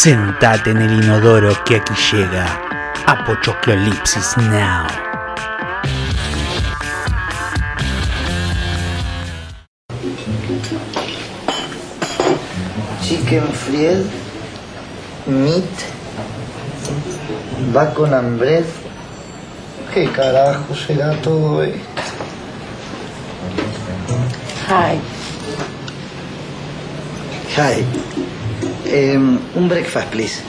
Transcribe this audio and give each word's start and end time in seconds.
Sentate 0.00 0.70
en 0.70 0.76
el 0.76 1.02
inodoro 1.02 1.52
que 1.64 1.74
aquí 1.74 1.92
llega 2.12 2.46
Apochoclolipsis 3.04 4.36
Now. 4.36 4.86
Chicken 13.02 13.42
fried, 13.48 14.06
meat, 15.26 15.64
bacon 17.74 18.14
and 18.14 18.38
bread. 18.38 18.66
¿Qué 19.92 20.08
carajo 20.12 20.76
será 20.76 21.20
todo 21.22 21.64
esto? 21.64 22.02
Hi. 24.68 25.00
Hi. 27.56 28.37
Um, 28.88 29.38
un 29.54 29.68
breakfast, 29.68 30.10
please. 30.10 30.42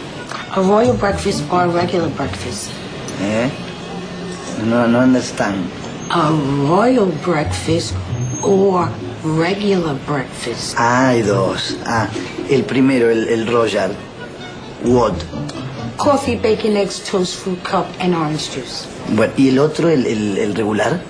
A 0.55 0.61
royal 0.61 0.93
breakfast 0.95 1.43
or 1.51 1.63
a 1.63 1.67
regular 1.67 2.09
breakfast? 2.09 2.71
¿Eh? 3.21 3.49
No, 4.63 4.87
no 4.87 4.99
understand. 5.01 5.69
A 6.09 6.31
royal 6.67 7.07
breakfast 7.23 7.93
or 8.43 8.89
regular 9.23 9.93
breakfast? 10.07 10.75
Ah, 10.77 11.09
hay 11.09 11.21
dos. 11.21 11.75
Ah, 11.85 12.07
el 12.49 12.63
primero, 12.63 13.09
el, 13.09 13.27
el 13.27 13.45
royal. 13.47 13.93
What? 14.83 15.13
Coffee, 15.97 16.37
bacon, 16.37 16.77
eggs, 16.77 16.99
toast, 17.03 17.35
fruit 17.35 17.61
cup, 17.65 17.87
and 17.99 18.15
orange 18.15 18.49
juice. 18.49 18.87
Bueno, 19.09 19.33
¿y 19.35 19.49
el 19.49 19.59
otro, 19.59 19.89
el, 19.89 20.05
el, 20.05 20.37
el 20.37 20.55
regular? 20.55 21.01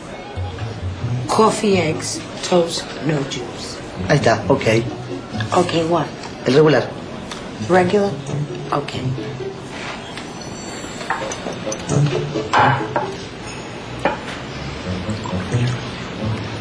Coffee, 1.28 1.78
eggs, 1.78 2.20
toast, 2.50 2.84
no 3.06 3.18
juice. 3.26 3.78
Ahí 4.08 4.18
está, 4.18 4.42
ok. 4.48 4.64
Okay, 5.58 5.84
what? 5.86 6.08
El 6.48 6.56
regular. 6.56 6.90
Regular? 7.68 8.12
Okay. 8.72 9.02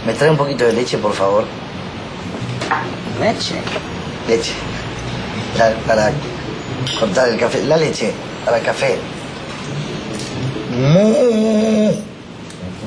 ¿Me 0.06 0.14
trae 0.14 0.30
un 0.30 0.36
poquito 0.36 0.64
de 0.64 0.72
leche, 0.72 0.98
por 0.98 1.12
favor? 1.12 1.44
Leche. 3.20 3.56
Leche. 4.26 4.52
La- 5.58 5.72
para 5.86 6.10
cortar 6.98 7.28
el 7.28 7.38
café. 7.38 7.62
La 7.64 7.76
leche, 7.76 8.12
para 8.44 8.58
el 8.58 8.64
café. 8.64 8.96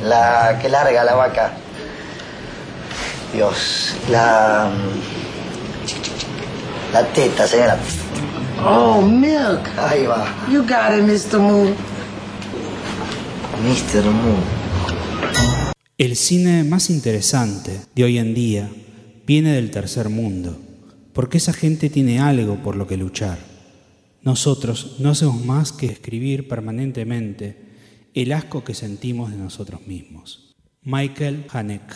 La 0.03 0.57
que 0.61 0.69
larga 0.69 1.03
la 1.03 1.13
vaca. 1.15 1.51
Dios. 3.33 3.93
La. 4.09 4.69
mm, 4.69 5.01
La 6.93 7.03
teta, 7.05 7.47
señora. 7.47 7.77
Oh, 8.63 9.01
milk. 9.01 9.67
Ahí 9.77 10.05
va. 10.05 10.27
You 10.51 10.61
got 10.61 10.93
it, 10.95 11.03
Mr. 11.03 11.39
Moon. 11.39 11.73
Mr. 13.63 14.03
Mu. 14.05 14.35
El 15.97 16.15
cine 16.15 16.63
más 16.63 16.91
interesante 16.91 17.81
de 17.95 18.03
hoy 18.03 18.19
en 18.19 18.35
día 18.35 18.69
viene 19.25 19.53
del 19.53 19.71
tercer 19.71 20.09
mundo, 20.09 20.59
porque 21.13 21.37
esa 21.37 21.53
gente 21.53 21.89
tiene 21.89 22.19
algo 22.19 22.57
por 22.57 22.75
lo 22.75 22.85
que 22.85 22.97
luchar. 22.97 23.39
Nosotros 24.21 24.97
no 24.99 25.09
hacemos 25.09 25.43
más 25.43 25.71
que 25.71 25.87
escribir 25.87 26.47
permanentemente 26.47 27.57
el 28.13 28.31
asco 28.31 28.63
que 28.63 28.75
sentimos 28.75 29.31
de 29.31 29.37
nosotros 29.37 29.87
mismos. 29.87 30.55
Michael 30.83 31.45
Haneke. 31.51 31.95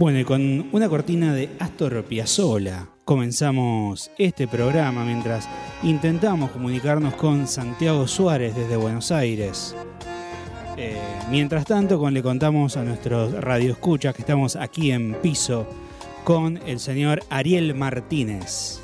Bueno, 0.00 0.18
y 0.18 0.24
con 0.24 0.70
una 0.72 0.88
cortina 0.88 1.34
de 1.34 1.50
Astor 1.58 2.02
Piazzolla 2.04 2.86
comenzamos 3.04 4.10
este 4.16 4.48
programa 4.48 5.04
mientras 5.04 5.46
intentamos 5.82 6.52
comunicarnos 6.52 7.12
con 7.16 7.46
Santiago 7.46 8.08
Suárez 8.08 8.56
desde 8.56 8.78
Buenos 8.78 9.12
Aires. 9.12 9.76
Eh, 10.78 10.96
mientras 11.30 11.66
tanto, 11.66 12.08
le 12.08 12.22
contamos 12.22 12.78
a 12.78 12.82
nuestros 12.82 13.34
radioescuchas 13.34 14.14
que 14.14 14.22
estamos 14.22 14.56
aquí 14.56 14.90
en 14.90 15.16
piso 15.16 15.66
con 16.24 16.56
el 16.66 16.80
señor 16.80 17.22
Ariel 17.28 17.74
Martínez, 17.74 18.80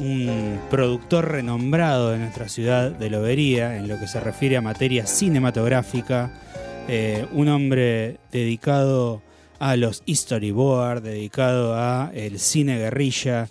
un 0.00 0.58
productor 0.68 1.30
renombrado 1.30 2.10
de 2.10 2.18
nuestra 2.18 2.48
ciudad 2.48 2.90
de 2.90 3.08
Lobería 3.08 3.76
en 3.76 3.86
lo 3.86 4.00
que 4.00 4.08
se 4.08 4.18
refiere 4.18 4.56
a 4.56 4.60
materia 4.60 5.06
cinematográfica, 5.06 6.32
eh, 6.88 7.24
un 7.30 7.46
hombre 7.46 8.18
dedicado 8.32 9.22
a 9.64 9.78
los 9.78 10.02
storyboard, 10.06 11.00
dedicado 11.00 11.74
a 11.74 12.10
el 12.12 12.38
cine 12.38 12.76
guerrilla, 12.76 13.48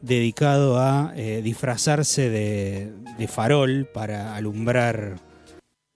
dedicado 0.00 0.78
a 0.78 1.12
eh, 1.16 1.40
disfrazarse 1.42 2.30
de, 2.30 3.26
farol 3.26 3.88
para 3.92 4.36
alumbrar. 4.36 5.16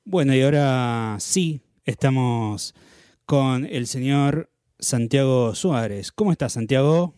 Bueno, 0.04 0.34
y 0.34 0.42
ahora 0.42 1.14
sí, 1.20 1.60
estamos 1.84 2.74
con 3.26 3.64
el 3.64 3.86
señor 3.86 4.50
Santiago 4.80 5.54
Suárez. 5.54 6.10
¿Cómo 6.10 6.32
estás, 6.32 6.54
Santiago? 6.54 7.14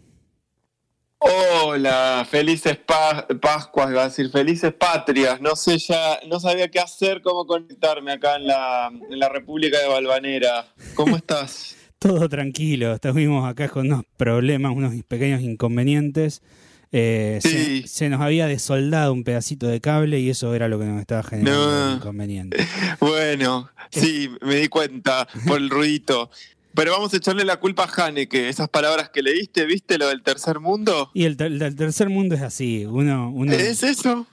Hola, 1.21 2.27
felices 2.31 2.77
pa- 2.77 3.27
Pascuas, 3.41 3.93
iba 3.93 4.03
a 4.03 4.09
decir, 4.09 4.29
felices 4.31 4.75
patrias. 4.75 5.41
No 5.41 5.57
sé 5.57 5.79
ya, 5.79 6.21
no 6.29 6.39
sabía 6.39 6.71
qué 6.71 6.81
hacer, 6.81 7.23
cómo 7.23 7.47
conectarme 7.47 8.13
acá 8.13 8.37
en 8.37 8.47
la, 8.47 8.93
en 9.11 9.19
la 9.19 9.31
República 9.31 9.79
de 9.79 9.89
Valvanera. 9.89 10.67
¿Cómo 10.95 11.17
estás? 11.17 11.77
Todo 12.03 12.29
tranquilo, 12.29 12.95
estuvimos 12.95 13.49
acá 13.49 13.69
con 13.69 13.87
unos 13.87 14.03
problemas, 14.17 14.73
unos 14.75 14.93
pequeños 15.07 15.41
inconvenientes. 15.43 16.43
Eh, 16.91 17.39
se- 17.41 17.49
Sí. 17.65 17.85
se, 17.87 18.09
nos 18.11 18.21
había 18.21 18.47
desoldado 18.47 19.13
un 19.13 19.25
pedacito 19.25 19.67
de 19.67 19.81
cable 19.81 20.19
y 20.21 20.29
eso 20.29 20.55
era 20.55 20.69
lo 20.69 20.79
que 20.79 20.85
nos 20.85 21.01
estaba 21.01 21.23
generando 21.23 21.87
No. 21.91 21.97
inconveniente. 21.97 22.57
Bueno, 23.01 23.71
sí, 23.91 24.29
me 24.43 24.57
di 24.57 24.69
cuenta 24.69 25.27
por 25.47 25.59
el 25.59 25.71
ruidito. 25.71 26.31
Pero 26.75 26.93
vamos 26.93 27.13
a 27.13 27.19
echarle 27.19 27.45
la 27.45 27.59
culpa 27.59 27.85
a 27.85 28.07
Haneke, 28.07 28.49
esas 28.49 28.69
palabras 28.69 29.11
que 29.11 29.23
leíste, 29.23 29.65
¿viste 29.67 29.97
lo 29.99 30.09
del 30.09 30.23
tercer 30.23 30.59
mundo? 30.59 31.11
Y 31.15 31.25
el, 31.25 31.37
ter- 31.37 31.53
el 31.63 31.77
tercer 31.77 32.09
mundo 32.09 32.35
es 32.35 32.41
así, 32.43 32.85
uno, 32.87 33.31
uno 33.31 33.53
¿Es 33.53 33.83
eso? 33.83 34.27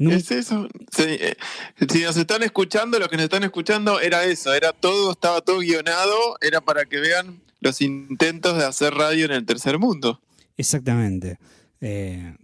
¿Es 0.00 0.30
eso? 0.30 0.66
Sí, 0.90 1.04
eh, 1.06 1.36
si 1.88 2.02
nos 2.02 2.16
están 2.16 2.42
escuchando, 2.42 2.98
los 2.98 3.08
que 3.08 3.16
nos 3.16 3.24
están 3.24 3.44
escuchando, 3.44 4.00
era 4.00 4.24
eso, 4.24 4.52
era 4.54 4.72
todo, 4.72 5.12
estaba 5.12 5.40
todo 5.42 5.58
guionado, 5.58 6.16
era 6.40 6.60
para 6.60 6.84
que 6.86 6.98
vean 7.00 7.40
los 7.60 7.80
intentos 7.82 8.56
de 8.56 8.64
hacer 8.64 8.94
radio 8.94 9.26
en 9.26 9.32
el 9.32 9.44
tercer 9.44 9.78
mundo. 9.78 10.20
exactamente. 10.56 11.38
Eh, 11.82 12.34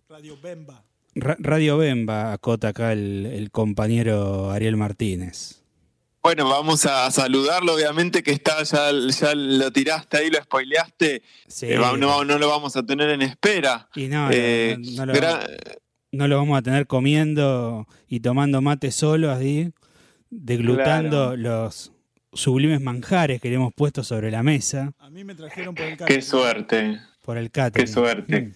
Ra- 1.15 1.37
Radio 1.39 1.79
Bemba 1.79 2.33
acota 2.33 2.69
acá 2.69 2.93
el, 2.93 3.27
el 3.27 3.51
compañero 3.51 4.51
Ariel 4.51 4.77
Martínez. 4.77 5.63
Bueno, 6.23 6.49
vamos 6.49 6.85
a 6.87 7.11
saludarlo, 7.11 7.75
obviamente 7.75 8.23
que 8.23 8.33
está, 8.33 8.63
ya, 8.65 8.91
ya 8.91 9.35
lo 9.35 9.71
tiraste 9.73 10.17
ahí, 10.19 10.31
lo 10.31 10.43
spoileaste, 10.43 11.23
Sí. 11.47 11.67
Eh, 11.67 11.79
no, 11.79 12.25
no 12.25 12.39
lo 12.39 12.49
vamos 12.49 12.77
a 12.77 12.83
tener 12.83 13.11
en 13.11 13.23
espera. 13.23 13.89
Y 13.95 14.09
no, 14.09 14.29
Eh, 14.33 14.77
no, 14.97 15.07
no 15.07 15.13
lo, 15.15 15.39
no 16.13 16.29
lo 16.29 16.37
vamos 16.37 16.59
a 16.59 16.63
tener 16.63 16.87
comiendo 16.87 17.87
y 18.09 18.21
tomando 18.21 18.61
mate 18.63 18.91
solo 18.91 19.31
así, 19.31 19.71
deglutando 20.31 21.35
Claro. 21.35 21.37
los 21.37 21.93
sublimes 22.33 22.81
manjares 22.81 23.41
que 23.41 23.49
le 23.49 23.55
hemos 23.57 23.73
puesto 23.75 24.03
sobre 24.05 24.31
la 24.31 24.43
mesa 24.43 24.93
A 24.99 25.09
mí 25.11 25.25
me 25.25 25.35
trajeron 25.35 25.75
por 25.75 25.85
el 25.85 25.93
qué 25.93 25.97
catering. 25.99 26.23
suerte. 26.23 27.01
por 27.23 27.39
el 27.39 27.51
catering. 27.51 27.87
Qué 27.87 27.93
suerte. 27.93 28.41
Mm. 28.43 28.53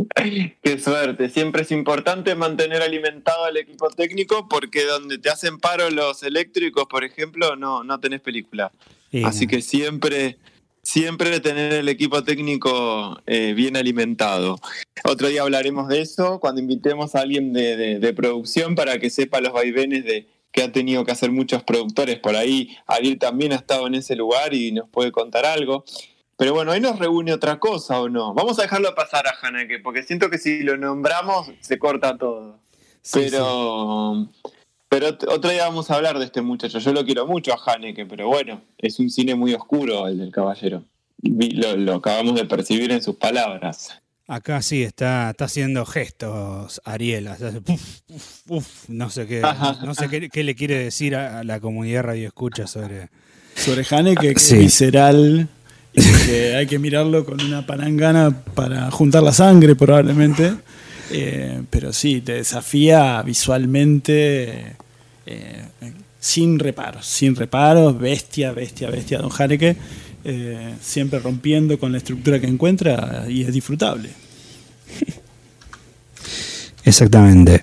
Qué 0.62 0.78
suerte. 0.78 1.28
Siempre 1.28 1.60
es 1.62 1.70
importante 1.72 2.34
mantener 2.34 2.80
alimentado 2.80 3.44
al 3.44 3.58
equipo 3.58 3.90
técnico 3.90 4.48
porque 4.48 4.84
donde 4.86 5.18
te 5.18 5.28
hacen 5.28 5.58
paro 5.58 5.90
los 5.90 6.22
eléctricos, 6.22 6.86
por 6.88 7.04
ejemplo, 7.04 7.54
no, 7.54 7.84
no 7.84 8.00
tenés 8.00 8.22
película. 8.22 8.72
Así 9.24 9.44
no. 9.44 9.50
que 9.50 9.60
siempre, 9.60 10.38
siempre 10.94 11.38
tener 11.38 11.72
el 11.72 11.88
equipo 11.88 12.24
técnico 12.24 13.20
eh, 13.26 13.52
bien 13.54 13.76
alimentado. 13.76 14.56
Otro 15.04 15.28
día 15.28 15.42
hablaremos 15.42 15.86
de 15.88 16.00
eso 16.00 16.40
cuando 16.40 16.60
invitemos 16.60 17.14
a 17.14 17.20
alguien 17.20 17.52
de, 17.52 17.76
de- 17.76 17.98
de 18.00 18.12
producción 18.12 18.74
para 18.74 18.98
que 18.98 19.08
sepa 19.08 19.40
los 19.40 19.52
vaivenes 19.52 20.04
de 20.04 20.26
que 20.50 20.64
han 20.64 20.72
tenido 20.72 21.04
que 21.04 21.12
hacer 21.12 21.30
muchos 21.30 21.62
productores 21.62 22.18
por 22.18 22.34
ahí. 22.34 22.76
Ariel 22.88 23.20
también 23.20 23.52
ha 23.52 23.56
estado 23.56 23.86
en 23.86 23.94
ese 23.94 24.16
lugar 24.16 24.52
y 24.52 24.72
nos 24.72 24.88
puede 24.88 25.12
contar 25.12 25.46
algo. 25.46 25.84
Pero 26.36 26.54
bueno, 26.54 26.72
ahí 26.72 26.80
nos 26.80 26.98
reúne 26.98 27.32
otra 27.32 27.60
cosa 27.60 28.00
o 28.00 28.08
no. 28.08 28.34
Vamos 28.34 28.58
a 28.58 28.62
dejarlo 28.62 28.92
pasar 28.96 29.28
a 29.28 29.34
Haneke, 29.40 29.78
porque 29.78 30.02
siento 30.02 30.28
que 30.28 30.38
si 30.38 30.64
lo 30.64 30.76
nombramos 30.76 31.52
se 31.60 31.78
corta 31.78 32.18
todo. 32.18 32.58
Sí, 33.02 33.28
pero 33.30 34.26
pero 34.90 35.08
ot- 35.08 35.26
otro 35.32 35.50
día 35.50 35.64
vamos 35.66 35.90
a 35.90 35.94
hablar 35.94 36.18
de 36.18 36.26
este 36.26 36.42
muchacho. 36.42 36.78
Yo 36.80 36.92
lo 36.92 37.04
quiero 37.06 37.26
mucho 37.26 37.54
a 37.54 37.72
Haneke, 37.74 38.04
pero 38.04 38.28
bueno, 38.28 38.60
es 38.76 38.98
un 38.98 39.08
cine 39.08 39.34
muy 39.34 39.54
oscuro 39.54 40.06
el 40.08 40.18
del 40.18 40.30
caballero. 40.32 40.84
Lo, 41.22 41.76
lo 41.76 41.94
acabamos 41.94 42.34
de 42.34 42.44
percibir 42.44 42.90
en 42.92 43.02
sus 43.02 43.16
palabras. 43.16 43.90
Acá 44.26 44.62
sí 44.62 44.82
está, 44.82 45.30
está 45.30 45.46
haciendo 45.46 45.84
gestos 45.86 46.80
Ariel. 46.84 47.28
puf, 47.64 48.00
puf, 48.06 48.40
puf. 48.46 48.84
no 48.88 49.10
sé 49.10 49.26
qué, 49.26 49.40
no 49.84 49.94
sé 49.94 50.08
qué, 50.08 50.28
qué 50.28 50.44
le 50.44 50.54
quiere 50.54 50.78
decir 50.78 51.16
a, 51.16 51.40
a 51.40 51.44
la 51.44 51.58
comunidad 51.60 52.02
radio 52.04 52.28
escucha 52.28 52.66
sobre. 52.66 53.08
Sobre 53.56 53.84
Haneke, 53.90 54.34
que 54.34 54.38
Sí. 54.40 54.54
es 54.54 54.60
visceral 54.60 55.48
y 55.92 56.02
que 56.26 56.54
hay 56.54 56.66
que 56.68 56.78
mirarlo 56.78 57.24
con 57.24 57.40
una 57.42 57.66
palangana 57.66 58.44
para 58.54 58.90
juntar 58.92 59.22
la 59.24 59.32
sangre, 59.32 59.74
probablemente. 59.74 60.54
Eh, 61.10 61.62
pero 61.70 61.92
sí, 61.92 62.20
te 62.20 62.34
desafía 62.34 63.22
visualmente 63.22 64.76
eh, 65.26 65.64
sin 66.18 66.58
reparos, 66.58 67.06
sin 67.06 67.34
reparos, 67.34 67.98
bestia, 67.98 68.52
bestia, 68.52 68.90
bestia, 68.90 69.18
Don 69.18 69.30
Haneke. 69.36 69.76
eh, 70.24 70.74
siempre 70.80 71.18
rompiendo 71.18 71.78
con 71.78 71.92
la 71.92 71.98
estructura 71.98 72.40
que 72.40 72.46
encuentra 72.46 73.24
y 73.28 73.42
es 73.42 73.52
disfrutable. 73.52 74.10
Exactamente. 76.84 77.62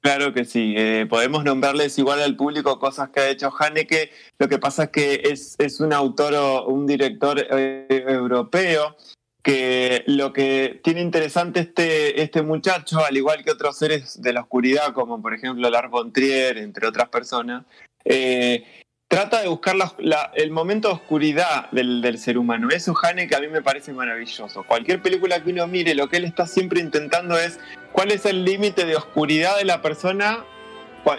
Claro 0.00 0.34
que 0.34 0.44
sí. 0.44 0.74
Eh, 0.76 1.06
podemos 1.08 1.44
nombrarles 1.44 1.96
igual 1.96 2.20
al 2.20 2.34
público 2.36 2.78
cosas 2.80 3.10
que 3.10 3.20
ha 3.20 3.30
hecho 3.30 3.52
Haneke. 3.56 4.10
Lo 4.38 4.48
que 4.48 4.58
pasa 4.58 4.84
es 4.84 4.90
que 4.90 5.22
es, 5.24 5.54
es 5.58 5.78
un 5.78 5.92
autor 5.92 6.34
o 6.34 6.66
un 6.66 6.86
director 6.86 7.38
eh, 7.50 7.86
europeo 8.08 8.96
que 9.42 10.04
lo 10.06 10.32
que 10.32 10.80
tiene 10.84 11.00
interesante 11.00 11.60
este, 11.60 12.22
este 12.22 12.42
muchacho, 12.42 13.04
al 13.04 13.16
igual 13.16 13.42
que 13.44 13.50
otros 13.50 13.76
seres 13.76 14.22
de 14.22 14.32
la 14.32 14.42
oscuridad, 14.42 14.92
como 14.92 15.20
por 15.20 15.34
ejemplo 15.34 15.68
Lars 15.68 15.90
von 15.90 16.12
Trier, 16.12 16.58
entre 16.58 16.86
otras 16.86 17.08
personas, 17.08 17.64
eh, 18.04 18.64
trata 19.08 19.42
de 19.42 19.48
buscar 19.48 19.74
la- 19.98 20.30
el 20.34 20.50
momento 20.52 20.88
de 20.88 20.94
oscuridad 20.94 21.70
del, 21.72 22.00
del 22.00 22.18
ser 22.18 22.38
humano. 22.38 22.68
Eso 22.70 22.94
Haneke 23.02 23.34
a 23.36 23.40
mí 23.40 23.48
me 23.48 23.62
parece 23.62 23.92
maravilloso. 23.92 24.62
Cualquier 24.64 25.02
película 25.02 25.42
que 25.42 25.50
uno 25.50 25.66
mire, 25.66 25.94
lo 25.94 26.08
que 26.08 26.16
él 26.18 26.24
está 26.24 26.46
siempre 26.46 26.80
intentando 26.80 27.36
es 27.36 27.58
cuál 27.92 28.10
es 28.12 28.24
el 28.26 28.44
límite 28.44 28.86
de 28.86 28.96
oscuridad 28.96 29.58
de 29.58 29.64
la 29.64 29.82
persona 29.82 30.44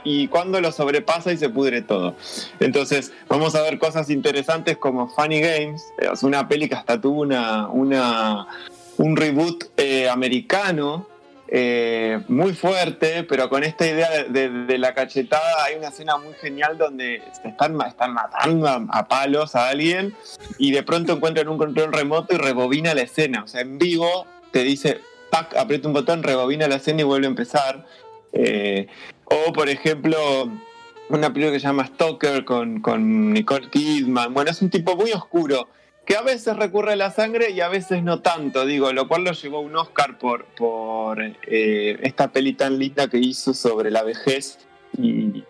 y 0.03 0.27
cuándo 0.27 0.62
lo 0.62 0.71
sobrepasa 0.71 1.31
y 1.31 1.38
se 1.38 1.50
pudre 1.50 1.81
todo. 1.81 2.15
Entonces, 2.59 3.12
vamos 3.27 3.56
a 3.56 3.62
ver 3.62 3.80
cosas 3.80 4.09
interesantes 4.09 4.77
como 4.77 5.07
Funny 5.09 5.41
Games, 5.41 5.83
eh, 6.00 6.09
es 6.12 6.24
una 6.24 6.47
peli 6.47 6.69
que 6.69 6.75
hasta 6.75 7.00
tuvo 7.00 7.21
una, 7.21 7.68
un 7.69 9.15
reboot 9.15 9.65
eh, 9.77 10.09
americano. 10.09 11.07
eh, 11.56 12.19
muy 12.30 12.53
fuerte, 12.53 13.24
pero 13.25 13.47
con 13.47 13.63
esta 13.63 13.85
idea 13.85 14.24
de, 14.24 14.77
la 14.80 14.95
cachetada 14.95 15.65
hay 15.65 15.75
una 15.75 15.89
escena 15.89 16.18
muy 16.18 16.33
genial 16.33 16.80
donde 16.80 17.21
se 17.39 17.50
están, 17.50 17.80
están 17.81 18.12
matando 18.13 18.68
a, 18.68 19.07
palos 19.07 19.53
a 19.53 19.69
alguien 19.69 20.15
y 20.57 20.71
de 20.71 20.81
pronto 20.81 21.13
encuentran 21.13 21.47
un 21.50 21.59
control 21.59 21.94
remoto 21.94 22.33
y 22.33 22.38
rebobina 22.38 22.95
la 22.95 23.03
escena. 23.03 23.44
O 23.44 23.47
sea, 23.47 23.62
en 23.62 23.77
vivo 23.77 24.25
te 24.51 24.63
dice, 24.63 25.01
pac, 25.30 25.56
aprieta 25.56 25.88
un 25.88 25.94
botón, 25.94 26.24
rebobina 26.24 26.68
la 26.68 26.75
escena 26.75 27.01
y 27.01 27.03
vuelve 27.03 27.27
a 27.27 27.30
empezar. 27.30 27.85
Eh, 28.31 28.88
o, 29.47 29.53
por 29.53 29.69
ejemplo, 29.69 30.18
una 31.09 31.33
película 31.33 31.53
que 31.53 31.59
se 31.59 31.68
llama 31.68 31.88
Stalker 31.88 32.45
con, 32.45 32.81
con 32.81 33.33
Nicole 33.33 33.69
Kidman. 33.69 34.33
Bueno, 34.33 34.51
es 34.51 34.62
un 34.62 34.69
tipo 34.69 34.95
muy 34.95 35.12
oscuro, 35.12 35.68
que 36.06 36.15
a 36.18 36.21
veces 36.21 36.56
recurre 36.57 36.94
a 36.94 36.95
la 36.95 37.12
sangre 37.12 37.51
y 37.51 37.62
a 37.62 37.69
veces 37.69 38.03
no 38.03 38.19
tanto, 38.21 38.65
digo, 38.65 38.91
lo 38.91 39.07
cual 39.07 39.24
lo 39.24 39.31
llevó 39.31 39.62
un 39.62 39.75
Oscar 39.75 40.18
por, 40.18 40.45
por 40.45 41.21
eh, 41.21 41.97
esta 42.01 42.31
peli 42.31 42.53
tan 42.53 42.77
linda 42.77 43.07
que 43.07 43.18
hizo 43.19 43.53
sobre 43.53 43.89
la 43.91 44.03
vejez 44.03 44.59
y, 44.97 45.44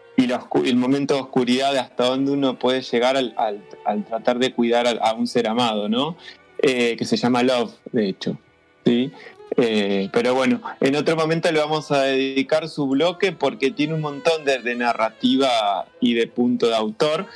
el 0.65 0.75
momento 0.77 1.15
de 1.15 1.21
oscuridad 1.21 1.74
de 1.74 1.80
hasta 1.80 2.06
dónde 2.06 2.31
uno 2.31 2.57
puede 2.57 2.81
llegar 2.81 3.18
al, 3.18 3.33
al- 3.35 3.63
al 3.83 4.06
tratar 4.06 4.38
de 4.39 4.53
cuidar 4.53 4.88
a, 4.88 4.91
a 4.91 5.13
un 5.15 5.27
ser 5.27 5.47
amado, 5.50 5.89
¿no? 5.89 6.15
Eh, 6.59 6.95
que 6.97 7.03
se 7.03 7.18
llama 7.18 7.44
Love, 7.44 7.74
de 7.91 8.09
hecho. 8.09 8.38
¿sí? 8.85 9.12
Eh, 9.58 10.10
pero 10.12 10.34
bueno, 10.34 10.62
en 10.80 10.96
otro 10.96 11.16
momento 11.16 11.52
le 11.52 11.60
vamos 11.60 11.92
a 11.92 12.04
dedicar 12.04 12.68
su 12.70 12.88
bloque 12.88 13.32
porque 13.32 13.72
tiene 13.72 13.94
un 13.94 14.02
montón 14.02 14.46
de, 14.46 14.60
de 14.60 14.76
narrativa 14.76 15.86
y 16.00 16.14
de 16.16 16.28
punto 16.28 16.68
de 16.68 16.76
autor. 16.76 17.28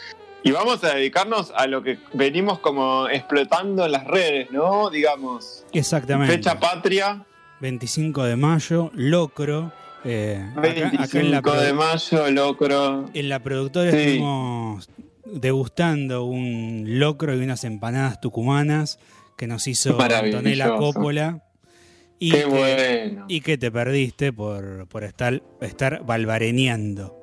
Y 0.43 0.51
vamos 0.51 0.83
a 0.83 0.93
dedicarnos 0.95 1.51
a 1.55 1.67
lo 1.67 1.83
que 1.83 1.99
venimos 2.13 2.59
como 2.59 3.09
explotando 3.09 3.85
en 3.85 3.91
las 3.91 4.05
redes, 4.05 4.49
¿no? 4.51 4.89
Digamos, 4.89 5.65
Exactamente. 5.73 6.33
fecha 6.33 6.59
patria, 6.59 7.25
25 7.59 8.23
de 8.23 8.35
mayo, 8.35 8.89
Locro. 8.93 9.71
eh, 10.05 10.39
acá, 10.55 10.61
acá 10.61 10.61
25 10.61 11.17
en 11.17 11.31
la, 11.31 11.41
de 11.41 11.73
mayo, 11.73 12.31
locro. 12.31 13.05
en 13.13 13.29
la 13.29 13.39
productora 13.43 13.91
Sí. 13.91 13.97
estuvimos 13.97 14.89
degustando 15.25 16.23
un 16.23 16.83
locro 16.99 17.35
y 17.35 17.39
unas 17.43 17.63
empanadas 17.63 18.21
tucumanas 18.21 18.99
que 19.37 19.47
nos 19.47 19.67
hizo. 19.67 19.99
Antonella 20.01 20.75
Coppola. 20.75 21.43
Y 22.19 22.31
Qué 22.31 22.39
que, 22.39 22.45
bueno. 22.45 23.25
y 23.27 23.41
que 23.41 23.57
te 23.57 23.71
perdiste 23.71 24.33
por, 24.33 24.87
por 24.87 25.03
estar, 25.03 25.41
estar 25.61 26.03
balvareneando. 26.03 27.15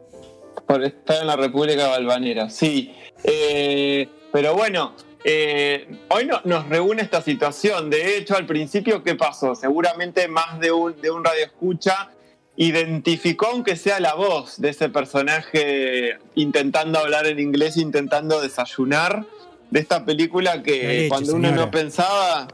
Por 0.67 0.85
estar 0.85 1.20
en 1.20 1.26
la 1.26 1.37
República 1.37 1.88
Balvanera, 1.88 2.49
sí. 2.49 2.94
Eh, 3.25 4.08
pero 4.32 4.55
bueno, 4.55 4.94
eh, 5.25 5.88
hoy 6.11 6.26
no- 6.26 6.41
nos 6.44 6.69
reúne 6.69 7.02
esta 7.02 7.20
situación. 7.23 7.91
De 7.91 8.17
hecho, 8.17 8.37
al 8.37 8.46
principio, 8.46 9.02
¿qué 9.02 9.14
pasó? 9.17 9.55
Seguramente 9.56 10.29
más 10.29 10.60
de 10.60 10.70
un, 10.70 11.01
de 11.01 11.10
un 11.10 11.24
radio 11.24 11.44
escucha 11.44 12.10
identificó, 12.56 13.46
aunque 13.46 13.74
sea 13.74 13.98
la 13.98 14.15
voz 14.15 14.60
de 14.60 14.69
ese 14.70 14.89
personaje 14.89 16.19
intentando 16.36 17.01
hablar 17.01 17.27
en 17.27 17.41
inglés, 17.41 17.77
intentando 17.77 18.41
desayunar, 18.41 19.24
de 19.70 19.81
esta 19.81 20.05
película 20.05 20.55
La 20.56 20.63
que 20.63 20.82
leche, 20.86 21.08
cuando 21.08 21.34
uno 21.34 21.48
señora. 21.48 21.65
no 21.67 21.70
pensaba... 21.72 22.48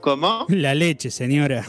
¿Cómo? 0.00 0.46
La 0.48 0.74
leche, 0.74 1.10
señora. 1.10 1.64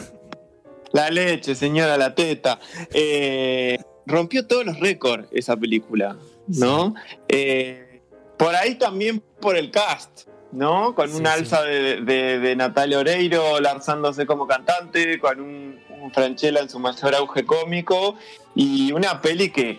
La 0.92 1.10
leche, 1.10 1.54
señora, 1.54 1.96
la 1.96 2.14
teta. 2.14 2.58
Eh, 2.92 3.78
rompió 4.06 4.46
todos 4.46 4.64
los 4.66 4.78
récords 4.80 5.26
esa 5.32 5.56
película, 5.56 6.16
¿no? 6.48 6.94
Eh, 7.28 8.02
por 8.38 8.54
ahí 8.54 8.74
también 8.76 9.22
por 9.40 9.56
el 9.56 9.70
cast, 9.70 10.28
¿no? 10.52 10.94
Con 10.94 11.08
Sí, 11.10 11.18
sí. 11.18 11.24
alza 11.26 11.62
de, 11.62 12.00
de- 12.02 12.38
de 12.40 12.56
Natalia 12.56 12.98
Oreiro 12.98 13.60
lanzándose 13.60 14.26
como 14.26 14.46
cantante, 14.46 15.18
con 15.18 15.40
un, 15.40 15.78
un 16.00 16.12
Franchella 16.12 16.60
en 16.60 16.68
su 16.68 16.78
mayor 16.78 17.14
auge 17.14 17.44
cómico 17.44 18.16
y 18.54 18.92
una 18.92 19.20
peli 19.22 19.50
que, 19.50 19.78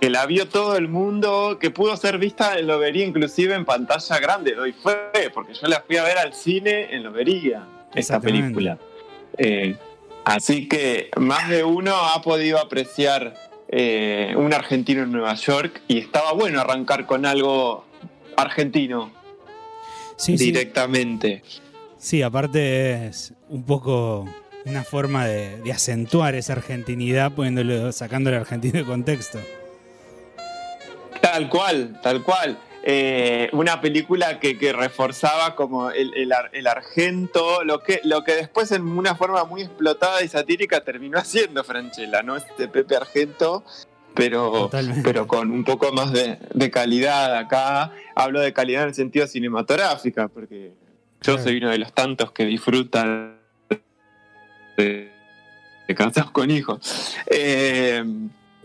que 0.00 0.08
la 0.08 0.24
vio 0.26 0.48
todo 0.48 0.76
el 0.76 0.88
mundo, 0.88 1.58
que 1.60 1.70
pudo 1.70 1.96
ser 1.96 2.18
vista 2.18 2.58
en 2.58 2.68
Lobería, 2.68 3.04
inclusive 3.04 3.54
en 3.54 3.64
pantalla 3.64 4.18
grande. 4.20 4.54
Doy 4.54 4.72
fe, 4.72 5.28
porque 5.34 5.52
yo 5.54 5.66
la 5.66 5.82
fui 5.86 5.96
a 5.96 6.04
ver 6.04 6.16
al 6.18 6.32
cine 6.32 6.94
en 6.94 7.02
Lobería, 7.02 7.66
esta 7.94 8.20
película. 8.20 8.78
Eh, 9.36 9.76
así 10.24 10.68
que 10.68 11.10
más 11.16 11.48
de 11.48 11.64
uno 11.64 11.94
ha 11.94 12.20
podido 12.22 12.58
apreciar 12.58 13.34
eh, 13.68 14.34
un 14.36 14.52
argentino 14.52 15.02
en 15.02 15.12
Nueva 15.12 15.34
York 15.34 15.82
y 15.88 15.98
estaba 15.98 16.32
bueno 16.32 16.60
arrancar 16.60 17.06
con 17.06 17.26
algo 17.26 17.84
argentino 18.36 19.12
Sí, 20.18 20.36
directamente. 20.36 21.42
Sí, 21.96 22.22
aparte 22.22 23.06
es 23.06 23.32
un 23.48 23.62
poco 23.62 24.28
una 24.64 24.82
forma 24.82 25.26
de, 25.26 25.60
de 25.62 25.72
acentuar 25.72 26.34
esa 26.34 26.54
argentinidad 26.54 27.32
poniéndolo, 27.32 27.92
sacándole 27.92 28.36
argentino 28.36 28.80
de 28.80 28.84
contexto. 28.84 29.38
Tal 31.20 31.48
cual, 31.48 32.00
tal 32.02 32.22
cual. 32.22 32.58
Eh, 32.90 33.50
una 33.52 33.82
película 33.82 34.40
que, 34.40 34.56
que 34.56 34.72
reforzaba 34.72 35.54
como 35.54 35.90
el, 35.90 36.14
el 36.14 36.32
el 36.52 36.66
argento, 36.66 37.62
lo 37.62 37.80
que, 37.82 38.00
lo 38.04 38.24
que 38.24 38.32
después 38.34 38.72
en 38.72 38.80
una 38.88 39.14
forma 39.14 39.44
muy 39.44 39.60
explotada 39.60 40.22
y 40.22 40.28
satírica 40.28 40.82
terminó 40.82 41.18
haciendo 41.24 41.62
Franchella, 41.64 42.22
¿no? 42.22 42.36
Este 42.36 42.66
Pepe 42.66 42.96
Argento, 42.96 43.62
pero, 44.14 44.50
Totalmente. 44.50 45.02
pero 45.04 45.26
con 45.26 45.50
un 45.50 45.64
poco 45.64 45.92
más 45.92 46.12
de, 46.12 46.38
de 46.54 46.70
calidad 46.70 47.36
acá. 47.36 47.92
Hablo 48.14 48.40
de 48.40 48.54
calidad 48.54 48.84
en 48.84 48.88
el 48.88 48.94
sentido 48.94 49.26
cinematográfica, 49.26 50.28
porque 50.28 50.72
yo 51.20 51.34
Claro. 51.34 51.42
soy 51.42 51.58
uno 51.58 51.68
de 51.68 51.78
los 51.78 51.92
tantos 51.92 52.32
que 52.32 52.46
disfrutan 52.46 53.38
de, 54.78 55.12
de 55.86 55.94
casados 55.94 56.30
con 56.30 56.50
hijos. 56.50 57.16
Eh, 57.26 58.02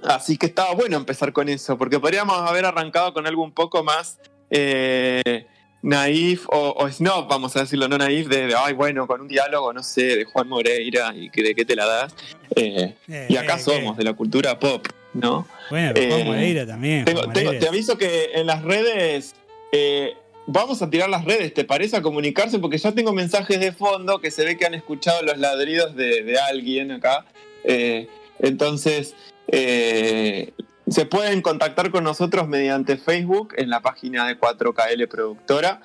así 0.05 0.37
que 0.37 0.45
estaba 0.47 0.73
bueno 0.73 0.97
empezar 0.97 1.31
con 1.33 1.49
eso, 1.49 1.77
porque 1.77 1.99
podríamos 1.99 2.37
haber 2.49 2.65
arrancado 2.65 3.13
con 3.13 3.25
algo 3.27 3.43
un 3.43 3.51
poco 3.51 3.83
más 3.83 4.19
eh, 4.49 5.45
naif 5.81 6.45
o, 6.49 6.73
o 6.77 6.89
snob, 6.89 7.27
vamos 7.27 7.55
a 7.57 7.61
decirlo, 7.61 7.87
no 7.87 7.97
naif, 7.97 8.27
de, 8.27 8.47
de, 8.47 8.55
ay, 8.55 8.73
bueno, 8.73 9.05
con 9.07 9.21
un 9.21 9.27
diálogo, 9.27 9.73
no 9.73 9.83
sé, 9.83 10.03
de 10.17 10.25
Juan 10.25 10.47
Moreira 10.47 11.13
y 11.15 11.29
que 11.29 11.43
de 11.43 11.55
qué 11.55 11.65
te 11.65 11.75
la 11.75 11.85
das. 11.85 12.15
Eh, 12.55 12.93
Eh, 13.09 13.27
y 13.29 13.35
acá 13.35 13.55
eh, 13.55 13.59
somos, 13.59 13.95
eh. 13.95 13.97
de 13.99 14.03
la 14.05 14.13
cultura 14.13 14.57
pop, 14.59 14.85
¿no? 15.13 15.47
Bueno, 15.69 15.91
pero 15.93 16.07
Juan 16.09 16.21
Eh, 16.21 16.25
Moreira 16.25 16.65
también. 16.67 17.05
Tengo- 17.05 17.21
Juan 17.23 17.33
tengo- 17.33 17.45
Moreira 17.47 17.65
te 17.65 17.69
aviso 17.69 17.97
que 17.97 18.31
en 18.33 18.45
las 18.47 18.61
redes 18.63 19.35
eh, 19.73 20.13
vamos 20.45 20.81
a 20.81 20.89
tirar 20.89 21.09
las 21.09 21.25
redes, 21.25 21.53
¿te 21.53 21.63
parece? 21.65 21.97
A 21.97 22.01
comunicarse, 22.01 22.59
porque 22.59 22.77
ya 22.77 22.91
tengo 22.93 23.11
mensajes 23.11 23.59
de 23.59 23.71
fondo 23.71 24.19
que 24.21 24.31
se 24.31 24.45
ve 24.45 24.55
que 24.57 24.65
han 24.65 24.73
escuchado 24.75 25.21
los 25.23 25.37
ladridos 25.37 25.95
de, 25.95 26.23
de 26.23 26.37
alguien 26.39 26.91
acá. 26.91 27.25
Eh, 27.63 28.07
entonces, 28.39 29.15
eh, 29.47 30.53
se 30.87 31.05
pueden 31.05 31.41
contactar 31.41 31.91
con 31.91 32.03
nosotros 32.03 32.47
mediante 32.47 32.97
Facebook 32.97 33.53
en 33.57 33.69
la 33.69 33.81
página 33.81 34.27
de 34.27 34.39
4KL 34.39 35.07
Productora, 35.07 35.81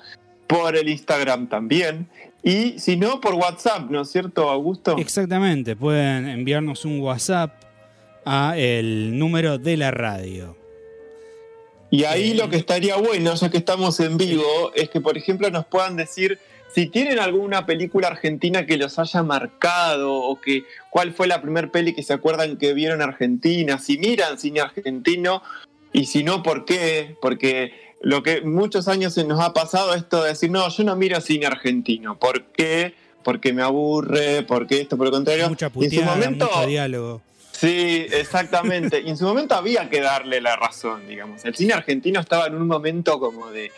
por 0.47 0.75
el 0.75 0.89
Instagram 0.89 1.47
también, 1.47 2.07
y 2.41 2.79
si 2.79 2.95
no, 2.95 3.19
por 3.21 3.35
WhatsApp, 3.35 3.89
¿no 3.89 4.01
es 4.01 4.11
cierto, 4.11 4.49
Augusto? 4.49 4.97
Exactamente, 4.97 5.75
pueden 5.75 6.27
enviarnos 6.27 6.85
un 6.85 6.99
WhatsApp 7.01 7.51
a 8.25 8.57
el 8.57 9.17
número 9.17 9.57
de 9.57 9.77
la 9.77 9.91
radio. 9.91 10.55
Y 11.91 12.03
ahí 12.03 12.31
Eh, 12.31 12.35
lo 12.35 12.49
que 12.49 12.57
estaría 12.57 12.95
bueno, 12.97 13.33
ya 13.33 13.49
que 13.49 13.57
estamos 13.57 13.99
en 13.99 14.17
vivo, 14.17 14.71
es 14.75 14.89
que, 14.89 15.01
por 15.01 15.17
ejemplo, 15.17 15.49
nos 15.49 15.65
puedan 15.65 15.95
decir 15.95 16.39
si 16.73 16.87
tienen 16.87 17.19
alguna 17.19 17.65
película 17.65 18.07
argentina 18.07 18.65
que 18.65 18.77
los 18.77 18.99
haya 18.99 19.23
marcado 19.23 20.13
o 20.13 20.39
que 20.39 20.63
cuál 20.89 21.13
fue 21.13 21.27
la 21.27 21.41
primer 21.41 21.71
peli 21.71 21.93
que 21.93 22.03
se 22.03 22.13
acuerdan 22.13 22.57
que 22.57 22.73
vieron 22.73 23.01
en 23.01 23.09
Argentina, 23.09 23.79
si 23.79 23.97
miran 23.97 24.37
cine 24.37 24.61
argentino 24.61 25.41
y 25.91 26.05
si 26.05 26.23
no, 26.23 26.43
¿por 26.43 26.65
qué? 26.65 27.15
Porque 27.21 27.73
lo 28.01 28.23
que 28.23 28.41
muchos 28.41 28.87
años 28.87 29.13
se 29.13 29.23
nos 29.23 29.39
ha 29.39 29.53
pasado 29.53 29.93
es 29.93 30.03
esto 30.03 30.23
de 30.23 30.29
decir, 30.29 30.51
no, 30.51 30.69
yo 30.69 30.83
no 30.83 30.95
miro 30.95 31.19
cine 31.21 31.47
argentino. 31.47 32.17
¿Por 32.17 32.45
qué? 32.45 32.93
Porque 33.23 33.51
me 33.51 33.61
aburre, 33.61 34.43
porque 34.43 34.81
esto, 34.81 34.95
por 34.95 35.07
el 35.07 35.11
contrario. 35.11 35.49
Mucha 35.49 35.71
en 35.73 35.91
su 35.91 36.01
momento, 36.03 36.45
mucho 36.45 36.67
diálogo. 36.67 37.21
Sí, 37.51 38.05
exactamente. 38.11 39.01
Y 39.01 39.09
en 39.09 39.17
su 39.17 39.25
momento 39.25 39.55
había 39.55 39.89
que 39.89 39.99
darle 39.99 40.39
la 40.39 40.55
razón, 40.55 41.07
digamos. 41.07 41.43
El 41.43 41.55
cine 41.55 41.73
argentino 41.73 42.21
estaba 42.21 42.47
en 42.47 42.55
un 42.55 42.67
momento 42.67 43.19
como 43.19 43.51
de, 43.51 43.71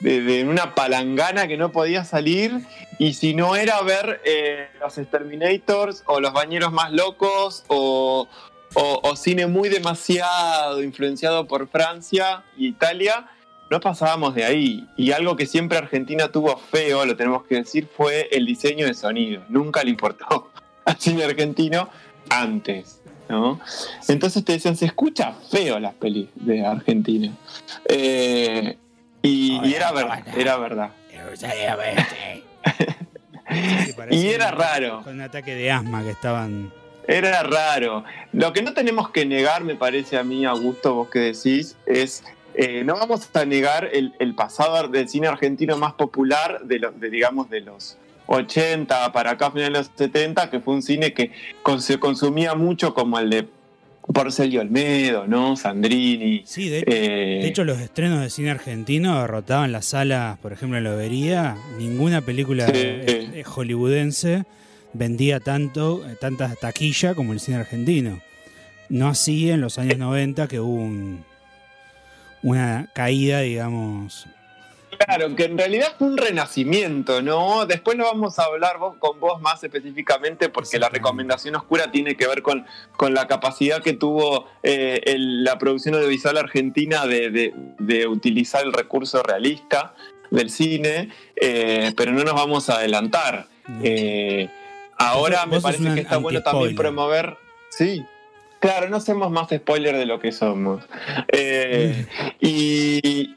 de, 0.00 0.44
una 0.44 0.74
palangana 0.74 1.46
que 1.48 1.56
no 1.56 1.72
podía 1.72 2.04
salir. 2.04 2.60
Y 2.98 3.14
si 3.14 3.34
no 3.34 3.56
era 3.56 3.80
ver 3.82 4.20
eh, 4.24 4.68
los 4.80 4.98
Exterminators 4.98 6.02
o 6.06 6.20
los 6.20 6.32
Bañeros 6.32 6.72
Más 6.72 6.92
Locos 6.92 7.64
o, 7.68 8.28
cine 9.16 9.46
muy 9.46 9.68
demasiado 9.68 10.82
influenciado 10.82 11.46
por 11.48 11.68
Francia 11.68 12.44
y 12.56 12.68
Italia, 12.68 13.26
no 13.70 13.80
pasábamos 13.80 14.34
de 14.34 14.44
ahí. 14.44 14.86
Y 14.96 15.12
algo 15.12 15.36
que 15.36 15.46
siempre 15.46 15.78
Argentina 15.78 16.30
tuvo 16.30 16.56
feo, 16.56 17.04
lo 17.04 17.16
tenemos 17.16 17.44
que 17.44 17.56
decir, 17.56 17.88
fue 17.94 18.28
el 18.30 18.46
diseño 18.46 18.86
de 18.86 18.94
sonido. 18.94 19.42
Nunca 19.48 19.82
le 19.82 19.90
importó 19.90 20.50
al 20.84 20.96
cine 20.98 21.24
argentino 21.24 21.88
antes. 22.30 23.00
¿no? 23.28 23.60
Entonces 24.06 24.44
te 24.44 24.52
decían, 24.52 24.76
se 24.76 24.86
escucha 24.86 25.34
feo 25.50 25.78
las 25.78 25.94
pelis 25.94 26.28
de 26.34 26.64
Argentina. 26.64 27.32
Eh, 27.88 28.78
y, 29.22 29.60
y 29.66 29.74
era 29.74 29.92
verdad, 29.92 30.22
era 30.36 30.56
verdad. 30.56 30.90
Sí, 33.50 33.94
Y 34.10 34.28
era 34.28 34.50
un- 34.52 34.58
raro. 34.58 35.00
Con 35.04 35.14
un 35.14 35.22
ataque 35.22 35.54
de 35.54 35.70
asma 35.70 36.02
que 36.02 36.10
estaban. 36.10 36.70
Era 37.06 37.42
raro. 37.42 38.04
Lo 38.32 38.52
que 38.52 38.62
no 38.62 38.74
tenemos 38.74 39.08
que 39.10 39.24
negar, 39.24 39.64
me 39.64 39.74
parece 39.74 40.18
a 40.18 40.22
mí, 40.22 40.44
Augusto, 40.44 40.94
vos 40.94 41.08
que 41.08 41.18
decís, 41.20 41.76
es. 41.86 42.22
eh, 42.54 42.82
no 42.84 42.94
vamos 42.96 43.28
a 43.34 43.44
negar 43.46 43.88
el, 43.92 44.14
el 44.18 44.34
pasado 44.34 44.86
del 44.88 45.08
cine 45.08 45.28
argentino 45.28 45.78
más 45.78 45.94
popular, 45.94 46.60
de, 46.64 46.78
los 46.78 47.00
de, 47.00 47.08
digamos, 47.08 47.48
de 47.48 47.62
los 47.62 47.96
80 48.26 49.10
para 49.12 49.30
acá, 49.32 49.50
finales 49.50 49.72
de 49.72 49.78
los 49.78 49.90
70, 50.12 50.50
que 50.50 50.60
fue 50.60 50.74
un 50.74 50.82
cine 50.82 51.14
que 51.14 51.32
con- 51.62 51.80
se 51.80 51.98
consumía 51.98 52.54
mucho 52.54 52.92
como 52.92 53.18
el 53.18 53.30
de 53.30 53.48
Porcel 54.12 54.52
y 54.52 54.58
Olmedo, 54.58 55.26
¿no? 55.26 55.56
Sandrini. 55.56 56.42
Sí, 56.46 56.68
de, 56.68 56.78
eh, 56.86 57.40
de 57.42 57.46
hecho, 57.48 57.64
los 57.64 57.78
estrenos 57.80 58.20
de 58.22 58.30
cine 58.30 58.50
argentino 58.50 59.26
rotaban 59.26 59.70
las 59.72 59.86
salas, 59.86 60.38
por 60.38 60.52
ejemplo, 60.52 60.78
en 60.78 60.84
Lobería. 60.84 61.56
Ninguna 61.78 62.22
película 62.22 62.66
Sí. 62.66 62.72
eh, 62.74 63.42
hollywoodense 63.44 64.44
vendía 64.94 65.40
tanto, 65.40 66.08
eh, 66.08 66.16
tanta 66.20 66.54
taquilla 66.54 67.14
como 67.14 67.32
el 67.34 67.40
cine 67.40 67.58
argentino. 67.58 68.20
No 68.88 69.08
así 69.08 69.50
en 69.50 69.60
los 69.60 69.78
años 69.78 69.98
90, 69.98 70.48
que 70.48 70.60
hubo 70.60 70.74
un- 70.74 71.22
una 72.42 72.88
caída, 72.94 73.40
digamos. 73.40 74.26
Claro, 74.98 75.34
que 75.36 75.44
en 75.44 75.56
realidad 75.56 75.94
fue 75.98 76.08
un 76.08 76.16
renacimiento, 76.16 77.22
¿no? 77.22 77.66
Después 77.66 77.96
lo 77.96 78.04
vamos 78.04 78.38
a 78.38 78.44
hablar 78.44 78.78
vos- 78.78 78.96
con 78.98 79.20
vos 79.20 79.40
más 79.40 79.62
específicamente 79.62 80.48
porque 80.48 80.78
la 80.78 80.88
recomendación 80.88 81.54
oscura 81.56 81.90
tiene 81.92 82.16
que 82.16 82.26
ver 82.26 82.42
con, 82.42 82.66
con 82.96 83.14
la 83.14 83.26
capacidad 83.28 83.80
que 83.82 83.92
tuvo 83.92 84.46
eh, 84.62 85.00
el- 85.06 85.44
la 85.44 85.56
producción 85.58 85.94
audiovisual 85.94 86.36
argentina 86.36 87.06
de, 87.06 87.30
de- 87.30 87.54
de 87.78 88.06
utilizar 88.08 88.64
el 88.64 88.72
recurso 88.72 89.22
realista 89.22 89.94
del 90.30 90.50
cine, 90.50 91.10
eh, 91.36 91.92
pero 91.96 92.12
no 92.12 92.24
nos 92.24 92.34
vamos 92.34 92.68
a 92.68 92.74
adelantar. 92.78 93.46
Eh, 93.82 94.50
ahora 94.98 95.46
me 95.46 95.60
parece 95.60 95.94
que 95.94 96.00
está 96.00 96.16
bueno 96.18 96.42
también 96.42 96.74
promover... 96.76 97.36
Sí. 97.70 98.04
Claro, 98.60 98.88
no 98.88 98.96
hacemos 98.96 99.30
más 99.30 99.48
spoiler 99.50 99.96
de 99.96 100.04
lo 100.06 100.18
que 100.18 100.32
somos. 100.32 100.84
Eh, 101.28 102.06
y, 102.40 103.36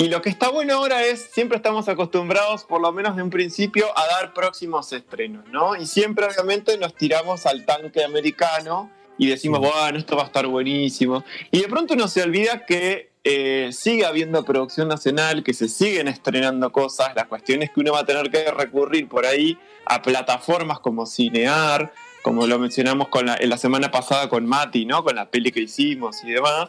y 0.00 0.06
lo 0.06 0.22
que 0.22 0.30
está 0.30 0.48
bueno 0.48 0.74
ahora 0.74 1.04
es, 1.04 1.28
siempre 1.32 1.56
estamos 1.56 1.88
acostumbrados, 1.88 2.62
por 2.62 2.80
lo 2.80 2.92
menos 2.92 3.16
de 3.16 3.22
un 3.24 3.30
principio, 3.30 3.86
a 3.98 4.06
dar 4.06 4.32
próximos 4.32 4.92
estrenos, 4.92 5.44
¿no? 5.50 5.74
Y 5.74 5.86
siempre 5.86 6.24
obviamente 6.24 6.78
nos 6.78 6.94
tiramos 6.94 7.46
al 7.46 7.66
tanque 7.66 8.04
americano 8.04 8.92
y 9.18 9.26
decimos, 9.26 9.58
bueno, 9.58 9.98
esto 9.98 10.14
va 10.14 10.22
a 10.22 10.26
estar 10.26 10.46
buenísimo. 10.46 11.24
Y 11.50 11.62
de 11.62 11.68
pronto 11.68 11.94
uno 11.94 12.06
se 12.06 12.22
olvida 12.22 12.64
que 12.64 13.10
eh, 13.24 13.70
sigue 13.72 14.06
habiendo 14.06 14.44
producción 14.44 14.86
nacional, 14.86 15.42
que 15.42 15.52
se 15.52 15.68
siguen 15.68 16.06
estrenando 16.06 16.70
cosas. 16.70 17.10
La 17.16 17.26
cuestión 17.26 17.64
es 17.64 17.70
que 17.70 17.80
uno 17.80 17.92
va 17.92 18.00
a 18.00 18.06
tener 18.06 18.30
que 18.30 18.48
recurrir 18.52 19.08
por 19.08 19.26
ahí 19.26 19.58
a 19.84 20.00
plataformas 20.00 20.78
como 20.78 21.06
Cinear, 21.06 21.92
como 22.22 22.46
lo 22.46 22.60
mencionamos 22.60 23.08
con 23.08 23.26
la, 23.26 23.36
en 23.36 23.50
la 23.50 23.58
semana 23.58 23.90
pasada 23.90 24.28
con 24.28 24.46
Mati, 24.46 24.86
¿no? 24.86 25.02
Con 25.02 25.16
la 25.16 25.28
peli 25.28 25.50
que 25.50 25.62
hicimos 25.62 26.22
y 26.22 26.30
demás. 26.30 26.68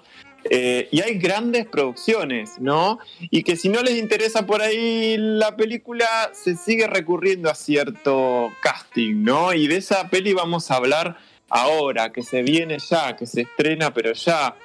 Eh, 0.50 0.88
y 0.92 1.02
hay 1.02 1.18
grandes 1.18 1.66
producciones, 1.66 2.60
¿no? 2.60 3.00
Y 3.20 3.44
que 3.44 3.56
si 3.58 3.68
no 3.70 3.82
les 3.84 3.98
interesa 3.98 4.46
por 4.46 4.62
ahí 4.62 5.16
la 5.18 5.56
película, 5.56 6.08
se 6.34 6.56
sigue 6.56 6.88
recurriendo 6.88 7.50
a 7.50 7.56
cierto 7.56 8.52
casting, 8.62 9.24
¿no? 9.24 9.54
Y 9.54 9.68
de 9.68 9.78
esa 9.78 10.10
peli 10.10 10.34
vamos 10.34 10.72
a 10.72 10.76
hablar 10.76 11.18
ahora, 11.50 12.12
que 12.12 12.22
se 12.24 12.42
viene 12.42 12.78
ya, 12.80 13.16
que 13.16 13.26
se 13.26 13.42
estrena 13.42 13.94
pero 13.94 14.14
ya, 14.14 14.56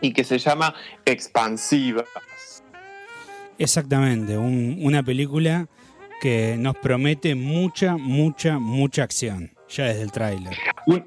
y 0.00 0.12
que 0.12 0.24
se 0.24 0.38
llama 0.38 0.74
Expansiva. 1.04 2.04
Exactamente, 3.58 4.36
un- 4.38 4.78
una 4.80 5.02
película 5.02 5.66
que 6.20 6.56
nos 6.58 6.76
promete 6.76 7.34
mucha, 7.34 7.96
mucha, 7.96 8.58
mucha 8.58 9.02
acción, 9.02 9.52
ya 9.68 9.84
desde 9.86 10.02
el 10.02 10.12
tráiler. 10.12 10.52
Un- 10.86 11.04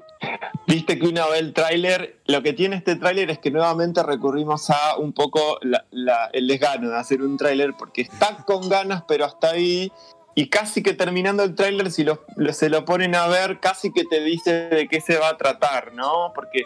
Viste 0.66 0.98
que 0.98 1.06
una 1.06 1.26
ve 1.26 1.38
el 1.38 1.52
tráiler, 1.52 2.16
lo 2.26 2.42
que 2.42 2.52
tiene 2.52 2.76
este 2.76 2.96
tráiler 2.96 3.30
es 3.30 3.38
que 3.38 3.50
nuevamente 3.50 4.02
recurrimos 4.02 4.70
a 4.70 4.96
un 4.96 5.12
poco 5.12 5.58
la- 5.62 5.84
la- 5.90 6.30
el 6.32 6.46
desgano 6.46 6.90
de 6.90 6.96
hacer 6.96 7.22
un 7.22 7.36
tráiler, 7.36 7.74
porque 7.78 8.02
está 8.02 8.36
con 8.46 8.68
ganas, 8.68 9.02
pero 9.06 9.24
hasta 9.24 9.50
ahí, 9.50 9.92
y 10.34 10.48
casi 10.48 10.82
que 10.82 10.94
terminando 10.94 11.42
el 11.42 11.54
tráiler, 11.54 11.90
si 11.90 12.04
lo- 12.04 12.24
lo- 12.36 12.52
se 12.52 12.70
lo 12.70 12.84
ponen 12.84 13.14
a 13.14 13.26
ver, 13.26 13.60
casi 13.60 13.92
que 13.92 14.04
te 14.04 14.22
dice 14.22 14.68
de 14.68 14.88
qué 14.88 15.00
se 15.00 15.16
va 15.18 15.28
a 15.30 15.36
tratar, 15.36 15.92
¿no? 15.92 16.32
Porque 16.34 16.64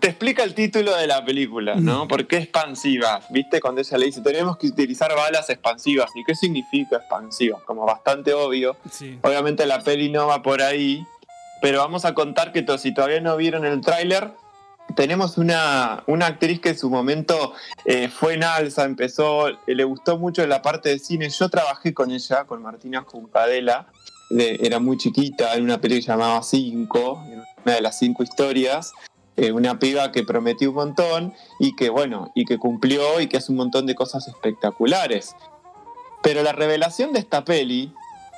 te 0.00 0.08
explica 0.08 0.44
el 0.44 0.54
título 0.54 0.94
de 0.96 1.06
la 1.06 1.22
película, 1.24 1.74
¿no? 1.74 2.06
¿Por 2.08 2.26
qué 2.26 2.36
expansiva? 2.38 3.20
¿Viste? 3.30 3.60
Cuando 3.60 3.80
ella 3.82 3.98
le 3.98 4.06
dice, 4.06 4.20
tenemos 4.22 4.56
que 4.56 4.68
utilizar 4.68 5.14
balas 5.14 5.50
expansivas. 5.50 6.10
¿Y 6.14 6.24
qué 6.24 6.34
significa 6.34 6.96
expansiva? 6.96 7.58
Como 7.66 7.84
bastante 7.84 8.32
obvio. 8.32 8.76
Sí. 8.90 9.18
Obviamente 9.22 9.66
la 9.66 9.80
peli 9.82 10.08
no 10.10 10.26
va 10.28 10.40
por 10.40 10.62
ahí, 10.62 11.04
pero 11.60 11.78
vamos 11.78 12.04
a 12.04 12.14
contar 12.14 12.52
que 12.52 12.64
si 12.78 12.92
todavía 12.94 13.20
no 13.20 13.36
vieron 13.36 13.64
el 13.64 13.80
tráiler, 13.80 14.32
tenemos 14.96 15.38
una, 15.38 16.02
una 16.06 16.26
actriz 16.26 16.60
que 16.60 16.70
en 16.70 16.78
su 16.78 16.90
momento 16.90 17.52
eh, 17.84 18.08
fue 18.08 18.34
en 18.34 18.44
alza, 18.44 18.84
empezó, 18.84 19.48
eh, 19.48 19.56
le 19.66 19.84
gustó 19.84 20.18
mucho 20.18 20.44
la 20.46 20.62
parte 20.62 20.88
de 20.88 20.98
cine. 20.98 21.28
Yo 21.30 21.48
trabajé 21.48 21.94
con 21.94 22.10
ella, 22.10 22.44
con 22.44 22.60
Martina 22.62 23.02
Juncadela, 23.06 23.86
de- 24.30 24.58
era 24.62 24.80
muy 24.80 24.96
chiquita, 24.96 25.54
en 25.54 25.64
una 25.64 25.80
peli 25.80 25.96
que 26.00 26.06
llamaba 26.06 26.42
Cinco, 26.42 27.22
una 27.64 27.74
de 27.74 27.80
las 27.80 27.98
cinco 27.98 28.22
historias. 28.22 28.92
eh, 29.36 29.52
una 29.52 29.78
piba 29.78 30.12
que 30.12 30.22
prometió 30.24 30.68
un 30.70 30.74
montón 30.76 31.32
y 31.60 31.74
que, 31.74 31.88
bueno, 31.88 32.30
y 32.34 32.44
que 32.44 32.58
cumplió 32.58 33.20
y 33.20 33.26
que 33.28 33.38
hace 33.38 33.52
un 33.52 33.58
montón 33.58 33.86
de 33.86 33.94
cosas 33.94 34.26
espectaculares. 34.28 35.34
Pero 36.22 36.42
la 36.42 36.52
revelación 36.52 37.12
de 37.14 37.20
esta 37.20 37.42
peli 37.44 37.90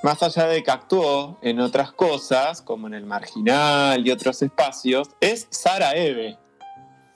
más 0.03 0.23
allá 0.23 0.47
de 0.47 0.63
que 0.63 0.71
actuó 0.71 1.39
en 1.43 1.61
otras 1.61 1.93
cosas, 1.93 2.61
como 2.61 2.89
en 2.89 2.95
El 2.95 3.07
Marginal 3.07 4.07
y 4.07 4.11
otros 4.11 4.43
espacios, 4.43 5.11
es 5.21 5.47
Sara 5.51 5.95
Eve, 5.95 6.39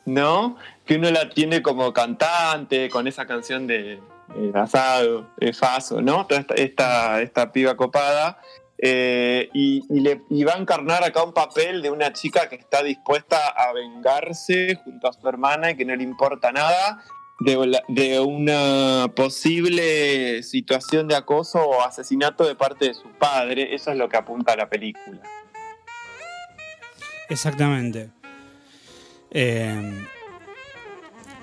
¿no? 0.05 0.57
Que 0.85 0.97
uno 0.97 1.11
la 1.11 1.29
tiene 1.29 1.63
como 1.63 1.93
cantante, 1.93 2.89
con 2.89 3.09
esa 3.09 3.27
canción 3.27 3.67
de 3.67 3.95
eh, 3.95 4.53
Asado, 4.55 5.29
de 5.37 5.53
Faso, 5.53 6.01
¿no? 6.01 6.27
Toda 6.27 6.45
esta, 6.57 7.21
esta, 7.21 7.53
piba 7.53 7.77
copada. 7.77 8.39
Eh, 8.79 9.49
y, 9.55 9.83
y 9.89 10.01
le, 10.01 10.21
y 10.29 10.45
va 10.45 10.53
a 10.53 10.59
encarnar 10.59 11.03
acá 11.03 11.23
un 11.23 11.33
papel 11.33 11.81
de 11.81 11.91
una 11.91 12.13
chica 12.13 12.49
que 12.49 12.57
está 12.57 12.83
dispuesta 12.83 13.39
a 13.49 13.73
vengarse 13.73 14.79
junto 14.85 15.09
a 15.09 15.15
su 15.15 15.27
hermana 15.27 15.71
y 15.71 15.77
que 15.77 15.87
no 15.87 15.97
le 15.97 16.03
importa 16.03 16.53
nada 16.53 17.03
de, 17.41 17.67
la- 17.67 17.83
de 17.89 18.21
una 18.21 19.13
posible 19.15 20.43
situación 20.43 21.07
de 21.09 21.17
acoso 21.17 21.59
o 21.61 21.83
asesinato 21.83 22.45
de 22.47 22.55
parte 22.55 22.87
de 22.89 22.95
su 22.95 23.09
padre. 23.19 23.75
Eso 23.75 23.91
es 23.93 23.97
lo 23.99 24.09
que 24.09 24.17
apunta 24.17 24.53
a 24.53 24.57
la 24.57 24.69
película. 24.69 25.21
Exactamente. 27.29 28.11
Eh, 29.31 30.05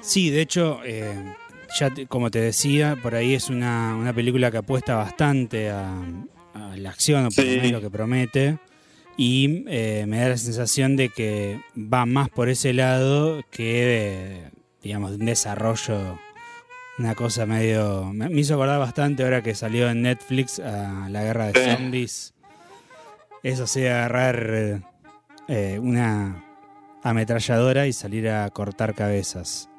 sí, 0.02 0.30
de 0.30 0.42
hecho, 0.42 0.80
eh, 0.86 1.14
ya 1.80 1.90
te- 1.94 2.08
como 2.08 2.32
te 2.32 2.40
decía, 2.40 2.98
por 3.02 3.16
ahí 3.16 3.34
es 3.34 3.50
una, 3.50 3.96
una 3.96 4.14
película 4.14 4.50
que 4.52 4.58
apuesta 4.58 4.96
bastante 4.96 5.70
a, 5.70 5.92
a 6.54 6.78
la 6.78 6.90
acción, 6.90 7.26
o 7.26 7.30
por 7.30 7.44
lo 7.44 7.52
Sí. 7.52 7.58
menos 7.58 7.72
lo 7.74 7.82
que 7.82 7.90
promete. 7.90 8.58
Y 9.18 9.64
eh, 9.68 10.06
me 10.08 10.20
da 10.20 10.30
la 10.30 10.38
sensación 10.38 10.96
de 10.96 11.10
que 11.10 11.60
va 11.78 12.06
más 12.08 12.30
por 12.30 12.50
ese 12.50 12.74
lado 12.74 13.44
que 13.52 13.86
de, 13.86 14.63
digamos, 14.84 15.12
de 15.12 15.18
un 15.18 15.26
desarrollo, 15.26 16.20
una 17.00 17.16
cosa 17.16 17.46
medio... 17.46 18.12
Me 18.14 18.30
me 18.30 18.42
hizo 18.42 18.54
acordar 18.56 18.80
bastante 18.80 19.24
ahora 19.24 19.42
que 19.42 19.56
salió 19.56 19.90
en 19.90 20.02
Netflix 20.04 20.60
a 20.60 21.08
la 21.10 21.24
guerra 21.24 21.48
de 21.52 21.76
zombies. 21.76 22.34
Eso 23.42 23.66
sí, 23.68 23.86
agarrar 23.86 24.82
eh, 25.48 25.80
una 25.82 26.44
ametralladora 27.04 27.88
y 27.88 27.94
salir 27.94 28.30
a 28.30 28.50
cortar 28.52 28.94
cabezas. 28.94 29.70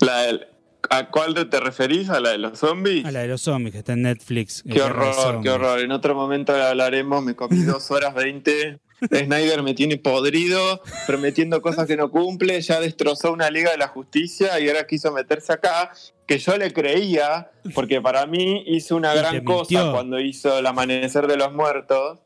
La 0.00 0.22
del- 0.22 0.46
¿A 0.90 1.08
cuál 1.10 1.48
te 1.48 1.60
referís? 1.60 2.10
¿A 2.10 2.18
la 2.20 2.30
de 2.30 2.38
los 2.38 2.58
zombies? 2.58 3.04
A 3.04 3.12
la 3.12 3.20
de 3.20 3.28
los 3.28 3.40
zombies 3.40 3.72
que 3.72 3.78
está 3.78 3.92
en 3.92 4.02
Netflix. 4.02 4.64
Qué 4.68 4.82
horror, 4.82 5.40
qué 5.40 5.48
horror. 5.50 5.78
En 5.78 5.92
otro 5.92 6.14
momento 6.14 6.52
hablaremos, 6.54 7.22
me 7.22 7.36
comí 7.36 7.62
dos 7.62 7.88
horas 7.92 8.12
veinte. 8.14 8.80
Snyder 9.08 9.62
me 9.62 9.74
tiene 9.74 9.96
podrido, 9.98 10.80
prometiendo 11.06 11.60
cosas 11.62 11.86
que 11.86 11.96
no 11.96 12.10
cumple, 12.10 12.60
ya 12.60 12.80
destrozó 12.80 13.32
una 13.32 13.50
Liga 13.50 13.70
de 13.70 13.78
la 13.78 13.88
Justicia 13.88 14.58
y 14.60 14.68
ahora 14.68 14.86
quiso 14.86 15.12
meterse 15.12 15.52
acá, 15.52 15.92
que 16.26 16.38
yo 16.38 16.56
le 16.56 16.72
creía, 16.72 17.50
porque 17.74 18.00
para 18.00 18.26
mí 18.26 18.64
hizo 18.66 18.96
una 18.96 19.14
Y 19.14 19.18
gran 19.18 19.44
cosa 19.44 19.92
cuando 19.92 20.20
hizo 20.20 20.58
El 20.58 20.66
Amanecer 20.66 21.26
de 21.26 21.36
los 21.36 21.52
Muertos. 21.52 22.20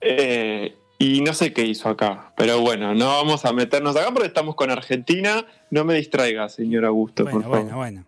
Eh, 0.00 0.74
y 0.98 1.20
no 1.20 1.34
sé 1.34 1.52
qué 1.52 1.64
hizo 1.64 1.88
acá, 1.88 2.32
pero 2.36 2.60
bueno, 2.60 2.94
no 2.94 3.06
vamos 3.08 3.44
a 3.44 3.52
meternos 3.52 3.96
acá 3.96 4.10
porque 4.12 4.28
estamos 4.28 4.54
con 4.54 4.70
Argentina. 4.70 5.44
No 5.70 5.84
me 5.84 5.94
distraiga, 5.94 6.48
señor 6.48 6.84
Augusto, 6.84 7.24
Bueno, 7.24 7.40
por 7.40 7.42
favor. 7.50 7.60
bueno, 7.62 7.76
bueno. 7.76 8.04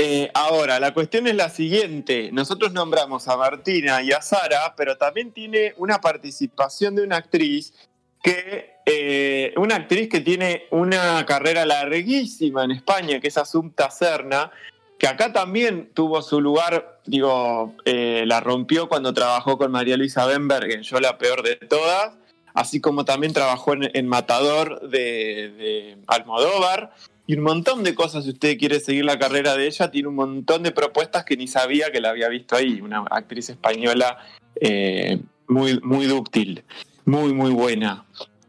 Eh, 0.00 0.30
ahora, 0.32 0.78
la 0.78 0.94
cuestión 0.94 1.26
es 1.26 1.34
la 1.34 1.48
siguiente. 1.48 2.30
Nosotros 2.32 2.72
nombramos 2.72 3.26
a 3.26 3.36
Martina 3.36 4.00
y 4.00 4.12
a 4.12 4.22
Sara, 4.22 4.72
pero 4.76 4.96
también 4.96 5.32
tiene 5.32 5.74
una 5.76 6.00
participación 6.00 6.94
de 6.94 7.02
una 7.02 7.16
actriz 7.16 7.74
que. 8.22 8.76
eh, 8.86 9.52
una 9.56 9.74
actriz 9.74 10.08
que 10.08 10.20
tiene 10.20 10.66
una 10.70 11.26
carrera 11.26 11.66
larguísima 11.66 12.62
en 12.62 12.70
España, 12.70 13.18
que 13.18 13.26
es 13.26 13.36
Asunta 13.38 13.90
Serna, 13.90 14.52
que 15.00 15.08
acá 15.08 15.32
también 15.32 15.90
tuvo 15.92 16.22
su 16.22 16.40
lugar, 16.40 17.00
digo, 17.04 17.74
eh, 17.84 18.22
la 18.24 18.38
rompió 18.38 18.88
cuando 18.88 19.12
trabajó 19.12 19.58
con 19.58 19.72
María 19.72 19.96
Luisa 19.96 20.26
Benberg 20.26 20.70
en 20.70 20.82
Yo 20.82 21.00
la 21.00 21.18
peor 21.18 21.42
de 21.42 21.56
todas, 21.56 22.14
así 22.54 22.80
como 22.80 23.04
también 23.04 23.32
trabajó 23.32 23.74
en, 23.74 24.06
Matador 24.06 24.88
de 24.88 25.98
Almodóvar 26.06 26.92
y 27.28 27.36
un 27.36 27.42
montón 27.44 27.84
de 27.84 27.94
cosas. 27.94 28.24
Si 28.24 28.30
usted 28.30 28.58
quiere 28.58 28.80
seguir 28.80 29.04
la 29.04 29.18
carrera 29.18 29.54
de 29.54 29.66
ella, 29.66 29.90
tiene 29.90 30.08
un 30.08 30.16
montón 30.16 30.64
de 30.64 30.72
propuestas 30.72 31.24
que 31.24 31.36
ni 31.36 31.46
sabía 31.46 31.92
que 31.92 32.00
la 32.00 32.08
había 32.10 32.28
visto 32.28 32.56
ahí. 32.56 32.80
Una 32.80 33.04
actriz 33.10 33.50
española 33.50 34.18
eh, 34.60 35.20
muy, 35.46 35.78
muy 35.82 36.06
dúctil, 36.06 36.64
muy, 37.04 37.32
muy 37.34 37.50
buena. 37.50 38.06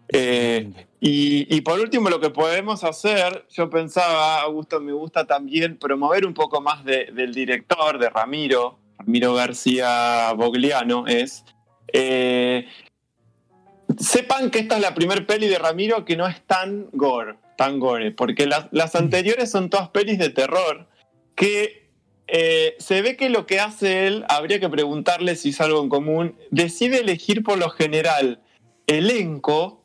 Eh, 0.07 0.71
y, 1.01 1.61
por 1.61 1.79
último, 1.79 2.09
lo 2.09 2.19
que 2.19 2.29
podemos 2.29 2.83
hacer, 2.83 3.45
yo 3.51 3.69
pensaba, 3.69 4.41
Augusto, 4.41 4.79
me 4.81 4.91
gusta 4.93 5.25
también 5.27 5.77
promover 5.77 6.25
un 6.25 6.33
poco 6.33 6.59
más 6.61 6.83
de- 6.83 7.11
del 7.13 7.33
director, 7.33 7.99
de 7.99 8.09
Ramiro, 8.09 8.79
Ramiro 8.97 9.33
García 9.33 10.33
Bogliano 10.35 11.05
es. 11.07 11.43
eh, 11.93 12.65
sepan 13.97 14.51
que 14.51 14.59
esta 14.59 14.75
es 14.75 14.81
la 14.81 14.93
primer 14.93 15.25
peli 15.25 15.47
de 15.47 15.57
Ramiro 15.57 16.05
que 16.05 16.15
no 16.15 16.27
es 16.27 16.41
tan 16.45 16.87
gore, 16.91 17.35
tan 17.59 17.77
gore, 17.77 18.11
porque 18.11 18.47
las, 18.47 18.67
las 18.71 18.95
anteriores 18.95 19.51
son 19.51 19.69
todas 19.69 19.89
pelis 19.89 20.17
de 20.17 20.29
terror 20.29 20.87
que 21.35 21.89
eh, 22.27 22.77
se 22.79 23.01
ve 23.01 23.17
que 23.17 23.27
lo 23.27 23.45
que 23.45 23.59
hace 23.59 24.07
él, 24.07 24.23
habría 24.29 24.61
que 24.61 24.69
preguntarle 24.69 25.35
si 25.35 25.49
es 25.49 25.59
algo 25.59 25.83
en 25.83 25.89
común, 25.89 26.37
decide 26.51 26.99
elegir 26.99 27.43
por 27.43 27.57
lo 27.57 27.69
general 27.69 28.39
elenco 28.87 29.83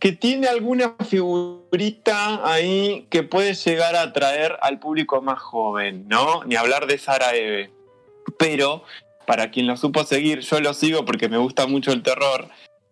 que 0.00 0.10
tiene 0.10 0.48
alguna 0.48 0.96
figurita 1.08 2.50
ahí 2.50 3.06
que 3.08 3.22
puede 3.22 3.54
llegar 3.54 3.94
a 3.94 4.02
atraer 4.02 4.56
al 4.60 4.80
público 4.80 5.22
más 5.22 5.38
joven, 5.38 6.08
¿no? 6.08 6.42
Ni 6.42 6.56
hablar 6.56 6.88
de 6.88 6.98
Sara 6.98 7.36
Eve. 7.36 7.70
Pero, 8.36 8.82
para 9.28 9.52
quien 9.52 9.68
lo 9.68 9.76
supo 9.76 10.02
seguir, 10.02 10.40
yo 10.40 10.58
lo 10.58 10.74
sigo 10.74 11.04
porque 11.04 11.28
me 11.28 11.38
gusta 11.38 11.68
mucho 11.68 11.92
el 11.92 12.02
terror. 12.02 12.48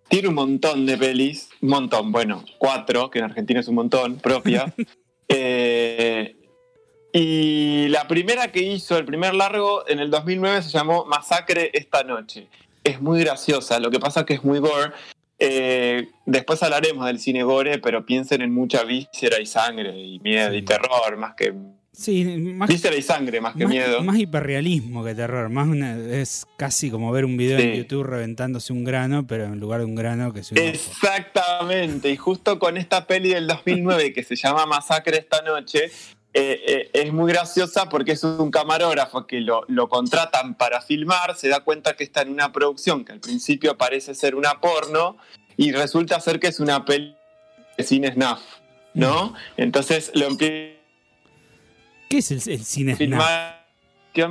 Tiene 0.09 0.29
un 0.29 0.35
montón 0.35 0.87
de 0.87 0.97
pelis, 0.97 1.51
un 1.61 1.69
montón, 1.69 2.13
bueno, 2.13 2.45
cuatro, 2.59 3.11
que 3.11 3.19
en 3.19 3.27
Argentina 3.27 3.61
es 3.61 3.69
un 3.69 3.77
montón, 3.77 4.17
propia. 4.17 4.73
Eh, 5.31 6.37
y 7.13 7.89
la 7.89 8.09
primera 8.09 8.51
que 8.51 8.63
hizo, 8.63 8.97
el 8.97 9.05
primer 9.05 9.35
largo, 9.35 9.87
en 9.87 9.99
el 9.99 10.11
2009 10.11 10.63
se 10.63 10.71
llamó 10.71 11.05
Masacre 11.05 11.71
esta 11.75 12.03
noche. 12.03 12.49
Es 12.83 13.03
muy 13.03 13.21
graciosa, 13.21 13.79
lo 13.79 13.91
que 13.91 14.01
pasa 14.01 14.25
que 14.25 14.33
es 14.33 14.43
muy 14.43 14.59
gore. 14.59 14.93
Eh, 15.39 16.09
después 16.27 16.63
hablaremos 16.63 17.07
del 17.07 17.19
cine 17.19 17.43
gore, 17.43 17.79
pero 17.79 18.07
piensen 18.07 18.41
en 18.41 18.53
mucha 18.53 18.85
víscera 18.85 19.39
y 19.39 19.45
sangre 19.45 19.99
y 19.99 20.19
miedo 20.21 20.55
y 20.55 20.63
terror, 20.63 21.17
más 21.19 21.35
que... 21.35 21.53
Sí, 22.01 22.25
más, 22.25 22.69
Víscera 22.69 22.95
y 22.95 23.03
sangre, 23.03 23.41
más 23.41 23.57
que 23.57 23.65
más- 23.65 23.73
miedo. 23.73 24.03
más 24.05 24.17
hiperrealismo 24.19 25.03
que 25.05 25.17
terror. 25.17 25.49
Más 25.49 25.67
una- 25.67 25.97
es 25.99 26.47
casi 26.57 26.93
como 26.93 27.11
ver 27.11 27.25
un 27.25 27.37
video 27.37 27.59
en 27.59 27.73
Sí. 27.73 27.79
YouTube 27.79 28.05
reventándose 28.05 28.73
un 28.73 28.85
grano, 28.85 29.27
pero 29.27 29.47
en 29.47 29.59
lugar 29.59 29.81
de 29.81 29.87
un 29.87 29.97
grano 29.97 30.33
que 30.33 30.41
ojo. 30.41 30.55
Exactamente, 30.57 32.09
y 32.11 32.17
justo 32.17 32.61
con 32.61 32.77
esta 32.77 33.05
peli 33.07 33.31
del 33.31 33.49
2009 33.49 34.13
que 34.13 34.23
se 34.23 34.37
llama 34.37 34.65
Masacre 34.65 35.19
esta 35.19 35.43
noche, 35.43 35.87
eh, 36.35 36.61
eh, 36.69 36.91
es 36.93 37.13
muy 37.13 37.33
graciosa 37.33 37.89
porque 37.89 38.13
es 38.13 38.23
un 38.23 38.53
camarógrafo 38.53 39.27
que 39.27 39.41
lo, 39.41 39.65
lo 39.67 39.89
contratan 39.89 40.55
para 40.55 40.81
filmar, 40.81 41.35
se 41.37 41.49
da 41.49 41.61
cuenta 41.65 41.95
que 41.97 42.05
está 42.05 42.23
en 42.23 42.29
una 42.31 42.53
producción 42.53 43.05
que 43.05 43.11
al 43.11 43.19
principio 43.21 43.77
parece 43.77 44.15
ser 44.15 44.37
una 44.37 44.61
porno 44.61 45.17
y 45.57 45.73
resulta 45.73 46.21
ser 46.21 46.39
que 46.39 46.47
es 46.47 46.61
una 46.61 46.85
peli 46.85 47.17
de 47.77 47.83
cine 47.83 48.13
snuff, 48.13 48.39
¿no? 48.95 49.35
Entonces 49.57 50.13
lo 50.15 50.27
empieza 50.27 50.78
¿Qué 52.09 52.19
es 52.19 52.31
el, 52.31 52.43
el 52.53 52.65
cine 52.65 52.97
filmar 52.97 53.59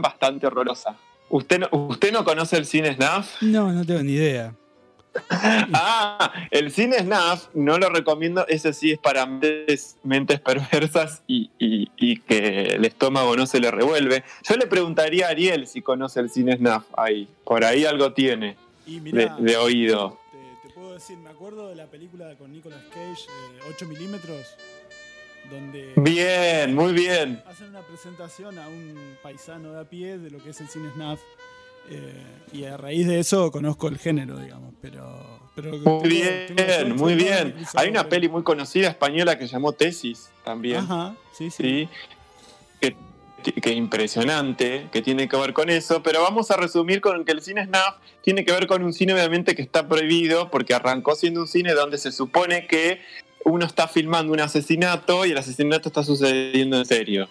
bastante 0.02 0.46
horrorosa. 0.46 0.98
¿Usted 1.30 1.60
no, 1.60 1.70
¿Usted 1.88 2.12
no 2.12 2.26
conoce 2.26 2.58
el 2.58 2.66
cine 2.66 2.94
snuff? 2.96 3.42
No, 3.42 3.72
no 3.72 3.86
tengo 3.86 4.04
ni 4.04 4.14
idea. 4.14 4.54
Ah, 5.32 6.32
el 6.52 6.72
cine 6.72 7.00
snuff 7.00 7.48
no 7.54 7.78
lo 7.78 7.90
recomiendo, 7.90 8.46
ese 8.48 8.74
sí 8.74 8.92
es 8.92 9.00
para 9.00 9.26
mentes, 9.26 9.98
mentes 10.04 10.40
perversas 10.42 11.24
y, 11.26 11.50
y- 11.58 11.90
y 11.98 12.20
que 12.20 12.74
el 12.76 12.86
estómago 12.86 13.36
no 13.36 13.48
se 13.48 13.60
le 13.60 13.72
revuelve. 13.72 14.24
Yo 14.48 14.56
le 14.58 14.68
preguntaría 14.68 15.28
a 15.28 15.30
Ariel 15.30 15.68
si 15.68 15.82
conoce 15.82 16.20
el 16.20 16.30
cine 16.30 16.58
snuff 16.58 16.84
ahí, 16.98 17.28
por 17.46 17.64
ahí 17.64 17.86
algo 17.86 18.14
tiene 18.14 18.58
Y 18.86 19.00
de, 19.00 19.58
oído. 19.58 20.20
te, 20.32 20.68
te 20.68 20.74
puedo 20.74 20.94
decir, 20.94 21.18
me 21.18 21.30
acuerdo 21.30 21.70
de 21.70 21.76
la 21.76 21.86
película 21.88 22.36
con 22.38 22.52
Nicolas 22.52 22.82
Cage, 22.94 23.24
eh, 23.24 23.60
8 23.70 23.86
milímetros, 23.88 24.56
donde 25.50 25.94
Bien, 25.98 26.74
muy 26.76 26.94
bien. 26.94 27.42
hacen 27.48 27.70
una 27.70 27.82
presentación 27.82 28.58
a 28.60 28.68
un 28.68 29.18
paisano 29.22 29.74
de 29.74 29.80
a 29.82 29.86
pie 29.86 30.18
de 30.18 30.30
lo 30.30 30.44
que 30.44 30.50
es 30.52 30.62
el 30.62 30.68
cine 30.68 30.90
snuff. 30.94 31.20
eh, 31.90 32.24
y 32.54 32.64
a 32.66 32.78
raíz 32.78 33.08
de 33.08 33.20
eso 33.20 33.52
conozco 33.52 33.88
el 33.88 33.98
género, 33.98 34.38
digamos, 34.40 34.74
pero... 34.82 35.38
Muy 35.58 35.72
tengo 35.72 36.02
bien, 36.04 36.96
muy 36.96 37.16
bien. 37.16 37.56
Hay 37.74 37.90
una 37.90 38.08
peli 38.08 38.30
muy 38.30 38.44
conocida 38.44 38.90
española 38.90 39.40
que 39.40 39.48
se 39.48 39.54
llamó 39.54 39.74
Tesis 39.74 40.30
también. 40.44 40.78
Ajá, 40.82 41.16
sí, 41.36 41.50
sí. 41.50 41.88
¿sí? 42.80 42.94
Que, 43.44 43.54
que 43.60 43.72
impresionante, 43.72 44.88
que 44.92 45.02
tiene 45.02 45.28
que 45.28 45.36
ver 45.36 45.54
con 45.54 45.70
eso, 45.72 46.04
pero 46.04 46.22
vamos 46.22 46.52
a 46.52 46.58
resumir 46.58 47.02
con 47.02 47.26
que 47.26 47.32
el 47.32 47.42
cine 47.42 47.66
snuff 47.66 47.96
tiene 48.22 48.46
que 48.46 48.52
ver 48.52 48.68
con 48.68 48.84
un 48.84 48.94
cine 48.94 49.14
obviamente 49.14 49.56
que 49.56 49.64
está 49.64 49.88
prohibido 49.88 50.52
porque 50.52 50.76
arrancó 50.76 51.16
siendo 51.16 51.42
un 51.42 51.48
cine 51.48 51.74
donde 51.74 51.98
se 51.98 52.12
supone 52.12 52.68
que 52.68 53.02
uno 53.48 53.66
está 53.66 53.88
filmando 53.88 54.34
un 54.34 54.40
asesinato 54.40 55.26
y 55.26 55.32
el 55.32 55.38
asesinato 55.38 55.90
está 55.90 56.04
sucediendo 56.04 56.78
en 56.78 56.86
serio. 56.86 57.28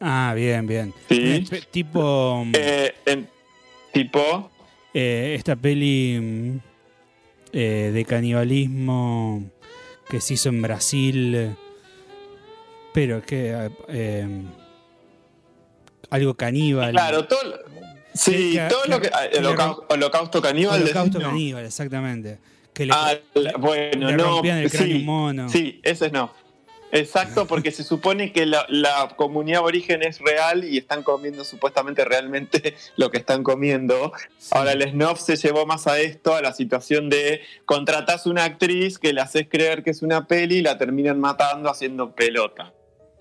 Ah, 0.00 0.32
bien, 0.34 0.66
bien. 0.66 0.92
Sí. 1.08 1.44
Tipo. 1.70 2.44
Eh, 2.54 2.94
en- 3.06 3.28
Tipo, 3.92 4.50
Eh, 4.94 5.34
esta 5.38 5.54
peli 5.54 6.18
mm, 6.20 6.56
eh, 7.52 7.90
de 7.92 8.04
canibalismo 8.06 9.44
que 10.08 10.20
se 10.20 10.34
hizo 10.34 10.48
en 10.48 10.62
Brasil, 10.62 11.34
eh, 11.34 11.54
pero 12.94 13.22
que 13.22 13.70
eh, 13.88 14.42
algo 16.10 16.34
caníbal. 16.34 16.92
claro, 16.92 17.24
todo. 17.26 17.58
Sí, 18.14 18.52
que- 18.54 18.66
todo 18.68 18.84
lo 18.86 19.00
que. 19.00 19.08
ah, 19.12 19.28
que 19.30 19.40
holocau- 19.40 19.84
holocausto 19.88 20.42
caníbal. 20.42 20.82
Holocausto 20.82 21.18
no. 21.18 21.26
caníbal, 21.28 21.64
exactamente. 21.66 22.38
Que 22.74 22.86
le, 22.86 22.92
Ah, 22.94 23.14
la- 23.34 23.52
bueno, 23.58 24.10
le 24.10 24.16
no. 24.16 24.42
el 24.42 24.70
cráneo 24.70 24.98
sí, 24.98 25.02
mono. 25.04 25.48
Sí, 25.48 25.80
ese 25.82 26.10
no. 26.10 26.32
Exacto, 26.94 27.46
porque 27.46 27.70
se 27.70 27.84
supone 27.84 28.32
que 28.32 28.44
la, 28.44 28.66
la 28.68 29.14
comunidad 29.16 29.60
aborigen 29.60 30.02
es 30.02 30.18
real 30.20 30.62
y 30.64 30.76
están 30.76 31.02
comiendo 31.02 31.42
supuestamente 31.42 32.04
realmente 32.04 32.74
lo 32.96 33.10
que 33.10 33.16
están 33.16 33.42
comiendo. 33.42 34.12
Sí. 34.36 34.50
Ahora 34.52 34.72
el 34.72 34.82
snuff 34.90 35.18
se 35.18 35.36
llevó 35.36 35.64
más 35.64 35.86
a 35.86 35.98
esto, 36.00 36.34
a 36.34 36.42
la 36.42 36.52
situación 36.52 37.08
de 37.08 37.40
contratás 37.64 38.26
una 38.26 38.44
actriz 38.44 38.98
que 38.98 39.14
le 39.14 39.22
haces 39.22 39.46
creer 39.48 39.82
que 39.82 39.90
es 39.90 40.02
una 40.02 40.26
peli 40.26 40.56
y 40.56 40.62
la 40.62 40.76
terminan 40.76 41.18
matando 41.18 41.70
haciendo 41.70 42.14
pelota. 42.14 42.74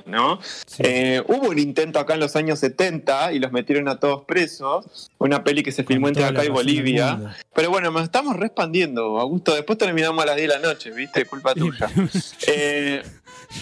¿No? 0.06 0.40
Sí. 0.66 0.84
Eh, 0.86 1.24
hubo 1.28 1.50
un 1.50 1.60
intento 1.60 2.00
acá 2.00 2.14
en 2.16 2.20
los 2.20 2.36
años 2.36 2.60
70 2.60 3.34
y 3.34 3.40
los 3.40 3.52
metieron 3.52 3.88
a 3.88 4.00
todos 4.00 4.24
presos. 4.26 5.10
Una 5.18 5.44
peli 5.44 5.64
que 5.64 5.72
se 5.72 5.84
filmó 5.84 6.08
entre 6.08 6.24
acá 6.26 6.44
y 6.46 6.50
Bolivia. 6.50 7.36
Pero 7.54 7.70
bueno, 7.70 7.92
nos 7.92 8.04
estamos 8.04 8.36
respondiendo, 8.38 9.20
Augusto. 9.20 9.54
Después 9.54 9.78
terminamos 9.78 10.24
a 10.24 10.28
las 10.28 10.36
10 10.36 10.48
de 10.50 10.54
la 10.60 10.68
noche, 10.68 10.92
¿viste? 10.92 11.26
Culpa 11.32 11.54
tuya. 11.54 11.90
Eh, 12.48 13.04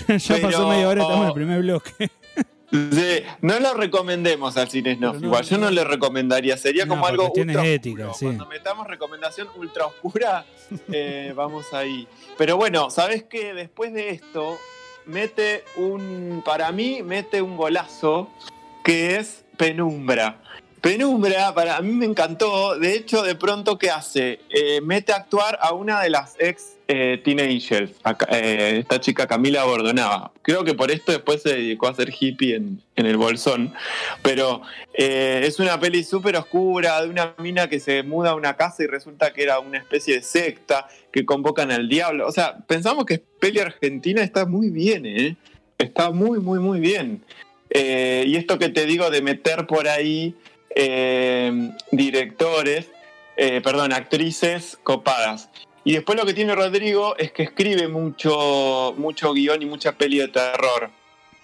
ya 0.07 0.35
pero- 0.35 0.49
pasó 0.49 0.67
media 0.69 0.87
hora, 0.87 1.01
estamos 1.01 1.21
en 1.23 1.27
el 1.27 1.33
primer 1.33 1.61
bloque. 1.61 2.11
sí, 2.71 3.23
no 3.41 3.59
lo 3.59 3.73
recomendemos 3.73 4.55
al 4.57 4.69
cine 4.69 4.95
no, 4.95 5.15
Igual, 5.15 5.43
yo 5.43 5.57
no 5.57 5.71
le 5.71 5.83
recomendaría. 5.83 6.55
Sería 6.57 6.85
No, 6.85 6.89
como 6.93 7.07
algo 7.07 7.31
ultra 7.35 7.61
oscuro. 7.63 8.13
sí. 8.13 8.25
Cuando 8.25 8.45
metamos 8.45 8.87
recomendación 8.87 9.47
ultra 9.57 9.87
oscura, 9.87 10.45
eh, 10.91 11.33
vamos 11.35 11.73
ahí. 11.73 12.07
Pero 12.37 12.57
bueno, 12.57 12.91
¿sabes 12.91 13.23
qué? 13.23 13.53
Después 13.55 13.91
de 13.93 14.11
esto, 14.11 14.57
mete 15.05 15.63
un. 15.75 16.41
Para 16.45 16.71
mí, 16.71 17.01
mete 17.03 17.41
un 17.41 17.57
golazo 17.57 18.29
que 18.83 19.17
es 19.17 19.43
Penumbra. 19.57 20.41
Penumbra, 20.81 21.53
para 21.53 21.81
mí 21.81 21.93
me 21.93 22.05
encantó. 22.05 22.77
De 22.77 22.93
hecho, 22.93 23.23
de 23.23 23.35
pronto, 23.35 23.77
¿qué 23.77 23.89
hace? 23.89 24.39
Eh, 24.49 24.79
mete 24.81 25.11
a 25.11 25.17
actuar 25.17 25.57
a 25.61 25.73
una 25.73 26.01
de 26.01 26.09
las 26.09 26.35
ex 26.39 26.77
eh, 26.87 27.21
teenagers, 27.23 27.91
eh, 28.29 28.77
esta 28.79 28.99
chica 28.99 29.27
Camila 29.27 29.65
Bordonaba. 29.65 30.31
Creo 30.41 30.63
que 30.63 30.73
por 30.73 30.89
esto 30.89 31.11
después 31.11 31.41
se 31.41 31.55
dedicó 31.55 31.87
a 31.87 31.93
ser 31.93 32.13
hippie 32.17 32.55
en, 32.55 32.81
en 32.95 33.05
el 33.05 33.17
Bolsón. 33.17 33.73
Pero 34.23 34.61
es 34.93 35.59
una 35.59 35.79
peli 35.79 36.03
súper 36.03 36.35
oscura 36.35 37.01
de 37.01 37.09
una 37.09 37.33
mina 37.37 37.67
que 37.67 37.79
se 37.79 38.03
muda 38.03 38.31
a 38.31 38.35
una 38.35 38.55
casa 38.55 38.83
y 38.83 38.87
resulta 38.87 39.33
que 39.33 39.43
era 39.43 39.59
una 39.59 39.77
especie 39.77 40.15
de 40.15 40.21
secta 40.21 40.87
que 41.11 41.25
convocan 41.25 41.71
al 41.71 41.89
diablo. 41.89 42.27
O 42.27 42.31
sea, 42.31 42.57
pensamos 42.67 43.05
que 43.05 43.19
peli 43.19 43.59
argentina 43.59 44.21
está 44.21 44.45
muy 44.45 44.69
bien, 44.69 45.05
¿eh? 45.05 45.35
Está 45.77 46.11
muy, 46.11 46.39
muy, 46.39 46.59
muy 46.59 46.79
bien. 46.79 47.23
Y 47.71 48.35
esto 48.35 48.57
que 48.57 48.69
te 48.69 48.85
digo 48.85 49.09
de 49.09 49.21
meter 49.21 49.67
por 49.67 49.87
ahí 49.87 50.35
eh, 50.81 51.71
directores, 51.91 52.87
eh, 53.35 53.59
perdón, 53.61 53.91
actrices 53.91 54.79
copadas. 54.81 55.49
Y 55.83 55.91
después 55.91 56.17
lo 56.17 56.25
que 56.25 56.33
tiene 56.33 56.55
Rodrigo 56.55 57.17
es 57.17 57.33
que 57.33 57.43
escribe 57.43 57.89
mucho, 57.89 58.93
mucho 58.95 59.33
guion 59.33 59.61
y 59.61 59.65
mucha 59.65 59.93
peli 59.93 60.19
de 60.19 60.29
terror. 60.29 60.89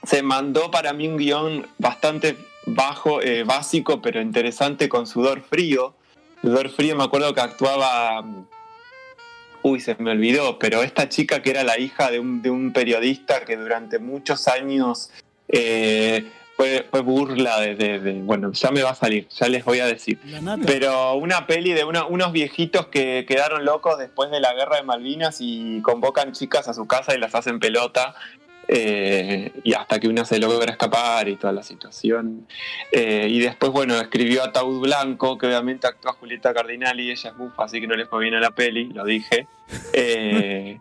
Se 0.04 0.24
mandó 0.24 0.72
para 0.72 0.94
mí 0.94 1.10
un 1.10 1.18
guion 1.18 1.68
bastante 1.78 2.38
bajo, 2.66 3.22
eh, 3.22 3.44
básico, 3.44 4.02
pero 4.02 4.22
interesante 4.22 4.88
con 4.88 5.06
Sudor 5.06 5.42
Frío. 5.42 5.96
Sudor 6.42 6.70
Frío 6.70 6.96
me 6.96 7.04
acuerdo 7.04 7.34
que 7.34 7.42
actuaba... 7.42 8.24
Uy, 9.64 9.82
se 9.82 9.96
me 9.96 10.12
olvidó, 10.12 10.60
pero 10.60 10.82
esta 10.82 11.10
chica 11.10 11.42
que 11.42 11.50
era 11.50 11.66
la 11.66 11.78
hija 11.78 12.10
de 12.10 12.20
un, 12.22 12.72
periodista 12.72 13.44
que 13.44 13.58
durante 13.58 14.00
muchos 14.00 14.48
años 14.48 15.10
fue, 16.58 16.86
fue 16.90 17.02
burla 17.02 17.60
de, 17.60 17.76
de- 17.76 18.00
de- 18.00 18.22
Bueno, 18.22 18.52
ya 18.54 18.72
me 18.72 18.82
va 18.82 18.92
a 18.92 18.96
salir, 18.96 19.28
ya 19.30 19.48
les 19.48 19.64
voy 19.66 19.80
a 19.80 19.86
decir. 19.88 20.20
Pero 20.66 21.16
una 21.16 21.48
peli 21.48 21.74
de 21.74 21.84
una- 21.84 22.06
unos 22.06 22.32
viejitos 22.32 22.88
que 22.88 23.26
quedaron 23.28 23.66
locos 23.66 23.98
después 24.00 24.32
de 24.32 24.40
la 24.40 24.54
guerra 24.54 24.78
de 24.78 24.84
Malvinas 24.84 25.38
y 25.42 25.82
convocan 25.82 26.32
chicas 26.32 26.68
a 26.68 26.74
su 26.74 26.86
casa 26.88 27.14
y 27.16 27.18
las 27.20 27.36
hacen 27.36 27.60
pelota. 27.60 28.16
eh, 28.68 29.52
y 29.64 29.74
hasta 29.76 30.00
que 30.00 30.08
una 30.08 30.26
se 30.26 30.40
logra 30.40 30.72
escapar 30.72 31.30
y 31.30 31.36
toda 31.36 31.54
la 31.54 31.62
situación. 31.62 32.48
Eh, 32.92 33.28
y 33.30 33.40
después, 33.40 33.72
bueno, 33.72 33.96
escribió 34.00 34.44
Ataúd 34.44 34.82
Blanco, 34.82 35.38
que 35.38 35.46
obviamente 35.46 35.86
actúa 35.86 36.14
Julieta 36.14 36.52
Cardinal 36.52 37.00
y 37.00 37.12
ella 37.12 37.30
es 37.30 37.38
bufa, 37.38 37.66
así 37.66 37.80
que 37.80 37.86
no 37.86 37.94
les 37.96 38.10
fue 38.10 38.22
bien 38.24 38.34
a 38.34 38.40
la 38.40 38.50
peli, 38.50 38.86
lo 38.86 39.04
dije. 39.06 39.46
Eh, 39.94 40.80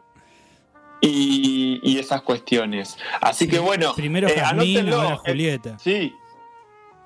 y, 1.06 1.80
y 1.82 1.98
esas 1.98 2.22
cuestiones. 2.22 2.96
Así 3.20 3.46
que 3.48 3.58
bueno. 3.58 3.94
Primero 3.94 4.28
eh, 4.28 4.40
anótenlo. 4.40 5.00
ahora 5.00 5.14
Eh, 5.14 5.18
Julieta. 5.30 5.78
sí, 5.78 6.14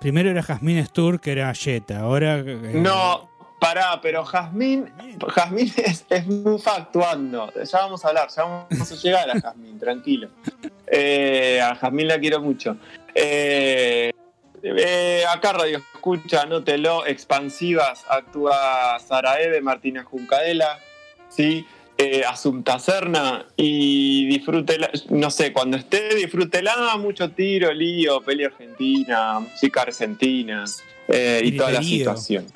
Primero 0.00 0.30
era 0.30 0.42
Jazmín 0.44 0.84
Stur, 0.86 1.20
que 1.20 1.32
era 1.32 1.52
Jetta. 1.54 2.00
Ahora. 2.00 2.38
eh, 2.38 2.70
No, 2.74 3.28
pará, 3.58 3.98
pero 4.00 4.24
Jazmín, 4.24 4.92
Jazmín 5.34 5.72
es, 5.76 6.04
es 6.08 6.26
mufa 6.28 6.76
actuando. 6.76 7.52
Ya 7.54 7.78
vamos 7.80 8.04
a 8.04 8.08
hablar, 8.08 8.28
ya 8.28 8.44
vamos 8.44 8.92
a 8.92 8.94
llegar 8.94 9.28
a 9.28 9.40
Jazmín, 9.40 9.76
tranquilo. 9.80 10.28
Eh, 10.86 11.60
a 11.60 11.74
Jazmín 11.74 12.06
la 12.06 12.18
quiero 12.20 12.40
mucho. 12.40 12.76
Eh, 13.14 14.12
eh, 14.62 15.24
acá 15.32 15.52
Radio 15.52 15.78
Escucha, 15.78 16.42
anótelo, 16.42 17.04
expansivas, 17.04 18.04
actúa 18.08 18.98
Sara 19.00 19.40
Eve, 19.40 19.60
Martina 19.60 20.04
Juncadela, 20.04 20.78
¿sí? 21.28 21.66
Eh, 22.00 22.22
Asunta 22.24 22.78
Serna 22.78 23.44
y 23.56 24.24
disfrútela, 24.26 24.88
no 25.10 25.32
sé, 25.32 25.52
cuando 25.52 25.76
esté, 25.76 26.14
disfrútela, 26.14 26.96
mucho 26.96 27.30
tiro, 27.30 27.74
lío, 27.74 28.20
peli 28.20 28.44
argentina, 28.44 29.40
música 29.40 29.82
argentina 29.82 30.64
eh, 31.08 31.40
y 31.42 31.56
toda 31.56 31.72
la 31.72 31.82
situación. 31.82 32.46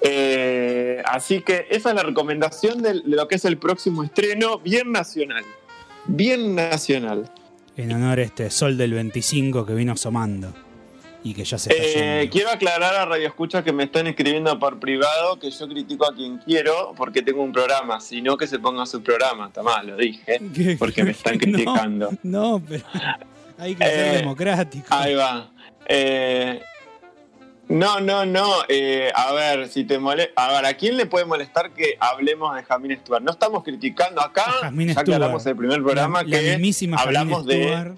Eh, 0.00 1.02
así 1.04 1.42
que 1.42 1.66
esa 1.68 1.90
es 1.90 1.94
la 1.94 2.04
recomendación 2.04 2.80
de 2.80 3.02
lo 3.04 3.28
que 3.28 3.34
es 3.34 3.44
el 3.44 3.58
próximo 3.58 4.02
estreno, 4.02 4.60
bien 4.60 4.92
nacional. 4.92 5.44
Bien 6.06 6.54
nacional. 6.54 7.30
En 7.76 7.92
honor 7.92 8.20
a 8.20 8.22
este 8.22 8.50
Sol 8.50 8.78
del 8.78 8.94
25 8.94 9.66
que 9.66 9.74
vino 9.74 9.92
asomando. 9.92 10.54
Y 11.26 11.34
que 11.34 11.42
ya 11.44 11.58
se 11.58 11.70
está 11.72 11.82
Eh, 11.82 12.18
yendo. 12.20 12.32
quiero 12.32 12.50
aclarar 12.50 12.94
a 12.94 13.04
Radio 13.04 13.26
Escucha 13.26 13.64
que 13.64 13.72
me 13.72 13.82
están 13.84 14.06
escribiendo 14.06 14.56
por 14.60 14.78
privado 14.78 15.38
que 15.40 15.50
yo 15.50 15.66
critico 15.66 16.06
a 16.06 16.14
quien 16.14 16.38
quiero 16.38 16.94
porque 16.96 17.20
tengo 17.20 17.42
un 17.42 17.50
programa, 17.52 18.00
sino 18.00 18.36
que 18.36 18.46
se 18.46 18.60
ponga 18.60 18.86
su 18.86 19.02
programa. 19.02 19.50
Tomá, 19.52 19.82
lo 19.82 19.96
dije, 19.96 20.40
¿Qué? 20.54 20.76
porque 20.78 21.02
me 21.02 21.10
están 21.10 21.36
criticando. 21.40 22.10
No, 22.22 22.62
pero 22.68 22.84
hay 23.58 23.74
que 23.74 23.84
ser 23.84 24.14
Eh, 24.14 24.18
democrático. 24.18 24.86
Ahí 24.90 25.14
va. 25.14 25.50
Eh, 25.88 26.60
no, 27.68 27.98
no, 27.98 28.24
no. 28.24 28.48
eh, 28.68 29.10
a 29.12 29.32
ver, 29.32 29.68
si 29.68 29.82
te 29.82 29.98
molesta. 29.98 30.32
A 30.36 30.52
ver, 30.52 30.66
¿a 30.66 30.74
quién 30.74 30.96
le 30.96 31.06
puede 31.06 31.24
molestar 31.24 31.72
que 31.72 31.96
hablemos 31.98 32.54
de 32.54 32.62
Jamín 32.62 32.96
Stewart? 32.98 33.24
No 33.24 33.32
estamos 33.32 33.64
criticando 33.64 34.20
acá. 34.20 34.44
Jazmín 34.62 34.94
ya 34.94 35.00
aclaramos 35.00 35.42
Stewart. 35.42 35.54
el 35.54 35.58
primer 35.58 35.82
programa 35.82 36.22
la, 36.22 36.28
la 36.28 36.38
que 36.40 36.50
mismísima 36.52 36.96
hablamos 36.98 37.38
Jazmín 37.44 37.58
de. 37.58 37.64
Stewart. 37.66 37.96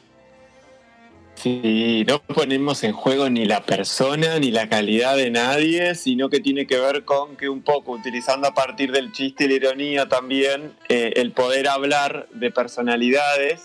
Sí, 1.40 2.04
no 2.08 2.20
ponemos 2.20 2.82
en 2.82 2.92
juego 2.92 3.30
ni 3.30 3.44
la 3.44 3.62
persona 3.62 4.38
ni 4.40 4.50
la 4.50 4.68
calidad 4.68 5.16
de 5.16 5.30
nadie, 5.30 5.94
sino 5.94 6.28
que 6.28 6.40
tiene 6.40 6.66
que 6.66 6.78
ver 6.78 7.04
con 7.04 7.36
que 7.36 7.48
un 7.48 7.62
poco, 7.62 7.92
utilizando 7.92 8.48
a 8.48 8.54
partir 8.54 8.90
del 8.90 9.12
chiste 9.12 9.44
y 9.44 9.48
la 9.48 9.54
ironía 9.54 10.08
también, 10.08 10.72
eh, 10.88 11.12
el 11.16 11.30
poder 11.32 11.68
hablar 11.68 12.26
de 12.32 12.50
personalidades 12.50 13.62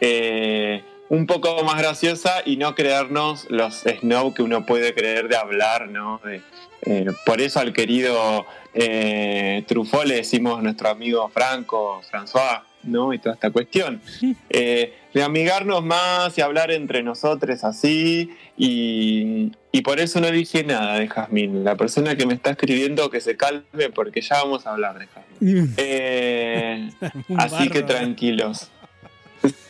eh, 0.00 0.82
un 1.10 1.26
poco 1.26 1.62
más 1.62 1.76
graciosa 1.76 2.42
y 2.46 2.56
no 2.56 2.74
creernos 2.74 3.46
los 3.50 3.82
snow 3.82 4.32
que 4.32 4.42
uno 4.42 4.64
puede 4.64 4.94
creer 4.94 5.28
de 5.28 5.36
hablar, 5.36 5.88
¿no? 5.88 6.20
De- 6.24 6.40
eh, 6.86 7.06
por 7.26 7.42
eso 7.42 7.60
al 7.60 7.74
querido 7.74 8.46
eh, 8.72 9.62
Truffaut 9.68 10.06
le 10.06 10.14
decimos 10.14 10.62
nuestro 10.62 10.88
amigo 10.88 11.28
Franco, 11.28 12.00
François, 12.10 12.62
¿no? 12.82 13.12
Y 13.12 13.18
toda 13.18 13.34
esta 13.34 13.50
cuestión. 13.50 14.00
Eh, 14.52 14.94
de 15.14 15.22
amigarnos 15.22 15.84
más 15.84 16.36
y 16.38 16.40
hablar 16.40 16.70
entre 16.70 17.02
nosotros 17.02 17.64
así. 17.64 18.30
Y, 18.56 19.52
y 19.72 19.82
por 19.82 20.00
eso 20.00 20.20
no 20.20 20.30
dije 20.30 20.64
nada 20.64 20.98
de 20.98 21.08
Jazmín. 21.08 21.64
La 21.64 21.76
persona 21.76 22.16
que 22.16 22.26
me 22.26 22.34
está 22.34 22.50
escribiendo 22.50 23.10
que 23.10 23.20
se 23.20 23.36
calme 23.36 23.90
porque 23.94 24.20
ya 24.20 24.42
vamos 24.42 24.66
a 24.66 24.72
hablar 24.72 24.98
de 24.98 25.06
Jazmín. 25.06 25.74
Eh, 25.76 26.90
así 27.36 27.68
que 27.70 27.82
tranquilos. 27.82 28.70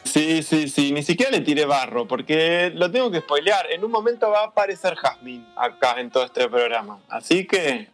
Sí, 0.04 0.42
sí, 0.42 0.68
sí, 0.68 0.90
ni 0.92 1.04
siquiera 1.04 1.30
le 1.30 1.40
tiré 1.40 1.66
barro, 1.66 2.08
porque 2.08 2.72
lo 2.74 2.90
tengo 2.90 3.10
que 3.10 3.20
spoilear. 3.20 3.70
En 3.70 3.84
un 3.84 3.92
momento 3.92 4.28
va 4.28 4.40
a 4.40 4.46
aparecer 4.46 4.96
Jazmín 4.96 5.46
acá 5.56 6.00
en 6.00 6.10
todo 6.10 6.24
este 6.24 6.48
programa. 6.48 6.98
Así 7.08 7.46
que 7.46 7.88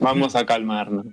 vamos 0.00 0.34
a 0.34 0.44
calmarnos. 0.44 1.06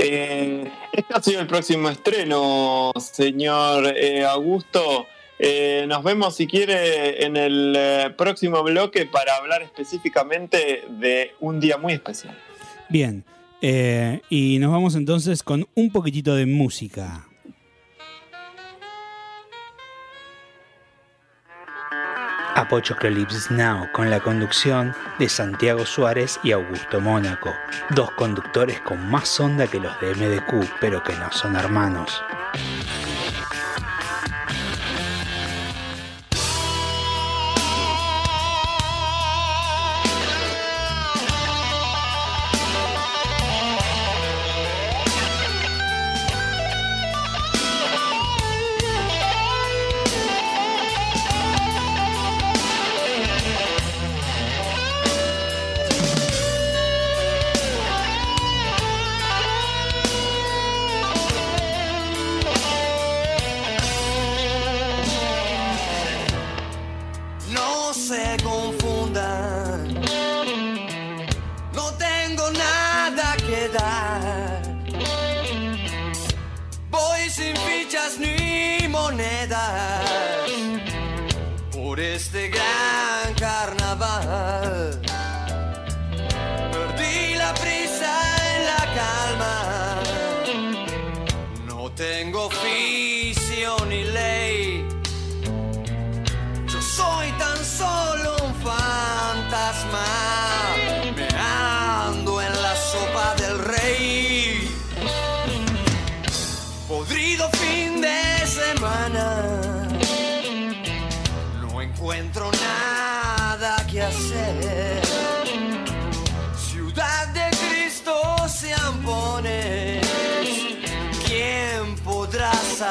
Eh, 0.00 0.70
este 0.92 1.14
ha 1.14 1.20
sido 1.20 1.40
el 1.40 1.48
próximo 1.48 1.88
estreno, 1.90 2.92
señor 2.98 3.92
eh, 3.96 4.24
Augusto. 4.24 5.06
Eh, 5.40 5.86
nos 5.88 6.02
vemos, 6.02 6.36
si 6.36 6.46
quiere, 6.46 7.24
en 7.24 7.36
el 7.36 7.74
eh, 7.76 8.14
próximo 8.16 8.62
bloque 8.62 9.06
para 9.06 9.36
hablar 9.36 9.62
específicamente 9.62 10.84
de 10.88 11.32
un 11.40 11.60
día 11.60 11.78
muy 11.78 11.92
especial. 11.92 12.36
Bien, 12.88 13.24
eh, 13.60 14.20
y 14.30 14.58
nos 14.58 14.72
vamos 14.72 14.94
entonces 14.94 15.42
con 15.42 15.68
un 15.74 15.90
poquitito 15.90 16.34
de 16.34 16.46
música. 16.46 17.27
Apochoclipsis 22.58 23.52
Now, 23.52 23.88
con 23.92 24.10
la 24.10 24.18
conducción 24.18 24.92
de 25.20 25.28
Santiago 25.28 25.86
Suárez 25.86 26.40
y 26.42 26.50
Augusto 26.50 27.00
Mónaco, 27.00 27.54
dos 27.90 28.10
conductores 28.10 28.80
con 28.80 29.08
más 29.08 29.38
onda 29.38 29.68
que 29.68 29.78
los 29.78 29.98
de 30.00 30.12
MDQ, 30.16 30.68
pero 30.80 31.00
que 31.00 31.14
no 31.14 31.30
son 31.30 31.54
hermanos. 31.54 32.20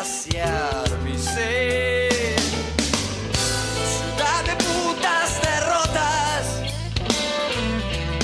Saciar 0.04 0.90
mi 1.04 1.18
sed? 1.18 2.38
Ciudad 3.96 4.44
de 4.46 4.56
putas 4.66 5.30
derrotas. 5.42 6.44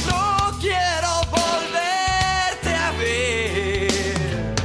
No 0.05 0.59
quiero 0.59 1.11
volverte 1.31 2.71
a 2.87 2.91
ver. 2.91 4.55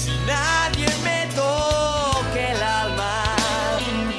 Si 0.00 0.12
nadie 0.26 0.88
me 1.06 1.20
toque 1.34 2.52
el 2.52 2.62
alma, 2.62 3.36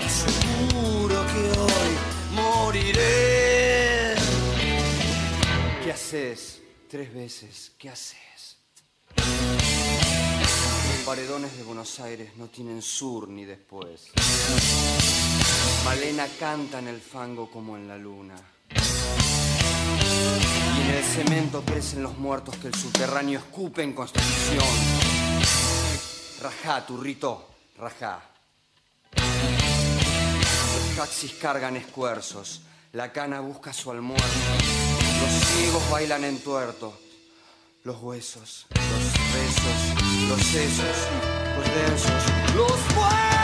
seguro 0.07 1.25
que 1.31 1.43
hoy 1.59 1.91
moriré. 2.31 4.15
¿Qué 5.83 5.91
haces? 5.91 6.61
Tres 6.87 7.11
veces, 7.13 7.71
¿qué 7.79 7.89
haces? 7.89 8.24
Paredones 11.05 11.55
de 11.55 11.63
Buenos 11.63 11.99
Aires 11.99 12.31
no 12.35 12.47
tienen 12.47 12.81
sur 12.81 13.27
ni 13.29 13.45
después. 13.45 14.11
Malena 15.85 16.27
canta 16.39 16.79
en 16.79 16.87
el 16.87 16.99
fango 16.99 17.51
como 17.51 17.77
en 17.77 17.87
la 17.87 17.95
luna. 17.95 18.33
Y 20.77 20.81
en 20.81 20.89
el 20.89 21.03
cemento 21.03 21.61
crecen 21.63 22.01
los 22.01 22.17
muertos 22.17 22.57
que 22.57 22.69
el 22.69 22.73
subterráneo 22.73 23.37
escupe 23.37 23.83
en 23.83 23.93
constitución. 23.93 24.65
Rajá, 26.41 26.83
turrito, 26.87 27.49
rajá. 27.77 28.23
Los 29.15 30.95
taxis 30.95 31.33
cargan 31.33 31.77
escuerzos, 31.77 32.61
la 32.93 33.11
cana 33.11 33.41
busca 33.41 33.71
su 33.73 33.91
almuerzo. 33.91 34.25
Los 35.21 35.31
ciegos 35.49 35.87
bailan 35.91 36.23
en 36.23 36.39
tuerto. 36.39 36.97
Los 37.83 38.01
huesos, 38.01 38.65
los 38.71 39.13
besos, 39.35 40.04
los 40.27 40.41
sesos, 40.41 41.07
los 41.55 41.65
densos, 41.75 42.23
los 42.55 43.34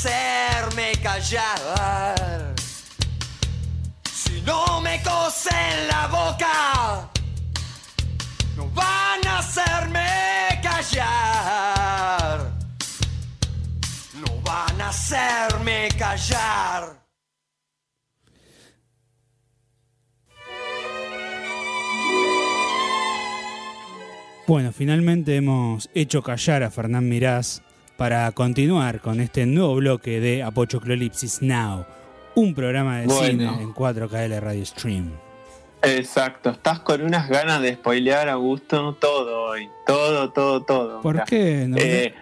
hacerme 0.00 0.92
callar. 1.02 2.54
Si 4.10 4.40
no 4.42 4.80
me 4.80 5.02
cosen 5.02 5.88
la 5.88 6.06
boca, 6.06 7.10
no 8.56 8.66
van 8.70 9.26
a 9.26 9.38
hacerme 9.38 10.58
callar. 10.62 12.50
No 14.14 14.40
van 14.42 14.80
a 14.80 14.88
hacerme 14.88 15.88
callar. 15.98 16.98
Bueno, 24.46 24.72
finalmente 24.72 25.36
hemos 25.36 25.90
hecho 25.94 26.22
callar 26.22 26.62
a 26.62 26.70
Fernán 26.70 27.08
Mirás 27.08 27.62
para 28.00 28.32
continuar 28.32 29.02
con 29.02 29.20
este 29.20 29.44
nuevo 29.44 29.74
bloque 29.74 30.20
de 30.20 30.42
Apochoclolipsis 30.42 31.42
Now, 31.42 31.84
un 32.34 32.54
programa 32.54 33.00
de 33.00 33.06
Bueno. 33.08 33.52
cine 33.52 33.62
en 33.62 33.74
4KL 33.74 34.40
Radio 34.40 34.64
Stream. 34.64 35.10
Exacto, 35.82 36.48
estás 36.48 36.80
con 36.80 37.02
unas 37.02 37.28
ganas 37.28 37.60
de 37.60 37.74
spoilear, 37.74 38.30
Augusto, 38.30 38.96
todo 38.98 39.50
hoy. 39.50 39.68
Todo, 39.86 40.30
todo, 40.30 40.62
todo. 40.62 41.02
¿Por 41.02 41.16
Mira. 41.16 41.24
qué? 41.26 41.66
No? 41.68 41.76
Eh, 41.76 42.14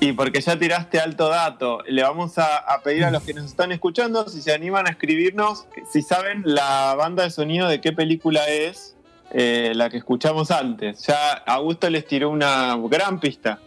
y 0.00 0.10
porque 0.14 0.40
ya 0.40 0.58
tiraste 0.58 0.98
alto 0.98 1.28
dato, 1.28 1.78
le 1.86 2.02
vamos 2.02 2.36
a, 2.38 2.56
a 2.56 2.82
pedir 2.82 3.04
a 3.04 3.12
los 3.12 3.22
que 3.22 3.32
nos 3.32 3.44
están 3.44 3.70
escuchando 3.70 4.28
si 4.28 4.42
se 4.42 4.52
animan 4.52 4.88
a 4.88 4.90
escribirnos, 4.90 5.68
si 5.92 6.02
saben 6.02 6.42
la 6.44 6.96
banda 6.98 7.22
de 7.22 7.30
sonido 7.30 7.68
de 7.68 7.80
qué 7.80 7.92
película 7.92 8.48
es 8.48 8.96
eh, 9.30 9.74
la 9.76 9.90
que 9.90 9.98
escuchamos 9.98 10.50
antes. 10.50 11.06
Ya 11.06 11.34
Augusto 11.46 11.88
les 11.88 12.04
tiró 12.04 12.30
una 12.30 12.76
gran 12.90 13.20
pista. 13.20 13.60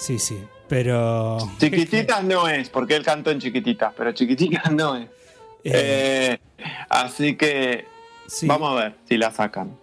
Sí, 0.00 0.18
sí. 0.18 0.38
Pero. 0.68 1.36
Chiquititas 1.58 2.24
no 2.24 2.48
es, 2.48 2.68
porque 2.70 2.96
él 2.96 3.04
cantó 3.04 3.30
en 3.30 3.38
chiquititas, 3.40 3.92
pero 3.96 4.12
chiquititas 4.12 4.70
no 4.72 4.96
es. 4.96 5.08
Eh, 5.64 6.38
Eh, 6.38 6.38
así 6.88 7.36
que 7.36 7.84
sí. 8.26 8.46
vamos 8.46 8.70
a 8.78 8.84
ver 8.84 8.94
si 9.08 9.16
la 9.18 9.30
sacan. 9.30 9.76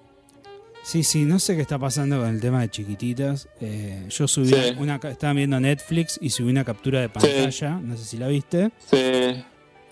Sí, 0.84 1.04
sí, 1.04 1.26
no 1.26 1.38
sé 1.38 1.56
qué 1.58 1.62
está 1.62 1.78
pasando 1.78 2.20
con 2.20 2.30
el 2.30 2.40
tema 2.40 2.62
de 2.62 2.70
chiquititas. 2.70 3.50
Eh, 3.60 4.06
yo 4.10 4.28
subí 4.28 4.48
Sí. 4.48 4.74
una, 4.78 5.00
ca- 5.00 5.10
estaba 5.12 5.34
viendo 5.34 5.60
Netflix 5.60 6.18
y 6.22 6.30
subí 6.30 6.50
una 6.50 6.64
captura 6.64 7.02
de 7.02 7.10
pantalla, 7.10 7.72
no 7.82 7.98
sé 7.98 8.06
si 8.06 8.18
la 8.18 8.28
viste. 8.30 8.72
Sí, 8.90 9.44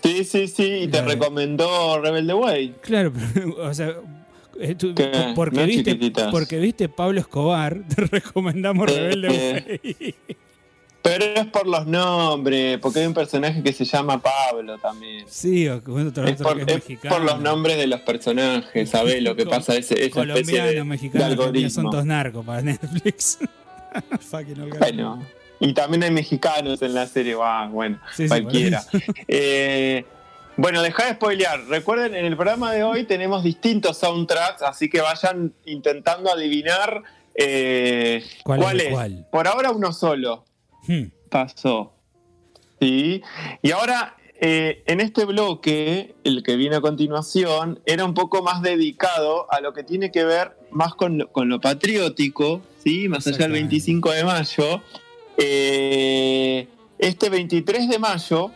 sí, 0.02 0.24
sí, 0.24 0.48
sí, 0.48 0.64
y 0.84 0.88
te 0.88 1.02
recomendó 1.02 2.00
Rebelde 2.00 2.32
Way. 2.32 2.74
Claro, 2.80 3.12
pero, 3.34 3.62
o 3.62 3.74
sea, 3.74 3.94
po- 4.56 5.34
porque, 5.34 5.60
No 5.60 5.66
viste, 5.66 5.92
chiquititas. 5.92 6.30
porque 6.30 6.58
viste 6.58 6.88
Pablo 6.88 7.20
Escobar, 7.20 7.82
te 7.94 8.02
recomendamos 8.04 8.90
Eh, 8.90 8.94
Rebelde 8.94 9.28
eh. 9.28 9.80
Way. 9.84 10.14
Pero 11.02 11.24
es 11.24 11.46
por 11.46 11.68
los 11.68 11.86
nombres, 11.86 12.78
porque 12.80 12.98
hay 12.98 13.06
un 13.06 13.14
personaje 13.14 13.62
que 13.62 13.72
se 13.72 13.84
llama 13.84 14.20
Pablo 14.20 14.76
también. 14.78 15.24
Sí, 15.28 15.68
o 15.68 15.76
otro, 15.76 16.26
Es 16.26 16.42
por, 16.42 16.56
que 16.56 16.62
es 16.62 16.68
es 16.68 16.74
mexicano. 16.74 17.14
por 17.14 17.24
los 17.24 17.40
nombres 17.40 17.76
de 17.76 17.86
los 17.86 18.00
personajes, 18.00 18.90
¿sabés 18.90 19.22
lo 19.22 19.36
que 19.36 19.46
pasa? 19.46 19.76
Ese, 19.76 20.04
esa 20.04 20.10
Colombiano, 20.10 20.68
de, 20.68 20.82
mexicano, 20.84 21.24
de 21.28 21.32
argentino, 21.34 21.70
son 21.70 21.90
todos 21.90 22.04
narcos 22.06 22.44
para 22.44 22.62
Netflix. 22.62 23.38
Bueno, 24.78 25.22
y 25.58 25.72
también 25.72 26.02
hay 26.02 26.10
mexicanos 26.10 26.82
en 26.82 26.92
la 26.92 27.06
serie, 27.06 27.34
ah, 27.40 27.66
bueno, 27.72 27.98
Sí, 28.14 28.24
sí, 28.24 28.28
cualquiera. 28.28 28.82
Eh, 29.26 30.04
bueno, 30.56 30.82
dejá 30.82 31.06
de 31.06 31.12
spoilear. 31.14 31.64
Recuerden, 31.66 32.14
en 32.14 32.24
el 32.24 32.36
programa 32.36 32.72
de 32.72 32.82
hoy 32.82 33.04
tenemos 33.04 33.42
distintos 33.42 33.98
soundtracks, 33.98 34.62
así 34.62 34.88
que 34.88 35.00
vayan 35.00 35.52
intentando 35.64 36.30
adivinar 36.32 37.02
eh, 37.34 38.24
¿Cuál 38.42 38.60
cuál, 38.60 38.80
es 38.80 38.88
cuál? 38.92 39.26
Por 39.30 39.46
ahora 39.48 39.70
uno 39.70 39.92
solo 39.92 40.44
Hmm. 40.88 41.06
pasó. 41.30 41.92
Sí. 42.80 43.22
Y 43.62 43.70
ahora, 43.72 44.16
eh, 44.40 44.82
en 44.86 45.00
este 45.00 45.24
bloque, 45.24 46.14
el 46.24 46.42
que 46.42 46.56
viene 46.56 46.76
a 46.76 46.80
continuación, 46.80 47.80
era 47.86 48.04
un 48.04 48.14
poco 48.14 48.42
más 48.42 48.62
dedicado 48.62 49.50
a 49.52 49.60
lo 49.60 49.72
que 49.72 49.82
tiene 49.82 50.10
que 50.12 50.24
ver 50.24 50.56
más 50.70 50.94
con, 50.94 51.18
lo- 51.18 51.32
con 51.32 51.48
lo 51.48 51.60
patriótico, 51.60 52.60
¿sí? 52.82 53.08
Más 53.08 53.26
allá 53.26 53.32
del 53.48 53.56
Exactamente. 53.56 53.68
25 53.68 54.12
de 54.12 54.24
mayo. 54.24 54.82
Eh, 55.38 56.68
este 56.98 57.28
23 57.30 57.88
de 57.88 57.98
mayo 57.98 58.50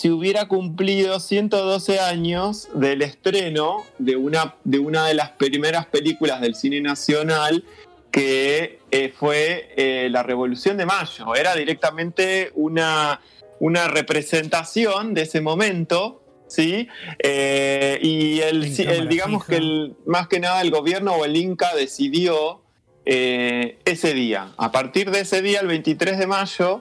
se 0.00 0.10
hubiera 0.10 0.48
cumplido 0.48 1.20
112 1.20 2.00
años 2.00 2.68
del 2.72 3.02
estreno 3.02 3.84
de 3.98 4.16
una, 4.16 4.54
de 4.64 4.78
una 4.78 5.06
de 5.06 5.12
las 5.12 5.28
primeras 5.32 5.84
películas 5.84 6.40
del 6.40 6.54
cine 6.54 6.80
nacional 6.80 7.64
que 8.10 8.78
eh, 8.90 9.12
fue 9.14 9.74
eh, 9.76 10.08
la 10.10 10.22
Revolución 10.22 10.78
de 10.78 10.86
Mayo. 10.86 11.34
Era 11.36 11.54
directamente 11.54 12.50
una, 12.54 13.20
una 13.58 13.88
representación 13.88 15.12
de 15.12 15.20
ese 15.20 15.42
momento, 15.42 16.22
¿sí? 16.48 16.88
Eh, 17.18 17.98
y 18.00 18.40
el, 18.40 18.74
digamos 19.06 19.44
fija. 19.44 19.50
que 19.50 19.56
el- 19.58 19.96
más 20.06 20.28
que 20.28 20.40
nada 20.40 20.62
el 20.62 20.70
gobierno 20.70 21.12
o 21.12 21.26
el 21.26 21.36
Inca 21.36 21.74
decidió 21.76 22.62
eh, 23.04 23.76
ese 23.84 24.14
día. 24.14 24.52
A 24.56 24.72
partir 24.72 25.10
de 25.10 25.20
ese 25.20 25.42
día, 25.42 25.60
el 25.60 25.66
23 25.66 26.18
de 26.18 26.26
mayo, 26.26 26.80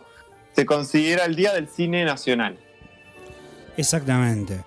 se 0.55 0.65
considera 0.65 1.25
el 1.25 1.35
Día 1.35 1.51
del 1.53 1.67
Cine 1.67 2.05
Nacional. 2.05 2.57
Exactamente. 3.79 4.59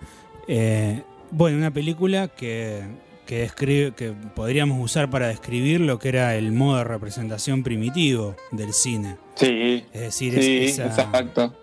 Eh, 0.49 1.03
bueno, 1.31 1.57
una 1.59 1.71
película 1.73 2.29
que, 2.29 2.83
que 3.27 3.39
describe, 3.41 3.93
que 3.93 4.13
podríamos 4.35 4.83
usar 4.83 5.09
para 5.11 5.29
describir 5.29 5.81
lo 5.81 5.99
que 5.99 6.09
era 6.09 6.35
el 6.37 6.53
modo 6.53 6.79
de 6.79 6.85
representación 6.85 7.63
primitivo 7.63 8.37
del 8.51 8.73
cine. 8.73 9.17
Sí, 9.37 9.85
Es 9.93 10.01
decir, 10.01 10.39
es- 10.39 10.79
esa- 10.79 10.87
exacto. 10.87 11.55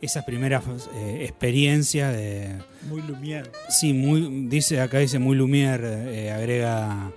esas 0.00 0.24
primeras 0.24 0.62
eh, 0.94 1.20
experiencias 1.24 2.16
de, 2.16 2.54
Muy 2.88 3.02
Lumière. 3.02 3.50
Sí, 3.68 3.92
muy, 3.92 4.46
dice 4.48 4.80
acá 4.80 4.98
dice 4.98 5.18
muy 5.18 5.36
Lumière, 5.36 5.82
eh, 5.84 6.30
agrega 6.30 7.10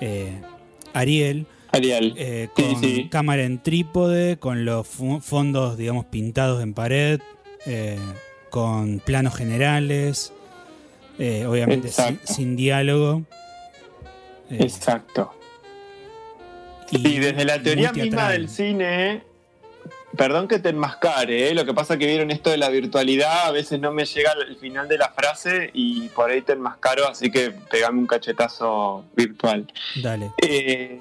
eh, 0.00 0.40
Ariel, 0.94 1.46
Ariel. 1.72 2.14
eh, 2.16 2.48
con 2.54 2.80
sí. 2.80 3.08
cámara 3.10 3.42
en 3.44 3.62
trípode, 3.62 4.36
con 4.38 4.64
los 4.64 4.86
fondos, 4.86 5.76
digamos, 5.76 6.04
pintados 6.06 6.62
en 6.62 6.74
pared, 6.74 7.20
eh, 7.66 7.98
con 8.52 8.98
planos 8.98 9.34
generales, 9.34 10.30
eh, 11.18 11.46
obviamente 11.46 11.90
sin, 12.24 12.54
diálogo. 12.54 13.22
eh, 14.50 14.58
Exacto. 14.60 15.32
Y 16.90 17.18
desde 17.18 17.46
la 17.46 17.62
teoría 17.62 17.92
misma 17.94 18.28
del 18.28 18.50
cine, 18.50 19.22
perdón 20.18 20.48
que 20.48 20.58
te 20.58 20.68
enmascare, 20.68 21.48
¿eh? 21.48 21.54
lo 21.54 21.64
que 21.64 21.72
pasa 21.72 21.96
que 21.96 22.06
vieron 22.06 22.30
esto 22.30 22.50
de 22.50 22.58
la 22.58 22.68
virtualidad, 22.68 23.46
a 23.46 23.52
veces 23.52 23.80
no 23.80 23.90
me 23.90 24.04
llega 24.04 24.32
el 24.46 24.56
final 24.56 24.86
de 24.86 24.98
la 24.98 25.08
frase 25.08 25.70
y 25.72 26.08
por 26.08 26.30
ahí 26.30 26.42
te 26.42 26.52
enmascaro, 26.52 27.08
así 27.08 27.30
que 27.30 27.52
pegame 27.70 28.00
un 28.00 28.06
cachetazo 28.06 29.06
virtual. 29.16 29.72
Dale. 30.02 30.30
Eh, 30.42 31.00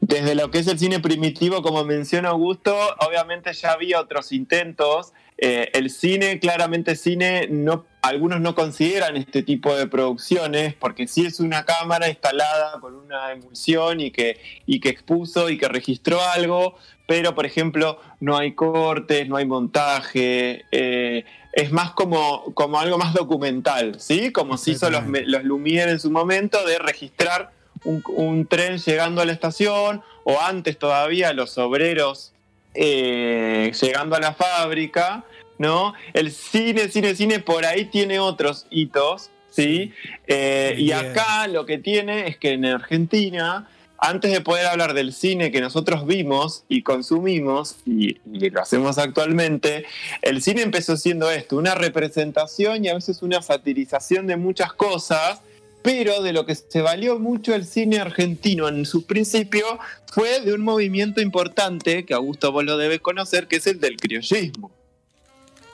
desde 0.00 0.34
lo 0.34 0.50
que 0.50 0.58
es 0.58 0.66
el 0.66 0.80
cine 0.80 0.98
primitivo, 0.98 1.62
como 1.62 1.84
menciona 1.84 2.30
Augusto, 2.30 2.76
obviamente 3.06 3.52
ya 3.52 3.70
había 3.70 4.00
otros 4.00 4.32
intentos. 4.32 5.12
Eh, 5.40 5.70
el 5.72 5.88
cine, 5.90 6.40
claramente 6.40 6.96
cine, 6.96 7.46
no, 7.48 7.86
algunos 8.02 8.40
no 8.40 8.56
consideran 8.56 9.16
este 9.16 9.44
tipo 9.44 9.72
de 9.76 9.86
producciones 9.86 10.74
porque 10.74 11.06
sí 11.06 11.26
es 11.26 11.38
una 11.38 11.64
cámara 11.64 12.08
instalada 12.08 12.80
con 12.80 12.96
una 12.96 13.30
emulsión 13.30 14.00
y 14.00 14.10
que, 14.10 14.40
y 14.66 14.80
que 14.80 14.88
expuso 14.88 15.48
y 15.48 15.56
que 15.56 15.68
registró 15.68 16.20
algo, 16.20 16.76
pero 17.06 17.36
por 17.36 17.46
ejemplo 17.46 18.00
no 18.18 18.36
hay 18.36 18.54
cortes, 18.54 19.28
no 19.28 19.36
hay 19.36 19.46
montaje. 19.46 20.64
eh, 20.72 21.24
es 21.52 21.72
más 21.72 21.92
como, 21.92 22.52
como 22.54 22.78
algo 22.78 22.98
más 22.98 23.14
documental, 23.14 24.00
¿sí? 24.00 24.32
Como 24.32 24.56
se 24.58 24.72
hizo 24.72 24.90
los, 24.90 25.04
los 25.06 25.42
Lumière 25.42 25.90
en 25.90 25.98
su 25.98 26.10
momento 26.10 26.64
de 26.64 26.78
registrar 26.78 27.50
un, 27.84 28.02
un 28.08 28.46
tren 28.46 28.78
llegando 28.78 29.22
a 29.22 29.24
la 29.24 29.32
estación 29.32 30.02
o 30.24 30.40
antes 30.40 30.78
todavía 30.78 31.32
los 31.32 31.56
obreros 31.58 32.32
eh, 32.80 33.72
llegando 33.80 34.14
a 34.14 34.20
la 34.20 34.34
fábrica, 34.34 35.24
¿no? 35.58 35.94
El 36.14 36.30
cine, 36.30 36.88
cine, 36.88 37.16
cine 37.16 37.40
por 37.40 37.66
ahí 37.66 37.86
tiene 37.86 38.20
otros 38.20 38.66
hitos, 38.70 39.30
¿sí? 39.50 39.92
Eh, 40.28 40.76
y 40.78 40.92
acá 40.92 41.48
lo 41.48 41.66
que 41.66 41.78
tiene 41.78 42.28
es 42.28 42.36
que 42.36 42.52
en 42.52 42.64
Argentina, 42.64 43.68
antes 43.98 44.30
de 44.30 44.40
poder 44.42 44.66
hablar 44.66 44.94
del 44.94 45.12
cine 45.12 45.50
que 45.50 45.60
nosotros 45.60 46.06
vimos 46.06 46.62
y 46.68 46.82
consumimos, 46.82 47.78
y, 47.84 48.18
y 48.32 48.50
lo 48.50 48.60
hacemos 48.60 48.96
actualmente, 48.98 49.84
el 50.22 50.40
cine 50.40 50.62
empezó 50.62 50.96
siendo 50.96 51.32
esto, 51.32 51.56
una 51.56 51.74
representación 51.74 52.84
y 52.84 52.88
a 52.90 52.94
veces 52.94 53.22
una 53.22 53.42
satirización 53.42 54.28
de 54.28 54.36
muchas 54.36 54.72
cosas, 54.72 55.40
pero 55.88 56.20
de 56.20 56.34
lo 56.34 56.44
que 56.44 56.54
se 56.54 56.82
valió 56.82 57.18
mucho 57.18 57.54
el 57.54 57.64
cine 57.64 57.98
argentino 57.98 58.68
en 58.68 58.84
su 58.84 59.06
principio 59.06 59.64
fue 60.12 60.42
de 60.42 60.52
un 60.52 60.60
movimiento 60.60 61.22
importante, 61.22 62.04
que 62.04 62.12
Augusto 62.12 62.52
vos 62.52 62.62
lo 62.62 62.76
debes 62.76 63.00
conocer, 63.00 63.46
que 63.46 63.56
es 63.56 63.66
el 63.66 63.80
del 63.80 63.96
criollismo. 63.96 64.70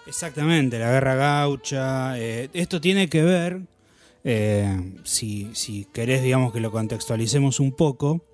Exactamente, 0.07 0.79
la 0.79 0.93
guerra 0.93 1.17
gaucha. 1.17 2.17
eh, 2.17 2.49
esto 2.53 2.81
tiene 2.81 3.09
que 3.09 3.23
ver, 3.23 3.63
eh, 4.23 4.93
si, 5.03 5.51
si 5.53 5.85
querés, 5.93 6.23
digamos 6.23 6.53
que 6.53 6.61
lo 6.61 6.71
contextualicemos 6.71 7.59
un 7.59 7.73
poco, 7.73 8.25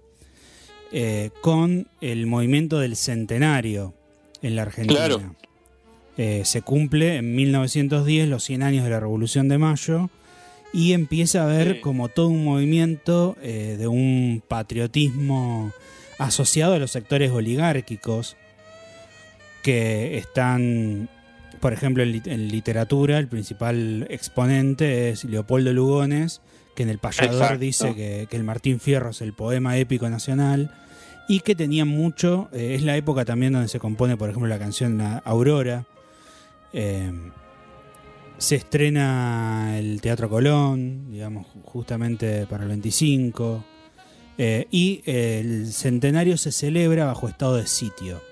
eh, 0.92 1.30
con 1.40 1.88
el 2.02 2.26
movimiento 2.26 2.78
del 2.78 2.94
centenario 2.94 3.94
en 4.42 4.54
la 4.54 4.62
Argentina. 4.62 5.06
Claro. 5.06 5.34
Se 6.44 6.60
cumple 6.60 7.16
en 7.16 7.34
1910 7.34 8.28
los 8.28 8.44
100 8.44 8.62
años 8.62 8.84
de 8.84 8.90
la 8.90 9.00
Revolución 9.00 9.48
de 9.48 9.56
Mayo 9.56 10.10
y 10.72 10.92
empieza 10.92 11.40
a 11.40 11.44
haber 11.44 11.74
Sí. 11.74 11.80
como 11.80 12.08
todo 12.08 12.28
un 12.28 12.44
movimiento 12.44 13.36
eh, 13.42 13.76
de 13.78 13.88
un 13.88 14.42
patriotismo 14.46 15.72
asociado 16.18 16.74
a 16.74 16.78
los 16.78 16.90
sectores 16.90 17.30
oligárquicos 17.32 18.36
que 19.62 20.16
están, 20.18 21.08
por 21.60 21.72
ejemplo, 21.72 22.02
en, 22.02 22.12
lit- 22.12 22.26
en 22.30 22.48
literatura, 22.48 23.18
el 23.18 23.28
principal 23.28 24.06
exponente 24.10 25.10
es 25.10 25.24
Leopoldo 25.24 25.72
Lugones, 25.72 26.40
que 26.74 26.82
en 26.84 26.88
El 26.88 26.98
Payador 26.98 27.34
Exacto. 27.34 27.58
dice 27.58 27.94
que, 27.94 28.26
que 28.30 28.36
el 28.36 28.44
Martín 28.44 28.80
Fierro 28.80 29.10
es 29.10 29.20
el 29.20 29.32
poema 29.32 29.76
épico 29.76 30.08
nacional 30.08 30.70
y 31.28 31.40
que 31.40 31.54
tenía 31.54 31.84
mucho, 31.84 32.48
eh, 32.52 32.74
es 32.74 32.82
la 32.82 32.96
época 32.96 33.24
también 33.24 33.52
donde 33.52 33.68
se 33.68 33.78
compone, 33.78 34.16
por 34.16 34.30
ejemplo, 34.30 34.48
la 34.48 34.58
canción 34.58 34.98
La 34.98 35.18
Aurora. 35.18 35.84
Eh, 36.72 37.10
se 38.40 38.56
estrena 38.56 39.78
el 39.78 40.00
Teatro 40.00 40.28
Colón, 40.28 41.12
digamos, 41.12 41.46
ju- 41.46 41.62
justamente 41.64 42.46
para 42.46 42.62
el 42.64 42.68
25. 42.70 43.64
eh, 44.38 44.66
y 44.70 45.02
el 45.04 45.70
centenario 45.72 46.36
se 46.38 46.50
celebra 46.50 47.04
bajo 47.04 47.28
estado 47.28 47.56
de 47.56 47.66
sitio. 47.66 48.22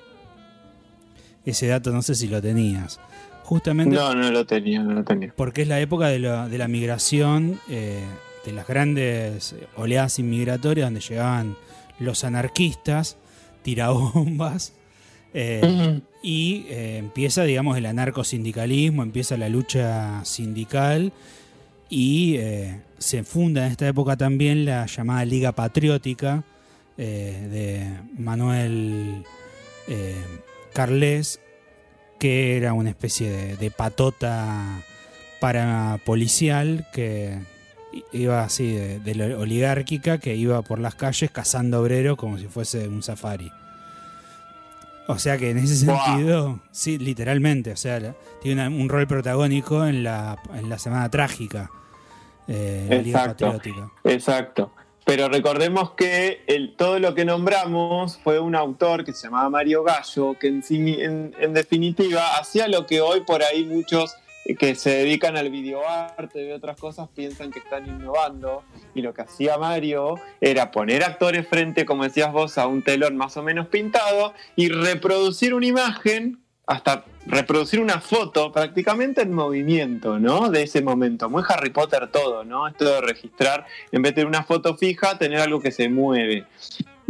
Ese 1.45 1.67
dato 1.67 1.93
no 1.93 2.01
sé 2.03 2.15
si 2.15 2.29
lo 2.29 2.41
tenías. 2.41 2.99
Justamente 3.45 3.95
No, 3.97 4.15
no 4.15 4.31
lo 4.31 4.45
tenía, 4.47 4.83
no 4.83 4.93
lo 4.95 5.05
tenía. 5.05 5.33
porque 5.37 5.63
es 5.63 5.69
la 5.69 5.81
época 5.81 6.09
de 6.09 6.19
la, 6.19 6.49
de 6.49 6.59
la 6.59 6.69
migración, 6.69 7.61
eh, 7.69 8.03
de 8.45 8.53
las 8.53 8.67
grandes 8.67 9.55
oleadas 9.77 10.19
inmigratorias 10.19 10.87
donde 10.87 11.01
llegaban 11.01 11.57
los 11.99 12.25
anarquistas, 12.25 13.17
tirabombas, 13.63 14.73
Eh. 15.35 16.01
Y 16.23 16.67
eh, 16.69 16.99
empieza, 16.99 17.45
digamos, 17.45 17.77
el 17.77 17.87
anarcosindicalismo, 17.87 19.03
empieza 19.03 19.37
la 19.37 19.49
lucha 19.49 20.25
sindical 20.25 21.13
y 21.89 22.37
eh, 22.37 22.81
se 22.99 23.25
funda 23.25 23.67
en 23.67 23.73
esta 23.73 23.89
época 23.89 24.17
también 24.17 24.65
la 24.65 24.87
llamada 24.87 25.25
Liga 25.25 25.53
Patriótica 25.53 26.45
eh, 26.97 27.49
de 27.51 28.21
Manuel 28.21 29.25
Carles, 30.75 31.41
que 32.19 32.57
era 32.57 32.73
una 32.73 32.91
especie 32.91 33.31
de, 33.31 33.57
de 33.57 33.71
patota 33.71 34.83
parapolicial 35.41 36.87
que 36.93 37.39
iba 38.13 38.43
así 38.43 38.73
de, 38.73 39.35
oligárquica, 39.35 40.19
que 40.19 40.37
iba 40.37 40.63
por 40.63 40.79
las 40.79 40.95
calles 40.95 41.31
cazando 41.31 41.81
obreros 41.81 42.17
como 42.17 42.39
si 42.39 42.47
fuese 42.47 42.89
un 42.89 43.03
safari. 43.03 43.51
O 45.11 45.19
sea 45.19 45.39
que 45.39 45.51
en 45.51 45.59
ese 45.59 45.87
Buah. 45.87 46.05
sentido, 46.05 46.61
sí, 46.71 46.99
literalmente, 46.99 47.73
o 47.73 47.77
sea, 47.77 47.99
la- 47.99 48.15
tiene 48.43 48.67
una- 48.69 48.77
un 48.77 48.89
rol 48.89 49.07
protagónico 49.07 49.87
en 49.87 50.03
la, 50.05 50.37
en 50.55 50.69
la 50.69 50.79
semana 50.79 51.11
trágica, 51.11 51.71
eh, 52.47 52.87
la 52.91 52.97
Liga 52.99 53.21
Exacto. 53.23 53.47
Patriótica. 53.53 53.91
Exacto. 54.05 54.73
Pero 55.07 55.31
recordemos 55.31 55.93
que 55.93 56.43
el, 56.47 56.77
todo 56.77 56.99
lo 56.99 57.15
que 57.15 57.25
nombramos 57.25 58.19
fue 58.23 58.39
un 58.39 58.55
autor 58.55 59.05
que 59.07 59.15
se 59.15 59.27
llamaba 59.27 59.49
Mario 59.49 59.83
Gallo, 59.83 60.37
que 60.39 60.49
en, 60.49 60.63
en, 60.69 61.35
en 61.41 61.55
definitiva 61.55 62.37
hacía 62.39 62.69
lo 62.69 62.85
que 62.87 63.01
hoy 63.01 63.23
por 63.23 63.43
ahí 63.43 63.65
muchos 63.65 64.15
que 64.57 64.75
se 64.75 64.91
dedican 64.91 65.37
al 65.37 65.51
videoarte 65.51 66.47
y 66.47 66.53
otras 66.53 66.79
cosas 66.79 67.09
piensan 67.15 67.51
que 67.51 67.59
están 67.59 67.87
innovando. 67.87 68.65
Y 68.95 69.03
lo 69.03 69.13
que 69.13 69.23
hacía 69.23 69.59
Mario 69.59 70.15
era 70.41 70.71
poner 70.71 71.05
actores 71.05 71.47
frente, 71.47 71.85
como 71.85 72.05
decías 72.05 72.33
vos, 72.33 72.57
a 72.59 72.67
un 72.67 72.83
telón 72.83 73.17
más 73.17 73.37
o 73.37 73.43
menos 73.43 73.69
pintado 73.69 74.33
y 74.57 74.69
reproducir 74.69 75.55
una 75.55 75.67
imagen, 75.67 76.39
hasta 76.67 77.05
reproducir 77.27 77.81
una 77.81 78.01
foto 78.01 78.53
prácticamente 78.53 79.23
en 79.23 79.33
movimiento, 79.33 80.19
¿no? 80.19 80.51
De 80.51 80.63
ese 80.63 80.83
momento. 80.83 81.29
Muy 81.29 81.43
Harry 81.49 81.71
Potter 81.71 82.09
todo, 82.11 82.45
¿no? 82.45 82.69
Esto 82.69 82.85
de 82.87 83.01
registrar, 83.01 83.67
en 83.93 84.03
vez 84.03 84.15
de 84.15 84.25
una 84.25 84.43
foto 84.43 84.77
fija, 84.77 85.19
tener 85.19 85.41
algo 85.41 85.61
que 85.61 85.73
se 85.73 85.89
mueve. 85.89 86.47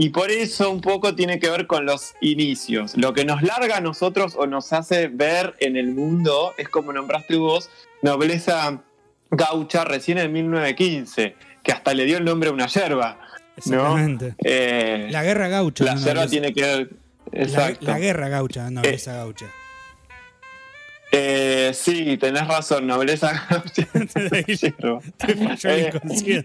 Y 0.01 0.11
por 0.11 0.31
eso 0.31 0.71
un 0.71 0.81
poco 0.81 1.17
tiene 1.17 1.41
que 1.41 1.51
ver 1.51 1.67
con 1.67 1.85
los 1.85 2.15
inicios. 2.21 2.97
Lo 2.97 3.13
que 3.13 3.25
nos 3.25 3.43
larga 3.43 3.79
a 3.79 3.81
nosotros 3.81 4.35
o 4.39 4.47
nos 4.47 4.73
hace 4.73 5.09
ver 5.09 5.55
en 5.59 5.77
el 5.77 5.89
mundo 5.93 6.55
es 6.57 6.69
como 6.69 6.93
nombraste 6.93 7.35
vos, 7.37 7.69
nobleza 8.01 8.81
gaucha 9.31 9.85
recién 9.85 10.19
en 10.19 10.33
1915, 10.33 11.35
que 11.65 11.73
hasta 11.73 11.93
le 11.95 12.05
dio 12.05 12.19
el 12.19 12.25
nombre 12.25 12.49
a 12.49 12.53
una 12.53 12.69
yerba. 12.69 13.19
¿no? 13.67 13.75
Exactamente. 13.75 14.35
Eh, 14.45 15.09
La 15.11 15.25
guerra 15.25 15.49
gaucha. 15.49 15.85
la 15.85 15.95
no 15.95 16.01
yerba 16.01 16.15
nobleza. 16.15 16.31
tiene 16.31 16.53
que 16.55 16.63
ver... 16.63 16.91
Exacto. 17.33 17.85
la 17.85 17.99
guerra 17.99 18.29
gaucha, 18.29 18.71
no 18.71 18.83
esa 18.83 19.15
gaucha. 19.17 19.47
Eh, 21.11 21.71
sí, 21.75 22.19
tenés 22.19 22.47
razón, 22.47 22.87
nobleza 22.87 23.47
Eh, 25.65 25.91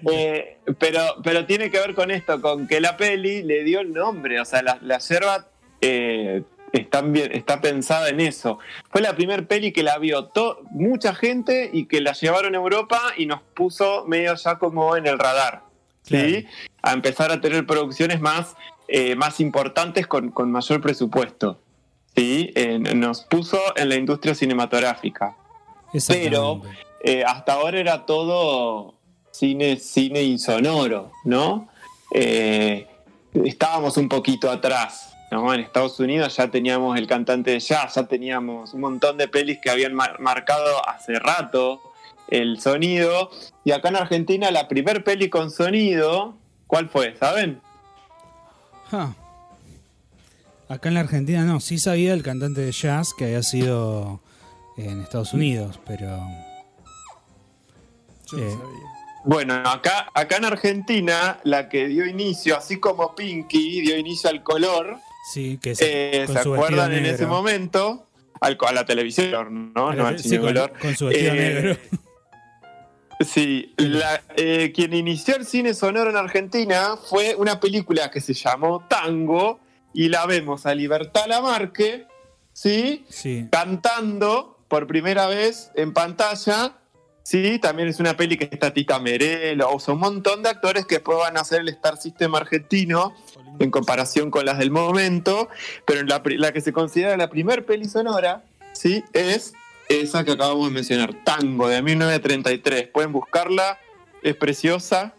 eh, 0.09 0.57
pero, 0.79 1.01
pero 1.23 1.45
tiene 1.45 1.69
que 1.69 1.79
ver 1.79 1.93
con 1.93 2.11
esto, 2.11 2.39
con 2.41 2.67
que 2.67 2.79
la 2.79 2.95
peli 2.97 3.43
le 3.43 3.63
dio 3.63 3.81
el 3.81 3.91
nombre. 3.93 4.39
O 4.39 4.45
sea, 4.45 4.61
la, 4.61 4.77
la 4.81 4.99
yerba 4.99 5.47
eh, 5.81 6.43
está, 6.71 7.01
bien, 7.01 7.31
está 7.33 7.59
pensada 7.59 8.09
en 8.09 8.21
eso. 8.21 8.59
Fue 8.89 9.01
la 9.01 9.15
primer 9.15 9.47
peli 9.47 9.71
que 9.73 9.83
la 9.83 9.97
vio 9.97 10.25
to- 10.25 10.61
mucha 10.71 11.13
gente 11.13 11.69
y 11.73 11.85
que 11.85 11.99
la 11.99 12.13
llevaron 12.13 12.55
a 12.55 12.57
Europa 12.57 13.01
y 13.17 13.25
nos 13.25 13.41
puso 13.41 14.05
medio 14.07 14.33
ya 14.35 14.57
como 14.57 14.95
en 14.95 15.07
el 15.07 15.19
radar. 15.19 15.63
¿sí? 16.03 16.45
A 16.81 16.93
empezar 16.93 17.31
a 17.31 17.41
tener 17.41 17.65
producciones 17.65 18.19
más, 18.21 18.55
eh, 18.87 19.15
más 19.15 19.39
importantes 19.39 20.07
con, 20.07 20.31
con 20.31 20.51
mayor 20.51 20.81
presupuesto. 20.81 21.59
¿Sí? 22.15 22.51
Eh, 22.55 22.79
nos 22.79 23.21
puso 23.23 23.59
en 23.75 23.89
la 23.89 23.95
industria 23.95 24.35
cinematográfica 24.35 25.35
pero 26.13 26.61
eh, 27.03 27.23
hasta 27.23 27.53
ahora 27.53 27.79
era 27.79 28.05
todo 28.05 28.95
cine, 29.31 29.77
cine 29.77 30.23
insonoro, 30.23 31.11
¿no? 31.23 31.69
Eh, 32.11 32.87
estábamos 33.33 33.97
un 33.97 34.09
poquito 34.09 34.49
atrás, 34.49 35.13
¿no? 35.31 35.53
En 35.53 35.59
Estados 35.59 35.99
Unidos 35.99 36.35
ya 36.35 36.47
teníamos 36.49 36.97
el 36.97 37.05
cantante 37.07 37.51
de 37.51 37.59
jazz, 37.59 37.95
ya 37.95 38.07
teníamos 38.07 38.73
un 38.73 38.81
montón 38.81 39.17
de 39.17 39.27
pelis 39.27 39.59
que 39.59 39.69
habían 39.69 39.93
mar- 39.93 40.19
marcado 40.19 40.87
hace 40.87 41.19
rato 41.19 41.81
el 42.27 42.59
sonido, 42.59 43.29
y 43.63 43.71
acá 43.71 43.89
en 43.89 43.97
Argentina 43.97 44.49
la 44.49 44.67
primer 44.67 45.03
peli 45.03 45.29
con 45.29 45.51
sonido, 45.51 46.35
¿cuál 46.67 46.89
fue? 46.89 47.15
¿Saben? 47.17 47.61
Ja. 48.89 49.13
Acá 50.69 50.89
en 50.89 50.95
la 50.95 51.01
Argentina 51.01 51.43
no, 51.43 51.59
sí 51.59 51.77
sabía 51.77 52.13
el 52.13 52.23
cantante 52.23 52.61
de 52.61 52.71
jazz 52.71 53.13
que 53.17 53.25
había 53.25 53.43
sido 53.43 54.21
en 54.77 55.01
Estados 55.01 55.33
Unidos, 55.33 55.79
pero 55.85 56.07
Yo 58.31 58.37
no 58.37 58.43
Eh, 58.43 58.49
sabía. 58.51 58.89
Bueno, 59.25 59.53
acá, 59.55 60.07
acá 60.13 60.37
en 60.37 60.45
Argentina 60.45 61.39
la 61.43 61.69
que 61.69 61.87
dio 61.87 62.05
inicio, 62.05 62.57
así 62.57 62.79
como 62.79 63.15
Pinky 63.15 63.81
dio 63.81 63.97
inicio 63.97 64.29
al 64.29 64.43
color, 64.43 64.97
sí, 65.31 65.57
que 65.61 65.75
se, 65.75 66.23
Eh, 66.23 66.25
con 66.25 66.35
¿Se 66.35 66.43
su 66.43 66.51
vestido 66.51 66.55
acuerdan 66.55 66.91
en 66.93 67.03
negro. 67.03 67.15
ese 67.15 67.25
momento? 67.27 68.07
Al- 68.41 68.57
a 68.67 68.71
la 68.73 68.85
televisión, 68.85 69.71
¿no? 69.73 69.93
No 69.93 70.07
al 70.07 70.19
sí, 70.19 70.37
con, 70.37 70.47
color. 70.47 70.73
con 70.81 70.95
su 70.95 71.05
vestido 71.05 71.33
Eh, 71.33 71.37
negro. 71.37 71.77
Sí, 73.25 73.73
la- 73.77 74.21
eh, 74.35 74.73
quien 74.75 74.93
inició 74.93 75.35
el 75.37 75.45
cine 75.45 75.73
sonoro 75.73 76.09
en 76.09 76.17
Argentina 76.17 76.97
fue 76.97 77.35
una 77.35 77.59
película 77.59 78.09
que 78.11 78.19
se 78.19 78.33
llamó 78.33 78.85
Tango 78.89 79.59
y 79.93 80.09
la 80.09 80.25
vemos 80.25 80.65
a 80.65 80.75
Libertad 80.75 81.25
Lamarque, 81.27 82.07
¿sí? 82.51 83.05
Sí, 83.09 83.47
Cantando 83.51 84.59
por 84.67 84.87
primera 84.87 85.27
vez 85.27 85.71
en 85.75 85.93
pantalla, 85.93 86.77
¿sí? 87.23 87.59
También 87.59 87.87
es 87.87 87.99
una 87.99 88.17
peli 88.17 88.37
que 88.37 88.49
está 88.51 88.73
Tita 88.73 88.99
Merelo, 88.99 89.69
o 89.69 89.79
sea, 89.79 89.93
un 89.93 89.99
montón 89.99 90.43
de 90.43 90.49
actores 90.49 90.85
que 90.85 90.95
después 90.95 91.17
van 91.17 91.37
a 91.37 91.41
hacer 91.41 91.61
el 91.61 91.69
Star 91.69 91.97
System 91.97 92.33
argentino 92.35 93.13
en 93.59 93.69
comparación 93.69 94.31
con 94.31 94.45
las 94.45 94.57
del 94.57 94.71
momento, 94.71 95.49
pero 95.85 96.01
la 96.03 96.51
que 96.51 96.61
se 96.61 96.73
considera 96.73 97.15
la 97.17 97.29
primer 97.29 97.65
peli 97.65 97.85
sonora, 97.85 98.43
¿sí? 98.73 99.03
Es 99.13 99.53
esa 99.89 100.23
que 100.23 100.31
acabamos 100.31 100.67
de 100.67 100.73
mencionar, 100.73 101.13
Tango, 101.23 101.67
de 101.67 101.81
1933. 101.81 102.87
Pueden 102.87 103.11
buscarla, 103.11 103.79
es 104.21 104.35
preciosa 104.35 105.13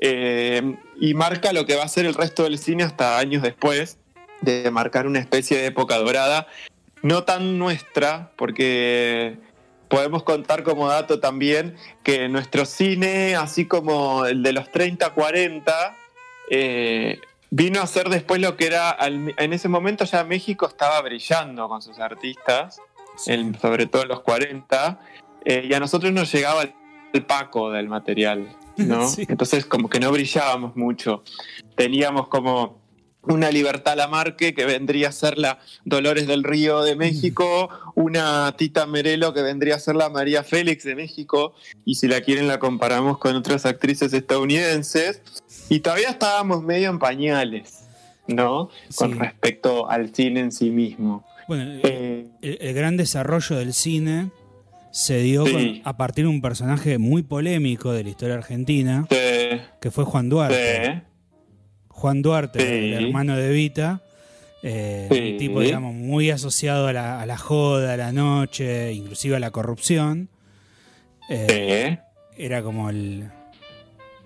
eh, 0.00 0.76
y 1.00 1.14
marca 1.14 1.52
lo 1.52 1.66
que 1.66 1.76
va 1.76 1.84
a 1.84 1.88
ser 1.88 2.06
el 2.06 2.14
resto 2.14 2.44
del 2.44 2.58
cine 2.58 2.84
hasta 2.84 3.18
años 3.18 3.42
después, 3.42 3.98
de 4.42 4.70
marcar 4.70 5.06
una 5.06 5.18
especie 5.18 5.58
de 5.58 5.66
época 5.66 5.96
dorada, 5.98 6.46
no 7.02 7.24
tan 7.24 7.58
nuestra, 7.58 8.32
porque 8.36 9.38
podemos 9.88 10.22
contar 10.22 10.62
como 10.62 10.88
dato 10.88 11.18
también 11.20 11.76
que 12.02 12.28
nuestro 12.28 12.64
cine, 12.64 13.34
así 13.36 13.66
como 13.66 14.24
el 14.26 14.42
de 14.42 14.52
los 14.52 14.70
30, 14.70 15.10
40, 15.10 15.96
eh, 16.50 17.18
vino 17.50 17.80
a 17.80 17.86
ser 17.86 18.08
después 18.08 18.40
lo 18.40 18.56
que 18.56 18.66
era, 18.66 18.96
en 19.00 19.52
ese 19.52 19.68
momento 19.68 20.04
ya 20.04 20.22
México 20.24 20.66
estaba 20.66 21.00
brillando 21.02 21.68
con 21.68 21.82
sus 21.82 21.98
artistas, 21.98 22.80
sí. 23.16 23.32
en- 23.32 23.58
sobre 23.58 23.86
todo 23.86 24.02
en 24.02 24.08
los 24.08 24.20
40, 24.20 25.00
eh, 25.44 25.66
y 25.68 25.74
a 25.74 25.80
nosotros 25.80 26.12
nos 26.12 26.32
llegaba 26.32 26.62
el, 26.62 26.72
el 27.12 27.24
paco 27.26 27.70
del 27.72 27.88
material, 27.88 28.56
¿no? 28.76 29.08
Sí. 29.08 29.26
Entonces 29.28 29.66
como 29.66 29.88
que 29.90 29.98
no 30.00 30.12
brillábamos 30.12 30.76
mucho. 30.76 31.24
Teníamos 31.74 32.28
como 32.28 32.79
una 33.22 33.50
Libertad 33.50 33.96
Lamarque 33.96 34.54
que 34.54 34.64
vendría 34.64 35.08
a 35.08 35.12
ser 35.12 35.36
la 35.38 35.58
Dolores 35.84 36.26
del 36.26 36.42
Río 36.42 36.82
de 36.82 36.96
México, 36.96 37.68
una 37.94 38.54
Tita 38.56 38.86
Merelo 38.86 39.34
que 39.34 39.42
vendría 39.42 39.74
a 39.74 39.78
ser 39.78 39.96
la 39.96 40.08
María 40.08 40.42
Félix 40.42 40.84
de 40.84 40.94
México, 40.94 41.54
y 41.84 41.96
si 41.96 42.08
la 42.08 42.20
quieren 42.22 42.48
la 42.48 42.58
comparamos 42.58 43.18
con 43.18 43.36
otras 43.36 43.66
actrices 43.66 44.12
estadounidenses, 44.12 45.20
y 45.68 45.80
todavía 45.80 46.08
estábamos 46.10 46.62
medio 46.62 46.88
en 46.90 46.98
pañales, 46.98 47.84
¿no? 48.26 48.70
Con 48.96 49.18
respecto 49.18 49.88
al 49.90 50.14
cine 50.14 50.40
en 50.40 50.52
sí 50.52 50.70
mismo. 50.70 51.24
Bueno, 51.46 51.64
el, 51.64 51.80
Eh, 51.84 52.26
el- 52.42 52.58
el 52.60 52.74
gran 52.74 52.96
desarrollo 52.96 53.56
del 53.56 53.72
cine 53.74 54.30
se 54.92 55.18
dio 55.20 55.46
Sí. 55.46 55.52
con- 55.52 55.80
a 55.84 55.96
partir 55.96 56.24
de 56.24 56.30
un 56.30 56.40
personaje 56.40 56.98
muy 56.98 57.22
polémico 57.22 57.92
de 57.92 58.02
la 58.04 58.08
historia 58.10 58.34
argentina, 58.36 59.06
sí, 59.10 59.16
que 59.80 59.90
fue 59.90 60.04
Juan 60.04 60.28
Duarte. 60.28 61.02
Juan 62.00 62.22
Duarte, 62.22 62.58
Sí. 62.60 62.66
el 62.94 63.04
hermano 63.04 63.36
de 63.36 63.50
Vita, 63.50 64.00
eh, 64.62 65.06
Sí. 65.10 65.32
un 65.32 65.38
tipo, 65.38 65.60
digamos, 65.60 65.94
muy 65.94 66.30
asociado 66.30 66.86
a 66.86 66.92
la, 66.92 67.20
a 67.20 67.26
la 67.26 67.36
joda, 67.36 67.94
a 67.94 67.96
la 67.96 68.10
noche, 68.12 68.92
inclusive 68.92 69.36
a 69.36 69.40
la 69.40 69.50
corrupción. 69.50 70.28
Eh, 71.28 71.98
Sí. 72.36 72.42
Era 72.44 72.62
como 72.62 72.88
el... 72.90 73.24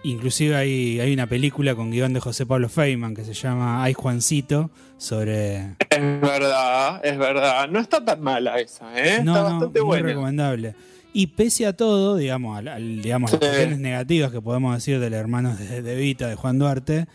Inclusive 0.04 0.54
hay, 0.54 1.00
hay 1.00 1.12
una 1.14 1.26
película 1.26 1.74
con 1.74 1.90
guion 1.90 2.12
de 2.12 2.20
José 2.20 2.44
Pablo 2.44 2.68
Feynman 2.68 3.14
que 3.14 3.24
se 3.24 3.32
llama 3.32 3.82
Ay 3.82 3.94
Juancito, 3.94 4.70
sobre... 4.98 5.76
Es 5.90 6.20
verdad, 6.20 7.00
es 7.04 7.16
verdad. 7.16 7.68
No 7.70 7.80
está 7.80 8.04
tan 8.04 8.20
mala 8.20 8.58
esa, 8.60 8.86
¿eh? 8.98 9.22
No, 9.24 9.32
está 9.34 9.42
no, 9.48 9.50
bastante 9.54 9.80
muy 9.80 9.86
buena. 9.86 10.08
recomendable. 10.08 10.74
Y 11.14 11.28
pese 11.28 11.64
a 11.66 11.72
todo, 11.74 12.16
digamos, 12.16 12.58
al- 12.58 12.68
al- 12.68 13.00
digamos 13.02 13.32
las 13.32 13.38
cuestiones 13.40 13.78
negativas 13.78 14.30
que 14.30 14.42
podemos 14.42 14.74
decir 14.74 15.00
del 15.00 15.14
hermano 15.14 15.56
de, 15.56 15.80
de 15.80 15.96
Vita, 15.96 16.28
de 16.28 16.34
Juan 16.34 16.58
Duarte, 16.58 17.06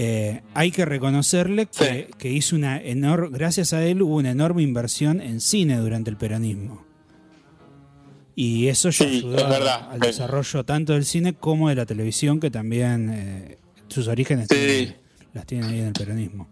Eh, 0.00 0.42
hay 0.54 0.70
que 0.70 0.84
reconocerle 0.84 1.66
que, 1.66 2.08
que 2.18 2.30
hizo 2.30 2.54
una 2.54 2.80
enorme, 2.80 3.36
gracias 3.36 3.72
a 3.72 3.84
él 3.84 4.00
hubo 4.02 4.14
una 4.14 4.30
enorme 4.30 4.62
inversión 4.62 5.20
en 5.20 5.40
cine 5.40 5.76
durante 5.78 6.08
el 6.08 6.16
peronismo. 6.16 6.84
Y 8.36 8.68
eso 8.68 8.90
ya 8.90 9.08
Sí, 9.08 9.16
ayudó 9.18 9.36
es 9.38 9.42
a- 9.42 9.48
verdad. 9.48 9.88
al 9.90 9.98
desarrollo 9.98 10.64
tanto 10.64 10.92
del 10.92 11.04
cine 11.04 11.34
como 11.34 11.68
de 11.68 11.74
la 11.74 11.84
televisión, 11.84 12.38
que 12.38 12.48
también 12.50 13.10
eh, 13.12 13.58
sus 13.88 14.06
orígenes 14.06 14.46
Sí. 14.48 14.54
tienen- 14.56 14.96
las 15.34 15.46
tienen 15.46 15.68
ahí 15.70 15.80
en 15.80 15.86
el 15.88 15.92
peronismo. 15.94 16.46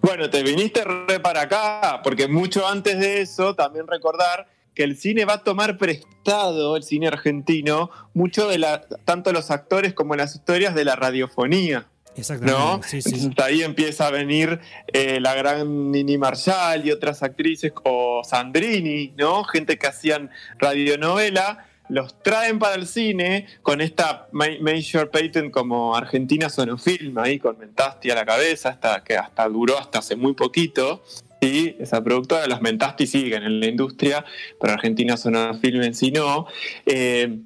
Bueno, 0.00 0.30
te 0.30 0.44
viniste 0.44 0.84
re 0.84 1.18
para 1.18 1.42
acá, 1.42 2.00
porque 2.04 2.28
mucho 2.28 2.64
antes 2.66 2.98
de 3.00 3.22
eso, 3.22 3.56
también 3.56 3.88
recordar 3.88 4.46
que 4.72 4.84
el 4.84 4.96
cine 4.96 5.24
va 5.24 5.34
a 5.34 5.42
tomar 5.42 5.76
prestado, 5.78 6.76
el 6.76 6.84
cine 6.84 7.08
argentino, 7.08 7.90
mucho 8.14 8.46
de 8.48 8.58
la, 8.58 8.82
tanto 9.04 9.32
los 9.32 9.50
actores 9.50 9.94
como 9.94 10.14
las 10.14 10.36
historias 10.36 10.76
de 10.76 10.84
la 10.84 10.94
radiofonía. 10.94 11.88
Exactamente. 12.16 12.60
¿no? 12.60 12.82
Sí, 12.82 13.00
sí. 13.02 13.10
Entonces, 13.14 13.44
ahí 13.44 13.62
empieza 13.62 14.06
a 14.08 14.10
venir 14.10 14.58
eh, 14.88 15.20
la 15.20 15.34
gran 15.34 15.90
Nini 15.92 16.18
Marshall 16.18 16.84
y 16.84 16.90
otras 16.90 17.22
actrices 17.22 17.72
o 17.84 18.22
Sandrini, 18.24 19.14
¿no? 19.16 19.44
Gente 19.44 19.78
que 19.78 19.86
hacían 19.86 20.30
radionovela, 20.58 21.66
los 21.88 22.22
traen 22.22 22.58
para 22.58 22.74
el 22.76 22.86
cine 22.86 23.46
con 23.62 23.80
esta 23.80 24.28
ma- 24.32 24.46
Major 24.60 25.10
Patent 25.10 25.50
como 25.50 25.96
Argentina 25.96 26.48
Sonofilm, 26.48 27.18
ahí 27.18 27.38
con 27.38 27.58
Mentasti 27.58 28.10
a 28.10 28.14
la 28.14 28.24
cabeza, 28.24 28.68
hasta, 28.70 29.02
que 29.02 29.16
hasta 29.16 29.48
duró 29.48 29.78
hasta 29.78 29.98
hace 29.98 30.16
muy 30.16 30.34
poquito. 30.34 31.02
Sí, 31.42 31.74
esa 31.80 32.04
productora, 32.04 32.46
los 32.46 32.60
Mentasti 32.60 33.06
siguen 33.06 33.42
en 33.44 33.60
la 33.60 33.66
industria, 33.66 34.24
pero 34.60 34.74
Argentina 34.74 35.16
Sonofilm 35.16 35.82
en 35.82 35.94
sí 35.94 36.10
no. 36.10 36.46
Eh, 36.86 37.38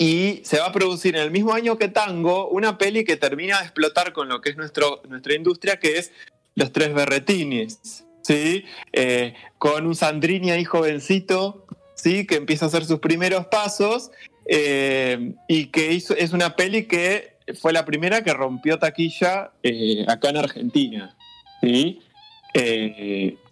y 0.00 0.40
se 0.44 0.58
va 0.58 0.68
a 0.68 0.72
producir 0.72 1.14
en 1.14 1.20
el 1.20 1.30
mismo 1.30 1.52
año 1.52 1.76
que 1.76 1.88
Tango 1.88 2.48
una 2.48 2.78
peli 2.78 3.04
que 3.04 3.18
termina 3.18 3.58
de 3.58 3.64
explotar 3.64 4.14
con 4.14 4.30
lo 4.30 4.40
que 4.40 4.48
es 4.48 4.56
nuestro, 4.56 5.02
nuestra 5.06 5.34
industria, 5.34 5.78
que 5.78 5.98
es 5.98 6.10
Los 6.54 6.72
Tres 6.72 6.94
Berretines, 6.94 8.06
¿sí? 8.22 8.64
Eh, 8.94 9.34
con 9.58 9.86
un 9.86 9.94
Sandrini 9.94 10.52
ahí 10.52 10.64
jovencito, 10.64 11.66
¿sí? 11.94 12.26
Que 12.26 12.36
empieza 12.36 12.64
a 12.64 12.68
hacer 12.68 12.86
sus 12.86 13.00
primeros 13.00 13.48
pasos 13.48 14.10
eh, 14.46 15.34
y 15.48 15.66
que 15.66 15.94
es 15.94 16.32
una 16.32 16.56
peli 16.56 16.86
que 16.86 17.36
fue 17.60 17.74
la 17.74 17.84
primera 17.84 18.24
que 18.24 18.32
rompió 18.32 18.78
taquilla 18.78 19.52
eh, 19.62 20.06
acá 20.08 20.30
en 20.30 20.38
Argentina, 20.38 21.14
¿sí? 21.60 22.00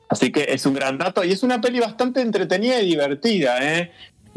Así 0.08 0.32
que 0.32 0.46
es 0.48 0.64
un 0.64 0.72
gran 0.72 0.96
dato 0.96 1.22
y 1.22 1.32
es 1.32 1.42
una 1.42 1.60
peli 1.60 1.80
bastante 1.80 2.22
entretenida 2.22 2.80
y 2.80 2.86
divertida, 2.86 3.78
¿eh? 3.78 3.92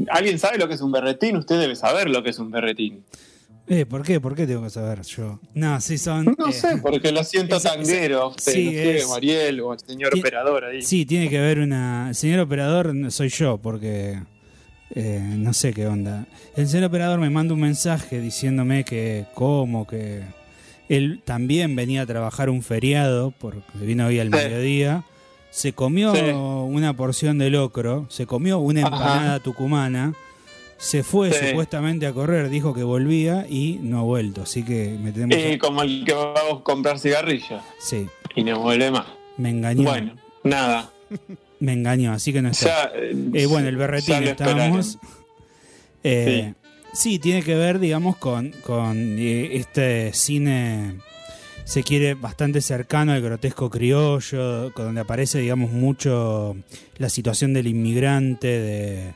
¿Alguien 0.09 0.39
sabe 0.39 0.57
lo 0.57 0.67
que 0.67 0.75
es 0.75 0.81
un 0.81 0.91
berretín? 0.91 1.37
Usted 1.37 1.59
debe 1.59 1.75
saber 1.75 2.09
lo 2.09 2.23
que 2.23 2.29
es 2.31 2.39
un 2.39 2.51
berretín. 2.51 3.03
Eh, 3.67 3.85
¿Por 3.85 4.03
qué? 4.03 4.19
¿Por 4.19 4.35
qué 4.35 4.45
tengo 4.47 4.63
que 4.63 4.69
saber 4.69 5.01
yo? 5.03 5.39
No, 5.53 5.79
sí 5.79 5.97
son... 5.97 6.35
No 6.37 6.47
eh, 6.49 6.51
sé, 6.51 6.77
porque 6.81 7.11
lo 7.11 7.23
siento 7.23 7.57
esa- 7.57 7.75
tanguero. 7.75 8.29
usted, 8.29 8.51
sí, 8.51 8.65
no 8.65 8.71
sé, 8.71 8.97
es- 8.97 9.07
Mariel 9.09 9.61
o 9.61 9.73
el 9.73 9.79
señor 9.79 10.11
Ti- 10.13 10.19
operador 10.19 10.65
ahí. 10.65 10.81
Sí, 10.81 11.05
tiene 11.05 11.29
que 11.29 11.37
haber 11.37 11.59
una. 11.59 12.09
El 12.09 12.15
señor 12.15 12.39
operador 12.41 12.93
soy 13.11 13.29
yo, 13.29 13.59
porque 13.59 14.19
eh, 14.93 15.21
no 15.37 15.53
sé 15.53 15.71
qué 15.73 15.87
onda. 15.87 16.25
El 16.57 16.67
señor 16.67 16.85
operador 16.87 17.19
me 17.19 17.29
manda 17.29 17.53
un 17.53 17.61
mensaje 17.61 18.19
diciéndome 18.19 18.83
que 18.83 19.25
cómo, 19.35 19.87
que 19.87 20.23
él 20.89 21.21
también 21.23 21.73
venía 21.75 22.01
a 22.01 22.05
trabajar 22.05 22.49
un 22.49 22.63
feriado, 22.63 23.31
porque 23.39 23.61
vino 23.79 24.05
hoy 24.07 24.19
al 24.19 24.29
mediodía. 24.31 25.05
Se 25.51 25.73
comió 25.73 26.15
Sí. 26.15 26.21
una 26.31 26.93
porción 26.95 27.37
de 27.37 27.49
locro, 27.49 28.05
se 28.09 28.25
comió 28.25 28.57
una 28.59 28.81
Ajá. 28.87 28.95
empanada 28.95 29.39
tucumana, 29.41 30.13
se 30.77 31.03
fue 31.03 31.31
Sí. 31.33 31.49
supuestamente 31.49 32.07
a 32.07 32.13
correr, 32.13 32.49
dijo 32.49 32.73
que 32.73 32.83
volvía 32.83 33.45
y 33.49 33.77
no 33.81 33.99
ha 33.99 34.03
vuelto. 34.03 34.43
Así 34.43 34.63
que 34.63 34.97
me 35.01 35.11
tenemos. 35.11 35.37
Y 35.53 35.57
como 35.57 35.83
el 35.83 36.03
que 36.05 36.13
va 36.13 36.33
a 36.33 36.63
comprar 36.63 36.97
cigarrillos 36.99 37.61
Sí, 37.79 38.07
y 38.35 38.43
no 38.43 38.59
vuelve 38.59 38.89
más. 38.91 39.05
me 39.37 39.49
engañó. 39.49 39.83
Bueno, 39.83 40.15
nada. 40.43 40.89
Me 41.59 41.73
engañó, 41.73 42.11
así 42.13 42.33
que 42.33 42.41
no 42.41 42.49
está. 42.49 42.91
Ya, 42.91 42.91
eh, 42.95 43.15
Eh, 43.35 43.45
bueno, 43.45 43.67
el 43.67 43.75
berretín 43.77 44.23
estábamos. 44.23 44.97
Eh, 46.03 46.53
sí. 46.93 47.19
tiene 47.19 47.43
que 47.43 47.53
ver, 47.53 47.77
digamos, 47.77 48.17
con, 48.17 48.49
con 48.63 48.97
eh, 48.97 49.49
este 49.57 50.11
cine, 50.13 50.95
se 51.71 51.83
quiere 51.83 52.15
bastante 52.15 52.59
cercano 52.59 53.13
al 53.13 53.21
grotesco 53.21 53.69
criollo, 53.69 54.71
donde 54.71 54.99
aparece, 54.99 55.39
digamos, 55.39 55.71
mucho 55.71 56.57
la 56.97 57.07
situación 57.07 57.53
del 57.53 57.67
inmigrante, 57.67 58.47
de, 58.47 59.13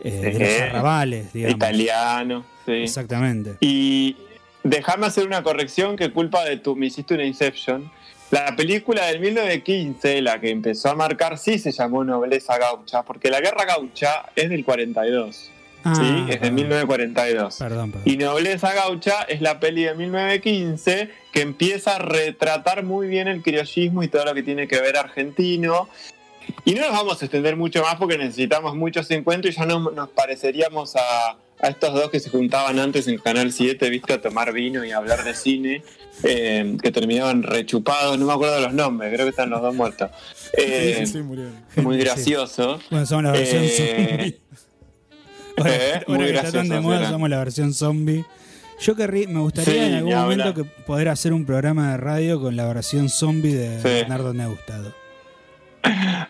eh, 0.00 0.10
de 0.10 0.38
los 0.40 0.60
arrabales, 0.60 1.32
digamos. 1.32 1.54
Italiano, 1.54 2.44
sí. 2.66 2.72
Exactamente. 2.72 3.58
Y 3.60 4.16
déjame 4.64 5.06
hacer 5.06 5.24
una 5.24 5.44
corrección 5.44 5.96
que 5.96 6.10
culpa 6.10 6.44
de 6.44 6.56
tu, 6.56 6.74
me 6.74 6.86
hiciste 6.86 7.14
una 7.14 7.24
Inception. 7.24 7.88
La 8.32 8.56
película 8.56 9.06
del 9.06 9.20
1915, 9.20 10.20
la 10.22 10.40
que 10.40 10.50
empezó 10.50 10.90
a 10.90 10.96
marcar, 10.96 11.38
sí 11.38 11.60
se 11.60 11.70
llamó 11.70 12.02
Nobleza 12.02 12.58
Gaucha, 12.58 13.04
porque 13.04 13.30
la 13.30 13.40
Guerra 13.40 13.64
Gaucha 13.64 14.30
es 14.34 14.50
del 14.50 14.64
42, 14.64 15.52
Ah, 15.84 15.94
¿sí? 15.94 16.02
Es 16.02 16.26
de 16.26 16.36
perdón, 16.38 16.54
1942. 16.56 17.56
Perdón, 17.56 17.92
perdón. 17.92 18.08
Y 18.12 18.16
Nobleza 18.16 18.74
Gaucha 18.74 19.22
es 19.22 19.40
la 19.40 19.60
peli 19.60 19.84
de 19.84 19.94
1915 19.94 21.10
que 21.32 21.40
empieza 21.40 21.96
a 21.96 21.98
retratar 21.98 22.82
muy 22.84 23.06
bien 23.06 23.28
el 23.28 23.42
criollismo 23.42 24.02
y 24.02 24.08
todo 24.08 24.24
lo 24.24 24.34
que 24.34 24.42
tiene 24.42 24.66
que 24.68 24.80
ver 24.80 24.96
argentino. 24.96 25.88
Y 26.64 26.74
no 26.74 26.80
nos 26.82 26.92
vamos 26.92 27.20
a 27.22 27.24
extender 27.26 27.56
mucho 27.56 27.82
más 27.82 27.96
porque 27.96 28.16
necesitamos 28.18 28.74
muchos 28.74 29.10
encuentros 29.10 29.54
y 29.54 29.58
ya 29.58 29.66
no 29.66 29.90
nos 29.90 30.08
pareceríamos 30.08 30.96
a, 30.96 31.32
a 31.60 31.68
estos 31.68 31.92
dos 31.94 32.10
que 32.10 32.20
se 32.20 32.30
juntaban 32.30 32.78
antes 32.78 33.06
en 33.06 33.18
Canal 33.18 33.52
7, 33.52 33.90
viste, 33.90 34.14
a 34.14 34.20
tomar 34.22 34.52
vino 34.52 34.82
y 34.84 34.90
a 34.90 34.96
hablar 34.96 35.24
de 35.24 35.34
cine, 35.34 35.82
eh, 36.24 36.76
que 36.82 36.90
terminaban 36.90 37.42
rechupados, 37.42 38.18
no 38.18 38.24
me 38.26 38.32
acuerdo 38.32 38.60
los 38.60 38.72
nombres, 38.72 39.12
creo 39.12 39.26
que 39.26 39.30
están 39.30 39.50
los 39.50 39.60
dos 39.60 39.74
muertos. 39.74 40.10
Eh, 40.56 41.04
Sí, 41.06 41.18
murieron. 41.18 41.54
muy 41.76 41.96
Sí. 41.98 42.04
gracioso. 42.04 42.80
Bueno, 42.90 43.04
somos 43.04 43.24
la 43.24 43.32
versión 43.32 43.62
Eh, 43.64 43.68
zombie. 44.16 44.38
Ahora, 45.58 45.74
eh, 45.74 46.02
ahora 46.06 46.24
que 46.26 46.34
está 46.36 46.52
tan 46.52 46.68
de 46.68 46.80
moda, 46.80 47.08
somos 47.10 47.28
la 47.28 47.38
versión 47.38 47.74
zombie. 47.74 48.24
Yo 48.80 48.94
querrí, 48.94 49.26
me 49.26 49.40
gustaría 49.40 49.72
Sí, 49.74 49.78
en 49.80 49.94
algún 49.94 50.14
momento 50.14 50.54
que 50.54 50.64
poder 50.64 51.08
hacer 51.08 51.32
un 51.32 51.44
programa 51.44 51.90
de 51.92 51.96
radio 51.96 52.40
con 52.40 52.54
la 52.56 52.66
versión 52.66 53.08
zombie 53.08 53.52
de 53.54 53.78
Sí. 53.78 53.82
Bernardo 53.88 54.32
Neustado. 54.32 54.94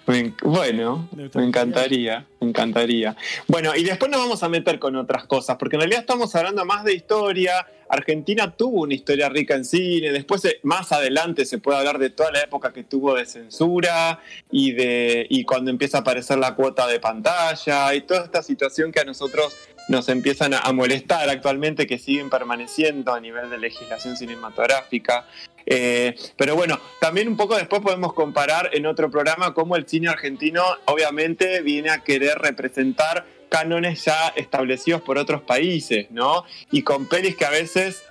Me 0.06 0.34
bueno, 0.42 1.08
Me 1.12 1.44
encantaría, 1.44 2.26
me 2.40 2.48
encantaría. 2.48 3.16
Bueno, 3.46 3.74
y 3.76 3.84
después 3.84 4.10
nos 4.10 4.20
vamos 4.20 4.42
a 4.42 4.48
meter 4.48 4.78
con 4.78 4.96
otras 4.96 5.24
cosas, 5.24 5.56
porque 5.58 5.76
en 5.76 5.80
realidad 5.80 6.00
estamos 6.00 6.34
hablando 6.34 6.64
más 6.64 6.84
de 6.84 6.94
historia. 6.94 7.66
Argentina 7.88 8.54
tuvo 8.54 8.82
una 8.82 8.94
historia 8.94 9.28
rica 9.28 9.54
en 9.54 9.64
cine, 9.64 10.12
después 10.12 10.44
eh, 10.44 10.60
más 10.62 10.92
adelante 10.92 11.46
se 11.46 11.58
puede 11.58 11.78
hablar 11.78 11.98
de 11.98 12.10
toda 12.10 12.30
la 12.30 12.40
época 12.40 12.72
que 12.72 12.84
tuvo 12.84 13.14
de 13.14 13.24
censura 13.24 14.20
y 14.50 14.72
de 14.72 15.26
y 15.30 15.44
cuando 15.44 15.70
empieza 15.70 15.98
a 15.98 16.00
aparecer 16.02 16.38
la 16.38 16.54
cuota 16.54 16.86
de 16.86 17.00
pantalla 17.00 17.94
y 17.94 18.02
toda 18.02 18.24
esta 18.24 18.42
situación 18.42 18.92
que 18.92 19.00
a 19.00 19.04
nosotros 19.04 19.56
nos 19.88 20.10
empiezan 20.10 20.52
a 20.54 20.70
molestar 20.72 21.28
actualmente, 21.30 21.86
que 21.86 21.98
siguen 21.98 22.28
permaneciendo 22.28 23.14
a 23.14 23.20
nivel 23.20 23.48
de 23.48 23.58
legislación 23.58 24.16
cinematográfica. 24.16 25.26
Eh, 25.70 26.16
pero 26.36 26.56
bueno, 26.56 26.80
también 26.98 27.28
un 27.28 27.36
poco 27.36 27.54
después 27.54 27.82
podemos 27.82 28.14
comparar 28.14 28.70
en 28.72 28.86
otro 28.86 29.10
programa 29.10 29.52
cómo 29.52 29.76
el 29.76 29.86
cine 29.86 30.08
argentino 30.08 30.64
obviamente 30.86 31.60
viene 31.60 31.90
a 31.90 31.98
querer 31.98 32.38
representar 32.38 33.26
cánones 33.50 34.02
ya 34.04 34.28
establecidos 34.28 35.02
por 35.02 35.18
otros 35.18 35.42
países, 35.42 36.10
¿no? 36.10 36.44
Y 36.70 36.82
con 36.82 37.06
pelis 37.06 37.36
que 37.36 37.44
a 37.44 37.50
veces, 37.50 38.02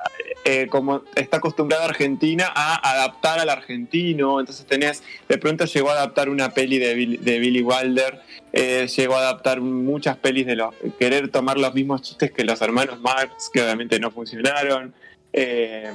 eh, 0.46 0.68
como 0.70 1.04
está 1.16 1.38
acostumbrada 1.38 1.86
Argentina 1.86 2.52
a 2.56 2.76
adaptar 2.92 3.40
al 3.40 3.50
argentino, 3.50 4.40
entonces 4.40 4.66
tenés, 4.68 5.02
de 5.28 5.38
pronto 5.40 5.66
llegó 5.66 5.90
a 5.90 5.94
adaptar 5.94 6.30
una 6.30 6.54
peli 6.54 6.78
de, 6.78 6.94
Bill- 6.96 7.20
de 7.22 7.40
Billy 7.40 7.62
Wilder, 7.62 8.22
eh, 8.54 8.88
llegó 8.96 9.16
a 9.16 9.20
adaptar 9.20 9.62
muchas 9.62 10.18
pelis 10.18 10.46
de 10.46 10.56
los, 10.58 10.76
querer 11.00 11.30
tomar 11.30 11.58
los 11.58 11.74
mismos 11.74 12.04
chistes 12.04 12.32
que 12.32 12.44
los 12.44 12.62
hermanos 12.62 13.00
Marx, 13.02 13.50
que 13.52 13.62
obviamente 13.62 14.00
no 14.00 14.12
funcionaron. 14.12 14.94
Eh, 15.34 15.92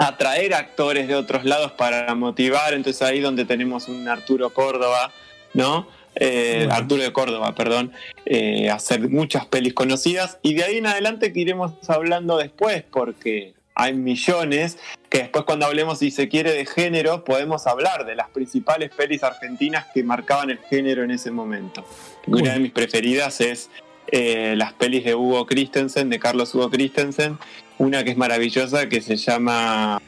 atraer 0.00 0.54
actores 0.54 1.08
de 1.08 1.14
otros 1.14 1.44
lados 1.44 1.72
para 1.72 2.14
motivar, 2.14 2.72
entonces 2.72 3.02
ahí 3.02 3.20
donde 3.20 3.44
tenemos 3.44 3.86
un 3.86 4.08
Arturo 4.08 4.48
Córdoba, 4.48 5.12
¿no? 5.52 5.88
Eh, 6.14 6.60
Bueno. 6.60 6.74
Arturo 6.74 7.02
de 7.02 7.12
Córdoba, 7.12 7.54
perdón, 7.54 7.92
eh, 8.24 8.70
hacer 8.70 9.10
muchas 9.10 9.44
pelis 9.44 9.74
conocidas 9.74 10.38
y 10.42 10.54
de 10.54 10.64
ahí 10.64 10.78
en 10.78 10.86
adelante 10.86 11.34
que 11.34 11.40
iremos 11.40 11.72
hablando 11.88 12.38
después 12.38 12.82
porque 12.90 13.52
hay 13.74 13.92
millones 13.92 14.78
que 15.10 15.18
después 15.18 15.44
cuando 15.44 15.66
hablemos 15.66 15.98
si 15.98 16.10
se 16.10 16.28
quiere 16.28 16.52
de 16.52 16.64
género 16.64 17.22
podemos 17.22 17.66
hablar 17.66 18.06
de 18.06 18.16
las 18.16 18.30
principales 18.30 18.90
pelis 18.96 19.22
argentinas 19.22 19.86
que 19.92 20.02
marcaban 20.02 20.48
el 20.48 20.58
género 20.60 21.04
en 21.04 21.10
ese 21.10 21.30
momento. 21.30 21.84
Una 22.26 22.54
de 22.54 22.58
mis 22.58 22.72
preferidas 22.72 23.40
es 23.42 23.68
eh, 24.08 24.54
las 24.56 24.72
pelis 24.72 25.04
de 25.04 25.14
Hugo 25.14 25.44
Christensen, 25.46 26.08
de 26.08 26.18
Carlos 26.18 26.54
Hugo 26.54 26.70
Christensen, 26.70 27.38
una 27.80 28.04
que 28.04 28.10
es 28.10 28.16
maravillosa 28.16 28.88
que 28.88 29.00
se 29.00 29.16
llama 29.16 30.00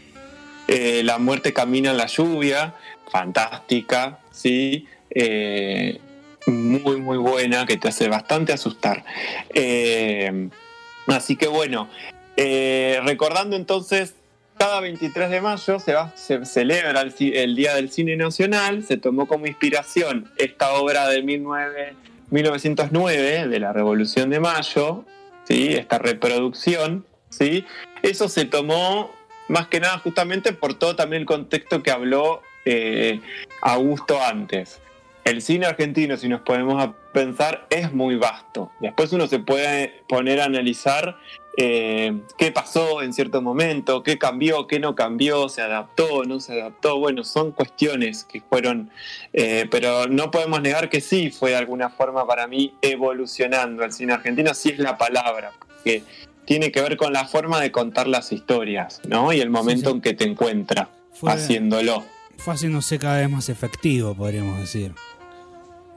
eh, 0.69 1.03
La 1.05 1.19
muerte 1.19 1.53
camina 1.53 1.91
en 1.91 1.97
la 1.97 2.07
lluvia, 2.07 2.75
fantástica, 3.11 4.19
¿sí? 4.31 4.87
Eh, 5.11 5.99
muy, 6.47 7.01
muy 7.01 7.17
buena, 7.17 7.65
que 7.65 7.79
te 7.79 7.89
hace 7.89 8.09
bastante 8.09 8.53
asustar. 8.53 9.05
Eh, 9.55 10.49
así 11.07 11.37
que 11.37 11.47
bueno, 11.47 11.89
recordando 12.37 13.57
entonces 13.57 14.15
cada 14.59 14.81
23 14.81 15.31
de 15.31 15.41
mayo 15.41 15.79
se, 15.79 15.95
va, 15.95 16.13
se 16.15 16.45
celebra 16.45 17.01
el, 17.01 17.15
el 17.19 17.57
Día 17.57 17.75
del 17.75 17.91
Cine 17.91 18.17
Nacional, 18.17 18.85
se 18.85 18.99
tomó 18.99 19.27
como 19.27 19.47
inspiración 19.47 20.31
esta 20.37 20.75
obra 20.75 21.09
de 21.09 21.23
19 21.23 21.95
1909, 22.33 23.49
de 23.49 23.61
la 23.61 23.75
Revolución 23.75 24.31
de 24.31 24.41
Mayo, 24.41 25.05
¿sí? 25.45 25.75
esta 25.75 25.99
reproducción, 25.99 27.05
¿sí? 27.33 27.65
eso 28.03 28.29
se 28.29 28.45
tomó 28.45 29.11
más 29.49 29.69
que 29.69 29.81
nada 29.81 29.99
justamente 29.99 30.53
por 30.53 30.75
todo 30.75 30.97
también 30.97 31.23
el 31.23 31.27
contexto 31.27 31.83
que 31.83 31.91
habló 31.91 32.43
eh, 32.65 33.21
Augusto 33.61 34.23
antes. 34.23 34.81
El 35.25 35.41
cine 35.41 35.67
argentino, 35.67 36.17
si 36.17 36.29
nos 36.29 36.41
ponemos 36.41 36.83
a 36.83 36.95
pensar, 37.13 37.67
es 37.71 37.93
muy 37.93 38.17
vasto. 38.17 38.73
Después 38.81 39.13
uno 39.13 39.29
se 39.29 39.39
puede 39.39 40.03
poner 40.09 40.41
a 40.41 40.47
analizar 40.47 41.17
eh, 41.57 42.19
qué 42.39 42.51
pasó 42.51 43.03
en 43.03 43.13
cierto 43.13 43.41
momento, 43.41 44.03
qué 44.03 44.19
cambió, 44.19 44.67
qué 44.67 44.81
no 44.81 44.97
cambió, 44.97 45.49
se 45.49 45.63
adaptó, 45.63 46.25
no 46.25 46.41
se 46.41 46.61
adaptó. 46.61 46.99
Bueno, 46.99 47.23
son 47.23 47.53
cuestiones 47.53 48.25
que 48.25 48.41
fueron, 48.41 48.91
eh, 49.33 49.69
pero 49.71 50.09
no 50.09 50.33
podemos 50.33 50.61
negar 50.61 50.89
que 50.89 51.01
sí 51.01 51.31
fue 51.31 51.51
de 51.51 51.57
alguna 51.57 51.91
forma 51.91 52.27
para 52.27 52.49
mí 52.49 52.75
evolucionando 52.83 53.85
el 53.85 53.93
cine 53.93 54.15
argentino, 54.15 54.55
sí 54.55 54.71
es 54.71 54.79
la 54.79 54.99
palabra, 54.99 55.53
tiene 56.45 56.73
que 56.73 56.81
ver 56.81 56.97
con 56.97 57.13
la 57.13 57.27
forma 57.27 57.61
de 57.61 57.71
contar 57.71 58.09
las 58.09 58.33
historias, 58.33 59.01
¿no? 59.07 59.33
Y 59.33 59.41
el 59.41 59.51
momento 59.51 59.91
sí. 59.91 59.97
en 59.97 60.01
que 60.03 60.15
te 60.15 60.25
encuentra 60.25 60.89
Fue- 61.13 61.33
haciéndolo. 61.33 62.05
Fue 62.39 62.55
haciéndose 62.55 62.99
cada 62.99 63.19
vez 63.19 63.31
más 63.31 63.49
efectivo, 63.49 64.15
podríamos 64.15 64.59
decir. 64.61 64.93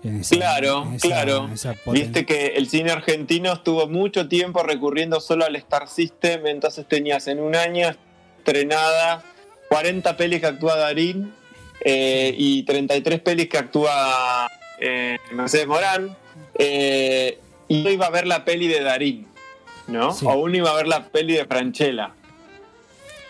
Esa- 0.04 0.36
Claro, 0.36 0.88
esa- 0.96 1.08
claro. 1.08 1.50
esa 1.52 1.74
Viste 1.88 2.28
que 2.28 2.48
el 2.58 2.70
cine 2.70 2.92
argentino 2.92 3.54
estuvo 3.54 3.88
mucho 3.88 4.28
tiempo 4.28 4.62
recurriendo 4.62 5.20
solo 5.20 5.46
al 5.46 5.56
Star 5.56 5.88
System, 5.88 6.46
entonces 6.46 6.88
tenías 6.88 7.28
en 7.28 7.40
un 7.40 7.56
año 7.56 7.90
estrenada 8.38 9.24
40 9.70 10.16
pelis 10.16 10.42
que 10.42 10.46
actúa 10.46 10.76
Darín 10.76 11.34
eh, 11.82 12.36
y 12.38 12.62
33 12.64 13.20
pelis 13.22 13.50
que 13.50 13.58
actúa 13.58 14.48
eh, 14.80 15.18
Mercedes 15.32 15.66
Morán. 15.68 16.16
eh, 16.60 17.40
y 17.68 17.82
uno 17.82 17.90
iba 17.90 18.06
a 18.06 18.10
ver 18.12 18.28
la 18.28 18.46
peli 18.46 18.68
de 18.68 18.82
Darín, 18.82 19.26
¿no? 19.88 20.12
Sí. 20.14 20.26
O 20.28 20.34
uno 20.36 20.56
iba 20.58 20.72
a 20.72 20.76
ver 20.76 20.88
la 20.88 21.04
peli 21.06 21.34
de 21.34 21.46
Franchella, 21.46 22.12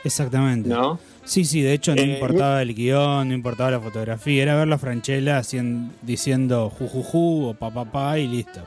Exactamente. 0.03 0.69
¿no? 0.69 0.99
Sí, 1.23 1.43
sí, 1.45 1.61
de 1.61 1.73
hecho 1.73 1.95
no 1.95 2.01
Eh, 2.01 2.05
importaba 2.05 2.61
el 2.61 2.75
guion, 2.75 3.29
no 3.29 3.33
importaba 3.33 3.71
la 3.71 3.79
fotografía, 3.79 4.43
era 4.43 4.55
ver 4.55 4.67
la 4.67 4.77
Franchella 4.77 5.41
diciendo 6.03 6.69
jujuju 6.69 7.47
o 7.47 7.53
papapá 7.55 8.19
y 8.19 8.27
listo. 8.27 8.61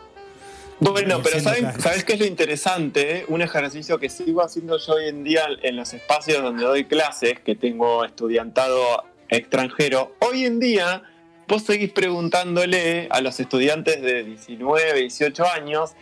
Bueno, 0.81 1.21
pero 1.23 1.41
¿saben. 1.41 1.81
¿sabes 1.81 2.05
qué 2.05 2.15
es 2.15 2.21
lo 2.21 2.27
interesante? 2.27 3.25
Un 3.29 3.43
ejercicio 3.43 3.99
que 3.99 4.09
sigo 4.09 4.43
haciendo 4.43 4.79
yo 4.79 4.95
hoy 4.95 5.09
en 5.09 5.25
día 5.25 5.43
en 5.63 5.77
los 5.77 5.93
espacios 5.93 6.43
donde 6.43 6.65
doy 6.65 6.85
clases, 6.85 7.39
que 7.41 7.55
tengo 7.57 8.05
estudiantado 8.05 9.05
extranjero. 9.29 10.15
Hoy 10.21 10.45
en 10.45 10.61
día, 10.61 11.03
vos 11.49 11.63
seguís 11.63 11.91
preguntándole 11.93 13.09
a 13.11 13.21
los 13.21 13.39
estudiantes 13.41 14.01
de 14.03 14.23
19, 14.25 15.01
18 15.01 15.45
años, 15.53 15.93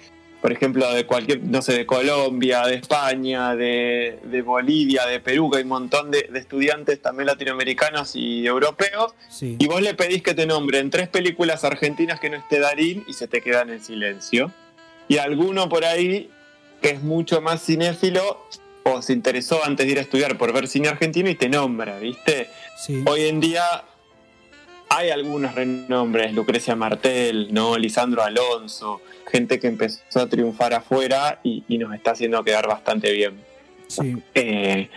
por 0.47 0.53
ejemplo, 0.53 0.89
de 0.95 1.05
cualquier, 1.07 1.43
no 1.43 1.61
sé, 1.61 1.73
de 1.73 1.87
Colombia, 1.87 2.63
de 2.69 2.77
España, 2.77 3.57
de, 3.57 4.21
de 4.23 4.43
Bolivia, 4.43 5.05
de 5.05 5.19
Perú, 5.19 5.51
que 5.51 5.57
hay 5.57 5.63
un 5.65 5.71
montón 5.71 6.13
de, 6.13 6.29
de 6.31 6.39
estudiantes 6.39 7.03
también 7.03 7.27
latinoamericanos 7.27 8.15
y 8.15 8.47
europeos, 8.47 9.13
Sí. 9.29 9.57
y 9.59 9.67
vos 9.67 9.83
le 9.83 9.95
pedís 9.95 10.23
que 10.23 10.35
te 10.35 10.47
nombren 10.47 10.89
tres 10.91 11.09
películas 11.09 11.65
argentinas 11.65 12.21
que 12.21 12.31
no 12.31 12.37
esté 12.37 12.61
Darín 12.61 13.03
y 13.09 13.15
se 13.15 13.27
te 13.27 13.41
quedan 13.41 13.71
en 13.71 13.83
silencio. 13.83 14.53
Y 15.09 15.19
alguno 15.19 15.69
por 15.69 15.85
ahí 15.85 16.31
que 16.81 16.91
es 16.91 17.03
mucho 17.03 17.41
más 17.41 17.61
cinéfilo 17.67 18.47
o 18.85 19.03
se 19.03 19.15
interesó 19.15 19.65
antes 19.65 19.85
de 19.85 19.91
ir 19.91 19.99
a 19.99 20.03
estudiar 20.03 20.39
por 20.39 20.53
ver 20.53 20.69
cine 20.69 20.87
argentino 20.87 21.29
y 21.29 21.35
te 21.35 21.49
nombra, 21.49 21.99
¿viste? 21.99 22.47
sí. 22.79 23.03
Hoy 23.05 23.23
en 23.23 23.41
día 23.41 23.65
hay 24.97 25.11
algunos 25.11 25.55
renombres, 25.55 26.33
Lucrecia 26.33 26.75
Martel, 26.77 27.49
¿no? 27.53 27.77
Lisandro 27.77 28.23
Alonso, 28.23 29.01
gente 29.31 29.59
que 29.59 29.67
empezó 29.67 30.21
a 30.21 30.29
triunfar 30.29 30.75
afuera 30.75 31.41
y, 31.43 31.65
y 31.69 31.79
nos 31.79 31.95
está 31.95 32.13
haciendo 32.13 32.43
quedar 32.45 32.67
bastante 32.67 33.13
bien. 33.13 33.35
sí. 33.89 34.17
Eh, 34.35 34.89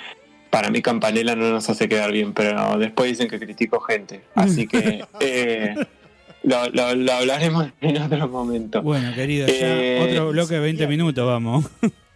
para 0.50 0.72
mí 0.72 0.82
Campanella 0.82 1.36
no 1.36 1.52
nos 1.52 1.70
hace 1.70 1.88
quedar 1.88 2.12
bien, 2.12 2.34
pero 2.34 2.78
después 2.80 3.08
dicen 3.12 3.28
que 3.28 3.38
critico 3.40 3.80
gente. 3.82 4.22
Así 4.34 4.66
que 4.66 5.04
eh, 5.20 5.76
lo, 6.42 6.68
lo- 6.70 6.96
lo 6.96 7.14
hablaremos 7.14 7.68
en 7.82 8.02
otro 8.02 8.28
momento. 8.30 8.82
Bueno, 8.82 9.14
querido, 9.14 9.46
ya 9.46 9.54
Eh, 9.54 10.00
otro 10.10 10.30
bloque 10.32 10.56
de 10.56 10.60
20 10.62 10.88
minutos, 10.88 11.24
vamos. 11.26 11.66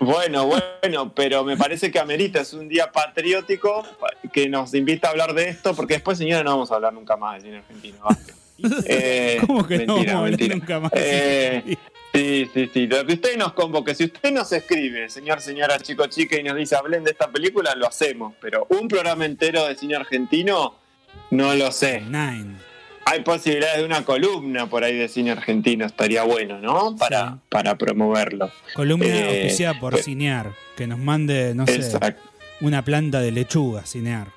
Bueno, 0.00 0.46
bueno, 0.46 1.12
pero 1.14 1.44
me 1.44 1.56
parece 1.56 1.90
que 1.90 1.98
amerita, 2.00 2.40
es 2.40 2.54
un 2.54 2.68
día 2.68 2.90
patriótico 2.90 3.86
que 4.32 4.48
nos 4.48 4.74
invita 4.74 5.08
a 5.08 5.10
hablar 5.10 5.34
de 5.34 5.50
esto, 5.50 5.74
porque 5.74 5.94
después, 5.94 6.16
señora, 6.16 6.42
no 6.42 6.52
vamos 6.52 6.72
a 6.72 6.76
hablar 6.76 6.94
nunca 6.94 7.16
más 7.16 7.36
de 7.36 7.40
cine 7.42 7.58
argentino. 7.58 7.98
Eh, 8.84 9.38
¿Cómo 9.46 9.66
que 9.66 9.86
no 9.86 9.94
mentira, 9.94 10.18
hablar 10.18 10.30
mentira. 10.32 10.54
nunca 10.54 10.80
más? 10.80 10.92
Eh, 10.94 11.76
Sí, 12.12 12.50
sí, 12.52 12.68
sí. 12.72 12.86
Lo 12.86 13.06
que 13.06 13.14
usted 13.14 13.36
nos 13.36 13.52
convoque, 13.52 13.94
si 13.94 14.04
usted 14.04 14.32
nos 14.32 14.50
escribe, 14.52 15.08
señor, 15.08 15.40
señora, 15.40 15.78
chico, 15.78 16.06
chica, 16.06 16.36
y 16.38 16.42
nos 16.42 16.56
dice 16.56 16.74
hablen 16.74 17.04
de 17.04 17.12
esta 17.12 17.30
película, 17.30 17.74
lo 17.76 17.86
hacemos. 17.86 18.34
Pero 18.40 18.66
un 18.70 18.88
programa 18.88 19.24
entero 19.24 19.66
de 19.66 19.76
cine 19.76 19.94
argentino, 19.96 20.74
no 21.30 21.54
lo 21.54 21.70
sé. 21.70 22.00
Nine. 22.00 22.56
Hay 23.10 23.22
posibilidades 23.22 23.78
de 23.78 23.84
una 23.84 24.04
columna 24.04 24.70
por 24.70 24.84
ahí 24.84 24.96
de 24.96 25.08
cine 25.08 25.32
argentino, 25.32 25.84
estaría 25.84 26.22
bueno, 26.22 26.60
¿no? 26.60 26.94
Para, 26.96 27.30
Sí. 27.32 27.38
para 27.48 27.76
promoverlo. 27.76 28.52
Columna 28.74 29.06
Eh, 29.06 29.28
auspiciada 29.40 29.80
por 29.80 29.96
eh, 29.96 30.02
Cinear, 30.02 30.52
que 30.76 30.86
nos 30.86 30.98
mande, 31.00 31.52
no 31.56 31.66
sé, 31.66 31.80
una 32.60 32.84
planta 32.84 33.20
de 33.20 33.32
lechuga, 33.32 33.84
Cinear. 33.84 34.28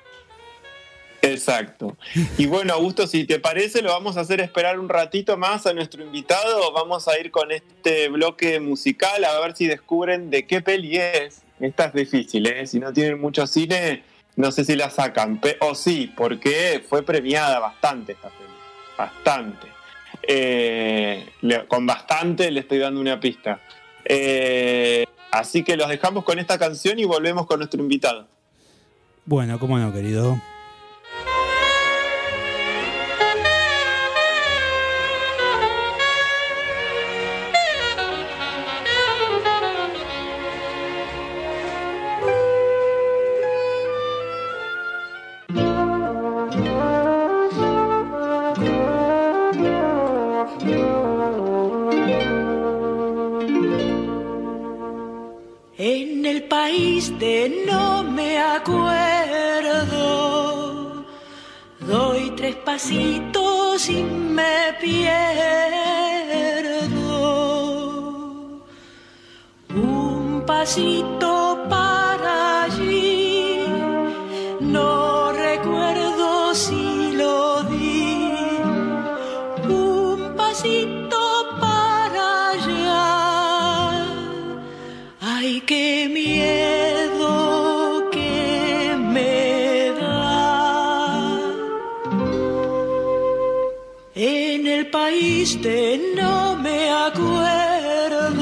Exacto. 1.21 1.95
Y 2.38 2.47
bueno, 2.47 2.74
Augusto, 2.74 3.05
si 3.07 3.26
te 3.26 3.39
parece, 3.39 3.82
lo 3.82 3.91
vamos 3.91 4.17
a 4.17 4.21
hacer 4.21 4.41
esperar 4.41 4.80
un 4.80 4.89
ratito 4.89 5.38
más 5.38 5.65
a 5.67 5.74
nuestro 5.74 6.03
invitado. 6.03 6.74
Vamos 6.74 7.07
a 7.07 7.17
ir 7.19 7.32
con 7.32 7.51
este 7.51 8.09
bloque 8.09 8.59
musical 8.59 9.24
a 9.24 9.39
ver 9.39 9.55
si 9.55 9.67
descubren 9.67 10.30
de 10.30 10.45
qué 10.45 10.61
peli 10.61 10.97
es. 10.97 11.41
Esta 11.61 11.86
es 11.86 11.93
difícil, 11.93 12.47
¿eh? 12.47 12.65
Si 12.67 12.80
no 12.80 12.91
tienen 12.91 13.21
mucho 13.21 13.47
cine, 13.47 14.03
no 14.36 14.51
sé 14.51 14.65
si 14.65 14.76
la 14.76 14.89
sacan. 14.89 15.39
O 15.61 15.76
sí, 15.76 16.11
porque 16.17 16.84
fue 16.89 17.03
premiada 17.03 17.59
bastante 17.59 18.13
esta 18.13 18.30
peli. 18.30 18.42
Bastante. 18.97 19.67
Eh, 20.21 21.33
con 21.67 21.85
bastante 21.85 22.49
le 22.51 22.61
estoy 22.61 22.79
dando 22.79 23.01
una 23.01 23.19
pista. 23.19 23.59
Eh, 24.05 25.05
así 25.31 25.63
que 25.63 25.75
los 25.75 25.89
dejamos 25.89 26.23
con 26.23 26.39
esta 26.39 26.57
canción 26.57 26.99
y 26.99 27.05
volvemos 27.05 27.45
con 27.45 27.59
nuestro 27.59 27.81
invitado. 27.81 28.27
Bueno, 29.25 29.59
cómo 29.59 29.77
no, 29.79 29.93
querido. 29.93 30.37
Acuerdo, 58.55 59.95
doy 61.79 62.31
tres 62.35 62.55
pasitos 62.57 63.89
y 63.89 64.03
me 64.03 64.73
pierdo. 64.81 65.13
Un 69.75 70.43
pasito 70.45 71.65
para 71.69 71.92
no 96.15 96.55
me 96.55 96.89
acuerdo, 96.89 98.39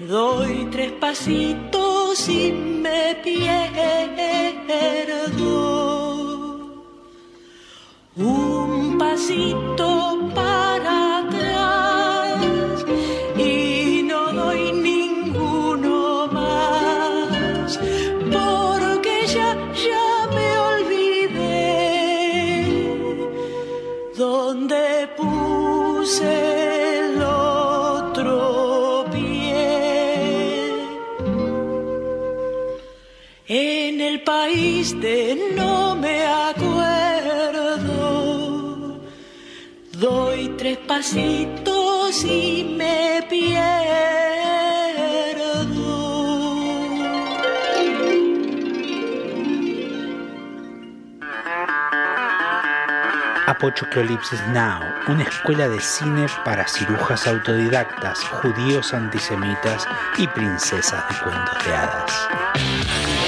doy 0.00 0.68
tres 0.70 0.92
pasitos 1.00 2.28
y 2.28 2.52
me 2.52 3.16
pierdo. 3.24 4.50
Un 8.16 8.98
pasito 8.98 9.59
pasitos 41.00 42.24
y 42.24 42.74
me 42.76 43.24
pierdo. 43.26 43.80
Now, 54.52 54.80
una 55.08 55.22
escuela 55.22 55.68
de 55.68 55.80
cine 55.80 56.26
para 56.44 56.68
cirujas 56.68 57.26
autodidactas, 57.26 58.18
judíos 58.20 58.92
antisemitas 58.92 59.86
y 60.18 60.26
princesas 60.26 61.02
de 61.08 61.14
cuentos 61.24 61.64
de 61.64 61.74
hadas. 61.74 63.19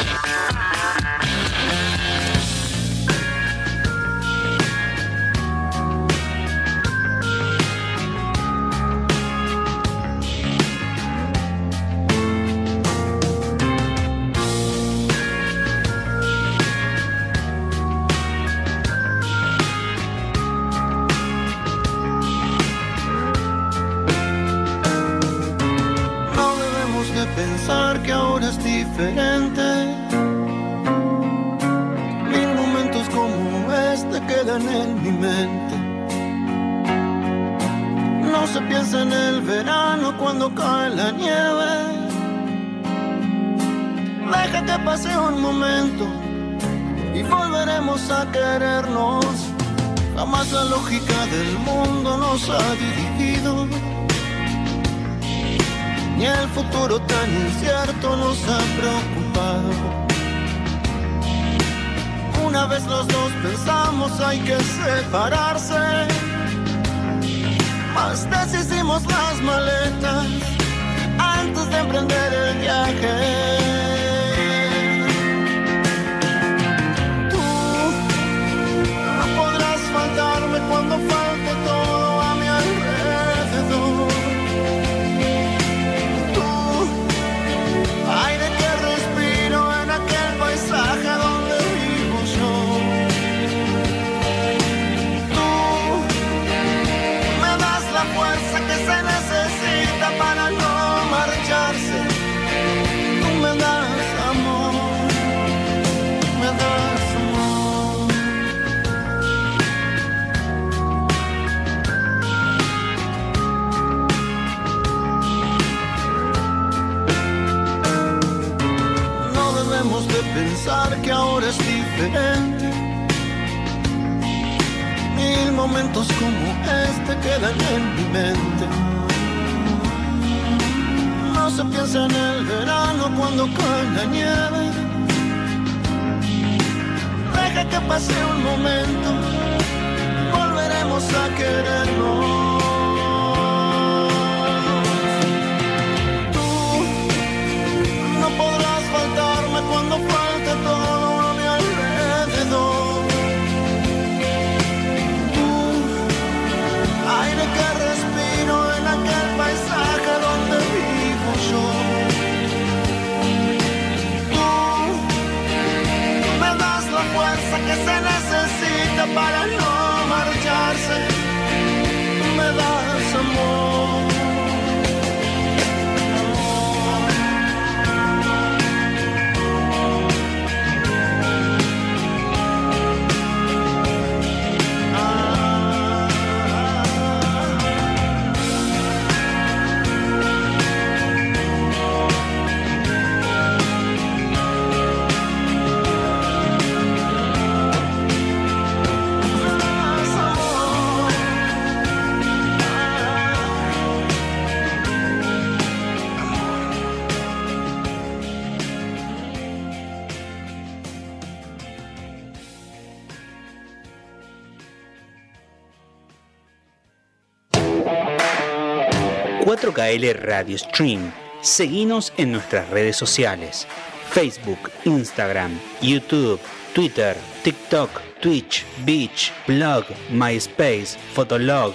4KL 219.92 220.14
Radio 220.22 220.58
Stream. 220.58 221.12
Seguinos 221.42 222.12
en 222.16 222.32
nuestras 222.32 222.68
redes 222.70 222.96
sociales. 222.96 223.66
Facebook, 224.10 224.70
Instagram, 224.84 225.58
YouTube, 225.80 226.40
Twitter, 226.74 227.16
TikTok, 227.42 227.90
Twitch, 228.20 228.64
Beach, 228.84 229.32
Blog, 229.46 229.84
MySpace, 230.10 230.98
Fotolog. 231.14 231.74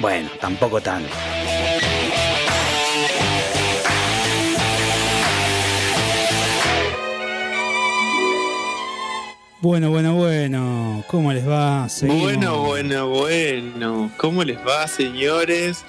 Bueno, 0.00 0.28
tampoco 0.40 0.80
tanto. 0.80 1.10
Bueno, 9.62 9.90
bueno, 9.90 10.14
bueno. 10.14 11.02
¿Cómo 11.08 11.32
les 11.32 11.48
va? 11.48 11.88
Seguimos. 11.88 12.22
Bueno, 12.22 12.62
bueno, 12.62 13.08
bueno. 13.08 14.10
¿Cómo 14.16 14.44
les 14.44 14.58
va, 14.58 14.86
señores? 14.86 15.84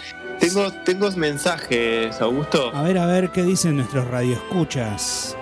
Tengo, 0.48 0.72
tengo 0.86 1.12
mensajes, 1.12 2.22
Augusto. 2.22 2.72
A 2.74 2.82
ver, 2.84 2.98
a 2.98 3.06
ver 3.06 3.32
qué 3.32 3.44
dicen 3.44 3.76
nuestros 3.76 4.08
radioescuchas. 4.08 5.36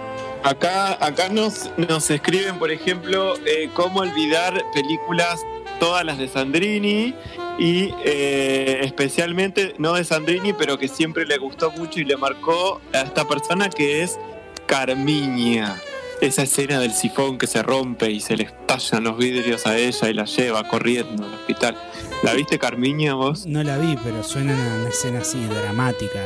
Acá, 0.43 0.97
acá 0.99 1.30
nos, 1.30 1.70
nos 1.78 2.10
escriben, 2.10 2.58
por 2.58 2.72
ejemplo, 2.72 3.36
eh, 3.45 3.70
cómo 3.76 3.99
olvidar 3.99 4.60
películas, 4.74 5.41
todas 5.80 6.03
las 6.03 6.18
de 6.18 6.28
Sandrini. 6.28 7.14
y 7.60 7.93
eh, 8.03 8.80
especialmente, 8.82 9.76
no 9.78 9.93
de 9.93 10.03
Sandrini, 10.03 10.53
pero 10.53 10.80
que 10.80 10.88
siempre 10.88 11.26
le 11.26 11.38
gustó 11.38 11.70
mucho 11.70 11.99
y 11.99 12.06
le 12.06 12.18
marcó 12.18 12.82
a 12.91 13.01
esta 13.01 13.28
persona 13.28 13.70
que 13.70 14.01
es 14.01 14.18
Carmiña. 14.66 15.80
Esa 16.22 16.43
escena 16.43 16.80
del 16.80 16.93
sifón 16.93 17.38
que 17.38 17.47
se 17.47 17.61
rompe 17.61 18.09
y 18.09 18.20
se 18.20 18.38
le 18.38 18.43
estallan 18.43 19.03
los 19.03 19.18
vidrios 19.18 19.68
a 19.68 19.78
ella 19.78 20.09
y 20.09 20.13
la 20.13 20.26
lleva 20.26 20.68
corriendo 20.68 21.26
al 21.26 21.34
hospital. 21.34 21.76
¿La 22.24 22.34
viste 22.34 22.57
Carmiña 22.57 23.13
vos? 23.13 23.45
No 23.45 23.63
la 23.63 23.78
vi, 23.78 23.97
pero 24.03 24.24
suena 24.24 24.53
una, 24.53 24.89
escena 24.89 25.20
así 25.20 25.43
dramática. 25.45 26.20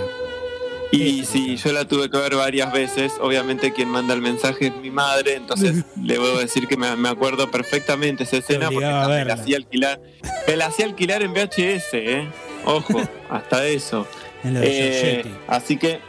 Y 0.91 1.25
sí, 1.25 1.55
yo 1.57 1.71
la 1.71 1.85
tuve 1.85 2.09
que 2.09 2.17
ver 2.17 2.35
varias 2.35 2.71
veces. 2.71 3.13
Obviamente 3.19 3.73
quien 3.73 3.89
manda 3.89 4.13
el 4.13 4.21
mensaje 4.21 4.67
es 4.67 4.75
mi 4.75 4.91
madre, 4.91 5.35
entonces 5.35 5.83
le 6.03 6.17
voy 6.17 6.37
a 6.37 6.39
decir 6.39 6.67
que 6.67 6.77
me, 6.77 6.95
me 6.95 7.09
acuerdo 7.09 7.49
perfectamente 7.51 8.23
esa 8.23 8.37
escena 8.37 8.69
porque 8.71 8.87
me 8.87 9.25
la 9.25 9.33
hacía 9.33 9.57
alquilar. 9.57 10.01
Me 10.47 10.55
la 10.55 10.67
hacía 10.67 10.85
alquilar 10.85 11.21
en 11.21 11.33
VHS, 11.33 11.93
¿eh? 11.93 12.27
Ojo, 12.65 13.01
hasta 13.29 13.65
eso. 13.67 14.07
En 14.43 14.53
lo 14.53 14.59
de 14.61 15.19
Eh, 15.19 15.25
así 15.47 15.77
que 15.77 15.99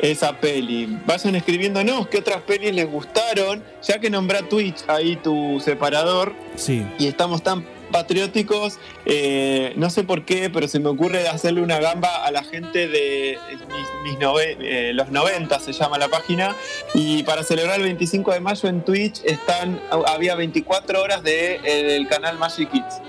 esa 0.00 0.38
peli. 0.40 0.98
Vayan 1.06 1.34
escribiéndonos 1.36 2.08
qué 2.08 2.18
otras 2.18 2.42
pelis 2.42 2.74
les 2.74 2.90
gustaron, 2.90 3.62
ya 3.82 3.98
que 3.98 4.10
nombra 4.10 4.42
Twitch 4.48 4.84
ahí 4.88 5.16
tu 5.16 5.60
separador 5.60 6.34
Sí. 6.56 6.86
y 6.98 7.06
estamos 7.06 7.42
tan 7.42 7.66
patrióticos, 7.90 8.78
eh, 9.06 9.72
no 9.76 9.88
sé 9.88 10.04
por 10.04 10.26
qué, 10.26 10.50
pero 10.50 10.68
se 10.68 10.78
me 10.78 10.90
ocurre 10.90 11.26
hacerle 11.26 11.62
una 11.62 11.78
gamba 11.80 12.22
a 12.24 12.30
la 12.30 12.44
gente 12.44 12.86
de 12.86 13.38
mis, 13.50 14.12
mis 14.12 14.18
nove- 14.20 14.58
eh, 14.60 14.92
los 14.92 15.10
90, 15.10 15.58
se 15.58 15.72
llama 15.72 15.96
la 15.96 16.08
página, 16.08 16.54
y 16.92 17.22
para 17.22 17.42
celebrar 17.42 17.76
el 17.76 17.84
25 17.84 18.32
de 18.32 18.40
mayo 18.40 18.68
en 18.68 18.84
Twitch 18.84 19.22
están 19.24 19.80
había 20.06 20.34
24 20.34 21.00
horas 21.00 21.22
de, 21.22 21.60
eh, 21.64 21.82
del 21.84 22.06
canal 22.08 22.36
Magic 22.38 22.70
Kids. 22.70 23.00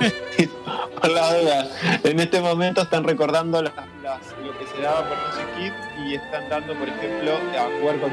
por 1.00 1.10
la 1.10 1.38
duda, 1.40 1.68
en 2.04 2.20
este 2.20 2.40
momento 2.40 2.82
están 2.82 3.04
recordando 3.04 3.62
las- 3.62 3.72
las- 4.02 4.20
lo 4.44 4.56
que 4.58 4.66
se 4.66 4.82
daba 4.82 5.00
por 5.08 5.16
Magic 5.16 5.56
Kids 5.56 6.08
y 6.08 6.14
están 6.14 6.48
dando, 6.48 6.74
por 6.78 6.88
ejemplo, 6.88 7.32
a 7.58 7.80
jugar 7.80 8.00
con 8.00 8.10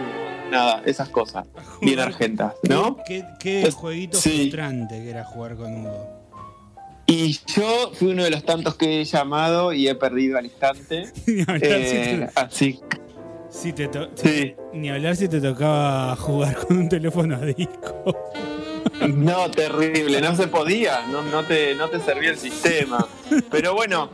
nada, 0.52 0.82
esas 0.86 1.10
cosas, 1.10 1.46
bien 1.82 2.00
argentas, 2.00 2.54
¿no? 2.70 2.98
Qué, 3.06 3.24
qué 3.40 3.70
jueguito 3.72 4.18
sí. 4.18 4.30
frustrante 4.50 5.04
que 5.04 5.10
era 5.10 5.24
jugar 5.26 5.56
con 5.56 5.86
Hugo. 5.86 6.08
Y 7.10 7.40
yo 7.56 7.92
fui 7.94 8.10
uno 8.10 8.24
de 8.24 8.32
los 8.32 8.44
tantos 8.44 8.76
que 8.76 9.00
he 9.02 9.06
llamado 9.06 9.72
y 9.72 9.88
he 9.88 9.96
perdido 9.96 10.38
al 10.38 10.46
instante. 10.46 11.10
Ni 11.26 11.42
hablar, 11.42 11.60
Eh, 11.64 12.30
así, 12.36 12.74
si 12.74 12.82
te, 12.82 12.98
si 13.50 13.74
te 13.74 13.88
to- 13.88 14.10
sí. 14.16 14.56
ni 14.74 14.90
hablar 14.90 15.16
si 15.16 15.28
te 15.30 15.40
tocaba 15.40 16.16
jugar 16.18 16.56
con 16.58 16.78
un 16.78 16.90
teléfono 16.90 17.36
a 17.36 17.40
disco. 17.46 18.30
No, 19.08 19.50
terrible, 19.52 20.22
no 20.22 20.36
se 20.36 20.48
podía, 20.48 21.06
no, 21.08 21.22
no, 21.22 21.44
te, 21.44 21.76
no 21.76 21.90
te 21.90 22.00
servía 22.00 22.32
el 22.32 22.38
sistema. 22.38 23.06
Pero 23.50 23.74
bueno, 23.74 24.10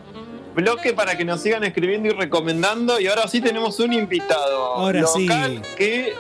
bloque 0.56 0.94
para 0.94 1.18
que 1.18 1.26
nos 1.26 1.42
sigan 1.42 1.64
escribiendo 1.64 2.10
y 2.10 2.12
recomendando. 2.12 3.00
Y 3.00 3.08
ahora 3.08 3.28
sí 3.28 3.42
tenemos 3.42 3.80
un 3.80 3.94
invitado 3.94 4.66
Ahora 4.76 5.02
local 5.02 5.62
sí. 5.64 5.76
que 5.78 6.14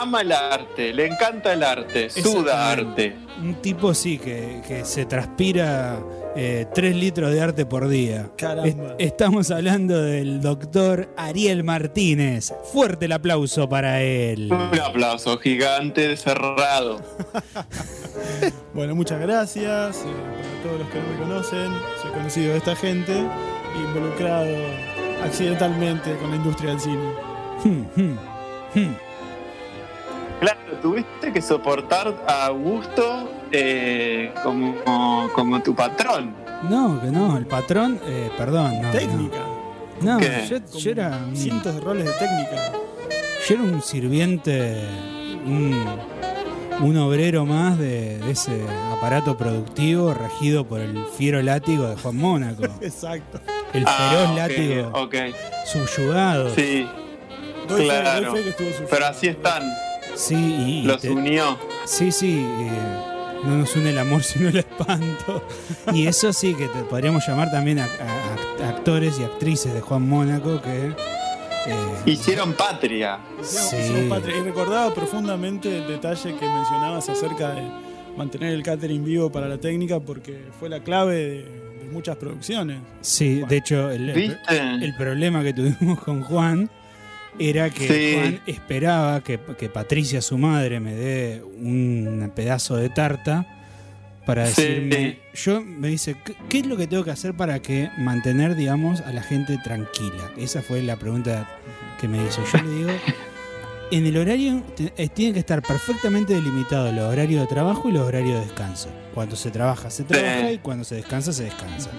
ama 0.00 0.20
el 0.22 0.32
arte, 0.32 0.92
le 0.92 1.06
encanta 1.06 1.52
el 1.52 1.62
arte, 1.62 2.10
suda 2.10 2.72
arte. 2.72 3.16
Un 3.42 3.54
tipo 3.62 3.94
sí 3.94 4.18
que, 4.18 4.60
que 4.66 4.84
se 4.84 5.06
transpira 5.06 5.98
3 6.34 6.94
litros 6.96 7.32
de 7.32 7.40
arte 7.40 7.66
por 7.66 7.88
día. 7.88 8.30
Caramba. 8.36 8.68
Es- 8.98 9.06
estamos 9.08 9.50
hablando 9.50 10.00
del 10.02 10.40
doctor 10.40 11.12
Ariel 11.16 11.64
Martínez. 11.64 12.52
Fuerte 12.72 13.06
el 13.06 13.12
aplauso 13.12 13.68
para 13.68 14.02
él. 14.02 14.52
Un 14.52 14.78
aplauso 14.80 15.38
gigante 15.38 16.16
cerrado. 16.16 17.00
Bueno, 18.74 18.94
muchas 18.94 19.20
gracias. 19.20 19.98
eh, 19.98 20.02
para 20.04 20.62
todos 20.62 20.78
los 20.80 20.88
que 20.90 21.00
no 21.00 21.08
me 21.08 21.18
conocen, 21.18 21.72
soy 22.02 22.10
conocido 22.12 22.52
de 22.52 22.58
esta 22.58 22.76
gente, 22.76 23.12
involucrado 23.76 24.48
accidentalmente 25.24 26.16
con 26.16 26.30
la 26.30 26.36
industria 26.36 26.70
del 26.70 26.80
cine. 26.80 27.12
Hmm, 27.64 27.82
hmm, 27.96 28.18
hmm. 28.74 28.94
Claro, 30.40 30.58
tuviste 30.80 31.32
que 31.32 31.42
soportar 31.42 32.14
a 32.28 32.46
Augusto 32.46 33.28
eh, 33.50 34.32
como, 34.42 34.74
como 35.34 35.60
tu 35.62 35.74
patrón. 35.74 36.34
No, 36.68 37.00
que 37.00 37.08
no, 37.08 37.36
el 37.36 37.46
patrón, 37.46 38.00
eh, 38.06 38.30
perdón, 38.36 38.80
no. 38.82 38.90
Técnica. 38.90 39.38
No, 40.00 40.20
yo, 40.20 40.90
era 40.90 41.24
un, 41.28 41.36
Cientos 41.36 41.74
de 41.74 41.80
roles 41.80 42.04
de 42.06 42.12
técnica. 42.12 42.72
yo 43.48 43.54
era 43.56 43.64
un 43.64 43.82
sirviente, 43.82 44.76
un, 45.44 45.74
un 46.82 46.96
obrero 46.98 47.44
más 47.44 47.76
de, 47.78 48.18
de 48.18 48.30
ese 48.30 48.62
aparato 48.96 49.36
productivo 49.36 50.14
regido 50.14 50.64
por 50.68 50.80
el 50.80 51.04
fiero 51.16 51.42
látigo 51.42 51.88
de 51.88 51.96
Juan 51.96 52.16
Mónaco. 52.16 52.62
Exacto. 52.80 53.40
El 53.72 53.84
Ah, 53.88 54.10
feroz 54.10 54.36
látigo 54.36 54.90
ok. 55.02 55.14
subyugado. 55.66 56.50
Sí, 56.54 56.86
Doy 57.68 57.80
fe- 57.82 57.86
Claro. 58.02 58.30
doy 58.30 58.38
fe 58.38 58.44
que 58.44 58.50
estuvo 58.50 58.68
sufriendo. 58.68 58.90
pero 58.90 59.06
así 59.06 59.26
están, 59.26 59.62
Sí, 60.18 60.34
y- 60.34 60.82
los 60.82 61.00
te- 61.00 61.10
unió. 61.10 61.56
sí, 61.86 62.10
sí, 62.10 62.44
eh, 62.44 62.70
no 63.44 63.58
nos 63.58 63.76
une 63.76 63.90
el 63.90 63.98
amor 63.98 64.22
sino 64.24 64.48
el 64.48 64.56
espanto. 64.58 65.44
Y 65.94 66.06
eso 66.06 66.32
sí 66.32 66.54
que 66.54 66.66
te 66.68 66.80
podríamos 66.82 67.26
llamar 67.26 67.50
también 67.50 67.78
a, 67.78 67.84
a- 67.84 68.64
a 68.66 68.68
actores 68.70 69.18
y 69.20 69.24
actrices 69.24 69.72
de 69.72 69.80
Juan 69.80 70.08
Mónaco 70.08 70.60
que... 70.60 70.88
eh, 70.88 70.94
Hicieron 72.06 72.52
patria. 72.54 73.18
Sí. 73.42 73.76
hicimos 73.76 74.18
patria. 74.18 74.38
Y 74.38 74.40
recordaba 74.42 74.92
profundamente 74.92 75.78
el 75.78 75.86
detalle 75.86 76.34
que 76.36 76.46
mencionabas 76.46 77.08
acerca 77.08 77.50
de 77.54 77.62
mantener 78.16 78.52
el 78.54 78.62
catering 78.64 79.04
vivo 79.04 79.30
para 79.30 79.46
la 79.46 79.58
técnica 79.58 80.00
porque 80.00 80.46
fue 80.58 80.68
la 80.68 80.80
clave 80.80 81.14
de, 81.14 81.34
de 81.84 81.88
muchas 81.92 82.16
producciones. 82.16 82.80
sí, 83.00 83.42
de 83.48 83.56
hecho, 83.58 83.88
el, 83.92 84.08
el- 84.10 84.16
¿Viste? 84.16 84.58
el 84.84 84.94
problema 84.96 85.44
que 85.44 85.52
tuvimos 85.52 86.00
con 86.00 86.22
Juan 86.24 86.68
era 87.38 87.70
que 87.70 87.86
Sí. 87.88 88.14
Juan 88.20 88.40
esperaba 88.46 89.22
que, 89.22 89.38
que 89.58 89.68
Patricia, 89.68 90.20
su 90.22 90.38
madre, 90.38 90.80
me 90.80 90.94
dé 90.94 91.42
un 91.42 92.30
pedazo 92.34 92.76
de 92.76 92.88
tarta 92.90 93.46
para 94.26 94.46
Sí. 94.46 94.62
decirme. 94.62 95.18
Yo 95.34 95.62
me 95.62 95.88
dice, 95.88 96.16
¿qué, 96.48 96.58
es 96.58 96.66
lo 96.66 96.76
que 96.76 96.86
tengo 96.86 97.04
que 97.04 97.10
hacer 97.10 97.34
para 97.34 97.60
que 97.60 97.88
mantener, 97.98 98.54
digamos, 98.56 99.00
a 99.00 99.12
la 99.12 99.22
gente 99.22 99.58
tranquila? 99.64 100.30
Esa 100.36 100.60
fue 100.62 100.82
la 100.82 100.96
pregunta 100.96 101.48
que 102.00 102.08
me 102.08 102.22
hizo. 102.24 102.42
Yo 102.52 102.62
le 102.62 102.70
digo. 102.74 102.90
En 103.90 104.04
el 104.04 104.18
horario 104.18 104.62
eh, 104.98 105.08
tiene 105.08 105.32
que 105.32 105.38
estar 105.38 105.62
perfectamente 105.62 106.34
delimitado 106.34 106.92
los 106.92 107.10
horarios 107.10 107.40
de 107.40 107.46
trabajo 107.46 107.88
y 107.88 107.92
los 107.92 108.06
horarios 108.06 108.34
de 108.38 108.44
descanso. 108.44 108.90
Cuando 109.14 109.34
se 109.34 109.50
trabaja, 109.50 109.88
se 109.88 110.04
trabaja 110.04 110.52
y 110.52 110.58
cuando 110.58 110.84
se 110.84 110.96
descansa, 110.96 111.32
se 111.32 111.44
descansa. 111.44 111.90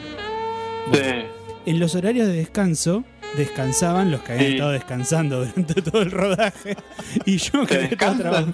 Bueno, 0.91 1.23
en 1.65 1.79
los 1.79 1.95
horarios 1.95 2.27
de 2.27 2.33
descanso 2.33 3.03
descansaban 3.37 4.11
los 4.11 4.21
que 4.21 4.31
habían 4.33 4.47
Sí. 4.47 4.53
estado 4.53 4.71
descansando 4.71 5.45
durante 5.45 5.81
todo 5.81 6.01
el 6.01 6.11
rodaje 6.11 6.75
y 7.25 7.37
yo 7.37 7.65
que 7.65 7.75
¿Te 7.75 7.83
estaba, 7.93 8.17
traba- 8.17 8.53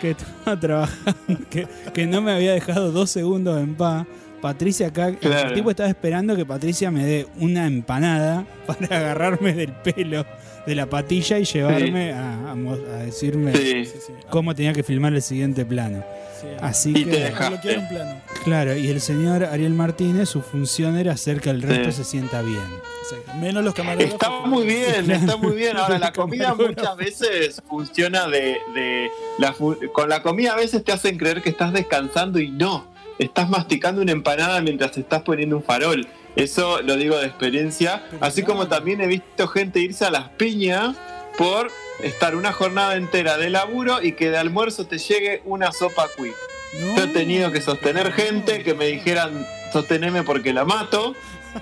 que 0.00 0.16
trabajando 0.60 1.40
que, 1.50 1.66
que 1.92 2.06
no 2.06 2.22
me 2.22 2.32
había 2.32 2.52
dejado 2.52 2.92
dos 2.92 3.10
segundos 3.10 3.60
en 3.60 3.74
paz 3.74 4.06
Patricia 4.40 4.88
acá 4.88 5.08
el 5.08 5.16
Claro. 5.18 5.54
tipo 5.54 5.70
estaba 5.70 5.88
esperando 5.88 6.36
que 6.36 6.44
Patricia 6.44 6.90
me 6.90 7.04
dé 7.04 7.26
una 7.40 7.66
empanada 7.66 8.46
para 8.66 8.86
agarrarme 8.96 9.52
del 9.54 9.72
pelo 9.72 10.24
de 10.66 10.74
la 10.74 10.86
patilla 10.86 11.38
y 11.38 11.44
llevarme 11.44 12.12
a, 12.12 12.50
a 12.50 12.54
mo- 12.54 12.72
a 12.74 12.98
decirme 13.04 13.54
sí. 13.56 13.84
cómo 14.30 14.54
tenía 14.54 14.72
que 14.72 14.82
filmar 14.82 15.14
el 15.14 15.22
siguiente 15.22 15.64
plano 15.64 16.04
Sí. 16.40 16.46
así 16.60 16.90
Y 16.90 17.04
que 17.04 17.10
te 17.10 17.18
deja- 17.24 17.48
un 17.50 17.88
plano. 17.88 18.20
claro 18.44 18.76
y 18.76 18.88
el 18.88 19.00
señor 19.00 19.44
Ariel 19.44 19.72
Martínez 19.74 20.28
su 20.28 20.42
función 20.42 20.96
era 20.96 21.12
hacer 21.12 21.40
que 21.40 21.50
el 21.50 21.62
resto 21.62 21.90
Sí. 21.92 21.98
se 21.98 22.04
sienta 22.04 22.42
bien 22.42 22.60
Exacto. 23.02 23.34
Menos 23.40 23.62
los 23.64 23.72
camarógrafos. 23.74 24.14
Está 24.14 24.30
muy 24.46 24.66
bien, 24.66 25.08
está 25.12 25.36
muy 25.36 25.54
bien. 25.54 25.76
Ahora, 25.76 25.96
la 25.98 26.12
comida 26.12 26.54
muchas 26.56 26.96
veces 26.96 27.62
funciona 27.68 28.26
de. 28.26 28.56
de 28.74 29.10
la 29.38 29.52
fu- 29.52 29.76
con 29.92 30.08
la 30.08 30.22
comida 30.22 30.54
a 30.54 30.56
veces 30.56 30.82
te 30.82 30.90
hacen 30.90 31.16
creer 31.16 31.40
que 31.40 31.50
estás 31.50 31.72
descansando 31.72 32.40
y 32.40 32.50
no. 32.50 32.88
Estás 33.20 33.48
masticando 33.48 34.02
una 34.02 34.10
empanada 34.10 34.60
mientras 34.60 34.98
estás 34.98 35.22
poniendo 35.22 35.56
un 35.56 35.62
farol. 35.62 36.04
Eso 36.34 36.82
lo 36.82 36.96
digo 36.96 37.16
de 37.16 37.26
experiencia. 37.26 38.02
Así 38.20 38.42
como 38.42 38.66
también 38.66 39.00
he 39.00 39.06
visto 39.06 39.46
gente 39.46 39.78
irse 39.78 40.04
a 40.04 40.10
las 40.10 40.28
piñas 40.30 40.96
por 41.38 41.70
estar 42.02 42.36
una 42.36 42.52
jornada 42.52 42.96
entera 42.96 43.36
de 43.36 43.50
laburo 43.50 44.02
y 44.02 44.12
que 44.12 44.30
de 44.30 44.38
almuerzo 44.38 44.86
te 44.86 44.98
llegue 44.98 45.42
una 45.44 45.72
sopa 45.72 46.08
quick. 46.16 46.34
No. 46.80 46.96
Yo 46.96 47.04
he 47.04 47.08
tenido 47.08 47.52
que 47.52 47.60
sostener 47.60 48.12
gente 48.12 48.62
que 48.62 48.74
me 48.74 48.86
dijeran, 48.86 49.46
sosteneme 49.72 50.22
porque 50.22 50.52
la 50.52 50.64
mato. 50.64 51.14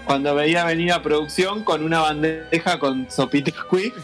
Cuando 0.04 0.34
veía 0.34 0.64
venir 0.64 0.92
a 0.92 1.02
producción 1.02 1.62
con 1.62 1.84
una 1.84 2.00
bandeja 2.00 2.80
con 2.80 3.08
sopitas 3.10 3.54
quick 3.70 3.94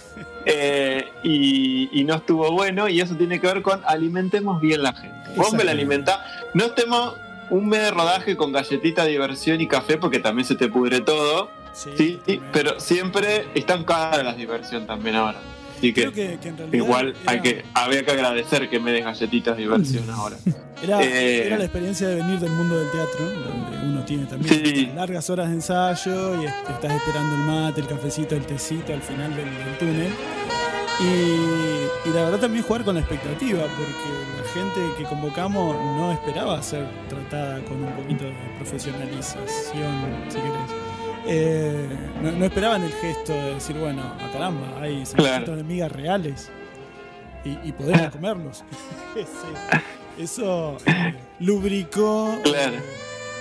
eh, 0.46 1.08
y, 1.24 1.88
y 1.92 2.04
no 2.04 2.14
estuvo 2.14 2.52
bueno. 2.52 2.88
Y 2.88 3.00
eso 3.00 3.16
tiene 3.16 3.40
que 3.40 3.48
ver 3.48 3.62
con 3.62 3.82
alimentemos 3.84 4.60
bien 4.60 4.82
la 4.82 4.92
gente. 4.92 5.30
Vos 5.34 5.52
me 5.52 5.64
la 5.64 5.72
alimentás. 5.72 6.20
No 6.54 6.66
estemos 6.66 7.14
un 7.50 7.68
mes 7.68 7.80
de 7.80 7.90
rodaje 7.90 8.36
con 8.36 8.52
galletita, 8.52 9.04
diversión 9.04 9.60
y 9.60 9.66
café 9.66 9.98
porque 9.98 10.20
también 10.20 10.46
se 10.46 10.54
te 10.54 10.68
pudre 10.68 11.00
todo. 11.00 11.50
Sí, 11.72 12.20
Sí, 12.24 12.40
pero 12.52 12.78
siempre 12.80 13.46
están 13.54 13.84
caras 13.84 14.24
las 14.24 14.36
diversión 14.36 14.86
también 14.86 15.16
ahora. 15.16 15.38
Así 15.80 15.92
que, 15.94 16.38
igual 16.72 17.14
hay 17.26 17.40
que, 17.40 17.64
había 17.74 18.04
que 18.04 18.10
agradecer 18.12 18.68
que 18.68 18.78
me 18.78 18.92
des 18.92 19.02
galletitas 19.04 19.56
diversión 19.56 20.08
ahora. 20.10 20.36
Era, 20.82 21.02
Eh, 21.02 21.46
era 21.46 21.58
la 21.58 21.64
experiencia 21.64 22.06
de 22.08 22.16
venir 22.16 22.38
del 22.38 22.50
mundo 22.52 22.78
del 22.78 22.90
teatro, 22.90 23.24
donde 23.30 23.78
uno 23.86 24.04
tiene 24.04 24.24
también 24.26 24.54
Sí. 24.64 24.90
largas 24.94 25.28
horas 25.30 25.48
de 25.48 25.54
ensayo 25.54 26.40
y 26.42 26.46
est- 26.46 26.70
estás 26.70 26.92
esperando 26.92 27.34
el 27.34 27.42
mate, 27.42 27.80
el 27.80 27.86
cafecito, 27.86 28.34
el 28.36 28.46
tecito 28.46 28.92
al 28.92 29.02
final 29.02 29.34
del, 29.36 29.44
del 29.46 29.78
túnel. 29.78 30.12
Y, 31.00 32.08
y 32.08 32.12
la 32.12 32.24
verdad 32.24 32.40
también 32.40 32.62
jugar 32.64 32.84
con 32.84 32.94
la 32.94 33.00
expectativa, 33.00 33.62
porque 33.62 34.10
la 34.36 34.52
gente 34.52 34.80
que 34.98 35.04
convocamos 35.04 35.74
no 35.96 36.12
esperaba 36.12 36.62
ser 36.62 36.84
tratada 37.08 37.58
con 37.64 37.82
un 37.82 37.90
poquito 37.92 38.24
de 38.24 38.34
profesionalización, 38.58 39.94
si 40.28 40.36
querés. 40.36 40.89
Eh, 41.26 41.86
no, 42.22 42.32
no 42.32 42.44
esperaban 42.44 42.82
el 42.82 42.92
gesto 42.92 43.32
de 43.32 43.54
decir, 43.54 43.76
bueno, 43.76 44.02
a 44.02 44.32
caramba, 44.32 44.80
hay 44.80 45.04
sanguchitos 45.04 45.56
de 45.56 45.62
migas 45.64 45.92
reales 45.92 46.50
y, 47.44 47.58
y 47.68 47.72
podemos 47.72 48.10
comerlos. 48.12 48.64
Sí. 49.14 50.22
Eso 50.22 50.76
eh, 50.86 51.14
lubricó 51.40 52.38
Claro. 52.44 52.74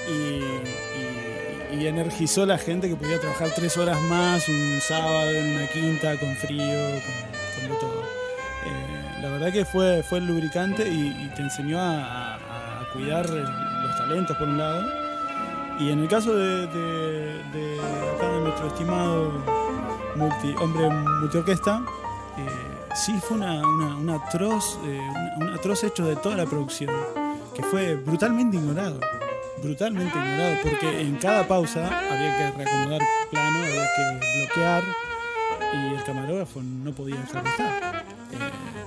y, 0.10 0.12
y- 1.76 1.80
y 1.82 1.86
energizó 1.88 2.44
a 2.44 2.46
la 2.48 2.58
gente 2.58 2.90
que 2.90 2.96
podía 2.96 3.20
trabajar 3.20 3.50
tres 3.56 3.78
horas 3.78 4.02
más 4.02 4.50
un 4.50 4.80
sábado 4.82 5.30
en 5.32 5.56
una 5.56 5.68
quinta 5.68 6.18
con 6.18 6.36
frío, 6.36 6.60
con, 6.64 7.62
con 7.62 7.70
de 7.70 7.80
todo. 7.80 8.02
Eh, 8.66 9.22
la 9.22 9.30
verdad 9.30 9.54
que 9.54 9.64
fue, 9.66 10.02
fue 10.04 10.18
el 10.18 10.26
lubricante 10.28 10.88
y, 10.90 11.08
y 11.26 11.32
te 11.36 11.44
enseñó 11.44 11.80
a, 11.80 12.36
a- 12.36 12.82
a 12.82 12.90
cuidar 12.92 13.26
el- 13.28 13.44
los 13.44 13.98
talentos 13.98 14.36
por 14.38 14.48
un 14.48 14.58
lado. 14.58 14.82
Y 15.80 15.90
en 15.92 16.00
el 16.00 16.08
caso 16.08 16.36
de, 16.36 16.68
de- 16.68 17.44
de 17.54 17.80
acá 18.16 18.28
de 18.30 18.40
nuestro 18.42 18.68
estimado 18.68 19.32
multi, 20.16 20.54
hombre 20.62 20.90
multiorquesta, 20.90 21.82
eh, 22.38 22.96
sí 22.96 23.18
fue 23.22 23.38
una, 23.38 23.62
una- 23.66 23.96
una 23.96 24.16
atroz, 24.16 24.78
eh, 24.86 25.00
un 25.38 25.50
atroz 25.54 25.84
hecho 25.86 26.06
de 26.06 26.16
toda 26.18 26.36
la 26.36 26.46
producción, 26.46 26.90
que 27.56 27.64
fue 27.64 27.96
brutalmente 27.96 28.58
ignorado. 28.58 29.00
Brutalmente 29.64 30.18
ignorado, 30.18 30.56
porque 30.64 31.02
en 31.02 31.16
cada 31.18 31.48
pausa 31.48 31.86
había 31.86 32.38
que 32.52 32.58
reacomodar 32.58 33.02
plano, 33.32 33.60
había 33.60 33.88
que 33.96 34.38
bloquear 34.40 34.84
y 35.74 35.96
el 35.96 36.04
camarógrafo 36.04 36.62
no 36.62 36.92
podía 36.92 37.16
dejar 37.18 37.44
de 37.44 37.50
estar. 37.50 37.72
Eh, 38.32 38.38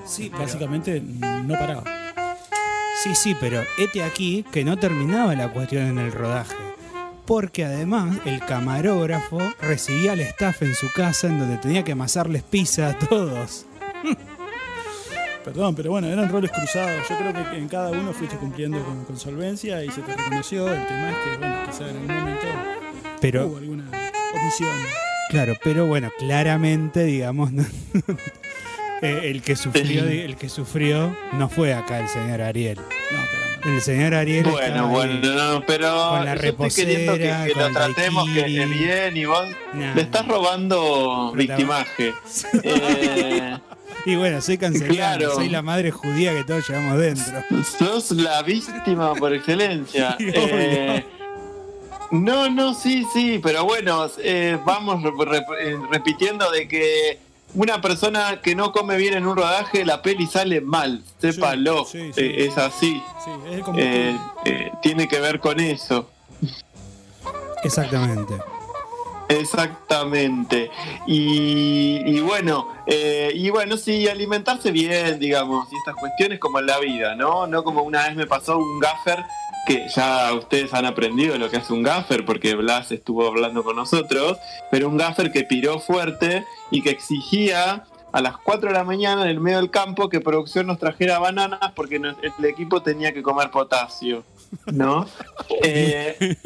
Sí, 0.04 0.28
pero- 0.30 0.42
básicamente 0.44 1.00
no 1.00 1.54
paraba. 1.58 1.84
Sí, 3.02 3.14
sí, 3.14 3.36
pero 3.38 3.62
este 3.78 4.02
aquí 4.02 4.44
que 4.52 4.64
no 4.64 4.76
terminaba 4.78 5.34
la 5.34 5.48
cuestión 5.52 5.84
en 5.86 5.98
el 5.98 6.12
rodaje. 6.12 6.54
Porque 7.26 7.64
además 7.64 8.18
el 8.24 8.40
camarógrafo 8.40 9.38
recibía 9.60 10.12
al 10.12 10.20
staff 10.20 10.62
en 10.62 10.74
su 10.74 10.90
casa 10.92 11.28
en 11.28 11.38
donde 11.38 11.56
tenía 11.58 11.84
que 11.84 11.92
amasarles 11.92 12.42
pizza 12.42 12.88
a 12.90 12.98
todos. 12.98 13.66
Perdón, 15.44 15.74
pero 15.74 15.90
bueno, 15.90 16.06
eran 16.06 16.28
roles 16.30 16.50
cruzados. 16.52 17.08
Yo 17.08 17.16
creo 17.18 17.32
que 17.50 17.56
en 17.58 17.68
cada 17.68 17.90
uno 17.90 18.12
fuiste 18.12 18.36
cumpliendo 18.36 18.82
con, 18.84 19.04
con 19.04 19.18
solvencia 19.18 19.84
y 19.84 19.90
se 19.90 20.00
te 20.02 20.16
reconoció. 20.16 20.72
El 20.72 20.86
tema 20.86 21.10
es 21.10 21.16
que, 21.16 21.36
bueno, 21.38 21.56
quizá 21.66 21.88
en 21.88 21.96
algún 21.96 22.14
momento 22.16 22.46
Pero- 23.20 23.46
hubo 23.46 23.56
alguna 23.56 23.84
omisión. 24.34 24.70
Claro, 25.30 25.54
pero 25.64 25.86
bueno, 25.86 26.10
claramente, 26.18 27.04
digamos, 27.04 27.52
no- 27.52 27.64
eh, 29.02 29.20
el, 29.30 29.42
que 29.42 29.56
sufrió, 29.56 30.04
el 30.04 30.36
que 30.36 30.48
sufrió 30.48 31.16
no 31.32 31.48
fue 31.48 31.74
acá 31.74 31.98
el 32.00 32.08
señor 32.08 32.40
Ariel. 32.42 32.76
No, 32.76 32.82
caramba. 33.32 33.51
El 33.64 33.80
señor 33.80 34.14
Ariel. 34.14 34.44
Bueno, 34.44 34.88
bueno, 34.88 35.14
no, 35.34 35.62
pero 35.66 36.08
con 36.10 36.24
la 36.24 36.34
yo 36.34 36.42
estoy 36.48 36.70
queriendo 36.70 37.12
que, 37.14 37.52
que 37.52 37.60
lo 37.60 37.70
tratemos 37.70 38.28
que 38.30 38.40
esté 38.40 38.66
bien 38.66 39.16
y 39.16 39.24
vos 39.24 39.44
Nah. 39.74 39.94
le 39.94 40.02
estás 40.02 40.26
robando 40.26 41.32
victimaje. 41.34 42.12
Eh, 42.64 43.58
Y 44.04 44.16
bueno, 44.16 44.40
soy 44.40 44.58
cancelado, 44.58 44.94
Claro. 44.96 45.34
soy 45.36 45.48
la 45.48 45.62
madre 45.62 45.92
judía 45.92 46.32
que 46.34 46.42
todos 46.42 46.68
llevamos 46.68 46.98
dentro. 46.98 47.40
sos 47.78 48.10
la 48.12 48.42
víctima 48.42 49.14
por 49.14 49.32
excelencia. 49.32 50.16
Eh, 50.20 51.04
no, 52.10 52.50
no, 52.50 52.74
sí, 52.74 53.06
sí, 53.14 53.40
pero 53.42 53.64
bueno, 53.64 54.06
eh, 54.18 54.58
vamos 54.66 55.02
re- 55.02 55.12
re- 55.26 55.78
repitiendo 55.90 56.50
de 56.50 56.68
que 56.68 57.18
una 57.54 57.80
persona 57.80 58.40
que 58.40 58.54
no 58.54 58.72
come 58.72 58.96
bien 58.96 59.14
en 59.14 59.26
un 59.26 59.36
rodaje, 59.36 59.84
la 59.84 60.02
peli 60.02 60.26
sale 60.26 60.60
mal, 60.60 61.02
sépalo, 61.20 61.84
sí, 61.84 62.12
sí. 62.14 62.20
Eh, 62.20 62.46
es 62.46 62.58
así. 62.58 63.02
Es. 63.50 63.62
Eh, 63.76 64.18
eh, 64.44 64.72
tiene 64.82 65.08
que 65.08 65.20
ver 65.20 65.40
con 65.40 65.60
eso. 65.60 66.08
Exactamente. 67.62 68.34
Exactamente. 69.40 70.70
Y, 71.06 72.02
y 72.04 72.20
bueno, 72.20 72.68
eh, 72.86 73.30
y 73.34 73.50
bueno, 73.50 73.76
sí, 73.76 74.08
alimentarse 74.08 74.70
bien, 74.70 75.18
digamos, 75.18 75.68
y 75.72 75.76
estas 75.76 75.94
cuestiones 75.96 76.38
como 76.38 76.58
en 76.58 76.66
la 76.66 76.78
vida, 76.78 77.14
¿no? 77.14 77.46
No 77.46 77.64
como 77.64 77.82
una 77.82 78.06
vez 78.06 78.16
me 78.16 78.26
pasó 78.26 78.58
un 78.58 78.78
gaffer, 78.80 79.24
que 79.66 79.86
ya 79.94 80.32
ustedes 80.34 80.74
han 80.74 80.86
aprendido 80.86 81.38
lo 81.38 81.48
que 81.50 81.56
hace 81.58 81.72
un 81.72 81.82
gaffer, 81.82 82.24
porque 82.24 82.54
Blas 82.54 82.90
estuvo 82.92 83.26
hablando 83.26 83.62
con 83.62 83.76
nosotros, 83.76 84.38
pero 84.70 84.88
un 84.88 84.96
gaffer 84.96 85.30
que 85.32 85.44
piró 85.44 85.78
fuerte 85.78 86.44
y 86.70 86.82
que 86.82 86.90
exigía 86.90 87.84
a 88.12 88.20
las 88.20 88.36
4 88.38 88.68
de 88.70 88.74
la 88.74 88.84
mañana 88.84 89.22
en 89.22 89.28
el 89.28 89.40
medio 89.40 89.58
del 89.58 89.70
campo 89.70 90.08
que 90.08 90.20
producción 90.20 90.66
nos 90.66 90.78
trajera 90.78 91.18
bananas 91.18 91.60
porque 91.74 91.98
nos- 91.98 92.16
el 92.22 92.44
equipo 92.44 92.82
tenía 92.82 93.12
que 93.14 93.22
comer 93.22 93.50
potasio, 93.50 94.24
¿no? 94.66 95.06
Eh, 95.64 96.36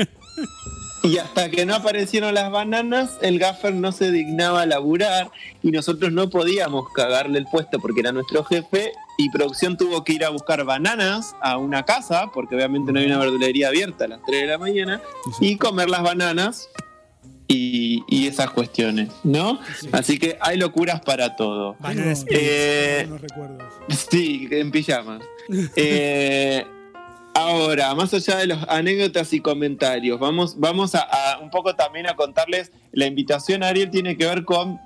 y 1.06 1.18
hasta 1.18 1.50
que 1.50 1.66
no 1.66 1.74
aparecieron 1.74 2.34
las 2.34 2.50
bananas, 2.50 3.18
el 3.22 3.38
gaffer 3.38 3.74
no 3.74 3.92
se 3.92 4.10
dignaba 4.10 4.62
a 4.62 4.66
laburar 4.66 5.30
y 5.62 5.70
nosotros 5.70 6.12
no 6.12 6.30
podíamos 6.30 6.90
cagarle 6.92 7.38
el 7.38 7.46
puesto 7.46 7.78
porque 7.78 8.00
era 8.00 8.12
nuestro 8.12 8.44
jefe 8.44 8.92
y 9.18 9.30
producción 9.30 9.76
tuvo 9.76 10.04
que 10.04 10.14
ir 10.14 10.24
a 10.24 10.30
buscar 10.30 10.64
bananas 10.64 11.34
a 11.40 11.56
una 11.56 11.84
casa, 11.84 12.30
porque 12.34 12.54
obviamente 12.54 12.92
no 12.92 12.98
hay 12.98 13.06
una 13.06 13.18
verdulería 13.18 13.68
abierta 13.68 14.04
a 14.04 14.08
las 14.08 14.20
3 14.26 14.42
de 14.42 14.46
la 14.46 14.58
mañana, 14.58 15.00
y 15.40 15.56
comer 15.56 15.88
las 15.88 16.02
bananas 16.02 16.68
y, 17.48 18.02
y 18.08 18.26
esas 18.26 18.50
cuestiones, 18.50 19.10
¿no? 19.24 19.58
Así 19.92 20.18
que 20.18 20.36
hay 20.40 20.58
locuras 20.58 21.00
para 21.00 21.36
todo. 21.36 21.76
Bananas 21.78 22.26
Eh, 22.28 23.08
recuerdos. 23.20 23.72
Sí, 24.10 24.48
en 24.50 24.70
pijamas. 24.70 25.22
Eh, 25.76 26.66
ahora, 27.36 27.94
más 27.94 28.12
allá 28.14 28.36
de 28.38 28.46
las 28.46 28.68
anécdotas 28.68 29.32
y 29.32 29.40
comentarios, 29.40 30.18
vamos, 30.18 30.58
vamos 30.58 30.94
a, 30.94 31.38
un 31.42 31.50
poco 31.50 31.74
también 31.74 32.06
a 32.06 32.14
contarles, 32.16 32.72
la 32.92 33.06
invitación 33.06 33.62
a 33.62 33.68
Ariel 33.68 33.90
tiene 33.90 34.16
que 34.16 34.24
ver 34.26 34.44
con, 34.44 34.80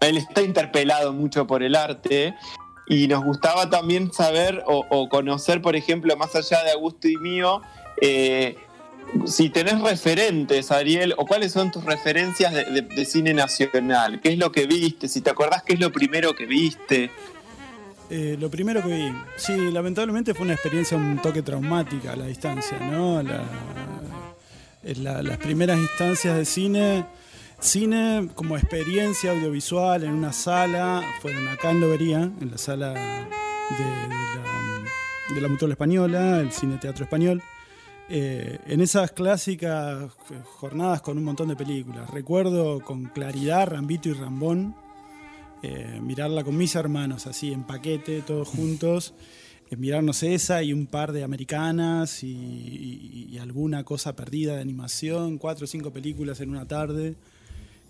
él 0.00 0.16
está 0.16 0.42
interpelado 0.42 1.12
mucho 1.12 1.46
por 1.46 1.62
el 1.62 1.74
arte 1.76 2.34
y 2.88 3.06
nos 3.08 3.24
gustaba 3.24 3.70
también 3.70 4.12
saber 4.12 4.62
o, 4.66 5.08
conocer, 5.08 5.62
por 5.62 5.76
ejemplo, 5.76 6.16
más 6.16 6.34
allá 6.34 6.62
de 6.64 6.72
Augusto 6.72 7.08
y 7.08 7.16
mío, 7.16 7.62
eh, 8.02 8.56
si 9.24 9.50
tenés 9.50 9.80
referentes, 9.80 10.70
Ariel, 10.72 11.14
o 11.16 11.26
cuáles 11.26 11.52
son 11.52 11.70
tus 11.70 11.84
referencias 11.84 12.52
de, 12.52 12.64
de- 12.64 12.82
de 12.82 13.04
cine 13.04 13.32
nacional, 13.32 14.20
qué 14.20 14.30
es 14.30 14.38
lo 14.38 14.50
que 14.50 14.66
viste, 14.66 15.06
si 15.08 15.20
te 15.20 15.30
acordás 15.30 15.62
qué 15.62 15.74
es 15.74 15.80
lo 15.80 15.92
primero 15.92 16.34
que 16.34 16.46
viste. 16.46 17.10
Eh, 18.08 18.36
lo 18.38 18.48
primero 18.50 18.82
que 18.82 18.88
vi, 18.88 19.12
sí, 19.36 19.56
lamentablemente 19.72 20.32
fue 20.32 20.44
una 20.44 20.54
experiencia 20.54 20.96
un 20.96 21.20
toque 21.20 21.42
traumática 21.42 22.12
a 22.12 22.16
la 22.16 22.26
distancia, 22.26 22.78
¿no? 22.78 23.22
La- 23.22 23.44
las 25.22 25.38
primeras 25.38 25.78
instancias 25.80 26.36
de 26.36 26.44
cine, 26.44 27.04
cine 27.58 28.28
como 28.36 28.56
experiencia 28.56 29.32
audiovisual 29.32 30.04
en 30.04 30.12
una 30.12 30.32
sala, 30.32 31.02
fueron 31.20 31.48
acá 31.48 31.72
en 31.72 31.80
Lobería, 31.80 32.20
en 32.20 32.50
la 32.52 32.58
sala 32.58 32.90
de, 32.92 33.84
de 33.84 33.90
la, 34.38 35.34
de 35.34 35.40
la 35.40 35.48
Mutual 35.48 35.72
Española, 35.72 36.38
el 36.38 36.52
Cine 36.52 36.78
Teatro 36.78 37.02
Español. 37.02 37.42
Eh, 38.08 38.60
en 38.68 38.80
esas 38.80 39.10
clásicas 39.10 40.12
jornadas 40.44 41.02
con 41.02 41.18
un 41.18 41.24
montón 41.24 41.48
de 41.48 41.56
películas. 41.56 42.08
Recuerdo 42.10 42.78
con 42.80 43.06
claridad 43.06 43.66
Rambito 43.66 44.08
y 44.08 44.12
Rambón, 44.12 44.76
eh, 45.62 46.00
mirarla 46.02 46.44
con 46.44 46.56
mis 46.56 46.74
hermanos, 46.74 47.26
así 47.26 47.52
en 47.52 47.64
paquete, 47.64 48.22
todos 48.22 48.48
juntos, 48.48 49.14
eh, 49.70 49.76
mirarnos 49.76 50.22
esa 50.22 50.62
y 50.62 50.72
un 50.72 50.86
par 50.86 51.12
de 51.12 51.24
americanas 51.24 52.22
y, 52.22 53.38
alguna 53.40 53.84
cosa 53.84 54.16
perdida 54.16 54.56
de 54.56 54.62
animación, 54.62 55.38
cuatro 55.38 55.64
o 55.64 55.66
cinco 55.68 55.92
películas 55.92 56.40
en 56.40 56.50
una 56.50 56.66
tarde, 56.66 57.14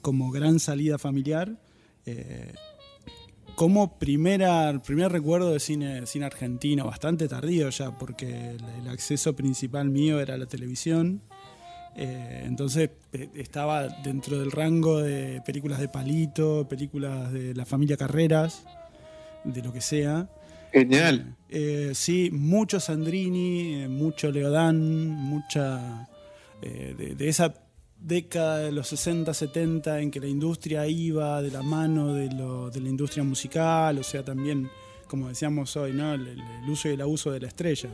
como 0.03 0.31
gran 0.31 0.59
salida 0.59 0.99
familiar. 0.99 1.57
eh, 2.05 2.53
como 3.57 3.99
primera, 3.99 4.83
primer 4.83 5.11
recuerdo 5.11 5.51
de 5.51 5.61
cine, 5.61 6.07
cine 6.07 6.27
argentino, 6.27 6.85
bastante 6.85 7.27
tardío 7.27 7.71
ya, 7.71 7.97
porque 7.97 8.51
el 8.83 8.89
acceso 8.89 9.35
principal 9.35 9.89
mío 9.89 10.21
era 10.21 10.37
la 10.37 10.45
televisión. 10.45 11.23
Eh, 11.99 12.43
entonces 12.45 12.91
eh, 13.13 13.29
estaba 13.35 13.89
dentro 13.89 14.39
del 14.39 14.51
rango 14.53 15.01
de 15.01 15.41
películas 15.47 15.81
de 15.81 15.89
Palito, 15.89 16.67
películas 16.69 17.33
de 17.33 17.55
la 17.55 17.65
familia 17.65 17.97
Carreras, 17.97 18.65
de 19.45 19.63
lo 19.63 19.73
que 19.73 19.81
sea. 19.81 20.29
Genial. 20.73 21.35
Eh, 21.49 21.93
sí, 21.95 22.31
mucho 22.33 22.81
Sandrini, 22.81 23.83
eh, 23.85 23.89
mucho 23.89 24.31
Leodán, 24.31 24.79
mucha 25.09 26.07
eh, 26.61 26.95
de, 26.99 27.15
de 27.15 27.29
esa 27.29 27.55
década 27.99 28.59
de 28.59 28.73
los 28.73 28.89
60, 28.89 29.33
70 29.33 30.01
en 30.01 30.11
que 30.11 30.21
la 30.21 30.27
industria 30.27 30.87
iba 30.87 31.41
de 31.41 31.51
la 31.51 31.63
mano 31.63 32.13
de, 32.13 32.31
lo- 32.31 32.69
de 32.69 32.81
la 32.81 32.89
industria 32.91 33.25
musical, 33.25 33.99
o 33.99 34.03
sea, 34.03 34.23
también, 34.23 34.69
como 35.09 35.29
decíamos 35.29 35.75
hoy, 35.77 35.93
¿no? 35.95 36.13
el- 36.13 36.29
el 36.29 36.69
uso 36.71 36.89
y 36.91 36.93
el 36.93 37.01
abuso 37.01 37.31
de 37.31 37.41
la 37.41 37.49
estrella. 37.49 37.89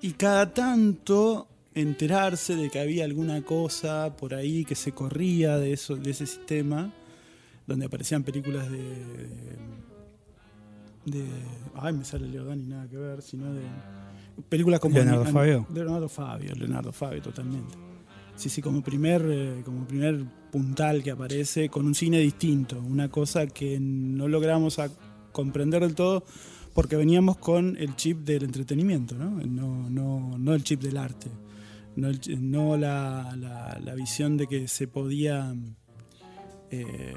Y 0.00 0.12
cada 0.12 0.54
tanto 0.54 1.48
enterarse 1.80 2.56
de 2.56 2.70
que 2.70 2.80
había 2.80 3.04
alguna 3.04 3.42
cosa 3.42 4.16
por 4.16 4.34
ahí 4.34 4.64
que 4.64 4.74
se 4.74 4.92
corría 4.92 5.58
de, 5.58 5.72
eso, 5.72 5.96
de 5.96 6.10
ese 6.10 6.26
sistema, 6.26 6.92
donde 7.66 7.86
aparecían 7.86 8.22
películas 8.22 8.70
de, 8.70 8.78
Ay, 11.74 11.94
me 11.94 12.04
sale 12.04 12.28
Leo 12.28 12.44
Dani, 12.44 12.64
nada 12.64 12.88
que 12.88 12.96
ver, 12.96 13.22
sino 13.22 13.52
de... 13.52 13.62
Películas 14.48 14.78
como... 14.80 14.94
Leonardo 14.94 15.22
Ani- 15.22 15.32
Fabio. 15.32 15.66
Leonardo 15.72 16.08
Fabio, 16.08 16.54
Leonardo 16.54 16.92
Fabio, 16.92 17.22
totalmente. 17.22 17.74
Sí, 18.36 18.48
sí, 18.48 18.60
como 18.62 18.82
primer, 18.82 19.22
eh, 19.28 19.62
como 19.64 19.84
primer 19.86 20.24
puntal 20.52 21.02
que 21.02 21.10
aparece 21.10 21.68
con 21.68 21.86
un 21.86 21.94
cine 21.94 22.20
distinto, 22.20 22.78
una 22.80 23.08
cosa 23.08 23.46
que 23.46 23.78
no 23.80 24.28
logramos 24.28 24.78
a 24.78 24.90
comprender 25.32 25.82
del 25.82 25.94
todo 25.94 26.24
porque 26.74 26.96
veníamos 26.96 27.38
con 27.38 27.76
el 27.78 27.96
chip 27.96 28.18
del 28.18 28.44
entretenimiento, 28.44 29.16
¿no? 29.16 29.30
No, 29.30 29.88
no, 29.90 30.38
no 30.38 30.54
el 30.54 30.62
chip 30.62 30.82
del 30.82 30.96
arte, 30.98 31.28
no, 32.00 32.76
la, 32.76 33.34
la- 33.36 33.94
visión 33.94 34.36
de 34.36 34.46
que 34.46 34.68
se 34.68 34.86
podía 34.88 35.54
eh, 36.70 37.14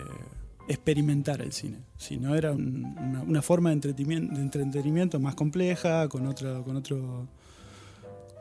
experimentar 0.68 1.42
el 1.42 1.52
cine, 1.52 1.80
sino 1.98 2.36
era 2.36 2.52
un- 2.52 2.96
una, 3.28 3.42
forma 3.42 3.70
de 3.70 3.74
entretenimiento, 3.76 4.36
de 4.36 4.42
entretenimiento 4.42 5.20
más 5.20 5.36
compleja, 5.36 6.08
con 6.10 6.26
otro, 6.28 6.64
con 6.64 6.76
otro 6.78 7.28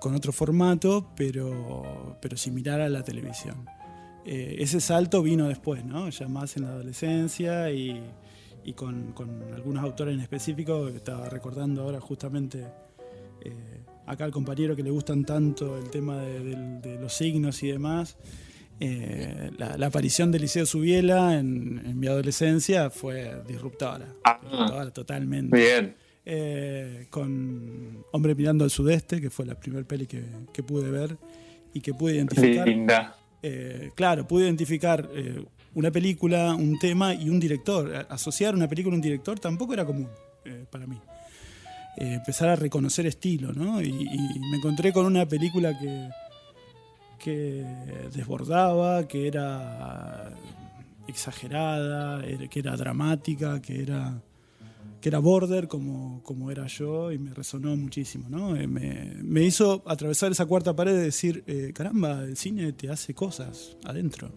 con 0.01 0.14
otro 0.14 0.32
formato, 0.32 1.11
pero, 1.14 2.16
pero 2.22 2.34
similar 2.34 2.80
a 2.80 2.88
la 2.88 3.03
televisión. 3.03 3.66
Eh, 4.24 4.57
ese 4.59 4.80
salto 4.80 5.22
vino 5.22 5.47
después, 5.47 5.84
¿no? 5.84 6.09
ya 6.09 6.26
más 6.26 6.57
en 6.57 6.62
la 6.62 6.70
adolescencia 6.70 7.70
y, 7.70 8.01
y 8.64 8.72
con, 8.72 9.12
con 9.12 9.28
algunos 9.53 9.84
autores 9.84 10.14
en 10.14 10.20
específico. 10.20 10.88
Estaba 10.88 11.28
recordando 11.28 11.82
ahora 11.82 12.01
justamente 12.01 12.66
eh, 13.43 13.80
acá 14.11 14.24
al 14.24 14.32
compañero 14.32 14.74
que 14.74 14.82
le 14.82 14.90
gustan 14.90 15.24
tanto 15.24 15.78
el 15.78 15.88
tema 15.90 16.18
de, 16.18 16.98
los 17.00 17.12
signos 17.14 17.62
y 17.62 17.68
demás. 17.68 18.16
Eh, 18.80 19.50
la, 19.58 19.76
la 19.76 19.86
aparición 19.86 20.32
de 20.32 20.38
Liceo 20.38 20.66
Subiela 20.66 21.38
en, 21.38 21.82
en 21.84 21.98
mi 21.98 22.06
adolescencia 22.06 22.90
fue 22.90 23.42
disruptora. 23.46 24.06
disruptora 24.42 24.90
totalmente. 24.90 25.56
Bien. 25.56 25.96
Eh, 26.24 27.06
con 27.11 28.04
Hombre 28.12 28.34
mirando 28.34 28.64
al 28.64 28.70
sudeste, 28.70 29.20
que 29.20 29.30
fue 29.30 29.46
la 29.46 29.54
primera 29.54 29.86
peli 29.86 30.06
que, 30.06 30.22
que 30.52 30.62
pude 30.62 30.90
ver 30.90 31.16
y 31.72 31.80
que 31.80 31.94
pude 31.94 32.16
identificar. 32.16 32.66
Linda. 32.66 33.16
Eh, 33.42 33.90
claro, 33.94 34.26
pude 34.26 34.44
identificar 34.44 35.08
una 35.74 35.90
película, 35.90 36.54
un 36.54 36.78
tema 36.78 37.14
y 37.14 37.30
un 37.30 37.38
director. 37.38 38.06
Asociar 38.08 38.54
una 38.54 38.68
película 38.68 38.94
a 38.94 38.96
un 38.96 39.02
director 39.02 39.38
tampoco 39.38 39.72
era 39.72 39.84
común 39.84 40.08
para 40.70 40.86
mí. 40.86 40.98
Eh, 42.01 42.14
empezar 42.14 42.48
a 42.48 42.57
reconocer 42.57 43.07
estilo, 43.07 43.53
¿no? 43.53 43.80
Y, 43.82 43.92
me 44.51 44.57
encontré 44.57 44.92
con 44.92 45.05
una 45.07 45.26
película 45.26 45.78
que, 45.78 46.09
que 47.18 47.64
desbordaba, 48.12 49.07
que 49.07 49.26
era 49.28 50.32
exagerada, 51.07 52.24
era- 52.24 52.48
que 52.48 52.59
era 52.61 52.76
dramática, 52.76 53.61
que 53.61 53.82
era 53.82 54.22
que 55.01 55.09
era 55.09 55.18
border 55.18 55.66
como, 55.66 56.22
como 56.22 56.51
era 56.51 56.66
yo 56.66 57.11
y 57.11 57.18
me 57.18 57.32
resonó 57.32 57.74
muchísimo, 57.74 58.28
¿no? 58.28 58.55
Eh, 58.55 58.66
me, 58.66 59.14
me 59.22 59.42
hizo 59.42 59.82
atravesar 59.86 60.30
esa 60.30 60.44
cuarta 60.44 60.76
pared 60.76 60.92
de 60.92 61.03
decir, 61.05 61.42
eh, 61.46 61.72
caramba, 61.74 62.22
el 62.24 62.36
cine 62.36 62.72
te 62.74 62.90
hace 62.90 63.14
cosas 63.14 63.78
adentro. 63.84 64.30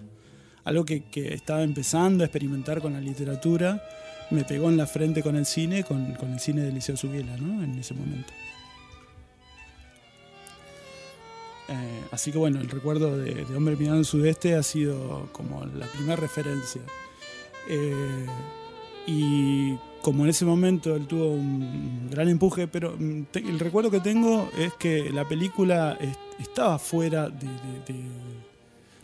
Algo 0.64 0.86
que, 0.86 1.04
que 1.10 1.34
estaba 1.34 1.64
empezando 1.64 2.24
a 2.24 2.28
experimentar 2.28 2.80
con 2.82 2.94
la 2.94 3.02
literatura, 3.02 3.84
me 4.32 4.44
pegó 4.44 4.70
en 4.70 4.78
la 4.78 4.88
frente 4.88 5.22
con 5.24 5.36
el 5.36 5.46
cine, 5.46 5.84
con, 5.84 6.16
el 6.20 6.40
cine 6.40 6.62
de 6.62 6.72
Liceo 6.72 6.98
Subiela, 6.98 7.38
¿no? 7.38 7.64
En 7.64 7.78
ese 7.80 7.94
momento. 7.94 8.32
Eh, 11.70 12.02
así 12.12 12.32
que 12.32 12.38
bueno, 12.38 12.60
el 12.60 12.70
recuerdo 12.70 13.18
de, 13.18 13.34
de 13.46 13.56
Hombre 13.56 13.76
Mirando 13.76 14.00
al 14.00 14.06
Sudeste 14.06 14.56
ha 14.56 14.64
sido 14.64 15.30
como 15.32 15.66
la 15.66 15.88
primera 15.88 16.16
referencia. 16.16 16.82
Eh, 17.70 18.26
y 19.08 19.76
como 20.02 20.24
en 20.26 20.30
ese 20.30 20.44
momento 20.46 20.96
él 20.96 21.08
tuvo 21.08 21.28
un 21.32 22.10
gran 22.12 22.28
empuje, 22.28 22.68
pero 22.68 22.96
mm, 22.98 23.24
te- 23.32 23.40
el 23.40 23.60
recuerdo 23.60 23.90
que 23.92 24.02
tengo 24.02 24.50
es 24.58 24.74
que 24.74 25.10
la 25.12 25.28
película 25.28 25.98
es- 26.00 26.18
estaba 26.40 26.78
fuera 26.80 27.30
de, 27.30 27.48
de- 27.88 28.04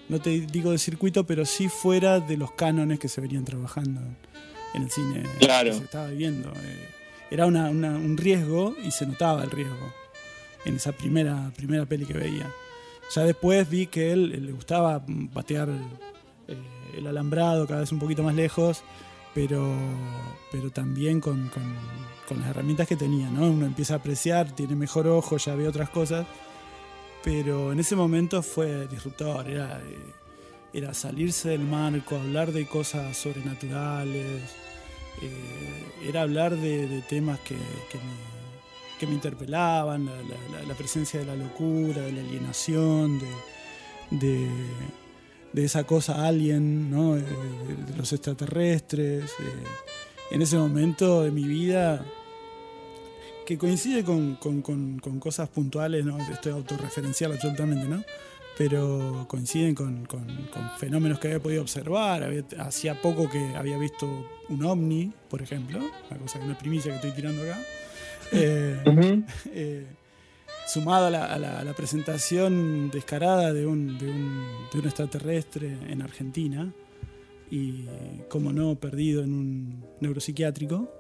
no 0.10 0.20
te 0.20 0.32
digo 0.42 0.72
de 0.72 0.78
circuito, 0.78 1.24
pero 1.26 1.46
sí 1.46 1.70
fuera 1.70 2.20
de 2.20 2.36
los 2.36 2.52
cánones 2.54 3.00
que 3.00 3.08
se 3.08 3.22
venían 3.22 3.46
trabajando 3.46 4.02
el 4.84 4.92
cine 4.92 5.24
Claro. 5.40 5.72
que 5.72 5.78
se 5.78 5.84
estaba 5.84 6.08
viviendo. 6.08 6.52
Eh, 6.56 6.90
era 7.32 7.46
una- 7.46 7.70
una- 7.70 7.96
un 7.98 8.18
riesgo 8.18 8.76
y 8.84 8.92
se 8.92 9.06
notaba 9.06 9.44
el 9.44 9.52
riesgo 9.52 9.94
en 10.66 10.76
esa 10.76 10.92
primera, 10.92 11.52
primera 11.56 11.86
peli 11.86 12.06
que 12.06 12.14
veía. 12.14 12.50
Ya 13.16 13.24
después 13.24 13.70
vi 13.70 13.88
que 13.88 14.12
él, 14.12 14.32
él 14.34 14.46
le 14.48 14.52
gustaba 14.52 15.04
patear 15.34 15.70
eh, 16.48 16.58
el 16.98 17.08
alambrado 17.08 17.66
cada 17.68 17.82
vez 17.82 17.92
un 17.92 18.00
poquito 18.00 18.24
más 18.24 18.34
lejos, 18.36 18.84
pero, 19.36 19.72
pero 20.52 20.72
también 20.72 21.22
con, 21.22 21.50
con- 21.50 21.76
con 22.28 22.40
las 22.40 22.50
herramientas 22.50 22.88
que 22.88 22.96
tenía. 22.96 23.30
¿no? 23.30 23.48
Uno 23.50 23.66
empieza 23.66 23.94
a 23.96 23.98
apreciar, 23.98 24.52
tiene 24.56 24.76
mejor 24.76 25.08
ojo, 25.08 25.38
ya 25.38 25.56
ve 25.56 25.68
otras 25.68 25.90
cosas, 25.90 26.26
pero 27.24 27.72
en 27.72 27.80
ese 27.80 27.96
momento 27.96 28.42
fue 28.42 28.88
disruptor, 28.88 29.48
era, 29.50 29.80
eh, 29.80 29.98
era 30.74 30.94
salirse 30.94 31.50
del 31.50 31.62
marco, 31.62 32.16
hablar 32.16 32.52
de 32.52 32.66
cosas 32.68 33.18
sobrenaturales, 33.18 34.42
eh, 35.22 36.08
era 36.08 36.22
hablar 36.22 36.56
de, 36.56 37.02
temas 37.10 37.40
que, 37.42 37.56
que 39.00 39.08
me, 39.08 39.14
interpelaban, 39.14 40.06
la, 40.68 40.74
presencia 40.76 41.20
de 41.20 41.26
la 41.26 41.36
locura, 41.36 42.02
de 42.02 42.12
la 42.12 42.22
alienación, 42.22 43.20
de, 44.12 44.50
de, 45.54 45.66
esa 45.66 45.84
cosa 45.86 46.28
alien, 46.28 46.90
¿no? 46.92 47.16
De, 47.16 47.24
los 47.98 48.12
extraterrestres. 48.14 49.32
eh. 49.40 49.64
En 50.32 50.42
ese 50.42 50.58
momento 50.58 51.24
de 51.24 51.32
mi 51.32 51.44
vida, 51.44 52.06
que 53.46 53.58
coincide 53.58 54.04
con- 54.04 54.36
con 54.36 55.20
cosas 55.20 55.50
puntuales, 55.50 56.06
¿no? 56.06 56.18
estoy 56.32 56.52
autorreferencial 56.52 57.32
absolutamente, 57.32 57.88
¿no? 57.88 58.04
Pero 58.60 59.26
coinciden 59.30 59.74
con, 59.74 60.06
con- 60.06 60.26
con 60.54 60.70
fenómenos 60.80 61.18
que 61.18 61.28
había 61.30 61.40
podido 61.40 61.62
observar. 61.62 62.24
Había- 62.24 62.44
hacía 62.60 63.02
poco 63.02 63.30
que 63.30 63.40
había 63.56 63.78
visto 63.78 64.06
un 64.50 64.64
ovni, 64.66 65.14
por 65.30 65.42
ejemplo, 65.42 65.80
una 66.12 66.20
cosa 66.20 66.40
que 66.40 66.46
una 66.46 66.58
primicia 66.58 66.92
que 66.92 66.96
estoy 66.98 67.12
tirando 67.12 67.42
acá. 67.42 67.58
Eh, 68.34 68.78
eh, 69.54 69.86
sumado 70.68 71.08
a 71.08 71.10
la, 71.10 71.26
a 71.34 71.40
la- 71.40 71.60
a 71.60 71.64
la 71.64 71.74
presentación 71.74 72.92
descarada 72.92 73.54
de 73.54 73.66
un, 73.66 73.98
de, 73.98 74.10
un, 74.12 74.44
de 74.74 74.80
un 74.80 74.86
extraterrestre 74.86 75.78
en 75.88 76.02
Argentina 76.02 76.72
y, 77.50 77.86
como 78.28 78.52
no, 78.52 78.76
perdido 78.76 79.24
en 79.24 79.34
un 79.34 79.86
neuropsiquiátrico, 80.02 80.92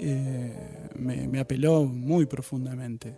eh, 0.00 0.52
me, 0.98 1.28
me 1.28 1.38
apeló 1.38 1.84
muy 1.84 2.26
profundamente. 2.26 3.14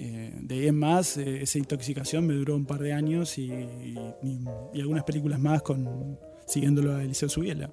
Eh, 0.00 0.32
de 0.42 0.54
ahí 0.54 0.68
en 0.68 0.78
más, 0.78 1.16
eh, 1.16 1.42
esa 1.42 1.58
intoxicación 1.58 2.24
me 2.24 2.34
duró 2.34 2.54
un 2.54 2.66
par 2.66 2.78
de 2.80 2.92
años 2.92 3.36
y, 3.36 3.50
y- 3.50 4.80
algunas 4.80 5.02
películas 5.02 5.40
más 5.40 5.60
con, 5.62 6.16
siguiéndolo 6.46 6.94
a 6.94 7.02
Eliseo 7.02 7.28
Subiela. 7.28 7.70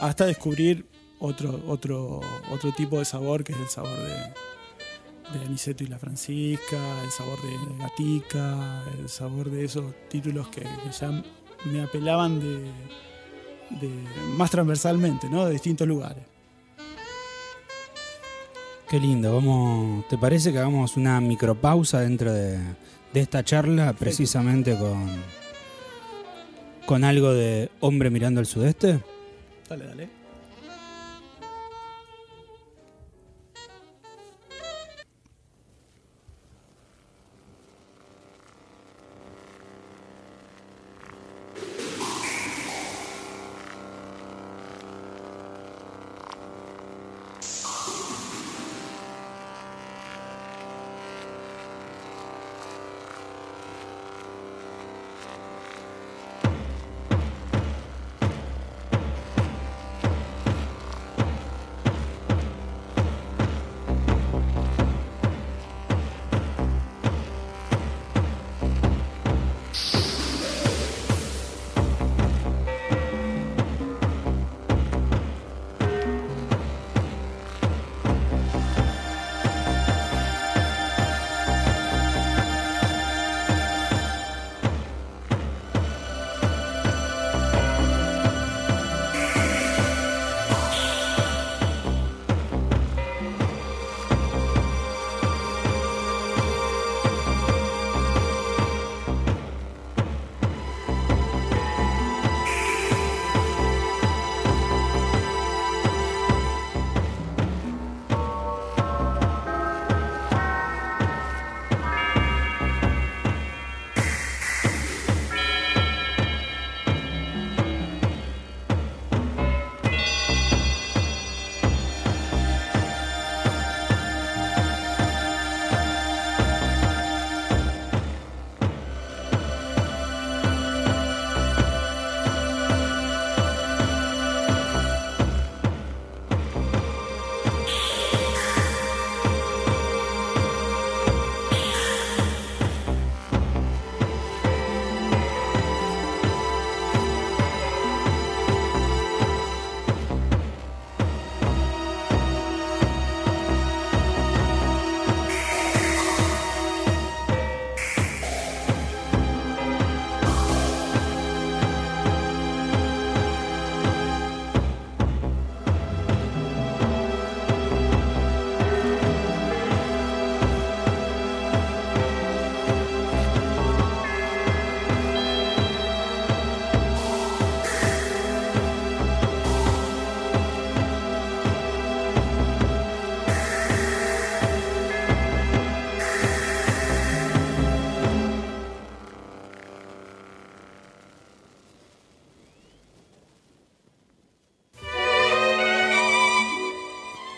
Hasta 0.00 0.26
descubrir 0.26 0.84
otro, 1.20 1.62
otro, 1.68 2.20
otro 2.50 2.72
tipo 2.72 2.98
de 2.98 3.04
sabor, 3.04 3.44
que 3.44 3.52
es 3.52 3.58
el 3.60 3.68
sabor 3.68 3.96
de, 3.96 5.38
de 5.38 5.44
Aniceto 5.46 5.84
y 5.84 5.86
la 5.86 5.98
Francisca, 6.00 7.02
el 7.04 7.10
sabor 7.10 7.38
de 7.42 7.78
Gatica, 7.78 8.82
el 8.98 9.08
sabor 9.08 9.48
de 9.48 9.64
esos 9.64 9.94
títulos 10.10 10.48
que, 10.48 10.64
ya 11.00 11.22
me 11.70 11.82
apelaban 11.82 12.40
de- 12.40 12.68
más 14.36 14.50
transversalmente, 14.50 15.28
¿no? 15.30 15.46
de 15.46 15.52
distintos 15.52 15.86
lugares. 15.86 16.24
Qué 18.88 19.00
lindo. 19.00 19.34
Vamos, 19.34 20.06
¿Te 20.08 20.18
parece 20.18 20.52
que 20.52 20.58
hagamos 20.58 20.96
una 20.96 21.20
micropausa 21.20 22.00
dentro 22.00 22.32
de, 22.32 22.58
de 23.12 23.20
esta 23.20 23.42
charla 23.42 23.92
precisamente 23.94 24.76
con, 24.76 25.08
con 26.86 27.04
algo 27.04 27.32
de 27.32 27.70
hombre 27.80 28.10
mirando 28.10 28.40
al 28.40 28.46
sudeste? 28.46 29.00
Dale, 29.68 29.86
dale. 29.86 30.23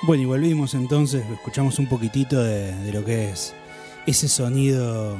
Bueno, 0.06 0.22
y 0.22 0.26
volvimos 0.26 0.74
entonces, 0.74 1.24
escuchamos 1.32 1.80
un 1.80 1.88
poquitito 1.88 2.40
de, 2.40 2.72
de 2.72 2.92
lo 2.92 3.04
que 3.04 3.30
es 3.30 3.54
ese 4.06 4.28
sonido 4.28 5.18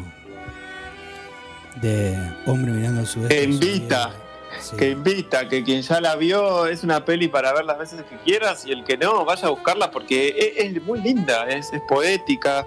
de 1.83 2.17
hombre 2.47 2.71
mirando 2.71 3.03
a 3.03 3.07
su 3.07 3.23
vez. 3.23 3.31
Que 3.31 3.43
invita, 3.43 4.15
que 4.79 4.91
invita, 4.91 5.49
que 5.49 5.65
quien 5.65 5.83
ya 5.83 6.01
la 6.01 6.15
vio 6.15 6.67
es 6.67 6.85
una 6.85 7.05
peli 7.05 7.27
para 7.27 7.53
ver 7.53 7.65
las 7.65 7.79
veces 7.79 8.05
que 8.09 8.17
quieras 8.19 8.65
y 8.65 8.71
el 8.71 8.85
que 8.85 8.97
no, 8.97 9.25
vaya 9.25 9.49
a 9.49 9.51
buscarla 9.51 9.91
porque 9.91 10.55
es, 10.57 10.77
es 10.77 10.83
muy 10.85 11.01
linda, 11.01 11.49
es, 11.49 11.73
es 11.73 11.83
poética, 11.89 12.65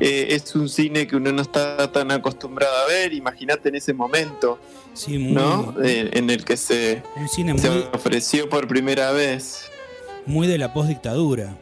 eh, 0.00 0.28
es 0.30 0.54
un 0.54 0.66
cine 0.66 1.06
que 1.06 1.16
uno 1.16 1.30
no 1.30 1.42
está 1.42 1.92
tan 1.92 2.10
acostumbrado 2.10 2.74
a 2.74 2.86
ver, 2.86 3.12
imagínate 3.12 3.68
en 3.68 3.74
ese 3.74 3.92
momento, 3.92 4.58
Sí, 4.94 5.18
muy, 5.18 5.32
¿no? 5.32 5.74
Eh, 5.84 6.10
en 6.14 6.30
el 6.30 6.44
que 6.44 6.56
se, 6.56 7.02
muy, 7.14 7.84
ofreció 7.92 8.48
por 8.48 8.66
primera 8.66 9.12
vez. 9.12 9.70
Muy 10.30 10.46
de 10.46 10.58
la 10.58 10.72
postdictadura. 10.72 11.56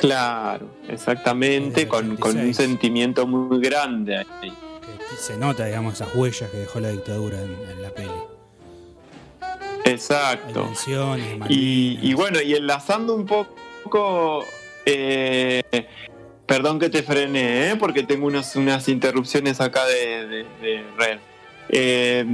Claro, 0.00 0.66
exactamente, 0.88 1.82
el 1.82 1.88
con, 1.88 2.16
con 2.16 2.32
un 2.32 2.38
86. 2.50 2.56
sentimiento 2.56 3.26
muy 3.26 3.60
grande. 3.60 4.18
ahí. 4.18 4.52
Que 5.10 5.16
se 5.16 5.36
nota, 5.36 5.64
digamos, 5.66 5.94
esas 5.94 6.14
huellas 6.14 6.50
que 6.50 6.58
dejó 6.58 6.80
la 6.80 6.88
dictadura 6.90 7.40
en, 7.40 7.56
en 7.70 7.82
la 7.82 7.90
peli. 7.90 8.10
Exacto. 9.84 10.68
Y, 11.48 12.12
bueno, 12.14 12.40
y 12.42 12.54
enlazando 12.54 13.14
un 13.14 13.24
poco, 13.24 14.44
eh, 14.84 15.62
perdón 16.44 16.78
que 16.80 16.90
te 16.90 17.02
frené, 17.02 17.70
¿eh? 17.70 17.76
porque 17.76 18.02
tengo 18.02 18.26
unos, 18.26 18.56
unas 18.56 18.88
interrupciones 18.88 19.60
acá 19.60 19.86
de, 19.86 20.26
de- 20.26 20.46
de 20.60 20.84
red. 20.98 21.18
Eh, 21.68 22.24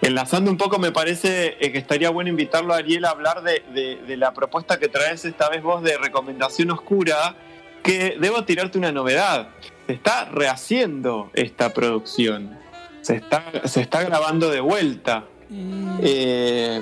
enlazando 0.00 0.50
un 0.50 0.56
poco, 0.56 0.78
me 0.78 0.92
parece 0.92 1.56
eh, 1.60 1.72
que 1.72 1.78
estaría 1.78 2.10
bueno 2.10 2.30
invitarlo 2.30 2.72
a 2.72 2.76
Ariel 2.78 3.04
a 3.04 3.10
hablar 3.10 3.42
de, 3.42 3.62
de- 3.74 3.96
de 4.06 4.16
la 4.16 4.32
propuesta 4.32 4.78
que 4.78 4.88
traes 4.88 5.24
esta 5.24 5.48
vez 5.48 5.62
vos 5.62 5.82
de 5.82 5.98
recomendación 5.98 6.70
oscura, 6.70 7.34
que 7.82 8.16
debo 8.20 8.44
tirarte 8.44 8.78
una 8.78 8.92
novedad. 8.92 9.48
Se 9.86 9.92
está 9.92 10.26
rehaciendo 10.26 11.30
esta 11.34 11.72
producción. 11.72 12.58
Se 13.02 13.16
está, 13.16 13.44
se 13.64 13.80
está 13.80 14.02
grabando 14.02 14.50
de 14.50 14.60
vuelta. 14.60 15.24
Eh, 16.02 16.80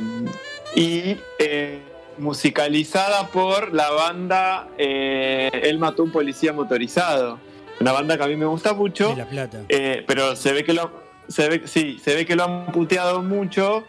y 0.75 1.17
eh, 1.39 1.79
musicalizada 2.19 3.29
por 3.29 3.73
la 3.75 3.91
banda 3.91 4.69
Él 4.79 5.79
mató 5.79 6.03
a 6.03 6.05
un 6.07 6.13
policía 6.13 6.53
motorizado. 6.53 7.39
Una 7.81 7.93
banda 7.93 8.17
que 8.17 8.25
a 8.25 8.27
mí 8.29 8.37
me 8.37 8.47
gusta 8.47 8.73
mucho, 8.73 9.11
de 9.11 9.17
La 9.17 9.27
Plata. 9.27 9.61
pero 10.07 10.35
se 10.37 10.53
ve 10.53 10.65
que 10.65 10.73
lo 10.73 11.04
se 11.29 11.49
ve, 11.49 11.63
sí, 11.67 11.99
se 12.03 12.15
ve 12.15 12.27
que 12.27 12.37
lo 12.37 12.45
han 12.45 12.73
puteado 12.73 13.23
mucho 13.23 13.85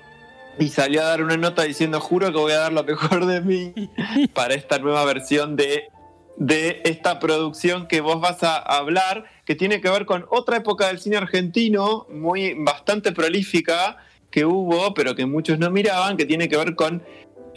y 0.59 0.69
salió 0.69 1.01
a 1.01 1.05
dar 1.05 1.23
una 1.23 1.37
nota 1.37 1.63
diciendo 1.63 1.99
juro 1.99 2.31
que 2.31 2.37
voy 2.37 2.53
a 2.53 2.59
dar 2.59 2.73
lo 2.73 2.83
mejor 2.83 3.25
de 3.25 3.41
mí 3.41 3.73
para 4.33 4.53
esta 4.53 4.79
nueva 4.79 5.03
versión 5.05 5.55
de, 5.55 5.89
de 6.37 6.81
esta 6.85 7.19
producción 7.19 7.87
que 7.87 8.01
vos 8.01 8.21
vas 8.21 8.43
a 8.43 8.57
hablar, 8.57 9.25
que 9.45 9.55
tiene 9.55 9.81
que 9.81 9.89
ver 9.89 10.05
con 10.05 10.25
otra 10.29 10.57
época 10.57 10.87
del 10.87 10.99
cine 10.99 11.17
argentino, 11.17 12.07
muy 12.09 12.55
bastante 12.57 13.11
prolífica 13.11 13.97
que 14.31 14.45
hubo, 14.45 14.93
pero 14.93 15.15
que 15.15 15.25
muchos 15.25 15.59
no 15.59 15.69
miraban, 15.71 16.17
que 16.17 16.25
tiene 16.25 16.49
que 16.49 16.57
ver 16.57 16.75
con 16.75 17.03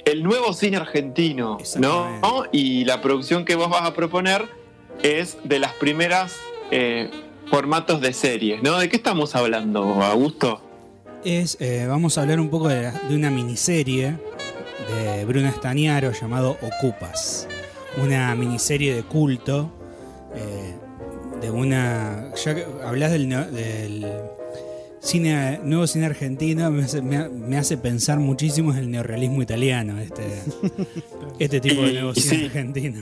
el 0.04 0.22
nuevo 0.22 0.52
cine 0.52 0.76
argentino. 0.76 1.58
¿no? 1.78 2.44
Y 2.52 2.84
la 2.84 3.00
producción 3.00 3.44
que 3.44 3.56
vos 3.56 3.68
vas 3.68 3.82
a 3.82 3.94
proponer 3.94 4.46
es 5.02 5.38
de 5.44 5.58
las 5.58 5.72
primeras 5.74 6.36
eh, 6.70 7.10
formatos 7.50 8.00
de 8.00 8.12
series, 8.12 8.62
¿no? 8.62 8.78
¿De 8.78 8.88
qué 8.88 8.96
estamos 8.96 9.34
hablando, 9.34 9.82
Augusto? 10.02 10.62
Es, 11.24 11.56
eh, 11.60 11.86
vamos 11.88 12.16
a 12.18 12.22
hablar 12.22 12.40
un 12.40 12.48
poco 12.48 12.68
de, 12.68 12.82
la- 12.82 12.92
de 12.92 13.14
una 13.16 13.30
miniserie 13.30 14.16
de 14.88 15.24
Bruno 15.24 15.48
Estañaro 15.48 16.12
llamado 16.12 16.56
Ocupas. 16.62 17.48
Una 18.02 18.34
miniserie 18.34 18.94
de 18.94 19.02
culto 19.02 19.72
eh, 20.34 20.74
de 21.40 21.50
una... 21.50 22.32
Ya 22.44 22.54
que 22.54 22.64
hablas 22.84 23.10
del, 23.10 23.28
neo- 23.28 23.50
del 23.50 24.06
cine, 25.00 25.58
nuevo 25.64 25.86
cine 25.86 26.06
argentino, 26.06 26.70
me 26.70 26.84
hace, 26.84 27.02
me 27.02 27.16
ha- 27.16 27.28
me 27.28 27.58
hace 27.58 27.76
pensar 27.76 28.18
muchísimo 28.18 28.72
en 28.72 28.78
el 28.78 28.90
neorrealismo 28.90 29.42
italiano, 29.42 29.98
este, 29.98 30.22
este 31.38 31.60
tipo 31.60 31.82
de 31.82 31.94
nuevo 31.94 32.14
cine 32.14 32.36
sí. 32.38 32.44
argentino. 32.46 33.00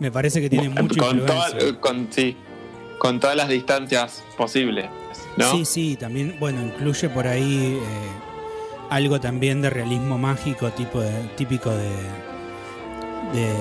Me 0.00 0.10
parece 0.10 0.40
que 0.40 0.48
tiene 0.48 0.68
mucha 0.70 1.00
con, 1.00 1.26
toda- 1.26 1.50
influencia. 1.50 1.80
con, 1.80 2.08
sí, 2.10 2.36
con 3.02 3.18
todas 3.18 3.34
las 3.36 3.48
distancias 3.48 4.22
posibles, 4.36 4.86
¿no? 5.36 5.50
Sí, 5.50 5.64
sí, 5.64 5.96
también, 5.96 6.36
bueno, 6.38 6.62
incluye 6.62 7.08
por 7.08 7.26
ahí 7.26 7.76
eh, 7.82 8.08
algo 8.90 9.18
también 9.20 9.60
de 9.60 9.70
realismo 9.70 10.18
mágico, 10.18 10.70
tipo 10.70 11.00
de, 11.00 11.10
típico 11.36 11.70
de, 11.70 11.90
de, 13.32 13.52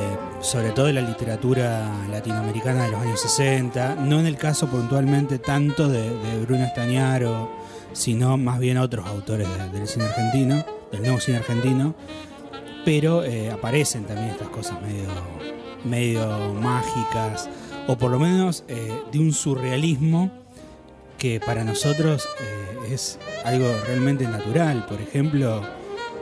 sobre 0.42 0.70
todo 0.70 0.86
de 0.86 0.94
la 0.94 1.02
literatura 1.02 1.90
latinoamericana 2.12 2.84
de 2.86 2.92
los 2.92 3.02
años 3.02 3.20
60, 3.20 3.96
no 3.96 4.20
en 4.20 4.28
el 4.28 4.38
caso 4.38 4.68
puntualmente 4.68 5.40
tanto 5.40 5.88
de, 5.90 6.08
Bruno 6.46 6.64
Estañaro, 6.64 7.50
sino 7.94 8.38
más 8.38 8.60
bien 8.60 8.78
otros 8.78 9.08
autores 9.08 9.48
de- 9.58 9.70
del 9.80 9.88
cine 9.88 10.06
argentino, 10.06 10.64
del 10.92 11.02
nuevo 11.02 11.20
cine 11.20 11.38
argentino, 11.38 11.96
pero 12.86 13.24
eh, 13.24 13.50
aparecen 13.52 14.06
también 14.06 14.30
estas 14.30 14.50
cosas 14.50 14.80
medio, 14.84 15.08
medio 15.84 16.54
mágicas, 16.54 17.50
o 17.88 17.98
por 17.98 18.12
lo 18.12 18.20
menos 18.20 18.64
eh, 18.68 19.02
de 19.12 19.20
un 19.20 19.34
surrealismo 19.34 20.32
que 21.18 21.40
para 21.40 21.64
nosotros 21.64 22.28
eh, 22.40 22.94
es 22.94 23.20
algo 23.44 23.68
realmente 23.86 24.26
natural. 24.26 24.86
Por 24.86 25.02
ejemplo, 25.02 25.62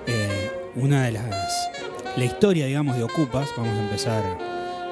eh, 0.08 0.52
una 0.76 1.04
de 1.04 1.14
las. 1.14 1.70
La 2.18 2.26
historia, 2.26 2.66
digamos, 2.66 2.98
de 2.98 3.04
Ocupas, 3.04 3.50
vamos 3.56 3.78
a 3.78 3.84
empezar 3.84 4.24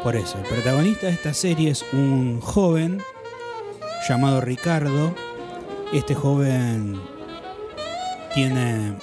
por 0.03 0.15
eso. 0.15 0.37
El 0.37 0.45
protagonista 0.45 1.07
de 1.07 1.13
esta 1.13 1.33
serie 1.33 1.71
es 1.71 1.83
un 1.91 2.39
joven 2.39 3.01
llamado 4.07 4.39
Ricardo. 4.39 5.13
Este 5.93 6.15
joven 6.15 7.01
tiene. 8.33 8.93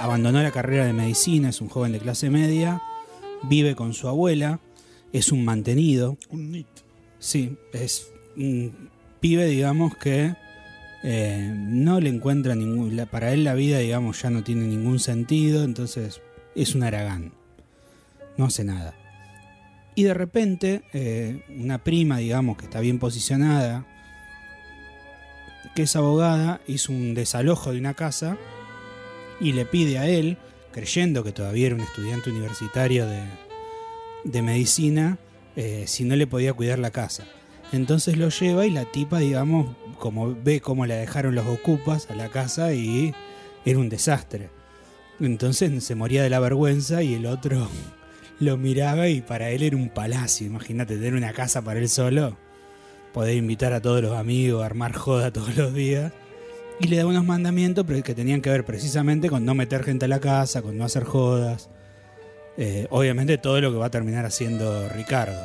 abandonó 0.00 0.42
la 0.42 0.50
carrera 0.50 0.84
de 0.84 0.92
medicina, 0.92 1.48
es 1.48 1.60
un 1.60 1.68
joven 1.68 1.92
de 1.92 1.98
clase 1.98 2.30
media, 2.30 2.80
vive 3.44 3.74
con 3.74 3.94
su 3.94 4.08
abuela, 4.08 4.60
es 5.12 5.32
un 5.32 5.44
mantenido. 5.44 6.16
Un 6.30 6.50
nit. 6.52 6.66
Sí, 7.18 7.56
es 7.72 8.10
un 8.36 8.90
pibe, 9.20 9.46
digamos, 9.46 9.96
que 9.96 10.34
eh, 11.04 11.52
no 11.54 12.00
le 12.00 12.08
encuentra 12.10 12.54
ningún... 12.54 12.96
la- 12.96 13.06
para 13.06 13.32
él 13.32 13.44
la 13.44 13.54
vida, 13.54 13.78
digamos, 13.78 14.20
ya 14.22 14.30
no 14.30 14.42
tiene 14.42 14.64
ningún 14.66 14.98
sentido, 14.98 15.64
entonces 15.64 16.20
es 16.54 16.74
un 16.74 16.82
aragán. 16.82 17.32
No 18.36 18.46
hace 18.46 18.64
nada. 18.64 18.94
Y 19.94 20.04
de 20.04 20.14
repente, 20.14 20.82
eh, 20.94 21.42
una 21.58 21.84
prima, 21.84 22.18
digamos, 22.18 22.56
que 22.56 22.64
está 22.64 22.80
bien 22.80 22.98
posicionada, 22.98 23.86
que 25.74 25.82
es 25.82 25.96
abogada, 25.96 26.60
hizo 26.66 26.92
un 26.92 27.14
desalojo 27.14 27.72
de 27.72 27.78
una 27.78 27.94
casa 27.94 28.36
y 29.40 29.52
le 29.52 29.64
pide 29.66 29.98
a 29.98 30.08
él, 30.08 30.38
creyendo 30.72 31.22
que 31.24 31.32
todavía 31.32 31.66
era 31.66 31.76
un 31.76 31.82
estudiante 31.82 32.30
universitario 32.30 33.06
de, 33.06 33.20
de 34.24 34.42
medicina, 34.42 35.18
eh, 35.56 35.84
si 35.86 36.04
no 36.04 36.16
le 36.16 36.26
podía 36.26 36.52
cuidar 36.52 36.78
la 36.78 36.90
casa. 36.90 37.24
Entonces 37.72 38.16
lo 38.16 38.28
lleva 38.28 38.66
y 38.66 38.70
la 38.70 38.84
tipa, 38.84 39.18
digamos, 39.18 39.74
como 39.98 40.34
ve 40.34 40.60
cómo 40.60 40.86
la 40.86 40.96
dejaron 40.96 41.34
los 41.34 41.46
ocupas 41.46 42.10
a 42.10 42.14
la 42.14 42.28
casa 42.28 42.74
y 42.74 43.14
era 43.64 43.78
un 43.78 43.88
desastre. 43.88 44.50
Entonces 45.20 45.84
se 45.84 45.94
moría 45.94 46.22
de 46.22 46.30
la 46.30 46.40
vergüenza 46.40 47.02
y 47.02 47.14
el 47.14 47.26
otro 47.26 47.68
lo 48.40 48.56
miraba 48.56 49.08
y 49.08 49.20
para 49.20 49.50
él 49.50 49.62
era 49.62 49.76
un 49.76 49.88
palacio. 49.88 50.46
Imagínate 50.46 50.96
tener 50.96 51.14
una 51.14 51.32
casa 51.32 51.62
para 51.62 51.80
él 51.80 51.88
solo, 51.88 52.36
poder 53.12 53.36
invitar 53.36 53.72
a 53.72 53.80
todos 53.80 54.02
los 54.02 54.16
amigos, 54.16 54.64
armar 54.64 54.92
joda 54.92 55.32
todos 55.32 55.56
los 55.56 55.72
días. 55.72 56.12
Y 56.80 56.88
le 56.88 56.96
da 56.96 57.06
unos 57.06 57.24
mandamientos 57.24 57.86
que 58.02 58.14
tenían 58.14 58.40
que 58.40 58.50
ver 58.50 58.64
precisamente 58.64 59.28
con 59.28 59.44
no 59.44 59.54
meter 59.54 59.84
gente 59.84 60.06
a 60.06 60.08
la 60.08 60.20
casa, 60.20 60.62
con 60.62 60.76
no 60.76 60.84
hacer 60.84 61.04
jodas. 61.04 61.70
Eh, 62.56 62.86
obviamente 62.90 63.38
todo 63.38 63.60
lo 63.60 63.72
que 63.72 63.78
va 63.78 63.86
a 63.86 63.90
terminar 63.90 64.26
haciendo 64.26 64.88
Ricardo. 64.90 65.40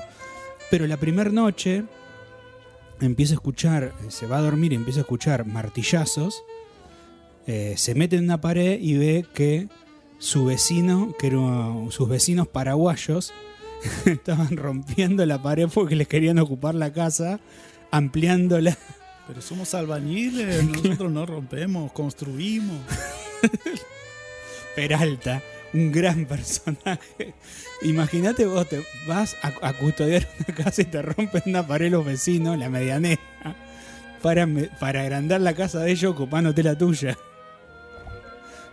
Pero 0.69 0.87
la 0.87 0.97
primera 0.97 1.29
noche 1.29 1.83
empieza 2.99 3.33
a 3.33 3.35
escuchar, 3.35 3.93
eh, 4.05 4.11
se 4.11 4.27
va 4.27 4.37
a 4.37 4.41
dormir 4.41 4.73
y 4.73 4.75
empieza 4.75 4.99
a 4.99 5.03
escuchar 5.03 5.45
martillazos. 5.45 6.43
eh, 7.49 7.75
se 7.77 7.95
mete 7.95 8.17
en 8.17 8.25
una 8.25 8.41
pared 8.41 8.77
y 8.81 8.97
ve 8.97 9.25
que 9.33 9.69
su 10.19 10.43
vecino, 10.45 11.15
que 11.17 11.27
eran 11.27 11.91
sus 11.91 12.09
vecinos 12.09 12.47
paraguayos, 12.47 13.33
estaban 14.05 14.57
rompiendo 14.57 15.25
la 15.25 15.41
pared 15.41 15.67
porque 15.73 15.95
les 15.95 16.09
querían 16.09 16.39
ocupar 16.39 16.75
la 16.75 16.91
casa, 16.91 17.39
ampliándola. 17.91 18.77
Pero 19.27 19.41
somos 19.41 19.73
albañiles, 19.73 20.63
nosotros 20.83 21.11
no 21.11 21.25
rompemos, 21.25 21.91
construimos. 21.93 22.79
Peralta, 24.75 25.41
un 25.73 25.91
gran 25.91 26.25
personaje. 26.25 27.33
Imagínate 27.81 28.45
vos 28.45 28.67
te 28.67 28.83
vas 29.07 29.35
a, 29.41 29.73
custodiar 29.73 30.27
una 30.39 30.55
casa 30.63 30.81
y 30.81 30.85
te 30.85 31.01
rompen 31.01 31.43
una 31.45 31.65
pared 31.65 31.91
los 31.91 32.05
vecinos, 32.05 32.57
la 32.57 32.69
medianera, 32.69 33.21
para, 34.21 34.47
para 34.79 35.01
agrandar 35.01 35.41
la 35.41 35.53
casa 35.53 35.79
de 35.79 35.91
ellos 35.91 36.13
ocupándote 36.13 36.63
la 36.63 36.77
tuya. 36.77 37.17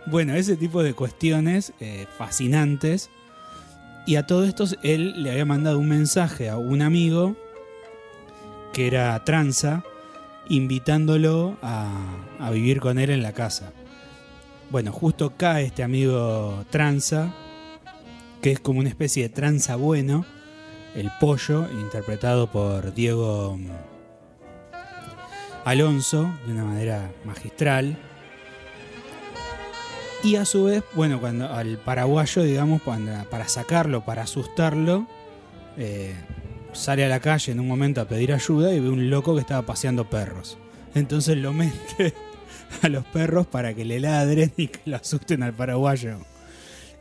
Bueno, 0.07 0.35
ese 0.35 0.55
tipo 0.55 0.83
de 0.83 0.93
cuestiones 0.93 1.73
eh, 1.79 2.05
fascinantes 2.15 3.09
Y 4.05 4.17
a 4.17 4.27
todo 4.27 4.45
esto 4.45 4.65
él 4.83 5.23
le 5.23 5.31
había 5.31 5.45
mandado 5.45 5.79
un 5.79 5.89
mensaje 5.89 6.47
a 6.47 6.57
un 6.57 6.83
amigo 6.83 7.35
que 8.71 8.87
era 8.87 9.23
tranza, 9.23 9.83
invitándolo 10.49 11.57
a 11.61 12.51
vivir 12.51 12.81
con 12.81 12.99
él 12.99 13.09
en 13.09 13.23
la 13.23 13.31
casa. 13.31 13.71
Bueno, 14.71 14.91
justo 14.91 15.33
cae 15.37 15.65
este 15.65 15.83
amigo 15.83 16.65
tranza, 16.71 17.33
que 18.41 18.51
es 18.51 18.59
como 18.59 18.79
una 18.79 18.89
especie 18.89 19.23
de 19.23 19.29
tranza 19.29 19.75
bueno, 19.75 20.25
el 20.95 21.11
pollo, 21.19 21.69
interpretado 21.71 22.51
por 22.51 22.93
Diego 22.93 23.57
mm, 23.57 23.69
Alonso, 25.65 26.31
de 26.45 26.53
una 26.53 26.65
manera 26.65 27.11
magistral. 27.25 27.97
Y 30.23 30.37
a 30.37 30.45
su 30.45 30.63
vez, 30.63 30.83
bueno, 30.93 31.19
cuando 31.19 31.47
al 31.53 31.77
paraguayo, 31.77 32.41
digamos, 32.41 32.81
para 32.81 33.47
sacarlo, 33.47 34.03
para 34.03 34.23
asustarlo, 34.23 35.05
eh, 35.77 36.15
sale 36.73 37.05
a 37.05 37.09
la 37.09 37.19
calle 37.19 37.51
en 37.51 37.59
un 37.59 37.67
momento 37.67 38.01
a 38.01 38.05
pedir 38.05 38.33
ayuda 38.33 38.73
y 38.73 38.79
ve 38.79 38.89
un 38.89 39.11
loco 39.11 39.35
que 39.35 39.41
estaba 39.41 39.61
paseando 39.61 40.09
perros. 40.09 40.57
Entonces 40.95 41.37
lo 41.37 41.53
mete 41.53 42.15
a 42.81 42.89
los 42.89 43.05
perros 43.05 43.47
para 43.47 43.73
que 43.73 43.85
le 43.85 43.99
ladren 43.99 44.51
y 44.57 44.67
que 44.67 44.79
lo 44.85 44.97
asusten 44.97 45.43
al 45.43 45.53
paraguayo. 45.53 46.17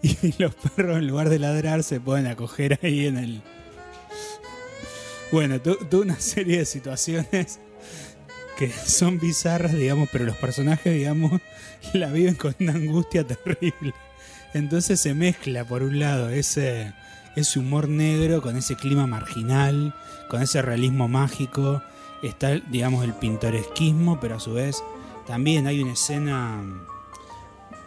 Y 0.02 0.34
los 0.38 0.54
perros 0.54 0.98
en 0.98 1.06
lugar 1.06 1.30
de 1.30 1.38
ladrar 1.38 1.82
se 1.82 1.98
pueden 1.98 2.26
acoger 2.26 2.78
ahí 2.82 3.06
en 3.06 3.16
el... 3.16 3.42
Bueno, 5.32 5.60
tu- 5.60 5.76
tuvo 5.90 6.02
una 6.02 6.16
serie 6.20 6.58
de 6.58 6.64
situaciones 6.66 7.58
que 8.58 8.70
son 8.70 9.18
bizarras, 9.18 9.72
digamos, 9.72 10.08
pero 10.12 10.24
los 10.26 10.36
personajes, 10.36 10.92
digamos, 10.94 11.40
la 11.92 12.08
viven 12.10 12.34
con 12.36 12.54
una 12.60 12.72
angustia 12.72 13.24
terrible. 13.26 13.92
Entonces 14.52 15.00
se 15.00 15.14
mezcla, 15.14 15.64
por 15.64 15.82
un 15.82 15.98
lado, 15.98 16.28
ese, 16.28 16.92
ese 17.34 17.58
humor 17.58 17.88
negro 17.88 18.42
con 18.42 18.56
ese 18.56 18.76
clima 18.76 19.06
marginal, 19.06 19.94
con 20.28 20.40
ese 20.42 20.62
realismo 20.62 21.08
mágico. 21.08 21.82
Está, 22.22 22.52
digamos, 22.70 23.04
el 23.04 23.14
pintoresquismo, 23.14 24.20
pero 24.20 24.36
a 24.36 24.40
su 24.40 24.52
vez 24.52 24.76
también 25.26 25.66
hay 25.66 25.82
una 25.82 25.92
escena 25.92 26.62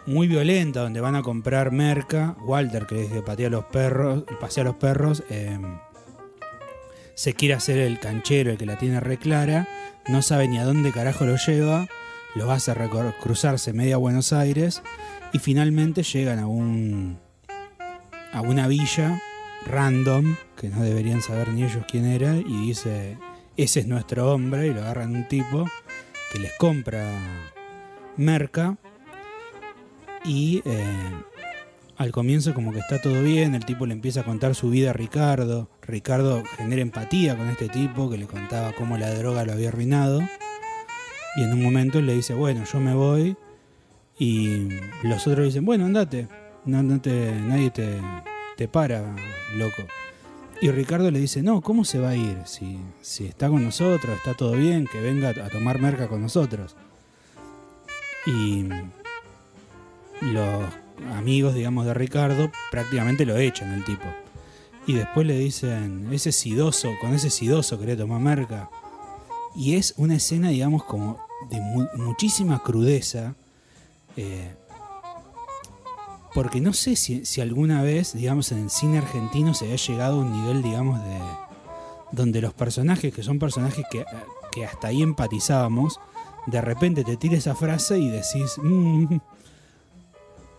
muy 0.06 0.26
violenta 0.26 0.80
donde 0.80 1.00
van 1.00 1.14
a 1.14 1.22
comprar 1.22 1.70
merca. 1.70 2.36
Walter, 2.40 2.86
que 2.86 3.04
es 3.04 3.12
de 3.12 3.22
patea 3.22 3.50
los 3.50 3.64
perros, 3.64 4.24
pasea 4.40 4.62
a 4.62 4.66
los 4.66 4.76
perros, 4.76 5.22
eh, 5.28 5.58
se 7.14 7.34
quiere 7.34 7.54
hacer 7.54 7.78
el 7.78 8.00
canchero, 8.00 8.50
el 8.50 8.58
que 8.58 8.66
la 8.66 8.78
tiene 8.78 9.00
reclara, 9.00 9.68
no 10.08 10.22
sabe 10.22 10.48
ni 10.48 10.58
a 10.58 10.64
dónde 10.64 10.92
carajo 10.92 11.26
lo 11.26 11.36
lleva, 11.36 11.88
lo 12.34 12.50
hace 12.50 12.72
cruzarse 13.20 13.72
media 13.72 13.96
Buenos 13.96 14.32
Aires. 14.32 14.82
Y 15.32 15.38
finalmente 15.38 16.02
llegan 16.02 16.38
a 16.38 16.46
un 16.46 17.18
a 18.32 18.40
una 18.40 18.66
villa 18.66 19.20
random 19.66 20.36
que 20.56 20.68
no 20.68 20.82
deberían 20.82 21.20
saber 21.20 21.48
ni 21.48 21.64
ellos 21.64 21.84
quién 21.90 22.06
era. 22.06 22.34
Y 22.36 22.66
dice 22.66 23.18
ese 23.58 23.80
es 23.80 23.86
nuestro 23.86 24.32
hombre 24.32 24.68
y 24.68 24.72
lo 24.72 24.80
agarran 24.80 25.14
un 25.14 25.28
tipo 25.28 25.66
que 26.32 26.38
les 26.38 26.52
compra 26.54 27.06
merca 28.16 28.76
y 30.24 30.62
eh, 30.64 30.84
al 31.96 32.12
comienzo 32.12 32.54
como 32.54 32.72
que 32.72 32.78
está 32.78 33.00
todo 33.00 33.22
bien, 33.22 33.54
el 33.54 33.64
tipo 33.64 33.86
le 33.86 33.94
empieza 33.94 34.20
a 34.20 34.24
contar 34.24 34.54
su 34.54 34.70
vida 34.70 34.90
a 34.90 34.92
Ricardo, 34.92 35.70
Ricardo 35.82 36.42
genera 36.56 36.82
empatía 36.82 37.36
con 37.36 37.48
este 37.48 37.68
tipo 37.68 38.10
que 38.10 38.18
le 38.18 38.26
contaba 38.26 38.72
cómo 38.72 38.98
la 38.98 39.12
droga 39.14 39.44
lo 39.44 39.52
había 39.52 39.68
arruinado 39.68 40.20
y 41.36 41.42
en 41.42 41.52
un 41.52 41.62
momento 41.62 42.00
le 42.00 42.14
dice, 42.14 42.34
bueno, 42.34 42.64
yo 42.64 42.80
me 42.80 42.94
voy 42.94 43.36
y 44.18 44.68
los 45.02 45.26
otros 45.26 45.46
dicen, 45.46 45.64
bueno, 45.64 45.86
andate, 45.86 46.28
no 46.64 47.00
te, 47.00 47.32
nadie 47.32 47.70
te, 47.70 48.00
te 48.56 48.68
para, 48.68 49.14
loco. 49.56 49.82
Y 50.60 50.70
Ricardo 50.72 51.10
le 51.10 51.20
dice, 51.20 51.42
no, 51.42 51.60
¿cómo 51.60 51.84
se 51.84 52.00
va 52.00 52.10
a 52.10 52.16
ir? 52.16 52.38
Si, 52.44 52.78
si 53.00 53.26
está 53.26 53.48
con 53.48 53.62
nosotros, 53.64 54.16
está 54.16 54.34
todo 54.34 54.52
bien, 54.52 54.86
que 54.90 55.00
venga 55.00 55.30
a 55.30 55.48
tomar 55.50 55.80
merca 55.80 56.08
con 56.08 56.20
nosotros. 56.20 56.74
Y 58.26 58.66
los 60.20 60.64
amigos, 61.16 61.54
digamos, 61.54 61.86
de 61.86 61.94
Ricardo 61.94 62.50
prácticamente 62.72 63.24
lo 63.24 63.36
echan 63.36 63.72
el 63.72 63.84
tipo. 63.84 64.04
Y 64.86 64.94
después 64.94 65.26
le 65.26 65.38
dicen, 65.38 66.08
ese 66.12 66.32
sidoso, 66.32 66.90
con 67.00 67.14
ese 67.14 67.30
sidoso 67.30 67.78
querés 67.78 67.98
tomar 67.98 68.20
merca. 68.20 68.68
Y 69.54 69.76
es 69.76 69.94
una 69.96 70.16
escena, 70.16 70.48
digamos, 70.48 70.82
como 70.84 71.20
de 71.50 71.60
mu- 71.60 71.86
muchísima 71.96 72.62
crudeza. 72.62 73.34
eh, 74.16 74.54
porque 76.38 76.60
no 76.60 76.72
sé 76.72 76.94
si, 76.94 77.40
alguna 77.40 77.82
vez, 77.82 78.12
digamos, 78.12 78.52
en 78.52 78.58
el 78.58 78.70
cine 78.70 78.98
argentino 78.98 79.54
se 79.54 79.64
había 79.64 79.76
llegado 79.76 80.14
a 80.14 80.20
un 80.20 80.30
nivel, 80.30 80.62
digamos, 80.62 81.02
de. 81.02 81.18
donde 82.12 82.40
los 82.40 82.54
personajes, 82.54 83.12
que 83.12 83.24
son 83.24 83.40
personajes 83.40 83.84
que, 83.90 84.64
hasta 84.64 84.86
ahí 84.86 85.02
empatizábamos, 85.02 85.98
de 86.46 86.60
repente 86.60 87.02
te 87.02 87.16
tira 87.16 87.36
esa 87.36 87.56
frase 87.56 87.98
y 87.98 88.08
decís. 88.08 88.56
"Mm, 88.62 89.16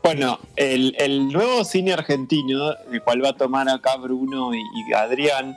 Bueno, 0.03 0.39
el, 0.57 1.31
nuevo 1.31 1.63
cine 1.63 1.93
argentino, 1.93 2.73
el 2.91 3.01
cual 3.01 3.23
va 3.23 3.29
a 3.29 3.37
tomar 3.37 3.69
acá 3.69 3.95
Bruno 3.95 4.53
y 4.53 4.93
Adrián, 4.93 5.55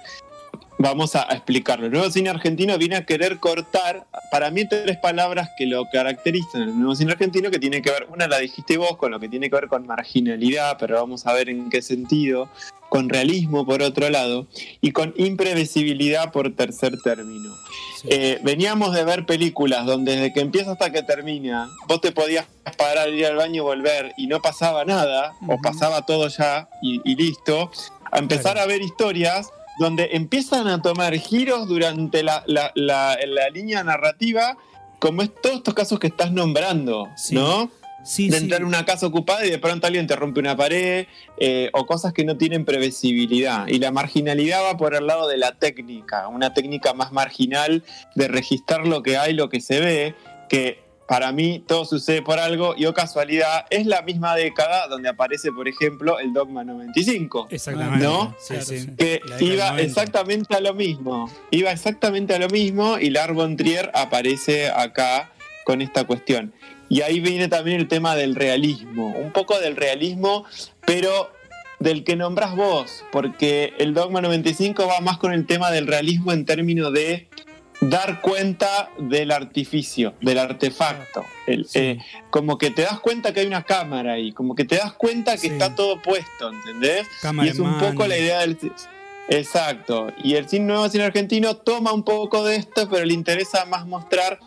vamos 0.78 1.14
a, 1.14 1.30
a 1.30 1.34
explicarlo. 1.34 1.86
El 1.86 1.92
nuevo 1.92 2.10
cine 2.10 2.30
argentino 2.30 2.76
viene 2.78 2.96
a 2.96 3.06
querer 3.06 3.38
cortar, 3.38 4.06
para 4.30 4.50
mí, 4.50 4.66
tres 4.68 4.96
palabras 4.98 5.50
que 5.56 5.66
lo 5.66 5.84
caracterizan. 5.90 6.62
El 6.62 6.78
nuevo 6.78 6.94
cine 6.94 7.12
argentino 7.12 7.50
que 7.50 7.58
tiene 7.58 7.82
que 7.82 7.90
ver, 7.90 8.06
una 8.12 8.26
la 8.26 8.38
dijiste 8.38 8.76
vos, 8.76 8.96
con 8.96 9.10
lo 9.10 9.20
que 9.20 9.28
tiene 9.28 9.50
que 9.50 9.56
ver 9.56 9.68
con 9.68 9.86
marginalidad, 9.86 10.76
pero 10.78 10.96
vamos 10.96 11.26
a 11.26 11.32
ver 11.32 11.48
en 11.48 11.70
qué 11.70 11.82
sentido, 11.82 12.48
con 12.88 13.08
realismo 13.08 13.64
por 13.64 13.82
otro 13.82 14.10
lado, 14.10 14.46
y 14.80 14.92
con 14.92 15.14
imprevisibilidad 15.16 16.32
por 16.32 16.54
tercer 16.54 17.00
término. 17.02 17.54
Eh, 18.04 18.40
veníamos 18.42 18.92
de 18.94 19.04
ver 19.04 19.24
películas 19.26 19.86
donde 19.86 20.16
desde 20.16 20.32
que 20.32 20.40
empieza 20.40 20.72
hasta 20.72 20.90
que 20.90 21.02
termina, 21.02 21.70
vos 21.86 22.00
te 22.00 22.12
podías 22.12 22.46
parar, 22.76 23.08
ir 23.10 23.26
al 23.26 23.36
baño 23.36 23.62
y 23.62 23.64
volver 23.64 24.12
y 24.16 24.26
no 24.26 24.42
pasaba 24.42 24.84
nada, 24.84 25.34
o 25.48 25.56
pasaba 25.62 26.04
todo 26.04 26.28
ya 26.28 26.68
y, 26.82 27.00
y 27.04 27.14
listo, 27.14 27.70
a 28.10 28.18
empezar 28.18 28.58
a 28.58 28.66
ver 28.66 28.82
historias 28.82 29.52
donde 29.78 30.10
empiezan 30.12 30.68
a 30.68 30.80
tomar 30.82 31.14
giros 31.16 31.66
durante 31.68 32.22
la, 32.22 32.42
la- 32.46 32.72
la- 32.74 33.18
la 33.26 33.48
línea 33.50 33.82
narrativa, 33.84 34.56
como 34.98 35.22
es 35.22 35.30
todos 35.42 35.56
estos 35.56 35.74
casos 35.74 35.98
que 35.98 36.06
estás 36.08 36.30
nombrando, 36.32 37.08
¿no? 37.30 37.70
Sí, 38.04 38.28
de 38.28 38.36
sí. 38.38 38.42
entrar 38.42 38.62
en 38.62 38.66
una 38.66 38.84
casa 38.84 39.06
ocupada 39.06 39.46
y 39.46 39.50
de 39.50 39.58
pronto 39.60 39.86
alguien 39.86 40.08
te 40.08 40.16
rompe 40.16 40.40
una 40.40 40.56
pared 40.56 41.06
eh, 41.38 41.70
o 41.72 41.86
cosas 41.86 42.12
que 42.12 42.24
no 42.24 42.36
tienen 42.36 42.64
previsibilidad. 42.64 43.68
Y 43.68 43.78
la 43.78 43.92
marginalidad 43.92 44.62
va 44.64 44.76
por 44.76 44.94
el 44.96 45.06
lado 45.06 45.28
de 45.28 45.36
la 45.36 45.52
técnica, 45.52 46.26
una 46.26 46.52
técnica 46.52 46.94
más 46.94 47.12
marginal 47.12 47.84
de 48.16 48.26
registrar 48.28 48.86
lo 48.88 49.02
que 49.04 49.16
hay, 49.18 49.34
lo 49.34 49.48
que 49.48 49.60
se 49.60 49.78
ve, 49.80 50.14
que 50.48 50.81
para 51.06 51.32
mí 51.32 51.62
todo 51.66 51.84
sucede 51.84 52.22
por 52.22 52.38
algo 52.38 52.74
y 52.76 52.86
o 52.86 52.94
casualidad 52.94 53.66
es 53.70 53.86
la 53.86 54.02
misma 54.02 54.34
década 54.34 54.86
donde 54.88 55.08
aparece, 55.08 55.52
por 55.52 55.68
ejemplo, 55.68 56.18
el 56.18 56.32
Dogma 56.32 56.64
95. 56.64 57.48
Exactamente. 57.50 58.04
¿No? 58.04 58.34
Sí, 58.38 58.56
sí. 58.62 58.88
que 58.96 59.20
iba 59.40 59.70
90. 59.70 59.82
exactamente 59.82 60.54
a 60.54 60.60
lo 60.60 60.74
mismo. 60.74 61.30
Iba 61.50 61.72
exactamente 61.72 62.34
a 62.34 62.38
lo 62.38 62.48
mismo 62.48 62.98
y 62.98 63.10
Lars 63.10 63.34
von 63.34 63.56
Trier 63.56 63.90
aparece 63.94 64.70
acá 64.70 65.32
con 65.64 65.82
esta 65.82 66.04
cuestión. 66.04 66.52
Y 66.88 67.00
ahí 67.02 67.20
viene 67.20 67.48
también 67.48 67.80
el 67.80 67.88
tema 67.88 68.14
del 68.16 68.34
realismo, 68.34 69.08
un 69.08 69.32
poco 69.32 69.58
del 69.58 69.76
realismo, 69.76 70.44
pero 70.86 71.30
del 71.78 72.04
que 72.04 72.16
nombrás 72.16 72.54
vos, 72.54 73.04
porque 73.10 73.72
el 73.78 73.94
Dogma 73.94 74.20
95 74.20 74.86
va 74.86 75.00
más 75.00 75.18
con 75.18 75.32
el 75.32 75.46
tema 75.46 75.70
del 75.70 75.86
realismo 75.86 76.32
en 76.32 76.44
términos 76.44 76.92
de 76.92 77.28
dar 77.82 78.20
cuenta 78.20 78.90
del 78.98 79.30
artificio, 79.32 80.14
del 80.20 80.38
artefacto. 80.38 81.24
El, 81.46 81.66
eh, 81.74 81.98
como 82.30 82.56
que 82.56 82.70
te 82.70 82.82
das 82.82 83.00
cuenta 83.00 83.32
que 83.34 83.40
hay 83.40 83.46
una 83.46 83.64
cámara 83.64 84.12
ahí, 84.14 84.32
como 84.32 84.54
que 84.54 84.64
te 84.64 84.76
das 84.76 84.92
cuenta 84.92 85.36
que 85.36 85.48
está 85.48 85.74
todo 85.74 86.00
puesto, 86.00 86.50
¿entendés? 86.50 87.06
Cámara 87.20 87.48
y 87.48 87.50
es 87.50 87.58
un 87.58 87.78
poco 87.78 88.06
la 88.06 88.16
idea 88.16 88.40
del... 88.40 88.56
Exacto. 89.28 90.08
Y 90.22 90.34
el 90.34 90.48
cine 90.48 90.66
nuevo 90.66 90.88
cine 90.88 91.04
argentino 91.04 91.56
toma 91.56 91.92
un 91.92 92.02
poco 92.02 92.44
de 92.44 92.56
esto, 92.56 92.88
pero 92.88 93.04
le 93.04 93.14
interesa 93.14 93.64
más 93.64 93.86
mostrar 93.86 94.38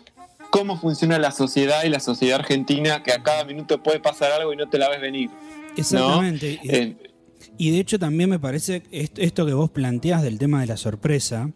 cómo 0.50 0.78
funciona 0.80 1.18
la 1.18 1.30
sociedad 1.30 1.84
y 1.84 1.88
la 1.88 2.00
sociedad 2.00 2.40
argentina, 2.40 3.02
que 3.02 3.12
a 3.12 3.22
cada 3.22 3.44
minuto 3.44 3.82
puede 3.82 4.00
pasar 4.00 4.32
algo 4.32 4.52
y 4.52 4.56
no 4.56 4.68
te 4.68 4.78
la 4.78 4.88
ves 4.88 5.00
venir. 5.00 5.28
¿no? 5.30 5.36
Exactamente. 5.76 6.60
Y, 6.62 6.70
Eh, 6.74 6.96
y 7.58 7.70
de 7.70 7.80
hecho 7.80 7.98
también 7.98 8.30
me 8.30 8.38
parece 8.38 8.82
est- 8.90 9.18
esto 9.18 9.44
que 9.46 9.52
vos 9.54 9.70
planteás 9.70 10.22
del 10.22 10.38
tema 10.38 10.60
de 10.60 10.66
la 10.66 10.76
sorpresa, 10.76 11.50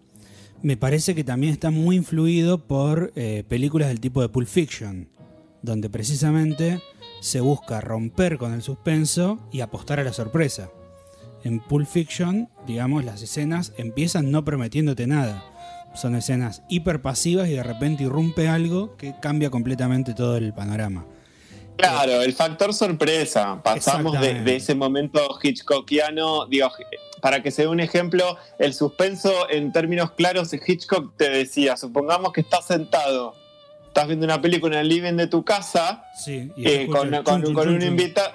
me 0.62 0.76
parece 0.76 1.14
que 1.14 1.24
también 1.24 1.52
está 1.52 1.70
muy 1.70 1.96
influido 1.96 2.66
por 2.66 3.12
eh, 3.16 3.44
películas 3.48 3.88
del 3.88 4.00
tipo 4.00 4.20
de 4.20 4.28
Pulp 4.28 4.48
Fiction, 4.48 5.08
donde 5.62 5.88
precisamente 5.88 6.80
se 7.20 7.40
busca 7.40 7.80
romper 7.80 8.38
con 8.38 8.52
el 8.52 8.62
suspenso 8.62 9.38
y 9.52 9.60
apostar 9.60 10.00
a 10.00 10.04
la 10.04 10.12
sorpresa. 10.12 10.70
En 11.44 11.60
Pulp 11.60 11.86
Fiction, 11.86 12.50
digamos, 12.66 13.04
las 13.04 13.22
escenas 13.22 13.72
empiezan 13.78 14.30
no 14.30 14.44
prometiéndote 14.44 15.06
nada. 15.06 15.44
Son 15.94 16.14
escenas 16.14 16.62
hiperpasivas 16.68 17.48
y 17.48 17.52
de 17.52 17.62
repente 17.62 18.04
irrumpe 18.04 18.48
algo 18.48 18.96
que 18.96 19.14
cambia 19.20 19.50
completamente 19.50 20.14
todo 20.14 20.36
el 20.36 20.52
panorama. 20.52 21.06
Claro, 21.80 22.22
el 22.22 22.32
factor 22.32 22.74
sorpresa. 22.74 23.60
Pasamos 23.62 24.20
de, 24.20 24.56
ese 24.56 24.74
momento 24.74 25.38
hitchcockiano, 25.42 26.46
digo, 26.46 26.68
para 27.20 27.42
que 27.42 27.50
se 27.50 27.62
dé 27.62 27.68
un 27.68 27.80
ejemplo, 27.80 28.36
el 28.58 28.74
suspenso 28.74 29.48
en 29.50 29.72
términos 29.72 30.12
claros, 30.12 30.52
Hitchcock 30.52 31.16
te 31.16 31.30
decía, 31.30 31.76
supongamos 31.76 32.32
que 32.32 32.40
estás 32.40 32.66
sentado, 32.66 33.34
estás 33.86 34.06
viendo 34.06 34.24
una 34.24 34.40
película 34.40 34.76
en 34.76 34.82
el 34.82 34.88
living 34.88 35.14
de 35.14 35.26
tu 35.26 35.44
casa, 35.44 36.04
Sí, 36.16 36.50
y 36.56 36.68
eh, 36.68 36.86
con, 36.86 37.12
el 37.14 37.68
un 37.68 37.82
invitado... 37.82 38.32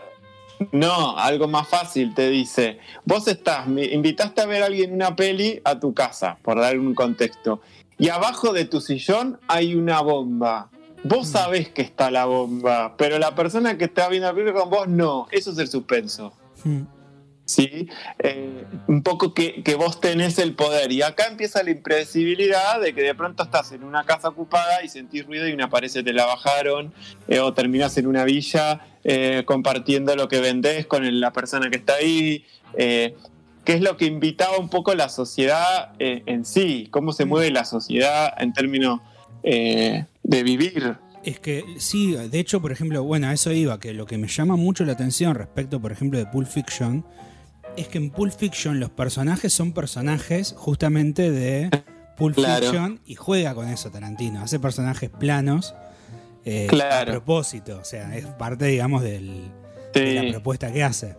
No, 0.72 1.17
algo 1.17 1.49
más 1.49 1.67
fácil 1.67 2.13
te 2.13 2.30
dice. 2.30 2.80
Vos 3.03 3.27
estás, 3.27 3.67
me 3.67 3.84
invitaste 3.85 4.41
a 4.41 4.45
ver 4.45 4.63
a 4.63 4.67
alguien 4.67 4.93
una 4.93 5.13
peli 5.13 5.59
a 5.65 5.77
tu 5.80 5.93
casa, 5.93 6.38
por 6.41 6.59
dar 6.59 6.80
un 6.80 6.95
contexto. 6.95 7.61
Y 7.97 8.07
abajo 8.07 8.53
de 8.53 8.63
tu 8.63 8.80
sillón 8.80 9.38
hay 9.49 9.76
una 9.76 9.99
bomba. 9.99 10.69
Vos 11.07 11.27
sabés 11.27 11.69
que 11.69 11.84
está 11.84 12.10
la 12.10 12.26
bomba, 12.26 12.95
pero 12.98 13.19
la 13.19 13.36
persona 13.36 13.77
que 13.77 13.86
está 13.86 14.10
viendo 14.10 14.27
la 14.27 14.34
película 14.34 14.61
con 14.61 14.72
vos 14.72 14.88
no. 14.88 15.27
Eso 15.30 15.52
es 15.52 15.60
el 15.60 15.68
suspenso. 15.68 16.34
Mm. 16.64 16.82
¿Sí? 17.45 17.88
Eh, 18.18 18.65
un 18.88 19.03
poco 19.03 19.36
que, 19.36 19.61
que 19.61 19.76
vos 19.76 20.02
tenés 20.02 20.40
el 20.40 20.56
poder. 20.56 20.91
Y 20.91 21.03
acá 21.03 21.27
empieza 21.27 21.61
la 21.61 21.69
impredecibilidad 21.69 22.82
de 22.82 22.95
que 22.95 23.03
de 23.03 23.14
pronto 23.14 23.44
estás 23.44 23.72
en 23.72 23.84
una 23.84 24.03
casa 24.03 24.30
ocupada 24.30 24.84
y 24.84 24.90
sentís 24.90 25.27
ruido 25.27 25.48
y 25.48 25.53
una 25.53 25.69
pared 25.69 25.90
se 25.90 26.02
te 26.02 26.11
la 26.11 26.26
bajaron, 26.26 26.91
eh, 27.27 27.40
o 27.40 27.53
terminás 27.53 27.95
en 27.99 28.07
una 28.07 28.23
villa 28.23 28.88
eh, 29.03 29.44
compartiendo 29.45 30.15
lo 30.15 30.27
que 30.27 30.40
vendés 30.40 30.88
con 30.88 31.19
la 31.19 31.32
persona 31.32 31.69
que 31.69 31.77
está 31.77 31.94
ahí. 31.94 32.45
que 32.76 33.73
es 33.73 33.82
lo 33.82 33.95
que 33.95 34.06
invitaba 34.06 34.57
un 34.57 34.69
poco 34.69 34.95
la 34.95 35.10
sociedad 35.10 35.94
en 35.99 36.45
sí, 36.45 36.88
cómo 36.90 37.14
se 37.14 37.26
mueve 37.26 37.52
la 37.52 37.65
sociedad 37.65 38.34
en 38.40 38.53
términos 38.53 39.02
de 40.26 40.43
vivir. 40.43 40.97
Es 41.23 41.39
que 41.39 41.64
sí, 41.77 42.15
de 42.15 42.39
hecho, 42.39 42.61
por 42.61 42.72
ejemplo, 42.72 43.03
bueno, 43.03 43.27
a 43.27 43.34
eso 43.34 43.52
iba, 43.52 43.80
que 43.80 43.93
lo 43.93 44.06
que 44.06 44.18
me 44.18 44.27
llama 44.27 44.56
mucho 44.56 44.85
la 44.85 44.93
atención 44.93 45.34
respecto, 45.35 45.81
por 45.81 45.91
ejemplo, 45.91 46.19
de 46.19 46.26
Pulp 46.27 46.47
Fiction, 46.47 47.06
es 47.77 47.88
que 47.88 47.97
en 47.97 48.11
Pulp 48.11 48.31
Fiction 48.34 48.80
los 48.80 48.89
personajes 48.91 49.52
son 49.53 49.73
personajes 49.73 50.53
justamente 50.57 51.31
de 51.31 51.69
Pulp 52.15 52.35
Claro. 52.35 52.64
Fiction 52.65 52.99
y 53.06 53.15
juega 53.15 53.56
con 53.56 53.68
eso 53.69 53.89
Tarantino, 53.91 54.41
hace 54.41 54.60
personajes 54.60 55.10
planos 55.10 55.73
eh, 56.45 56.68
Claro. 56.69 57.11
a 57.11 57.15
propósito, 57.15 57.80
o 57.81 57.85
sea, 57.85 58.15
es 58.15 58.26
parte, 58.27 58.65
digamos, 58.68 59.02
del, 59.02 59.49
de 59.93 60.14
la 60.23 60.31
propuesta 60.31 60.72
que 60.72 60.84
hace. 60.84 61.15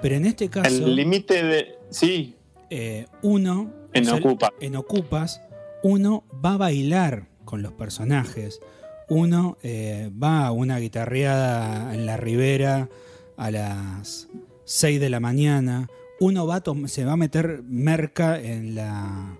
Pero 0.00 0.14
en 0.14 0.26
este 0.26 0.48
caso, 0.48 0.68
El 0.68 0.94
límite 0.94 1.42
de... 1.42 1.74
Sí, 1.90 2.36
eh, 2.70 3.06
uno 3.22 3.72
En 3.92 4.04
o 4.04 4.06
sea, 4.06 4.14
Ocupa. 4.18 4.52
en 4.60 4.76
Ocupas, 4.76 5.42
uno 5.82 6.22
va 6.44 6.54
a 6.54 6.56
bailar 6.58 7.26
con 7.48 7.62
los 7.62 7.72
personajes. 7.72 8.60
Uno 9.08 9.56
eh, 9.62 10.10
va 10.22 10.46
a 10.46 10.52
una 10.52 10.78
guitarreada 10.78 11.94
en 11.94 12.04
la 12.04 12.18
ribera 12.18 12.90
a 13.38 13.50
las 13.50 14.28
6 14.66 15.00
de 15.00 15.08
la 15.08 15.18
mañana. 15.18 15.88
Uno 16.20 16.46
se 16.88 17.04
va 17.06 17.12
a 17.12 17.16
meter 17.16 17.62
merca 17.64 18.38
en 18.38 18.74
la 18.74 19.38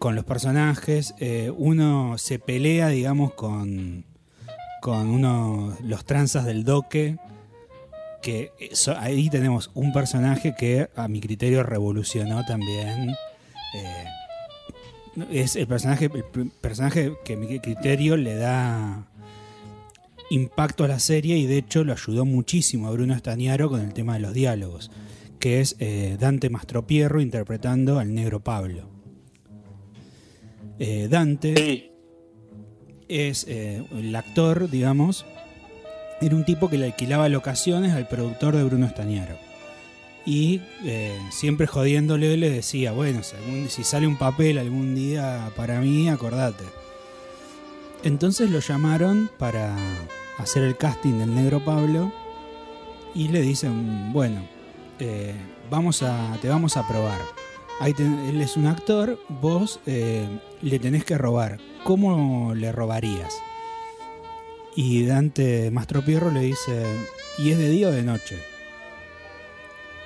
con 0.00 0.16
los 0.16 0.24
personajes. 0.24 1.14
Eh, 1.20 1.52
uno 1.56 2.18
se 2.18 2.40
pelea, 2.40 2.88
digamos, 2.88 3.32
con, 3.34 4.04
con 4.82 5.12
los 5.84 6.04
tranzas 6.04 6.44
del 6.44 6.64
doque. 6.64 7.16
Que 8.22 8.50
eso- 8.58 8.96
ahí 8.98 9.30
tenemos 9.30 9.70
un 9.74 9.92
personaje 9.92 10.56
que 10.58 10.88
a 10.96 11.06
mi 11.06 11.20
criterio 11.20 11.62
revolucionó 11.62 12.44
también. 12.44 13.10
eh, 13.76 14.04
es 15.30 15.56
el 15.56 15.66
personaje, 15.66 16.10
el 16.12 16.50
personaje 16.60 17.12
que 17.24 17.36
mi 17.36 17.58
criterio 17.58 18.16
le 18.16 18.34
da 18.36 19.08
impacto 20.30 20.84
a 20.84 20.88
la 20.88 20.98
serie 20.98 21.36
y 21.38 21.46
de 21.46 21.58
hecho 21.58 21.84
lo 21.84 21.92
ayudó 21.92 22.24
muchísimo 22.24 22.88
a 22.88 22.90
Bruno 22.90 23.14
Estañaro 23.14 23.70
con 23.70 23.80
el 23.80 23.94
tema 23.94 24.14
de 24.14 24.20
los 24.20 24.34
diálogos, 24.34 24.90
que 25.38 25.60
es 25.60 25.76
eh, 25.78 26.16
Dante 26.20 26.50
Mastropierro 26.50 27.20
interpretando 27.20 27.98
al 27.98 28.14
negro 28.14 28.40
Pablo. 28.40 28.90
Eh, 30.78 31.08
Dante 31.08 31.54
sí. 31.56 31.90
es 33.08 33.46
eh, 33.48 33.84
el 33.92 34.14
actor, 34.14 34.70
digamos, 34.70 35.24
era 36.20 36.34
un 36.34 36.44
tipo 36.44 36.68
que 36.68 36.78
le 36.78 36.86
alquilaba 36.86 37.28
locaciones 37.28 37.92
al 37.92 38.08
productor 38.08 38.56
de 38.56 38.64
Bruno 38.64 38.86
Estañaro. 38.86 39.47
Y 40.24 40.60
eh, 40.84 41.18
siempre 41.30 41.66
jodiéndole 41.66 42.36
le 42.36 42.50
decía, 42.50 42.92
bueno, 42.92 43.20
si, 43.68 43.84
sale 43.84 44.06
un 44.06 44.18
papel 44.18 44.58
algún 44.58 44.94
día 44.94 45.50
para 45.56 45.80
mí, 45.80 46.08
acordate. 46.08 46.64
Entonces 48.02 48.50
lo 48.50 48.60
llamaron 48.60 49.30
para 49.38 49.76
hacer 50.36 50.62
el 50.62 50.76
casting 50.76 51.18
del 51.18 51.34
negro 51.34 51.64
Pablo 51.64 52.12
y 53.14 53.28
le 53.28 53.40
dicen, 53.40 54.12
bueno, 54.12 54.46
eh, 54.98 55.34
vamos 55.70 56.02
a, 56.02 56.36
te 56.40 56.48
vamos 56.48 56.76
a 56.76 56.86
probar. 56.86 57.20
Él 57.80 58.40
es 58.40 58.56
un 58.56 58.66
actor, 58.66 59.18
vos 59.28 59.80
eh, 59.86 60.26
le 60.62 60.78
tenés 60.78 61.04
que 61.04 61.16
robar. 61.16 61.58
¿Cómo 61.84 62.54
le 62.54 62.72
robarías? 62.72 63.34
Y 64.74 65.06
Dante 65.06 65.70
Mastropierro 65.70 66.30
le 66.30 66.40
dice, 66.40 66.84
¿y 67.38 67.50
es 67.50 67.58
de 67.58 67.68
día 67.68 67.88
o 67.88 67.92
de 67.92 68.02
noche? 68.02 68.38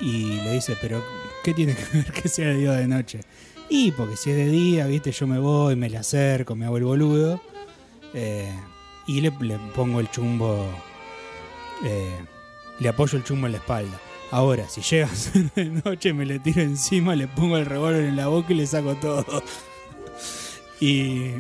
Y 0.03 0.25
le 0.43 0.53
dice, 0.53 0.77
pero 0.83 1.03
¿qué 1.45 1.55
tiene 1.55 1.75
que 1.75 1.85
ver 1.97 2.13
que 2.13 2.29
sea 2.29 2.49
de 2.49 2.57
día 2.57 2.73
de 2.73 2.87
noche? 2.89 3.21
Y 3.69 3.93
porque 3.93 4.17
si 4.17 4.31
es 4.31 4.37
de 4.37 4.49
día, 4.49 4.87
viste, 4.87 5.13
yo 5.13 5.27
me 5.27 5.39
voy, 5.39 5.77
me 5.77 5.89
le 5.89 5.97
acerco, 5.97 6.55
me 6.55 6.67
hago 6.67 6.77
el 6.77 6.85
boludo. 6.85 7.41
eh, 8.13 8.53
y 9.07 9.21
le, 9.21 9.33
le 9.41 9.59
pongo 9.75 9.99
el 10.01 10.11
chumbo, 10.11 10.65
eh, 11.85 12.19
le 12.79 12.89
apoyo 12.89 13.17
el 13.19 13.25
chumbo 13.25 13.47
en 13.47 13.53
la 13.53 13.59
espalda. 13.59 13.99
Ahora, 14.31 14.69
si 14.69 14.81
llega 14.81 15.07
a 15.07 15.15
ser 15.15 15.53
de 15.55 15.67
noche, 15.67 16.13
me 16.13 16.25
le 16.27 16.39
tiro 16.39 16.63
encima, 16.63 17.15
le 17.17 17.29
pongo 17.29 17.57
el 17.57 17.67
revólver 17.67 18.05
en 18.05 18.17
la 18.17 18.29
boca 18.29 18.53
y 18.53 18.57
le 18.57 18.67
saco 18.67 18.95
todo. 18.97 19.43
Y, 20.81 21.31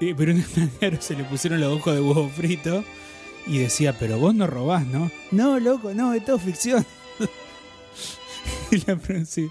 y 0.00 0.14
pero 0.16 0.32
un 0.32 0.40
extranjero 0.40 0.96
se 1.00 1.14
le 1.16 1.24
pusieron 1.24 1.60
los 1.60 1.72
ojos 1.78 1.94
de 1.94 2.00
huevo 2.00 2.28
frito 2.28 2.82
y 3.46 3.58
decía, 3.58 3.96
pero 3.98 4.18
vos 4.18 4.34
no 4.34 4.46
robás, 4.46 4.86
¿no? 4.86 5.10
No, 5.30 5.60
loco, 5.60 5.94
no, 5.94 6.12
es 6.14 6.24
todo 6.24 6.38
ficción. 6.38 6.84
sí. 9.26 9.48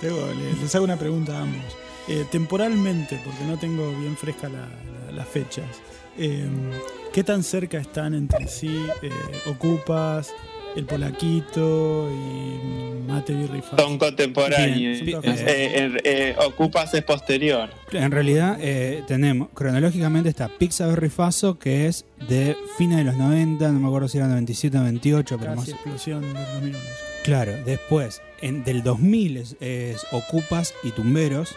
Tengo- 0.00 0.26
les 0.60 0.74
hago 0.74 0.84
una 0.84 0.96
pregunta 0.98 1.38
a 1.38 1.42
ambos. 1.42 1.62
Eh, 2.08 2.24
temporalmente, 2.30 3.18
porque 3.24 3.44
no 3.44 3.58
tengo 3.58 3.90
bien 3.98 4.16
fresca 4.16 4.48
la- 4.48 4.68
la- 5.06 5.12
las 5.12 5.28
fechas, 5.28 5.64
eh, 6.18 6.46
¿qué 7.12 7.24
tan 7.24 7.42
cerca 7.42 7.78
están 7.78 8.14
entre 8.14 8.46
sí 8.48 8.84
eh, 9.02 9.10
Ocupas, 9.46 10.34
El 10.76 10.84
Polaquito 10.84 12.10
y 12.10 13.08
Mate 13.08 13.32
Birri 13.32 13.62
Fast? 13.62 13.80
Son 13.80 13.96
contemporáneos. 13.96 15.00
Bien, 15.00 15.20
Eh, 16.04 16.36
Ocupas 16.44 16.92
es 16.92 17.02
posterior. 17.04 17.70
En 17.92 18.10
realidad 18.10 18.58
tenemos, 19.06 19.48
cronológicamente 19.54 20.28
está 20.28 20.48
Pizza 20.48 20.86
Berry 20.86 21.08
Faso, 21.08 21.58
que 21.58 21.86
es 21.86 22.04
de 22.28 22.56
fines 22.76 22.98
de 22.98 23.04
los 23.04 23.16
90, 23.16 23.70
no 23.70 23.80
me 23.80 23.86
acuerdo 23.86 24.08
si 24.08 24.18
era 24.18 24.26
97 24.26 24.76
o 24.76 24.80
98, 24.80 25.38
pero 25.38 25.54
más, 25.54 25.68
explosión 25.68 26.20
del 26.20 26.34
2001. 26.34 26.78
Claro, 27.22 27.52
después, 27.64 28.20
en, 28.44 28.62
del 28.62 28.82
2000 28.82 29.36
es, 29.38 29.56
es 29.60 30.06
Ocupas 30.12 30.74
y 30.82 30.90
Tumberos. 30.90 31.54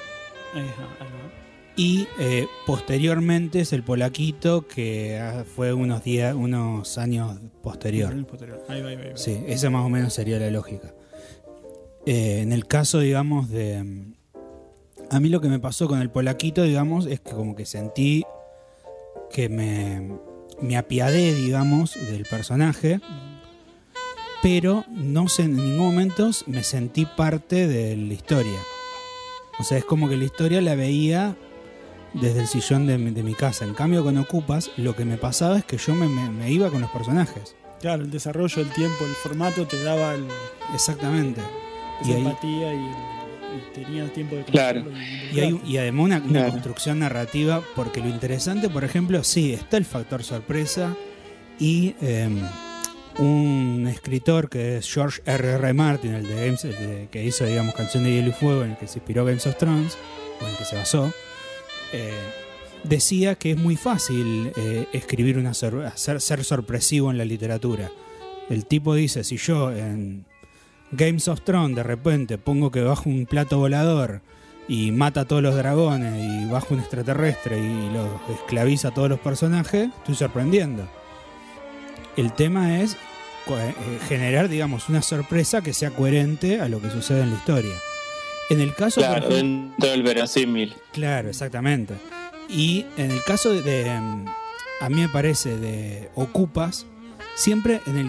Ahí 0.53 0.63
va. 0.63 1.27
Y 1.75 2.07
eh, 2.17 2.47
posteriormente 2.65 3.59
es 3.59 3.71
el 3.71 3.83
Polaquito, 3.83 4.67
que 4.67 5.19
ah, 5.19 5.45
fue 5.45 5.73
unos 5.73 6.03
días, 6.03 6.33
unos 6.33 6.97
años 6.97 7.37
posterior. 7.61 8.25
Posterior. 8.25 8.63
Ahí 8.67 8.81
va, 8.81 8.89
ahí 8.89 8.95
va, 8.95 9.01
ahí 9.03 9.09
va. 9.11 9.17
Sí, 9.17 9.37
esa 9.45 9.69
más 9.69 9.85
o 9.85 9.89
menos 9.89 10.11
sería 10.13 10.39
la 10.39 10.49
lógica. 10.49 10.95
Eh, 12.07 12.39
en 12.41 12.51
el 12.51 12.65
caso, 12.65 12.99
digamos, 12.99 13.49
de. 13.49 13.83
mm, 13.83 14.13
A 15.11 15.19
mí 15.19 15.29
lo 15.29 15.39
que 15.39 15.49
me 15.49 15.59
pasó 15.59 15.87
con 15.87 16.01
el 16.01 16.09
Polaquito, 16.09 16.63
digamos, 16.63 17.05
es 17.05 17.19
que 17.19 17.31
como 17.31 17.55
que 17.55 17.67
sentí 17.67 18.23
que 19.29 19.47
me, 19.47 20.17
me 20.61 20.77
apiadé, 20.77 21.35
digamos, 21.35 21.93
del 22.09 22.23
personaje, 22.23 23.01
pero 24.41 24.85
no 24.89 25.27
sé, 25.27 25.43
en 25.43 25.55
ningún 25.55 25.77
momento 25.77 26.29
me 26.45 26.63
sentí 26.63 27.05
parte 27.05 27.67
de 27.67 27.95
la 27.97 28.13
historia. 28.13 28.59
O 29.59 29.63
sea, 29.63 29.77
es 29.77 29.85
como 29.85 30.07
que 30.07 30.17
la 30.17 30.25
historia 30.25 30.61
la 30.61 30.75
veía 30.75 31.35
desde 32.13 32.41
el 32.41 32.47
sillón 32.47 32.85
de, 32.87 32.97
mi- 32.97 33.11
de 33.11 33.23
mi 33.23 33.33
casa. 33.33 33.65
En 33.65 33.73
cambio, 33.73 34.03
con 34.03 34.17
Ocupas, 34.17 34.71
lo 34.77 34.95
que 34.95 35.05
me 35.05 35.17
pasaba 35.17 35.57
es 35.57 35.65
que 35.65 35.77
yo 35.77 35.93
me, 35.95 36.07
me- 36.07 36.29
me 36.29 36.51
iba 36.51 36.69
con 36.69 36.81
los 36.81 36.91
personajes. 36.91 37.55
Claro, 37.81 38.03
el 38.03 38.11
desarrollo, 38.11 38.61
el 38.61 38.69
tiempo, 38.69 39.05
el 39.05 39.11
formato 39.15 39.65
te 39.67 39.81
daba 39.83 40.13
el- 40.15 40.27
Exactamente. 40.73 41.41
esa 42.01 42.09
Y 42.09 42.13
ahí- 42.13 42.21
empatía 42.21 42.73
y, 42.73 42.77
el- 42.77 42.91
y 43.57 43.73
tenías 43.73 44.13
tiempo 44.13 44.35
de 44.35 44.43
Claro. 44.45 44.83
Y, 45.33 45.39
hay, 45.39 45.61
y 45.65 45.77
además 45.77 46.05
una, 46.05 46.17
una 46.17 46.27
Claro. 46.29 46.51
construcción 46.51 46.99
narrativa, 46.99 47.61
porque 47.75 47.99
lo 48.01 48.09
interesante, 48.09 48.69
por 48.69 48.83
ejemplo, 48.83 49.23
sí, 49.23 49.53
está 49.53 49.77
el 49.77 49.85
factor 49.85 50.23
sorpresa 50.23 50.95
y 51.59 51.95
eh, 52.01 52.29
un 53.19 53.87
escritor 53.89 54.49
que 54.49 54.77
es 54.77 54.91
George 54.93 55.21
R. 55.25 55.53
R. 55.53 55.73
Martin, 55.73 56.13
el 56.13 56.27
de 56.27 56.35
Games, 56.45 56.65
el 56.65 56.71
de- 56.75 57.07
que 57.11 57.23
hizo, 57.23 57.45
digamos, 57.45 57.73
Canción 57.75 58.03
de 58.03 58.11
Hielo 58.11 58.29
y 58.29 58.33
Fuego, 58.33 58.63
en 58.63 58.71
el 58.71 58.77
que 58.77 58.87
se 58.87 58.99
inspiró 58.99 59.25
Games 59.25 59.47
of 59.47 59.57
Thrones, 59.57 59.97
o 60.39 60.45
en 60.45 60.51
el 60.51 60.57
que 60.57 60.65
se 60.65 60.75
basó, 60.75 61.11
eh, 61.93 62.13
decía 62.83 63.35
que 63.35 63.51
es 63.51 63.57
muy 63.57 63.75
fácil 63.75 64.51
eh, 64.55 64.87
escribir 64.93 65.37
una 65.37 65.53
ser, 65.53 65.91
ser 65.95 66.43
sorpresivo 66.43 67.09
en 67.11 67.17
la 67.17 67.25
literatura. 67.25 67.89
El 68.49 68.65
tipo 68.65 68.93
dice, 68.93 69.23
si 69.23 69.37
yo 69.37 69.71
en 69.71 70.25
Games 70.91 71.27
of 71.27 71.41
Thrones 71.41 71.75
de 71.75 71.83
repente 71.83 72.37
pongo 72.37 72.71
que 72.71 72.81
bajo 72.81 73.09
un 73.09 73.25
plato 73.25 73.57
volador 73.57 74.21
y 74.69 74.91
mata 74.91 75.21
a 75.21 75.25
todos 75.25 75.41
los 75.41 75.55
dragones 75.55 76.13
y 76.23 76.49
baja 76.49 76.67
un 76.73 76.79
extraterrestre 76.79 77.57
y 77.57 77.89
los 77.93 78.07
esclaviza 78.39 78.89
a 78.89 78.93
todos 78.93 79.09
los 79.09 79.19
personajes, 79.19 79.89
estoy 79.97 80.15
sorprendiendo. 80.15 80.87
El 82.17 82.33
tema 82.33 82.79
es 82.81 82.93
eh, 83.49 83.73
generar, 84.09 84.49
digamos, 84.49 84.89
una 84.89 85.01
sorpresa 85.01 85.61
que 85.61 85.73
sea 85.73 85.91
coherente 85.91 86.59
a 86.59 86.67
lo 86.67 86.81
que 86.81 86.89
sucede 86.89 87.21
en 87.21 87.29
la 87.31 87.37
historia. 87.37 87.75
En 88.49 88.59
el 88.61 88.73
caso, 88.73 89.01
Claro, 89.01 89.27
ejemplo- 89.29 89.35
dentro 89.37 89.89
del 89.89 90.03
verosímil. 90.03 90.75
Claro, 90.91 91.29
exactamente. 91.29 91.93
Y 92.49 92.85
en 92.97 93.11
el 93.11 93.23
caso 93.23 93.51
de, 93.53 93.61
de, 93.61 93.99
mm, 93.99 94.25
a 94.81 94.89
mí 94.89 94.95
me 95.01 95.09
parece, 95.09 95.57
de 95.57 96.09
Ocupas, 96.15 96.85
siempre 97.35 97.81
en 97.87 97.97
el, 97.97 98.07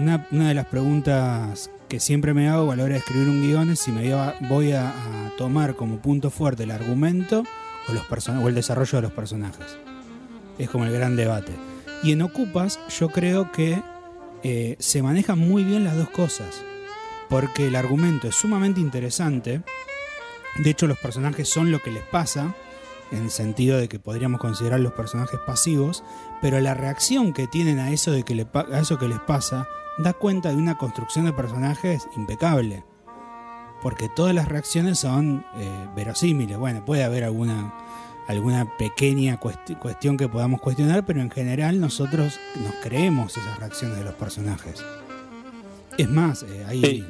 una, 0.00 0.26
una 0.30 0.48
de 0.48 0.54
las 0.54 0.66
preguntas 0.66 1.70
que 1.88 1.98
siempre 1.98 2.34
me 2.34 2.48
hago 2.48 2.70
a 2.70 2.76
la 2.76 2.84
hora 2.84 2.92
de 2.92 2.98
escribir 3.00 3.28
un 3.28 3.42
guion 3.42 3.70
es 3.70 3.80
si 3.80 3.90
me 3.90 4.02
voy 4.02 4.12
a, 4.12 4.36
voy 4.48 4.72
a- 4.72 4.90
a 4.90 5.30
tomar 5.36 5.74
como 5.74 5.98
punto 5.98 6.30
fuerte 6.30 6.62
el 6.62 6.70
argumento 6.70 7.42
o, 7.88 7.92
los 7.92 8.04
person- 8.04 8.42
o 8.44 8.48
el 8.48 8.54
desarrollo 8.54 8.96
de 8.98 9.02
los 9.02 9.12
personajes. 9.12 9.66
Es 10.58 10.68
como 10.70 10.84
el 10.84 10.92
gran 10.92 11.16
debate. 11.16 11.52
Y 12.02 12.12
en 12.12 12.22
Ocupas 12.22 12.78
yo 12.98 13.08
creo 13.08 13.52
que 13.52 13.82
eh, 14.42 14.76
se 14.78 15.02
manejan 15.02 15.38
muy 15.38 15.64
bien 15.64 15.84
las 15.84 15.96
dos 15.96 16.10
cosas. 16.10 16.62
Porque 17.28 17.68
el 17.68 17.76
argumento 17.76 18.28
es 18.28 18.34
sumamente 18.34 18.80
interesante. 18.80 19.62
De 20.58 20.70
hecho, 20.70 20.86
los 20.86 20.98
personajes 20.98 21.48
son 21.48 21.70
lo 21.70 21.80
que 21.80 21.92
les 21.92 22.02
pasa, 22.02 22.54
en 23.12 23.30
sentido 23.30 23.78
de 23.78 23.88
que 23.88 23.98
podríamos 23.98 24.40
considerar 24.40 24.80
los 24.80 24.92
personajes 24.92 25.38
pasivos, 25.46 26.02
pero 26.40 26.60
la 26.60 26.74
reacción 26.74 27.32
que 27.32 27.46
tienen 27.46 27.78
a 27.78 27.90
eso, 27.92 28.10
de 28.10 28.24
que 28.24 28.34
le 28.34 28.46
a 28.54 28.80
eso 28.80 28.98
que 28.98 29.08
les 29.08 29.20
pasa 29.20 29.68
da 29.98 30.12
cuenta 30.12 30.50
de 30.50 30.56
una 30.56 30.78
construcción 30.78 31.26
de 31.26 31.32
personajes 31.32 32.08
impecable. 32.16 32.84
Porque 33.82 34.08
todas 34.08 34.34
las 34.34 34.48
reacciones 34.48 34.98
son 34.98 35.44
eh, 35.56 35.88
verosímiles. 35.96 36.58
Bueno, 36.58 36.84
puede 36.84 37.04
haber 37.04 37.24
alguna, 37.24 37.74
alguna 38.30 38.66
pequeña 38.78 39.38
cuesti- 39.38 39.76
cuestión 39.78 40.16
que 40.16 40.28
podamos 40.28 40.60
cuestionar, 40.60 41.04
pero 41.04 41.20
en 41.20 41.30
general 41.30 41.80
nosotros 41.80 42.38
nos 42.62 42.74
creemos 42.82 43.36
esas 43.36 43.58
reacciones 43.58 43.98
de 43.98 44.04
los 44.04 44.14
personajes. 44.14 44.82
Es 45.98 46.08
más, 46.08 46.42
eh, 46.44 46.64
hay... 46.68 46.80
Sí. 46.82 47.04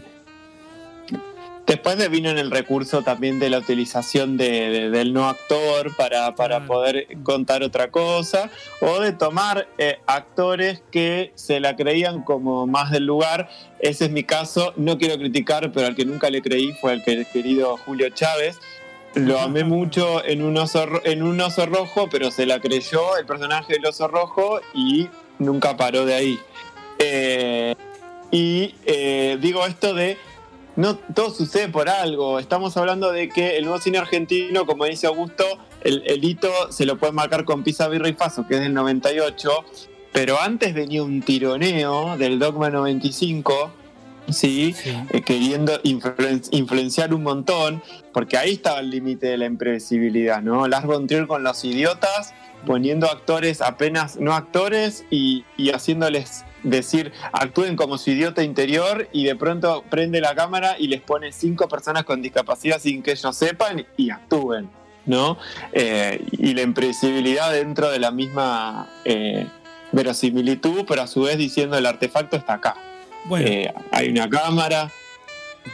Después 1.67 1.97
de 1.99 2.09
vino 2.09 2.29
en 2.31 2.39
el 2.39 2.51
recurso 2.51 3.03
también 3.03 3.39
de 3.39 3.49
la 3.49 3.59
utilización 3.59 4.37
de- 4.37 4.71
de- 4.71 4.91
del 4.91 5.13
no 5.13 5.29
actor 5.29 5.95
para, 5.95 6.35
para 6.35 6.67
poder 6.67 7.07
contar 7.23 7.63
otra 7.63 7.93
cosa, 7.93 8.51
o 8.81 8.99
de 8.99 9.13
tomar 9.13 9.69
eh, 9.79 9.99
actores 10.07 10.83
que 10.91 11.31
se 11.37 11.61
la 11.61 11.77
creían 11.77 12.23
como 12.25 12.67
más 12.67 12.91
del 12.91 13.05
lugar. 13.07 13.49
Ese 13.79 14.07
es 14.07 14.11
mi 14.11 14.25
caso, 14.25 14.73
no 14.77 14.99
quiero 14.99 15.17
criticar, 15.17 15.71
pero 15.71 15.87
al 15.87 15.95
que 15.95 16.05
nunca 16.05 16.29
le 16.29 16.43
creí 16.43 16.73
fue 16.81 16.93
el 16.95 17.05
querido 17.05 17.77
Julio 17.77 18.09
Chávez. 18.11 18.59
Lo 19.15 19.41
amé 19.41 19.65
mucho 19.65 20.25
en 20.25 20.43
un, 20.43 20.57
oso, 20.57 20.87
en 21.05 21.23
un 21.23 21.41
oso 21.41 21.67
rojo, 21.67 22.09
pero 22.11 22.31
se 22.31 22.47
la 22.47 22.61
creyó 22.61 23.17
el 23.17 23.27
personaje 23.27 23.75
del 23.75 23.87
oso 23.87 24.07
rojo 24.07 24.61
y 24.73 25.09
nunca 25.39 25.77
paró 25.77 26.07
de 26.07 26.15
ahí. 26.15 26.39
Eh, 26.99 27.75
y 28.31 28.75
eh, 28.85 29.37
digo 29.41 29.67
esto 29.67 29.95
de 29.95 30.17
no 30.77 30.97
todo 30.97 31.31
sucede 31.31 31.69
por 31.69 31.89
algo. 31.89 32.39
Estamos 32.39 32.77
hablando 32.77 33.11
de 33.11 33.29
que 33.29 33.57
el 33.57 33.65
nuevo 33.65 33.81
cine 33.81 33.99
argentino, 33.99 34.65
como 34.65 34.85
dice 34.85 35.09
Augusto, 35.09 35.45
el, 35.83 36.05
el 36.07 36.25
hito 36.25 36.71
se 36.71 36.87
lo 36.87 36.97
puede 36.97 37.13
marcar 37.13 37.45
con 37.45 37.65
Pisa, 37.65 37.89
Birra 37.89 38.09
y 38.09 38.15
Faso, 38.15 38.47
que 38.47 38.55
es 38.55 38.61
del 38.61 38.75
98. 38.75 39.51
Pero 40.13 40.41
antes 40.41 40.73
venía 40.73 41.03
un 41.03 41.21
tironeo 41.23 42.17
del 42.17 42.39
Dogma 42.39 42.71
95, 42.71 43.73
¿sí? 44.29 44.75
Sí. 44.77 44.97
Eh, 45.11 45.23
queriendo 45.23 45.81
influen- 45.83 46.47
influenciar 46.53 47.15
un 47.15 47.23
montón, 47.23 47.83
porque 48.13 48.37
ahí 48.37 48.53
estaba 48.53 48.81
el 48.81 48.91
límite 48.91 49.29
de 49.29 49.39
la 49.39 49.47
imprevisibilidad, 49.47 50.43
¿no? 50.43 50.67
Lars 50.69 50.87
von 50.87 51.07
Trier 51.07 51.27
con 51.27 51.43
los 51.43 51.65
idiotas, 51.65 52.35
poniendo 52.67 53.11
actores 53.11 53.63
apenas 53.63 54.17
no 54.17 54.35
actores 54.35 55.05
y, 55.11 55.45
y 55.57 55.71
haciéndoles 55.71 56.45
decir 56.63 57.11
actúen 57.33 57.75
como 57.75 57.97
su 57.97 58.11
idiota 58.11 58.43
interior 58.43 59.09
y 59.13 59.25
de 59.25 59.35
pronto 59.35 59.83
prende 59.89 60.21
la 60.21 60.35
cámara 60.35 60.77
y 60.79 60.89
les 60.89 61.01
pone 61.01 61.33
cinco 61.33 61.69
personas 61.69 62.05
con 62.05 62.21
discapacidad 62.21 62.79
sin 62.79 63.03
que 63.03 63.13
ellos 63.13 63.35
sepan 63.35 63.87
y 63.97 64.11
actúen, 64.11 64.69
¿no? 65.07 65.39
Eh, 65.73 66.23
y 66.33 66.53
la 66.53 66.61
imprevisibilidad 66.61 67.51
dentro 67.51 67.91
de 67.91 67.99
la 67.99 68.11
misma 68.11 68.91
eh, 69.07 69.47
verosimilitud, 69.93 70.85
pero 70.87 71.01
a 71.03 71.07
su 71.07 71.23
vez 71.23 71.39
diciendo 71.39 71.79
el 71.79 71.87
artefacto 71.87 72.37
está 72.37 72.55
acá. 72.55 72.77
Bueno, 73.27 73.47
Eh, 73.49 73.73
hay 73.93 74.09
una 74.09 74.29
cámara, 74.29 74.91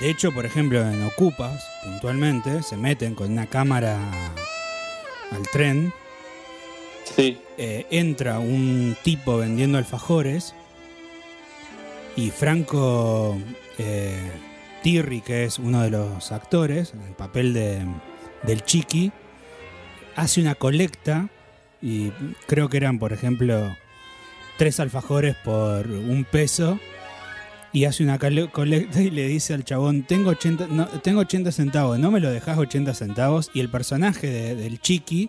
De 0.01 0.11
hecho, 0.11 0.33
por 0.33 0.45
ejemplo, 0.45 0.81
en 0.81 1.05
Ocupas, 1.05 1.65
puntualmente, 1.85 2.63
se 2.63 2.77
meten 2.77 3.15
con 3.15 3.31
una 3.31 3.47
cámara 3.47 3.99
al 5.31 5.43
tren. 5.53 5.93
sí, 7.17 7.39
eh, 7.57 7.87
entra 7.91 8.39
un 8.41 8.97
tipo 9.05 9.39
vendiendo 9.39 9.79
alfajores. 9.79 10.55
Y 12.17 12.31
Franco 12.31 13.39
eh, 13.79 14.31
Tirri, 14.83 15.21
que 15.21 15.45
es 15.45 15.59
uno 15.59 15.83
de 15.83 15.91
los 15.91 16.33
actores, 16.33 16.93
en 16.93 17.03
el 17.03 17.15
papel 17.15 17.55
de, 17.55 17.87
del 18.43 18.65
Chiqui, 18.65 19.13
hace 20.17 20.41
una 20.41 20.57
colecta. 20.57 21.29
Y 21.81 22.11
creo 22.47 22.69
que 22.69 22.79
eran, 22.79 22.99
por 22.99 23.13
ejemplo, 23.13 23.77
tres 24.59 24.81
alfajores 24.81 25.37
por 25.45 25.87
un 25.87 26.25
peso 26.25 26.81
y 27.77 27.85
hace 27.85 28.03
una 28.03 28.19
cole- 28.19 28.49
colecta 28.51 29.03
y 29.03 29.11
le 29.11 29.27
dice 29.29 29.53
al 29.53 29.63
chabón, 29.63 30.05
tengo 30.05 30.31
80, 30.31 30.67
no, 30.69 30.87
tengo 30.87 31.21
80 31.21 31.53
centavos, 31.53 31.99
¿no 31.99 32.11
me 32.11 32.21
lo 32.21 32.31
dejas 32.31 32.57
80 32.57 32.95
centavos? 32.95 33.51
Y 33.53 33.61
el 33.61 33.69
personaje 33.69 34.29
de- 34.29 34.55
del 34.57 34.81
Chiqui 34.81 35.29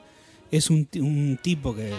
es 0.49 0.69
un, 0.69 0.88
un 1.02 1.38
tipo 1.44 1.76
que, 1.76 1.91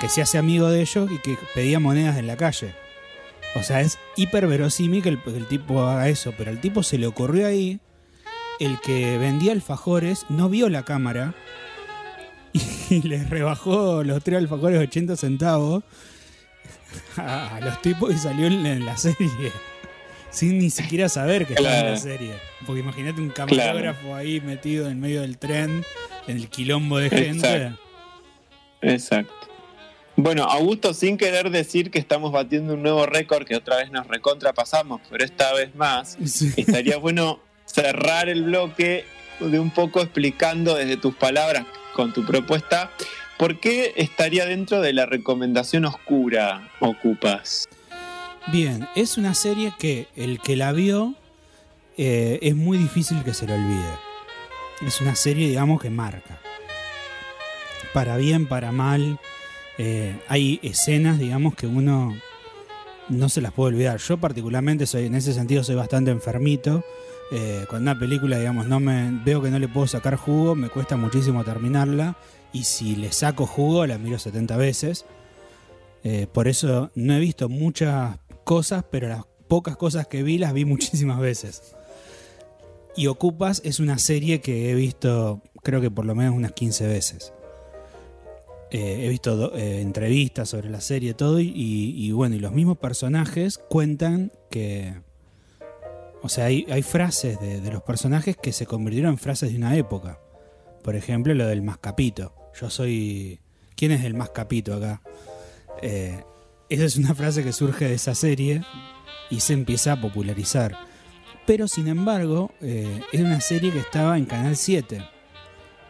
que 0.00 0.08
se 0.08 0.22
hace 0.22 0.38
amigo 0.38 0.68
de 0.70 0.80
ellos 0.82 1.10
y 1.10 1.18
que 1.18 1.36
pedía 1.56 1.80
monedas 1.80 2.16
en 2.18 2.28
la 2.28 2.36
calle. 2.36 2.72
O 3.56 3.64
sea, 3.64 3.80
es 3.80 3.98
hiper 4.16 4.46
verosímil 4.46 5.02
que 5.02 5.08
el, 5.08 5.18
el 5.26 5.46
tipo 5.48 5.82
haga 5.82 6.08
eso, 6.08 6.32
pero 6.38 6.52
al 6.52 6.60
tipo 6.60 6.84
se 6.84 6.96
le 6.98 7.08
ocurrió 7.08 7.48
ahí, 7.48 7.80
el 8.60 8.80
que 8.80 9.18
vendía 9.18 9.50
alfajores 9.50 10.24
no 10.28 10.48
vio 10.48 10.68
la 10.68 10.84
cámara 10.84 11.34
y 12.90 13.02
les 13.02 13.28
rebajó 13.28 14.04
los 14.04 14.22
tres 14.22 14.38
alfajores 14.38 14.80
80 14.80 15.16
centavos 15.16 15.82
a, 17.16 17.58
los 17.62 17.80
tipos 17.82 18.12
y 18.14 18.18
salió 18.18 18.46
en, 18.46 18.84
la 18.84 18.96
serie. 18.96 19.52
Sin 20.30 20.58
ni 20.58 20.70
siquiera 20.70 21.08
saber 21.08 21.46
que 21.46 21.54
estaba 21.54 21.68
en 21.70 21.74
la 21.76 21.90
Claro. 21.92 21.96
serie. 22.00 22.32
Porque 22.66 22.80
imagínate 22.80 23.20
un 23.20 23.30
camarógrafo 23.30 24.14
ahí 24.14 24.40
metido 24.40 24.88
en 24.88 25.00
medio 25.00 25.20
del 25.22 25.38
tren, 25.38 25.84
en 26.26 26.36
el 26.36 26.48
quilombo 26.48 26.98
de 26.98 27.10
gente. 27.10 27.56
Exacto. 27.56 27.80
exacto. 28.82 29.32
Bueno, 30.16 30.44
Augusto, 30.44 30.94
sin 30.94 31.16
querer 31.16 31.50
decir 31.50 31.90
que 31.90 31.98
estamos 31.98 32.30
batiendo 32.30 32.74
un 32.74 32.82
nuevo 32.82 33.04
récord, 33.04 33.44
que 33.46 33.56
otra 33.56 33.76
vez 33.78 33.90
nos 33.90 34.06
recontrapasamos, 34.06 35.00
pero 35.10 35.24
esta 35.24 35.52
vez 35.54 35.74
más, 35.74 36.16
Sí. 36.24 36.52
estaría 36.56 36.96
bueno 36.98 37.40
cerrar 37.64 38.28
el 38.28 38.44
bloque 38.44 39.04
de 39.40 39.58
un 39.58 39.70
poco 39.70 40.00
explicando 40.00 40.76
desde 40.76 40.96
tus 40.96 41.14
palabras 41.16 41.64
con 41.94 42.12
tu 42.12 42.24
propuesta, 42.24 42.90
¿por 43.38 43.60
qué 43.60 43.92
estaría 43.96 44.46
dentro 44.46 44.80
de 44.80 44.92
la 44.92 45.06
recomendación 45.06 45.84
oscura 45.84 46.70
Ocupas? 46.80 47.68
Bien, 48.52 48.86
es 48.94 49.16
una 49.16 49.34
serie 49.34 49.72
que 49.78 50.06
el 50.16 50.40
que 50.40 50.56
la 50.56 50.72
vio 50.72 51.14
eh, 51.96 52.38
es 52.42 52.54
muy 52.54 52.76
difícil 52.78 53.22
que 53.24 53.34
se 53.34 53.46
la 53.46 53.54
olvide. 53.54 53.92
Es 54.86 55.00
una 55.00 55.14
serie, 55.14 55.48
digamos, 55.48 55.80
que 55.80 55.90
marca. 55.90 56.40
Para 57.92 58.16
bien, 58.16 58.46
para 58.46 58.72
mal. 58.72 59.18
eh, 59.78 60.16
hay 60.28 60.60
escenas, 60.62 61.18
digamos, 61.18 61.54
que 61.54 61.66
uno 61.66 62.14
no 63.08 63.28
se 63.28 63.40
las 63.40 63.52
puede 63.52 63.74
olvidar. 63.74 63.98
Yo 63.98 64.18
particularmente 64.18 64.86
soy, 64.86 65.06
en 65.06 65.14
ese 65.14 65.32
sentido, 65.32 65.64
soy 65.64 65.74
bastante 65.74 66.10
enfermito. 66.10 66.84
Eh, 67.32 67.64
con 67.68 67.82
una 67.82 67.98
película, 67.98 68.38
digamos, 68.38 68.66
no 68.66 68.80
me 68.80 69.10
veo 69.24 69.40
que 69.42 69.50
no 69.50 69.58
le 69.58 69.68
puedo 69.68 69.86
sacar 69.86 70.16
jugo, 70.16 70.54
me 70.54 70.68
cuesta 70.68 70.96
muchísimo 70.96 71.42
terminarla. 71.44 72.16
Y 72.54 72.62
si 72.62 72.94
le 72.94 73.10
saco 73.10 73.46
jugo, 73.46 73.84
la 73.84 73.98
miro 73.98 74.18
70 74.18 74.56
veces. 74.56 75.04
Eh, 76.04 76.28
por 76.32 76.46
eso 76.46 76.92
no 76.94 77.14
he 77.14 77.18
visto 77.18 77.48
muchas 77.48 78.18
cosas, 78.44 78.84
pero 78.88 79.08
las 79.08 79.24
pocas 79.48 79.76
cosas 79.76 80.06
que 80.06 80.22
vi 80.22 80.38
las 80.38 80.54
vi 80.54 80.64
muchísimas 80.64 81.18
veces. 81.18 81.74
Y 82.96 83.08
Ocupas 83.08 83.60
es 83.64 83.80
una 83.80 83.98
serie 83.98 84.40
que 84.40 84.70
he 84.70 84.74
visto, 84.74 85.42
creo 85.64 85.80
que 85.80 85.90
por 85.90 86.06
lo 86.06 86.14
menos 86.14 86.32
unas 86.34 86.52
15 86.52 86.86
veces. 86.86 87.32
Eh, 88.70 89.04
he 89.04 89.08
visto 89.08 89.52
eh, 89.56 89.80
entrevistas 89.80 90.48
sobre 90.48 90.70
la 90.70 90.80
serie, 90.80 91.12
todo, 91.12 91.40
y, 91.40 92.12
bueno, 92.12 92.36
y 92.36 92.38
los 92.38 92.52
mismos 92.52 92.78
personajes 92.78 93.58
cuentan 93.68 94.30
que. 94.48 94.94
O 96.22 96.28
sea, 96.28 96.46
hay, 96.46 96.82
frases 96.82 97.38
de 97.40 97.70
los 97.70 97.82
personajes 97.82 98.36
que 98.36 98.52
se 98.52 98.64
convirtieron 98.64 99.12
en 99.12 99.18
frases 99.18 99.50
de 99.50 99.56
una 99.56 99.76
época. 99.76 100.20
Por 100.82 100.96
ejemplo, 100.96 101.34
lo 101.34 101.46
del 101.46 101.60
mascapito. 101.60 102.43
Yo 102.60 102.70
soy... 102.70 103.40
¿Quién 103.76 103.90
es 103.92 104.04
el 104.04 104.14
más 104.14 104.30
capito 104.30 104.74
acá? 104.74 105.02
Eh, 105.82 106.22
esa 106.68 106.84
es 106.84 106.96
una 106.96 107.14
frase 107.14 107.42
que 107.42 107.52
surge 107.52 107.86
de 107.88 107.94
esa 107.94 108.14
serie 108.14 108.62
y 109.30 109.40
se 109.40 109.52
empieza 109.52 109.92
a 109.92 110.00
popularizar. 110.00 110.76
Pero 111.46 111.66
sin 111.68 111.88
embargo, 111.88 112.52
eh, 112.60 113.00
es 113.12 113.20
una 113.20 113.40
serie 113.40 113.70
que 113.72 113.80
estaba 113.80 114.16
en 114.16 114.24
Canal 114.26 114.56
7. 114.56 115.04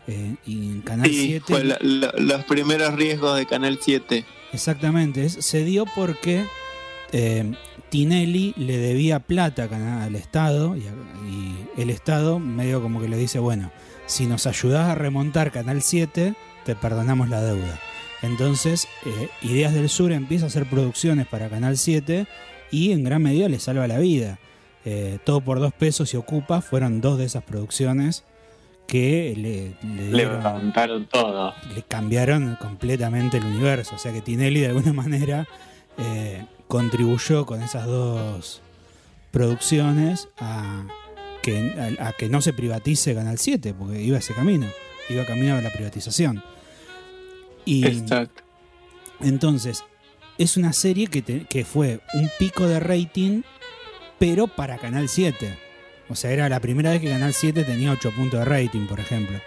Eh, 0.07 0.37
y 0.47 0.53
en 0.73 0.81
Canal 0.83 1.09
Sí, 1.09 1.27
7... 1.27 1.45
fue 1.47 1.65
la- 1.65 1.79
la- 1.81 2.13
los 2.19 2.45
primeros 2.45 2.95
riesgos 2.95 3.37
de 3.39 3.47
Canal 3.47 3.79
7. 3.81 4.25
Exactamente, 4.53 5.25
es- 5.25 5.35
se 5.41 5.65
dio 5.65 5.85
porque 5.95 6.45
eh, 7.13 7.53
Tinelli 7.91 8.55
le 8.57 8.77
debía 8.79 9.21
plata 9.21 9.69
al 10.05 10.17
Estado 10.17 10.75
y, 10.77 10.81
y 11.29 11.57
el 11.81 11.91
Estado 11.91 12.39
medio 12.39 12.83
como 12.83 13.01
que 13.01 13.09
le 13.09 13.17
dice, 13.17 13.39
bueno, 13.39 13.71
si 14.07 14.27
nos 14.27 14.47
ayudás 14.47 14.89
a 14.89 14.95
remontar 14.95 15.53
Canal 15.53 15.81
7, 15.83 16.35
te 16.65 16.75
perdonamos 16.75 17.29
la 17.29 17.43
deuda. 17.43 17.79
Entonces, 18.23 18.89
eh, 19.05 19.29
Ideas 19.43 19.75
del 19.75 19.89
Sur 19.89 20.13
empieza 20.13 20.47
a 20.47 20.49
hacer 20.49 20.65
producciones 20.69 21.27
para 21.27 21.49
Canal 21.49 21.77
7 21.77 22.27
y 22.71 22.93
en 22.93 23.05
gran 23.05 23.23
medida 23.23 23.49
le 23.49 23.59
salva 23.59 23.87
la 23.87 23.99
vida. 23.99 24.39
Eh, 24.87 25.19
todo 25.25 25.41
por 25.41 25.61
dos 25.61 25.73
pesos 25.73 26.13
y 26.15 26.17
ocupa 26.17 26.61
fueron 26.61 27.01
dos 27.01 27.19
de 27.19 27.25
esas 27.25 27.43
producciones 27.43 28.25
que 28.87 29.35
le, 29.37 29.89
le 29.95 30.11
Le 30.11 30.17
dieron 30.17 30.43
levantaron 30.43 31.07
todo. 31.07 31.55
le 31.75 31.83
cambiaron 31.83 32.57
completamente 32.57 33.39
el 33.39 33.45
universo. 33.45 33.95
O 33.95 33.99
sea 33.99 34.13
que 34.13 34.21
Tinelli 34.21 34.61
de 34.61 34.69
alguna 34.69 34.93
manera 35.03 35.47
eh, 35.99 36.45
contribuyó 36.69 37.47
con 37.47 37.63
esas 37.63 37.87
dos 37.87 38.63
producciones 39.31 40.29
a 40.39 40.85
que, 41.43 41.97
a, 42.01 42.09
a 42.09 42.13
que 42.13 42.29
no 42.29 42.41
se 42.41 42.53
privatice 42.53 43.15
Canal 43.15 43.39
7, 43.39 43.75
porque 43.75 44.01
iba 44.01 44.17
ese 44.19 44.33
camino, 44.33 44.67
iba 45.11 45.25
camino 45.27 45.57
a 45.57 45.61
la 45.61 45.71
privatización. 45.71 46.43
Y 47.65 47.87
Exacto. 47.87 48.43
entonces, 49.21 49.85
es 50.39 50.57
una 50.57 50.73
serie 50.73 51.07
que, 51.07 51.23
te- 51.23 51.45
que 51.45 51.65
fue 51.65 52.01
un 52.15 52.31
pico 52.39 52.67
de 52.67 52.81
rating, 52.81 53.43
pero 54.19 54.47
para 54.47 54.79
Canal 54.79 55.09
7. 55.09 55.59
O 56.09 56.15
sea, 56.15 56.31
era 56.33 56.49
la 56.49 56.61
primera 56.61 56.91
vez 56.91 57.01
que 57.01 57.09
Canal 57.09 57.33
7 57.33 57.65
tenía 57.65 57.93
8 57.93 58.11
puntos 58.13 58.41
de 58.41 58.45
rating, 58.45 58.87
por 58.87 59.01
ejemplo. 59.01 59.39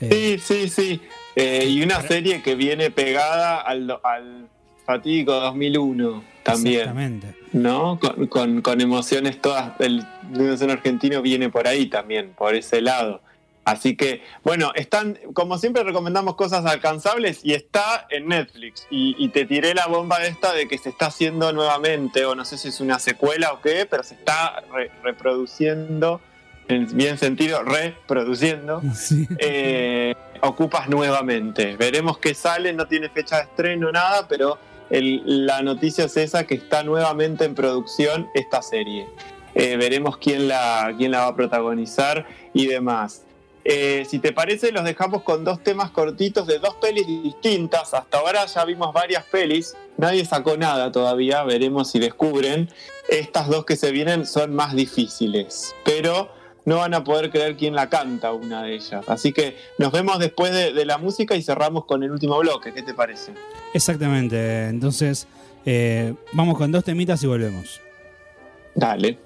Eh, 0.00 0.38
Sí, 0.38 0.66
sí, 0.66 0.68
sí. 0.68 1.00
Eh, 1.36 1.66
y 1.68 1.82
una 1.82 2.00
serie 2.02 2.42
que 2.42 2.54
viene 2.54 2.90
pegada 2.90 3.60
al, 3.60 3.98
al 4.04 4.48
fatídico 4.84 5.32
2001 5.32 6.22
también, 6.42 6.80
Exactamente. 6.80 7.34
¿no? 7.52 7.98
Con, 7.98 8.26
con- 8.26 8.60
con 8.62 8.80
emociones 8.80 9.40
todas. 9.40 9.72
El 9.80 10.04
Universo 10.30 10.70
argentino 10.70 11.22
viene 11.22 11.48
por 11.48 11.66
ahí 11.66 11.86
también, 11.86 12.32
por 12.36 12.54
ese 12.54 12.82
lado. 12.82 13.22
Así 13.64 13.96
que, 13.96 14.22
bueno, 14.42 14.72
están, 14.74 15.18
como 15.32 15.56
siempre 15.56 15.82
recomendamos 15.84 16.34
cosas 16.36 16.66
alcanzables 16.66 17.40
y 17.44 17.54
está 17.54 18.06
en 18.10 18.28
Netflix. 18.28 18.86
Y, 18.90 19.16
y 19.18 19.28
te 19.30 19.46
tiré 19.46 19.74
la 19.74 19.86
bomba 19.86 20.22
esta 20.24 20.52
de 20.52 20.68
que 20.68 20.76
se 20.76 20.90
está 20.90 21.06
haciendo 21.06 21.50
nuevamente, 21.52 22.26
o 22.26 22.34
no 22.34 22.44
sé 22.44 22.58
si 22.58 22.68
es 22.68 22.80
una 22.80 22.98
secuela 22.98 23.52
o 23.54 23.60
qué, 23.62 23.86
pero 23.88 24.02
se 24.02 24.14
está 24.14 24.62
re- 24.70 24.90
reproduciendo, 25.02 26.20
en 26.68 26.94
bien 26.96 27.16
sentido, 27.18 27.62
reproduciendo 27.62 28.82
Sí. 28.94 29.26
eh, 29.38 30.14
ocupas 30.42 30.88
nuevamente. 30.88 31.76
Veremos 31.76 32.18
qué 32.18 32.34
sale, 32.34 32.72
no 32.74 32.86
tiene 32.86 33.08
fecha 33.08 33.36
de 33.38 33.42
estreno, 33.44 33.90
nada, 33.90 34.28
pero 34.28 34.58
el- 34.90 35.46
la 35.46 35.62
noticia 35.62 36.04
es 36.04 36.16
esa 36.18 36.46
que 36.46 36.54
está 36.54 36.82
nuevamente 36.82 37.44
en 37.46 37.54
producción 37.54 38.28
esta 38.34 38.60
serie. 38.60 39.06
Eh, 39.54 39.76
veremos 39.76 40.18
quién 40.18 40.48
la, 40.48 40.92
quién 40.98 41.12
la 41.12 41.20
va 41.20 41.26
a 41.28 41.36
protagonizar 41.36 42.26
y 42.52 42.66
demás. 42.66 43.22
Eh, 43.64 44.04
si 44.08 44.18
te 44.18 44.32
parece, 44.32 44.72
los 44.72 44.84
dejamos 44.84 45.22
con 45.22 45.44
dos 45.44 45.62
temas 45.62 45.90
cortitos 45.90 46.46
de 46.46 46.58
dos 46.58 46.74
pelis 46.74 47.06
distintas. 47.06 47.94
Hasta 47.94 48.18
ahora 48.18 48.44
ya 48.46 48.64
vimos 48.64 48.92
varias 48.92 49.24
pelis, 49.24 49.74
nadie 49.96 50.24
sacó 50.24 50.56
nada 50.56 50.92
todavía, 50.92 51.42
veremos 51.44 51.90
si 51.90 51.98
descubren. 51.98 52.68
Estas 53.08 53.48
dos 53.48 53.64
que 53.64 53.76
se 53.76 53.90
vienen 53.90 54.26
son 54.26 54.54
más 54.54 54.74
difíciles, 54.74 55.74
pero 55.84 56.28
no 56.64 56.76
van 56.78 56.94
a 56.94 57.04
poder 57.04 57.30
creer 57.30 57.56
quién 57.56 57.74
la 57.74 57.88
canta 57.88 58.32
una 58.32 58.62
de 58.62 58.74
ellas. 58.74 59.04
Así 59.08 59.32
que 59.32 59.56
nos 59.78 59.92
vemos 59.92 60.18
después 60.18 60.52
de, 60.52 60.72
de 60.72 60.84
la 60.84 60.98
música 60.98 61.34
y 61.34 61.42
cerramos 61.42 61.84
con 61.84 62.02
el 62.02 62.10
último 62.10 62.38
bloque. 62.38 62.72
¿Qué 62.72 62.82
te 62.82 62.94
parece? 62.94 63.32
Exactamente. 63.74 64.68
Entonces, 64.68 65.26
eh, 65.66 66.14
vamos 66.32 66.56
con 66.56 66.70
dos 66.72 66.84
temitas 66.84 67.22
y 67.22 67.26
volvemos. 67.26 67.80
Dale. 68.74 69.18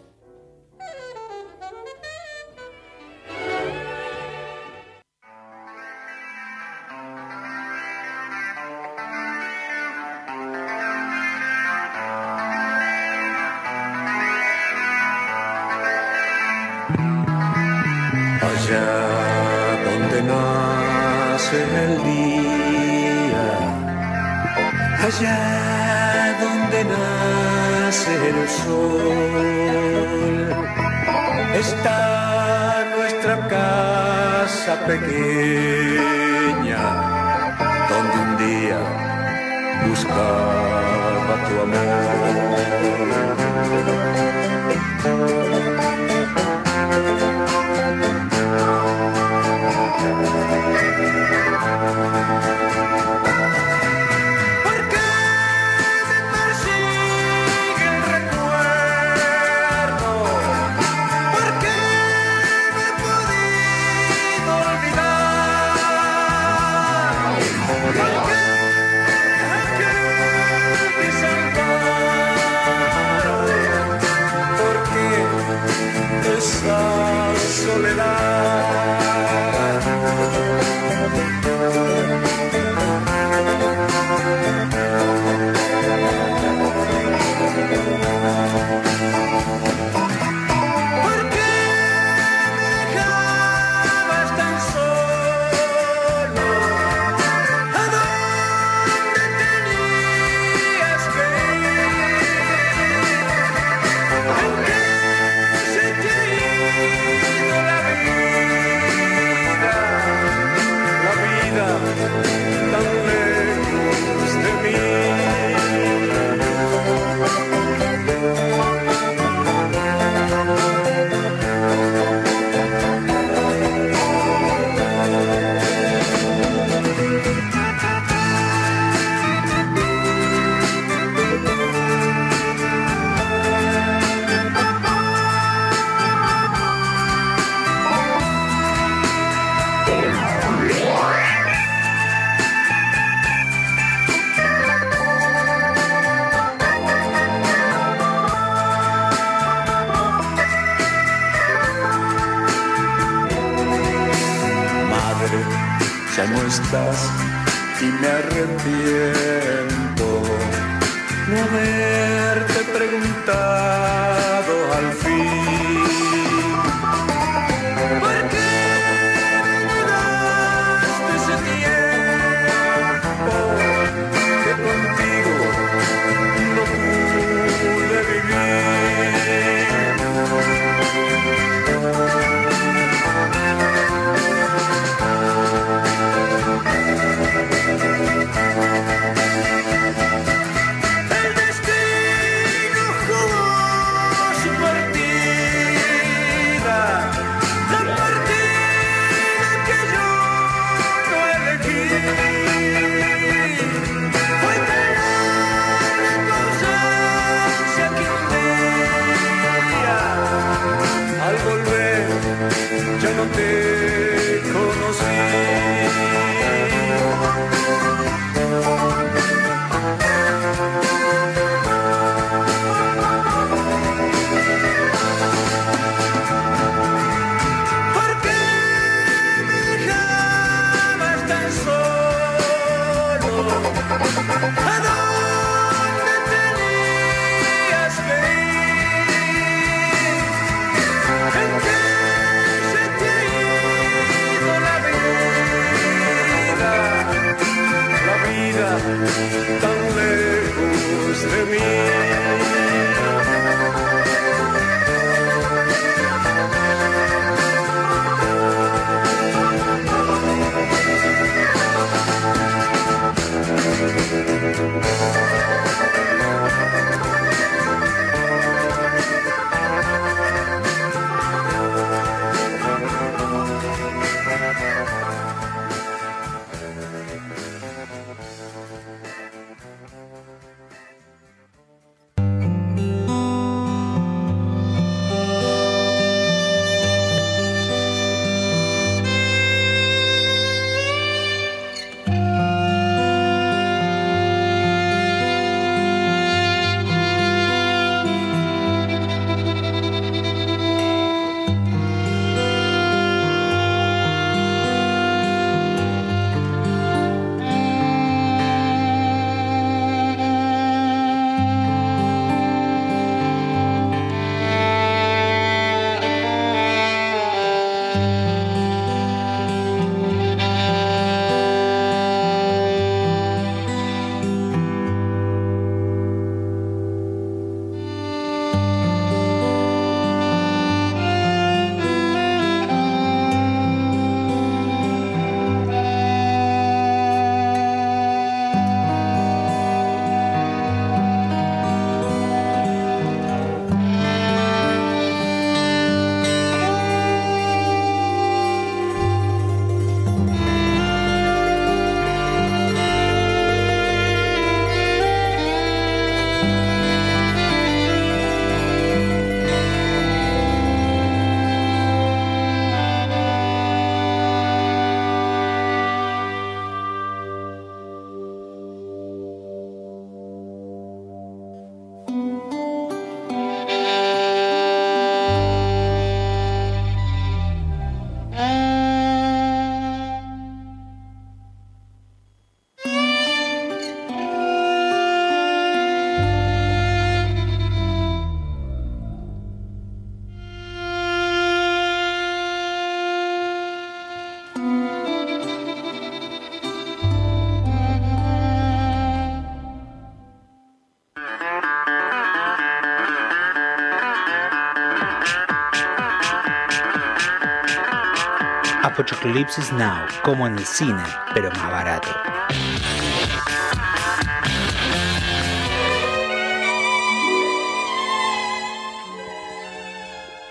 Apocalypse 409.39 409.73
Now, 409.75 410.07
como 410.25 410.49
en 410.49 410.59
el 410.59 410.65
cine, 410.67 411.01
pero 411.33 411.49
más 411.53 411.71
barato. 411.71 412.09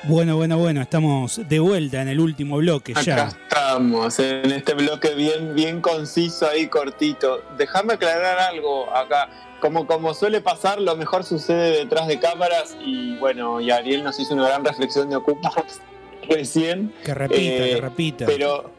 Bueno, 0.03 0.37
bueno, 0.37 0.57
bueno, 0.57 0.81
estamos 0.81 1.41
de 1.49 1.59
vuelta 1.59 2.01
en 2.01 2.07
el 2.07 2.19
último 2.21 2.57
bloque 2.57 2.93
Acá 2.93 3.01
ya. 3.01 3.27
estamos, 3.49 4.17
en 4.19 4.51
este 4.51 4.73
bloque 4.73 5.13
bien, 5.15 5.53
bien 5.53 5.81
conciso 5.81 6.47
ahí, 6.47 6.67
cortito. 6.67 7.41
Déjame 7.57 7.93
aclarar 7.93 8.39
algo 8.39 8.89
acá. 8.95 9.29
Como, 9.59 9.85
como 9.87 10.13
suele 10.13 10.39
pasar, 10.39 10.79
lo 10.79 10.95
mejor 10.95 11.23
sucede 11.25 11.79
detrás 11.79 12.07
de 12.07 12.19
cámaras 12.19 12.77
y 12.79 13.17
bueno, 13.17 13.59
y 13.59 13.71
Ariel 13.71 14.03
nos 14.03 14.17
hizo 14.19 14.33
una 14.35 14.47
gran 14.47 14.63
reflexión 14.63 15.09
de 15.09 15.17
Ocupas 15.17 15.55
recién. 16.29 16.93
Que 17.03 17.13
repita, 17.13 17.41
Eh, 17.41 17.71
que 17.75 17.81
repita. 17.81 18.25
Pero 18.27 18.76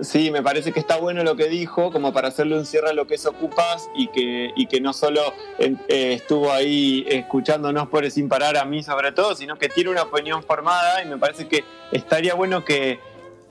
sí, 0.00 0.30
me 0.30 0.42
parece 0.42 0.72
que 0.72 0.80
está 0.80 0.96
bueno 0.96 1.22
lo 1.24 1.36
que 1.36 1.48
dijo, 1.48 1.90
como 1.90 2.12
para 2.12 2.28
hacerle 2.28 2.56
un 2.56 2.66
cierre 2.66 2.90
a 2.90 2.92
lo 2.92 3.06
que 3.06 3.14
es 3.14 3.26
Ocupas 3.26 3.88
y 3.94 4.08
que, 4.08 4.80
no 4.80 4.92
solo 4.92 5.20
eh, 5.58 5.76
estuvo 5.88 6.52
ahí 6.52 7.04
escuchándonos 7.08 7.88
por 7.88 8.10
sin 8.10 8.28
parar 8.28 8.56
a 8.56 8.64
mí 8.64 8.82
sobre 8.82 9.12
todo, 9.12 9.34
sino 9.34 9.56
que 9.56 9.68
tiene 9.68 9.90
una 9.90 10.02
opinión 10.02 10.42
formada 10.42 11.02
y 11.02 11.08
me 11.08 11.18
parece 11.18 11.48
que 11.48 11.64
estaría 11.92 12.34
bueno 12.34 12.64
que, 12.64 12.98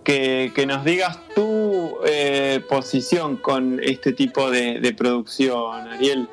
que, 0.04 0.66
nos 0.66 0.84
digas 0.84 1.20
tu 1.36 1.98
eh, 2.06 2.64
posición 2.68 3.38
con 3.38 3.80
este 3.84 4.14
tipo 4.14 4.50
de, 4.50 4.94
producción, 4.98 5.88
Ariel. 5.88 6.28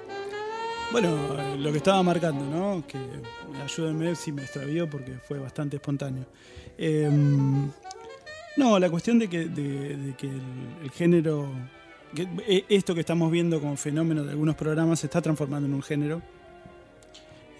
Bueno, 0.92 1.08
eh, 1.38 1.56
lo 1.58 1.72
que 1.72 1.78
estaba 1.78 2.02
marcando, 2.02 2.44
¿no? 2.44 2.84
Que 2.86 2.98
ayúdenme 3.62 4.14
si 4.14 4.32
me 4.32 4.42
extravío 4.42 4.88
porque 4.88 5.12
fue 5.28 5.38
bastante 5.38 5.76
espontáneo. 5.76 6.24
Eh, 6.78 7.10
no, 8.56 8.78
la 8.78 8.88
cuestión 8.90 9.18
de 9.18 9.28
que, 9.28 9.42
el, 9.42 10.90
género, 10.94 11.48
eh, 12.46 12.64
esto 12.68 12.94
que 12.94 13.00
estamos 13.00 13.30
viendo 13.30 13.60
como 13.60 13.76
fenómeno 13.76 14.24
de 14.24 14.30
algunos 14.30 14.54
programas 14.54 15.00
se 15.00 15.06
está 15.06 15.20
transformando 15.20 15.68
en 15.68 15.74
un 15.74 15.82
género 15.82 16.22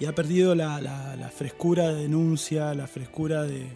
y 0.01 0.05
ha 0.07 0.15
perdido 0.15 0.55
la, 0.55 1.31
frescura 1.35 1.89
de 1.89 2.03
denuncia, 2.03 2.75
la 2.75 2.87
frescura 2.87 3.43
de, 3.45 3.67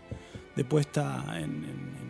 puesta 0.68 1.24
en, 1.36 1.42
en- 1.64 2.01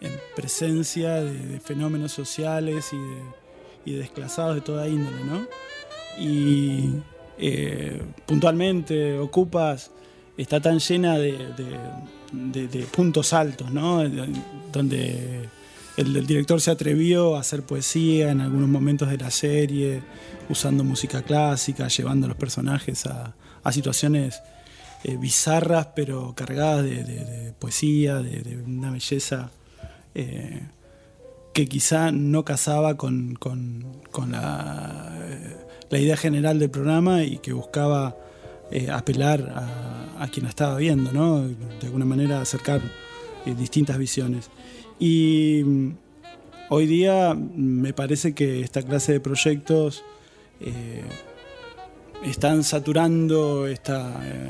en- 0.00 0.12
en 0.12 0.20
presencia 0.34 1.14
de, 1.22 1.60
fenómenos 1.60 2.10
sociales 2.10 2.90
y 2.92 2.96
de, 2.96 3.22
y 3.84 3.92
de 3.92 3.98
desclasados 4.00 4.56
de 4.56 4.60
toda 4.60 4.88
índole, 4.88 5.22
¿no? 5.24 5.46
Y 6.18 6.94
eh, 7.38 8.02
puntualmente 8.26 9.16
Ocupas 9.20 9.92
está 10.36 10.60
tan 10.60 10.80
llena 10.80 11.16
de, 11.18 11.36
de- 12.32 12.86
puntos 12.86 13.32
altos, 13.32 13.70
¿no? 13.70 13.98
De- 14.00 14.28
Donde 14.72 15.48
el, 15.96 16.26
director 16.26 16.60
se 16.60 16.70
atrevió 16.70 17.36
a 17.36 17.40
hacer 17.40 17.62
poesía 17.62 18.30
en 18.30 18.40
algunos 18.40 18.68
momentos 18.68 19.10
de 19.10 19.18
la 19.18 19.30
serie, 19.30 20.02
usando 20.48 20.84
música 20.84 21.22
clásica, 21.22 21.88
llevando 21.88 22.26
a 22.26 22.28
los 22.28 22.38
personajes 22.38 23.06
a, 23.06 23.34
situaciones 23.70 24.42
eh, 25.04 25.16
bizarras, 25.16 25.88
pero 25.94 26.34
cargadas 26.34 26.84
de, 26.84 27.52
poesía, 27.58 28.16
de, 28.16 28.62
una 28.66 28.90
belleza 28.90 29.50
eh, 30.14 30.62
que 31.52 31.66
quizá 31.66 32.10
no 32.12 32.44
casaba 32.44 32.96
con, 32.96 33.38
eh, 34.32 35.56
la 35.90 35.98
idea 35.98 36.16
general 36.16 36.58
del 36.58 36.70
programa 36.70 37.22
y 37.22 37.38
que 37.38 37.52
buscaba 37.52 38.16
eh, 38.72 38.90
apelar 38.90 39.52
a, 39.54 40.22
a 40.22 40.28
quien 40.28 40.44
la 40.44 40.50
estaba 40.50 40.76
viendo, 40.76 41.12
¿no? 41.12 41.40
De 41.40 41.86
alguna 41.86 42.04
manera 42.04 42.40
acercar 42.40 42.80
eh, 43.44 43.54
distintas 43.56 43.98
visiones. 43.98 44.50
Y 45.00 45.62
mm, 45.64 45.90
hoy 46.70 46.86
día 46.86 47.34
mm, 47.34 47.80
me 47.80 47.92
parece 47.92 48.34
que 48.34 48.60
esta 48.60 48.82
clase 48.82 49.12
de 49.12 49.20
proyectos 49.20 50.04
eh, 50.60 51.02
están 52.24 52.62
saturando 52.62 53.66
esta, 53.66 54.20
eh, 54.24 54.48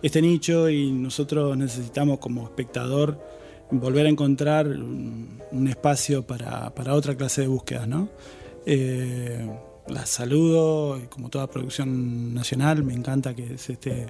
este 0.00 0.22
nicho 0.22 0.70
y 0.70 0.90
nosotros 0.90 1.54
necesitamos 1.56 2.18
como 2.18 2.44
espectador 2.44 3.20
volver 3.70 4.06
a 4.06 4.08
encontrar 4.08 4.66
un, 4.68 5.42
un 5.52 5.68
espacio 5.68 6.26
para, 6.26 6.74
para 6.74 6.94
otra 6.94 7.14
clase 7.14 7.42
de 7.42 7.48
búsquedas, 7.48 7.86
¿no? 7.86 8.08
La 9.88 10.04
saludo, 10.04 11.00
como 11.08 11.30
toda 11.30 11.46
producción 11.46 12.34
nacional, 12.34 12.84
me 12.84 12.92
encanta 12.92 13.34
que 13.34 13.56
se 13.56 13.72
esté 13.74 14.06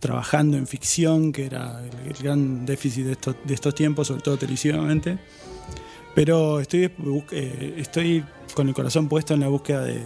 trabajando 0.00 0.56
en 0.56 0.66
ficción, 0.66 1.30
que 1.30 1.46
era 1.46 1.80
el, 1.84 2.14
gran 2.20 2.66
déficit 2.66 3.04
de 3.04 3.54
estos, 3.54 3.74
tiempos, 3.74 4.08
sobre 4.08 4.22
todo 4.22 4.36
televisivamente. 4.36 5.18
Pero 6.14 6.58
estoy, 6.58 6.90
eh, 7.30 7.74
estoy 7.78 8.24
con 8.54 8.68
el 8.68 8.74
corazón 8.74 9.08
puesto 9.08 9.34
en 9.34 9.40
la 9.40 9.48
búsqueda 9.48 9.84
de, 9.84 10.02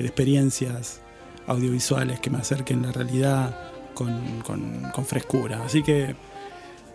experiencias 0.00 1.00
audiovisuales 1.46 2.18
que 2.18 2.30
me 2.30 2.38
acerquen 2.38 2.82
la 2.82 2.90
realidad 2.90 3.56
con, 3.94 5.06
frescura. 5.06 5.62
Así 5.64 5.84
que, 5.84 6.16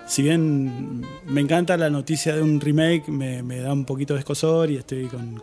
si 0.05 0.23
bien 0.23 1.05
me 1.25 1.39
encanta 1.39 1.77
la 1.77 1.89
noticia 1.89 2.35
de 2.35 2.41
un 2.41 2.59
remake, 2.59 3.07
me, 3.07 3.57
da 3.59 3.71
un 3.71 3.85
poquito 3.85 4.13
de 4.13 4.19
escosor 4.19 4.69
y 4.69 4.75
estoy 4.75 5.07
con- 5.07 5.39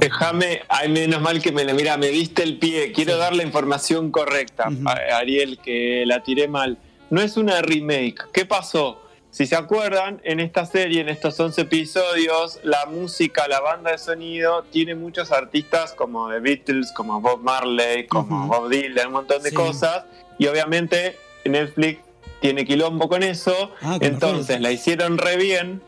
Déjame, 0.00 0.62
ay, 0.68 0.88
menos 0.88 1.20
mal 1.20 1.42
que 1.42 1.52
me 1.52 1.64
mira, 1.74 1.96
me 1.96 2.08
diste 2.08 2.42
el 2.42 2.58
pie. 2.58 2.92
Quiero 2.92 3.16
dar 3.18 3.34
la 3.34 3.42
información 3.42 4.10
correcta, 4.10 4.68
Ariel, 5.14 5.58
que 5.58 6.04
la 6.06 6.22
tiré 6.22 6.48
mal. 6.48 6.78
No 7.10 7.20
es 7.20 7.36
una 7.36 7.60
remake. 7.62 8.30
¿Qué 8.32 8.46
pasó? 8.46 8.98
Si 9.30 9.46
se 9.46 9.56
acuerdan, 9.56 10.20
en 10.24 10.40
esta 10.40 10.66
serie, 10.66 11.00
en 11.00 11.08
estos 11.08 11.38
11 11.40 11.62
episodios, 11.62 12.58
la 12.64 12.84
música, 12.86 13.48
la 13.48 13.60
banda 13.60 13.90
de 13.92 13.98
sonido, 13.98 14.62
tiene 14.70 14.94
muchos 14.94 15.32
artistas 15.32 15.94
como 15.94 16.28
The 16.30 16.40
Beatles, 16.40 16.92
como 16.92 17.20
Bob 17.20 17.40
Marley, 17.42 18.06
como. 18.06 18.46
Bob 18.46 18.68
Dylan, 18.68 19.06
un 19.06 19.12
montón 19.14 19.42
de 19.42 19.48
Sí. 19.50 19.54
cosas. 19.54 20.04
Y 20.38 20.46
obviamente 20.48 21.16
Netflix 21.46 22.00
tiene 22.40 22.64
quilombo 22.66 23.08
con 23.08 23.22
eso. 23.22 23.72
Ah, 23.80 23.96
Entonces 24.00 24.60
la 24.60 24.70
hicieron 24.70 25.16
re 25.16 25.36
bien, 25.36 25.80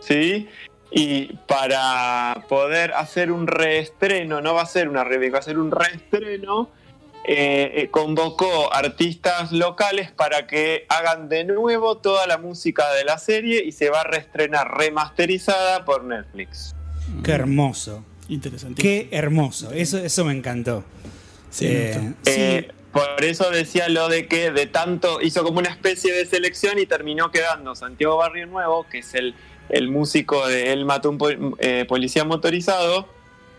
¿sí? 0.00 0.48
Y 0.94 1.34
para 1.48 2.44
poder 2.48 2.92
hacer 2.92 3.32
un 3.32 3.46
reestreno, 3.46 4.42
no 4.42 4.54
va 4.54 4.62
a 4.62 4.66
ser 4.66 4.88
una 4.88 5.04
remake, 5.04 5.32
va 5.32 5.38
a 5.38 5.42
ser 5.42 5.58
un 5.58 5.70
reestreno, 5.70 6.70
eh, 7.24 7.72
eh, 7.74 7.88
convocó 7.90 8.74
artistas 8.74 9.52
locales 9.52 10.10
para 10.10 10.46
que 10.46 10.84
hagan 10.88 11.28
de 11.28 11.44
nuevo 11.44 11.96
toda 11.96 12.26
la 12.26 12.36
música 12.36 12.92
de 12.92 13.04
la 13.04 13.16
serie 13.16 13.64
y 13.64 13.72
se 13.72 13.88
va 13.90 14.00
a 14.00 14.04
reestrenar 14.04 14.76
remasterizada 14.76 15.84
por 15.84 16.04
Netflix. 16.04 16.74
Qué 17.24 17.32
hermoso. 17.32 18.04
Interesante. 18.28 18.82
Qué 18.82 19.08
hermoso. 19.12 19.72
Eso, 19.72 19.98
eso 19.98 20.24
me 20.24 20.32
encantó. 20.32 20.84
Sí, 21.50 21.66
Eh. 21.68 22.12
Eh, 22.26 22.68
por 22.92 23.24
eso 23.24 23.50
decía 23.50 23.88
lo 23.88 24.08
de 24.08 24.26
que 24.26 24.50
de 24.50 24.66
tanto 24.66 25.20
hizo 25.22 25.42
como 25.44 25.58
una 25.58 25.70
especie 25.70 26.12
de 26.12 26.26
selección 26.26 26.78
y 26.78 26.84
terminó 26.84 27.30
quedando 27.30 27.74
Santiago 27.74 28.18
Barrio 28.18 28.46
Nuevo, 28.46 28.86
que 28.90 28.98
es 28.98 29.14
el, 29.14 29.34
el 29.72 29.90
músico 29.90 30.46
de 30.46 30.72
Él 30.72 30.84
mató 30.84 31.10
un 31.10 31.56
eh, 31.58 31.84
policía 31.88 32.24
motorizado. 32.24 33.08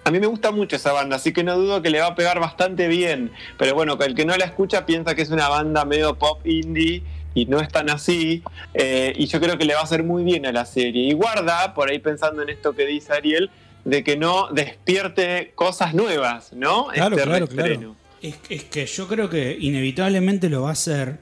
A 0.05 0.11
mí 0.11 0.19
me 0.19 0.27
gusta 0.27 0.51
mucho 0.51 0.75
esa 0.75 0.91
banda, 0.91 1.15
así 1.15 1.31
que 1.33 1.43
no 1.43 1.57
dudo 1.57 1.81
que 1.81 1.89
le 1.89 1.99
va 1.99 2.07
a 2.07 2.15
pegar 2.15 2.39
bastante 2.39 2.87
bien. 2.87 3.31
Pero 3.57 3.73
bueno, 3.73 3.97
que 3.97 4.05
el 4.05 4.15
que 4.15 4.25
no 4.25 4.35
la 4.37 4.45
escucha 4.45 4.85
piensa 4.85 5.15
que 5.15 5.21
es 5.21 5.29
una 5.29 5.49
banda 5.49 5.85
medio 5.85 6.15
pop 6.15 6.45
indie 6.45 7.03
y 7.33 7.45
no 7.45 7.59
es 7.59 7.69
tan 7.69 7.89
así. 7.89 8.43
eh, 8.73 9.13
y 9.15 9.25
yo 9.27 9.39
creo 9.39 9.57
que 9.57 9.65
le 9.65 9.73
va 9.73 9.81
a 9.81 9.83
hacer 9.83 10.03
muy 10.03 10.23
bien 10.23 10.45
a 10.45 10.51
la 10.51 10.65
serie. 10.65 11.03
Y 11.03 11.13
guarda, 11.13 11.73
por 11.73 11.89
ahí 11.89 11.99
pensando 11.99 12.41
en 12.41 12.49
esto 12.49 12.73
que 12.73 12.85
dice 12.85 13.13
Ariel, 13.13 13.49
de 13.85 14.03
que 14.03 14.15
no 14.17 14.49
despierte 14.51 15.51
cosas 15.55 15.93
nuevas, 15.93 16.53
¿no? 16.53 16.87
Claro, 16.87 17.15
Este 17.15 17.27
claro, 17.27 17.47
claro. 17.47 17.95
Es, 18.21 18.35
es 18.49 18.63
que 18.65 18.85
yo 18.85 19.07
creo 19.07 19.29
que 19.29 19.57
inevitablemente 19.59 20.49
lo 20.49 20.61
va 20.63 20.69
a 20.69 20.73
hacer 20.73 21.17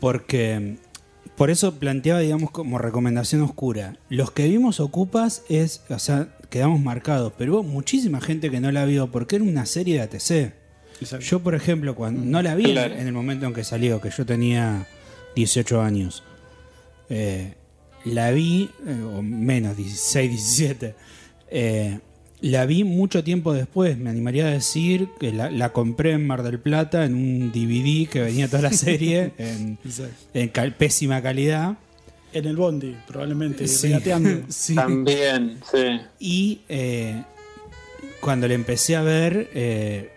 porque 0.00 0.76
por 1.36 1.50
eso 1.50 1.74
planteaba, 1.78 2.20
digamos, 2.20 2.50
como 2.50 2.78
recomendación 2.78 3.42
oscura. 3.42 3.96
Los 4.08 4.30
que 4.30 4.48
vimos 4.48 4.80
Ocupas 4.80 5.42
es, 5.48 5.82
o 5.88 5.98
sea, 5.98 6.28
quedamos 6.50 6.80
marcados, 6.80 7.32
pero 7.38 7.54
hubo 7.54 7.62
muchísima 7.62 8.20
gente 8.20 8.50
que 8.50 8.60
no 8.60 8.70
la 8.70 8.84
vio 8.84 9.10
porque 9.10 9.36
era 9.36 9.44
una 9.44 9.66
serie 9.66 9.94
de 9.96 10.00
ATC. 10.02 10.54
Exacto. 11.00 11.24
Yo, 11.24 11.40
por 11.40 11.54
ejemplo, 11.54 11.94
cuando 11.96 12.24
no 12.24 12.42
la 12.42 12.54
vi 12.54 12.64
Claro. 12.72 12.94
en 12.94 13.06
el 13.06 13.12
momento 13.12 13.46
en 13.46 13.54
que 13.54 13.64
salió, 13.64 14.00
que 14.00 14.10
yo 14.10 14.24
tenía 14.26 14.86
18 15.34 15.80
años, 15.80 16.22
eh, 17.08 17.54
la 18.04 18.30
vi, 18.30 18.70
eh, 18.86 19.02
o 19.02 19.22
menos, 19.22 19.76
16, 19.76 20.30
17, 20.30 20.94
eh, 21.50 21.98
la 22.42 22.66
vi 22.66 22.84
mucho 22.84 23.22
tiempo 23.24 23.52
después, 23.54 23.96
me 23.96 24.10
animaría 24.10 24.46
a 24.46 24.50
decir 24.50 25.08
que 25.20 25.32
la, 25.32 25.50
la 25.50 25.72
compré 25.72 26.12
en 26.12 26.26
Mar 26.26 26.42
del 26.42 26.58
Plata 26.58 27.04
en 27.04 27.14
un 27.14 27.52
DVD 27.52 28.08
que 28.08 28.20
venía 28.20 28.48
toda 28.48 28.62
la 28.62 28.72
serie 28.72 29.32
en, 29.38 29.78
Exacto. 29.84 30.12
en 30.34 30.48
cal- 30.50 30.74
pésima 30.76 31.22
calidad. 31.22 31.76
En 32.32 32.44
el 32.46 32.56
bondi, 32.56 32.96
probablemente, 33.06 33.66
Sí. 33.68 33.88
regateando. 33.88 34.44
Sí. 34.48 34.74
También, 34.74 35.58
sí. 35.70 36.00
Y 36.18 36.60
eh, 36.68 37.22
cuando 38.20 38.48
le 38.48 38.54
empecé 38.54 38.96
a 38.96 39.02
ver, 39.02 39.48
eh, 39.54 40.10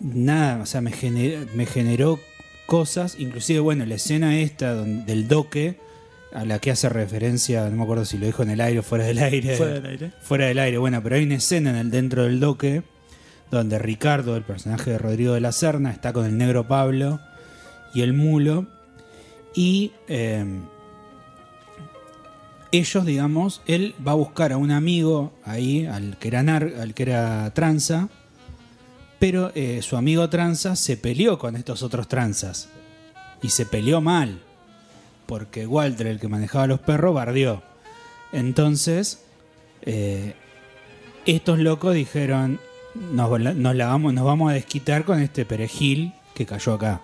nada, 0.00 0.62
o 0.62 0.66
sea, 0.66 0.80
me 0.80 0.92
generó, 0.92 1.44
me 1.54 1.66
generó 1.66 2.18
cosas, 2.66 3.16
inclusive, 3.18 3.60
bueno, 3.60 3.84
la 3.86 3.96
escena 3.96 4.38
esta 4.40 4.72
don- 4.74 5.04
del 5.06 5.26
doque, 5.28 5.76
a 6.32 6.44
la 6.44 6.58
que 6.58 6.70
hace 6.70 6.88
referencia, 6.88 7.68
no 7.70 7.76
me 7.76 7.82
acuerdo 7.82 8.04
si 8.04 8.18
lo 8.18 8.26
dijo 8.26 8.42
en 8.42 8.50
el 8.50 8.60
aire 8.60 8.80
o 8.80 8.82
fuera 8.82 9.04
del 9.04 9.18
aire. 9.18 9.56
Fuera 9.56 9.74
del 9.74 9.86
aire. 9.86 10.12
Fuera 10.20 10.46
del 10.46 10.58
aire, 10.58 10.78
bueno, 10.78 11.02
pero 11.02 11.16
hay 11.16 11.24
una 11.24 11.36
escena 11.36 11.70
en 11.70 11.76
el 11.76 11.90
dentro 11.90 12.24
del 12.24 12.38
doque 12.40 12.82
donde 13.50 13.78
Ricardo, 13.78 14.36
el 14.36 14.42
personaje 14.42 14.90
de 14.90 14.98
Rodrigo 14.98 15.32
de 15.32 15.40
la 15.40 15.52
Serna, 15.52 15.90
está 15.90 16.12
con 16.12 16.26
el 16.26 16.36
negro 16.36 16.68
Pablo 16.68 17.18
y 17.94 18.02
el 18.02 18.12
mulo. 18.12 18.66
Y 19.54 19.92
eh, 20.06 20.44
ellos, 22.70 23.06
digamos, 23.06 23.62
él 23.66 23.94
va 24.06 24.12
a 24.12 24.16
buscar 24.16 24.52
a 24.52 24.58
un 24.58 24.70
amigo 24.70 25.32
ahí, 25.44 25.86
al 25.86 26.18
que 26.18 26.28
era, 26.28 26.42
nar- 26.42 26.74
al 26.78 26.92
que 26.92 27.04
era 27.04 27.50
tranza, 27.54 28.08
pero 29.18 29.50
eh, 29.54 29.80
su 29.82 29.96
amigo 29.96 30.28
tranza 30.28 30.76
se 30.76 30.96
peleó 30.98 31.38
con 31.38 31.56
estos 31.56 31.82
otros 31.82 32.06
tranzas. 32.08 32.68
Y 33.42 33.48
se 33.48 33.64
peleó 33.64 34.00
mal, 34.00 34.42
porque 35.28 35.66
Walter, 35.66 36.06
el 36.06 36.18
que 36.18 36.26
manejaba 36.26 36.66
los 36.66 36.80
perros, 36.80 37.14
bardeó. 37.14 37.62
Entonces, 38.32 39.20
eh, 39.82 40.32
estos 41.26 41.58
locos 41.58 41.94
dijeron, 41.94 42.58
nos, 43.12 43.28
vamos, 43.28 44.14
nos 44.14 44.24
vamos 44.24 44.50
a 44.50 44.54
desquitar 44.54 45.04
con 45.04 45.20
este 45.20 45.44
perejil 45.44 46.14
que 46.34 46.46
cayó 46.46 46.72
acá. 46.72 47.02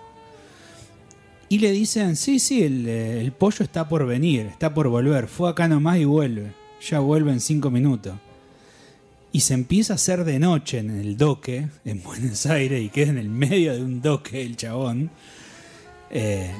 Y 1.49 1.59
le 1.59 1.69
dicen, 1.69 2.15
sí, 2.15 2.39
sí, 2.39 2.63
el, 2.63 2.87
el 2.87 3.31
pollo 3.31 3.63
está 3.63 3.87
por 3.87 4.07
venir, 4.07 4.47
está 4.47 4.73
por 4.73 4.87
volver. 4.87 5.27
Fue 5.27 5.47
acá 5.47 5.67
nomás 5.67 5.97
y 5.97 6.05
vuelve. 6.05 6.51
Ya 6.81 6.99
vuelve 7.01 7.31
en 7.31 7.39
cinco 7.39 7.69
minutos. 7.69 8.15
Y 9.31 9.41
se 9.41 9.53
empieza 9.53 9.93
a 9.93 9.97
hacer 9.97 10.23
de 10.23 10.39
noche 10.39 10.79
en 10.79 10.89
el 10.89 11.15
doque, 11.15 11.67
en 11.85 12.01
Buenos 12.01 12.47
Aires, 12.47 12.81
y 12.81 12.89
queda 12.89 13.11
en 13.11 13.19
el 13.19 13.29
medio 13.29 13.75
de 13.75 13.83
un 13.83 14.01
doque 14.01 14.41
el 14.41 14.57
chabón. 14.57 15.11
Eh, 16.09 16.51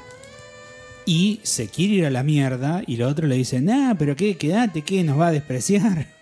y 1.05 1.39
se 1.43 1.67
quiere 1.67 1.93
ir 1.95 2.05
a 2.05 2.09
la 2.09 2.23
mierda, 2.23 2.81
y 2.87 2.97
los 2.97 3.11
otros 3.11 3.29
le 3.29 3.35
dicen, 3.35 3.69
ah, 3.69 3.95
pero 3.97 4.15
qué, 4.15 4.37
quédate, 4.37 4.81
¿qué? 4.81 5.03
¿Nos 5.03 5.19
va 5.19 5.27
a 5.27 5.31
despreciar? 5.31 6.07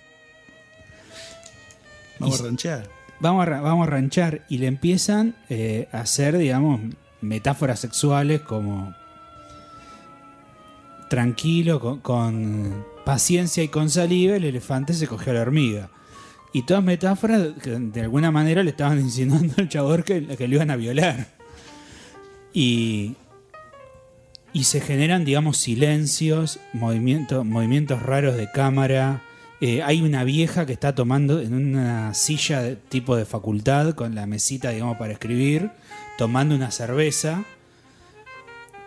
Vamos 2.19 2.39
Y- 2.39 2.43
a 2.43 2.45
ranchear. 2.45 2.89
Vamos 3.19 3.47
a, 3.47 3.61
vamos 3.61 3.87
a 3.87 3.91
ranchar. 3.91 4.45
Y 4.49 4.57
le 4.57 4.67
empiezan 4.67 5.35
eh, 5.49 5.87
a 5.93 6.01
hacer, 6.01 6.37
digamos, 6.37 6.81
metáforas 7.21 7.79
sexuales 7.79 8.41
como 8.41 8.93
tranquilo, 11.09 11.79
con, 11.79 11.99
con 11.99 12.85
paciencia 13.05 13.63
y 13.63 13.67
con 13.67 13.89
saliva, 13.89 14.35
el 14.35 14.45
elefante 14.45 14.93
se 14.93 15.07
cogió 15.07 15.31
a 15.31 15.35
la 15.35 15.41
hormiga. 15.41 15.89
Y 16.53 16.63
todas 16.63 16.83
metáforas 16.83 17.49
que 17.61 17.71
de 17.71 18.01
alguna 18.01 18.31
manera 18.31 18.63
le 18.63 18.71
estaban 18.71 18.99
insinuando 18.99 19.53
al 19.57 19.69
chabón 19.69 20.03
que, 20.03 20.25
que 20.35 20.47
lo 20.47 20.55
iban 20.55 20.71
a 20.71 20.75
violar. 20.75 21.27
Y, 22.53 23.15
y 24.53 24.65
se 24.65 24.79
generan, 24.79 25.25
digamos, 25.25 25.57
silencios, 25.57 26.59
movimientos, 26.73 27.43
movimientos 27.43 28.03
raros 28.03 28.37
de 28.37 28.49
cámara. 28.51 29.23
Eh, 29.61 29.81
hay 29.81 30.01
una 30.01 30.23
vieja 30.23 30.67
que 30.67 30.73
está 30.73 30.93
tomando 30.93 31.41
en 31.41 31.53
una 31.55 32.13
silla 32.13 32.61
de 32.61 32.75
tipo 32.75 33.15
de 33.15 33.25
facultad 33.25 33.95
con 33.95 34.13
la 34.13 34.27
mesita, 34.27 34.69
digamos, 34.69 34.97
para 34.97 35.13
escribir, 35.13 35.71
tomando 36.17 36.53
una 36.53 36.69
cerveza, 36.69 37.43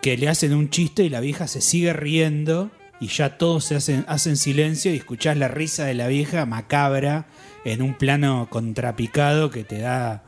que 0.01 0.17
le 0.17 0.29
hacen 0.29 0.53
un 0.53 0.69
chiste 0.69 1.03
y 1.03 1.09
la 1.09 1.19
vieja 1.19 1.47
se 1.47 1.59
sigue 1.59 1.91
riendo 1.91 2.71
y 3.01 3.07
ya 3.07 3.37
todos 3.37 3.65
se 3.65 3.75
hacen, 3.75 4.05
hacen 4.07 4.37
silencio 4.37 4.93
y 4.93 4.97
escuchás 4.97 5.35
la 5.35 5.49
risa 5.49 5.85
de 5.85 5.95
la 5.95 6.07
vieja 6.07 6.45
macabra 6.45 7.27
en 7.65 7.81
un 7.81 7.93
plano 7.93 8.47
contrapicado 8.49 9.51
que 9.51 9.65
te 9.65 9.79
da 9.79 10.23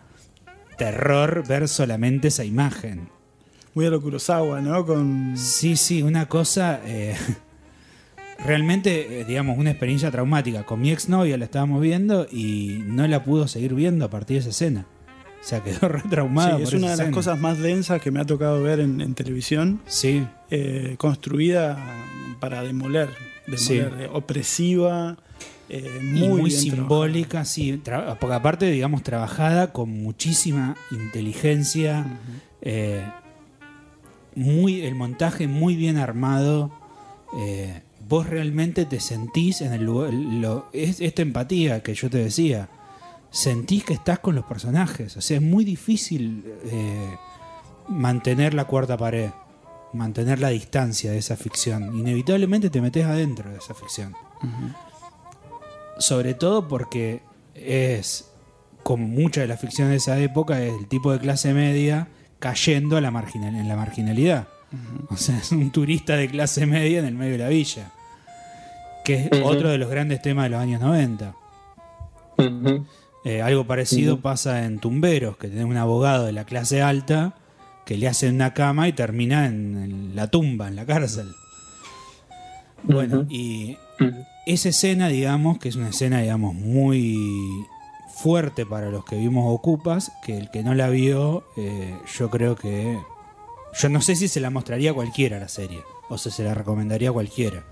terror 0.77 1.47
ver 1.47 1.69
solamente 1.69 2.27
esa 2.27 2.43
imagen. 2.43 3.09
Muy 3.80 3.85
a 3.85 3.91
lo 3.91 4.01
Kurosawa, 4.01 4.60
¿no? 4.60 4.85
Con... 4.85 5.38
Sí, 5.38 5.77
sí, 5.77 6.03
una 6.03 6.27
cosa 6.27 6.81
eh, 6.85 7.15
realmente, 8.45 9.22
eh, 9.22 9.23
digamos, 9.23 9.57
una 9.57 9.69
experiencia 9.69 10.11
traumática. 10.11 10.65
Con 10.65 10.81
mi 10.81 10.91
exnovia 10.91 11.38
la 11.38 11.45
estábamos 11.45 11.80
viendo 11.81 12.27
y 12.30 12.84
no 12.85 13.07
la 13.07 13.23
pudo 13.23 13.47
seguir 13.47 13.73
viendo 13.76 14.03
a 14.03 14.10
partir 14.10 14.35
de 14.35 14.39
esa 14.41 14.49
escena. 14.49 14.85
O 15.41 15.47
sea, 15.47 15.64
quedó 15.64 15.88
re 15.88 16.01
traumada. 16.10 16.57
Sí, 16.57 16.64
por 16.65 16.68
es 16.68 16.73
una 16.73 16.88
de 16.88 16.91
las 16.91 16.99
escena. 16.99 17.15
cosas 17.15 17.39
más 17.39 17.57
densas 17.60 18.01
que 18.01 18.11
me 18.11 18.19
ha 18.19 18.26
tocado 18.26 18.61
ver 18.61 18.81
en, 18.81 18.99
en 18.99 19.14
televisión. 19.14 19.80
Sí. 19.85 20.27
Eh, 20.51 20.95
construida 20.97 21.77
para 22.41 22.61
demoler. 22.64 23.07
demoler 23.47 23.57
Sí. 23.57 24.07
opresiva. 24.11 25.15
eh, 25.69 26.01
y 26.01 26.06
muy, 26.27 26.41
muy 26.41 26.51
simbólica, 26.51 27.45
sí. 27.45 27.81
porque 28.19 28.35
aparte, 28.35 28.69
digamos, 28.69 29.03
trabajada 29.03 29.72
con 29.72 29.89
muchísima 29.89 30.76
inteligencia. 30.91 32.06
eh, 32.61 33.06
muy, 34.39 34.81
el 34.81 34.95
montaje 34.95 35.47
muy 35.47 35.75
bien 35.75 35.97
armado. 35.97 36.71
eh, 37.37 37.83
vos 38.07 38.25
realmente 38.27 38.85
te 38.85 38.99
sentís 38.99 39.61
en 39.61 39.71
el 39.73 39.83
lugar. 39.83 40.11
lo- 40.13 40.65
es, 40.73 40.99
esta 40.99 41.21
empatía 41.21 41.83
que 41.83 41.93
yo 41.93 42.09
te 42.09 42.17
decía. 42.17 42.69
Sentís 43.29 43.83
que 43.83 43.93
estás 43.93 44.17
con 44.19 44.33
los 44.33 44.45
personajes. 44.45 45.15
O 45.17 45.21
sea, 45.21 45.37
es 45.37 45.43
muy 45.43 45.63
difícil 45.63 46.43
eh, 46.65 47.15
mantener 47.87 48.55
la 48.55 48.65
cuarta 48.65 48.97
pared. 48.97 49.29
Mantener 49.93 50.39
la 50.39 50.49
distancia 50.49 51.11
de 51.11 51.17
esa 51.19 51.35
ficción. 51.35 51.95
Inevitablemente 51.97 52.69
te 52.71 52.81
metes 52.81 53.05
adentro 53.05 53.51
de 53.51 53.57
esa 53.57 53.73
ficción. 53.75 54.13
Sobre 55.99 56.33
todo 56.33 56.67
porque 56.67 57.21
es, 57.55 58.29
como 58.83 59.07
mucha 59.07 59.41
de 59.41 59.47
la 59.47 59.57
ficción 59.57 59.89
de 59.89 59.97
esa 59.97 60.17
época, 60.19 60.61
es 60.63 60.73
el 60.73 60.87
tipo 60.87 61.11
de 61.11 61.19
clase 61.19 61.53
media 61.53 62.07
cayendo 62.39 62.97
a 62.97 63.01
la 63.01 63.11
marginal, 63.11 63.55
en 63.55 63.67
la 63.67 63.75
marginalidad. 63.75 64.47
O 65.09 65.17
sea, 65.17 65.37
es 65.37 65.51
un 65.51 65.71
turista 65.71 66.15
de 66.15 66.29
clase 66.29 66.65
media 66.65 66.99
en 66.99 67.05
el 67.05 67.15
medio 67.15 67.33
de 67.33 67.37
la 67.39 67.49
villa. 67.49 67.91
Que 69.03 69.29
es 69.31 69.41
otro 69.43 69.69
de 69.69 69.77
los 69.77 69.89
grandes 69.89 70.21
temas 70.21 70.45
de 70.45 70.49
los 70.49 70.59
años 70.59 70.81
90. 70.81 71.35
Eh, 73.25 73.41
algo 73.41 73.65
parecido 73.65 74.21
pasa 74.21 74.65
en 74.65 74.79
Tumberos, 74.79 75.37
que 75.37 75.49
tiene 75.49 75.65
un 75.65 75.77
abogado 75.77 76.25
de 76.25 76.31
la 76.31 76.45
clase 76.45 76.81
alta 76.81 77.35
que 77.85 77.97
le 77.97 78.07
hacen 78.07 78.35
una 78.35 78.53
cama 78.53 78.87
y 78.87 78.93
termina 78.93 79.47
en, 79.47 79.77
en 79.77 80.15
la 80.15 80.27
tumba, 80.27 80.67
en 80.67 80.75
la 80.75 80.85
cárcel. 80.85 81.27
Bueno, 82.83 83.25
y 83.29 83.77
esa 84.45 84.69
escena, 84.69 85.09
digamos, 85.09 85.59
que 85.59 85.69
es 85.69 85.75
una 85.75 85.89
escena, 85.89 86.21
digamos, 86.21 86.53
muy 86.55 87.17
fuerte 88.21 88.65
para 88.65 88.89
los 88.89 89.05
que 89.05 89.15
vimos 89.17 89.45
Ocupas, 89.47 90.11
que 90.23 90.37
el 90.37 90.49
que 90.51 90.63
no 90.63 90.73
la 90.73 90.89
vio, 90.89 91.43
eh, 91.57 91.95
yo 92.17 92.29
creo 92.29 92.55
que... 92.55 92.99
Yo 93.79 93.89
no 93.89 94.01
sé 94.01 94.15
si 94.15 94.27
se 94.27 94.39
la 94.39 94.49
mostraría 94.49 94.91
a 94.91 94.93
cualquiera 94.93 95.39
la 95.39 95.47
serie, 95.47 95.83
o 96.09 96.17
si 96.17 96.31
se 96.31 96.43
la 96.43 96.53
recomendaría 96.55 97.09
a 97.09 97.13
cualquiera. 97.13 97.63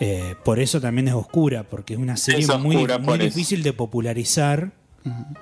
Eh, 0.00 0.34
por 0.44 0.58
eso 0.58 0.80
también 0.80 1.06
es 1.08 1.14
oscura, 1.14 1.62
porque 1.64 1.94
es 1.94 2.00
una 2.00 2.16
serie 2.16 2.40
Es 2.40 2.58
muy, 2.58 2.76
oscura 2.76 2.98
muy 2.98 3.18
difícil 3.18 3.62
de 3.62 3.72
popularizar. 3.72 4.72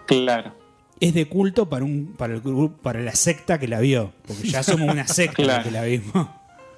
Claro. 0.07 0.55
Es 1.01 1.15
de 1.15 1.27
culto 1.29 1.69
para 1.69 1.85
un 1.85 2.15
para 2.17 2.35
el 2.35 2.41
grupo, 2.43 2.77
para 2.83 3.01
la 3.01 3.15
secta 3.15 3.59
que 3.59 3.67
la 3.67 3.81
vio, 3.81 4.13
porque 4.27 4.49
ya 4.49 4.63
somos 4.63 4.89
una 4.93 5.07
secta 5.09 5.43
Claro. 5.43 5.65
que 5.65 5.71
la 5.71 5.83
vimos. 5.85 6.29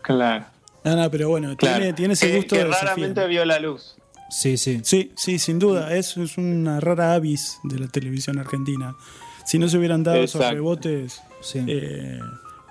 Claro. 0.02 0.44
No, 0.84 0.96
no, 0.96 1.10
pero 1.10 1.28
bueno, 1.28 1.56
claro. 1.56 1.78
tiene, 1.78 1.92
tiene 1.94 2.14
ese 2.14 2.28
Que- 2.28 2.36
gusto 2.36 2.54
que 2.54 2.62
de 2.62 2.68
desafío. 2.68 2.88
raramente 2.88 3.26
vio 3.26 3.44
la 3.44 3.58
luz. 3.58 3.93
Sí, 4.30 4.56
sí. 4.56 4.80
Sí, 4.82 5.12
sí, 5.16 5.38
sin 5.38 5.58
duda. 5.58 5.94
Es, 5.94 6.16
es 6.16 6.38
una 6.38 6.80
rara 6.80 7.14
avis 7.14 7.58
de 7.62 7.78
la 7.78 7.88
televisión 7.88 8.38
argentina. 8.38 8.96
Si 9.44 9.58
no 9.58 9.68
se 9.68 9.78
hubieran 9.78 10.02
dado 10.02 10.18
esos 10.22 10.36
Exacto. 10.40 10.54
rebotes 10.54 11.22
eh, 11.54 12.18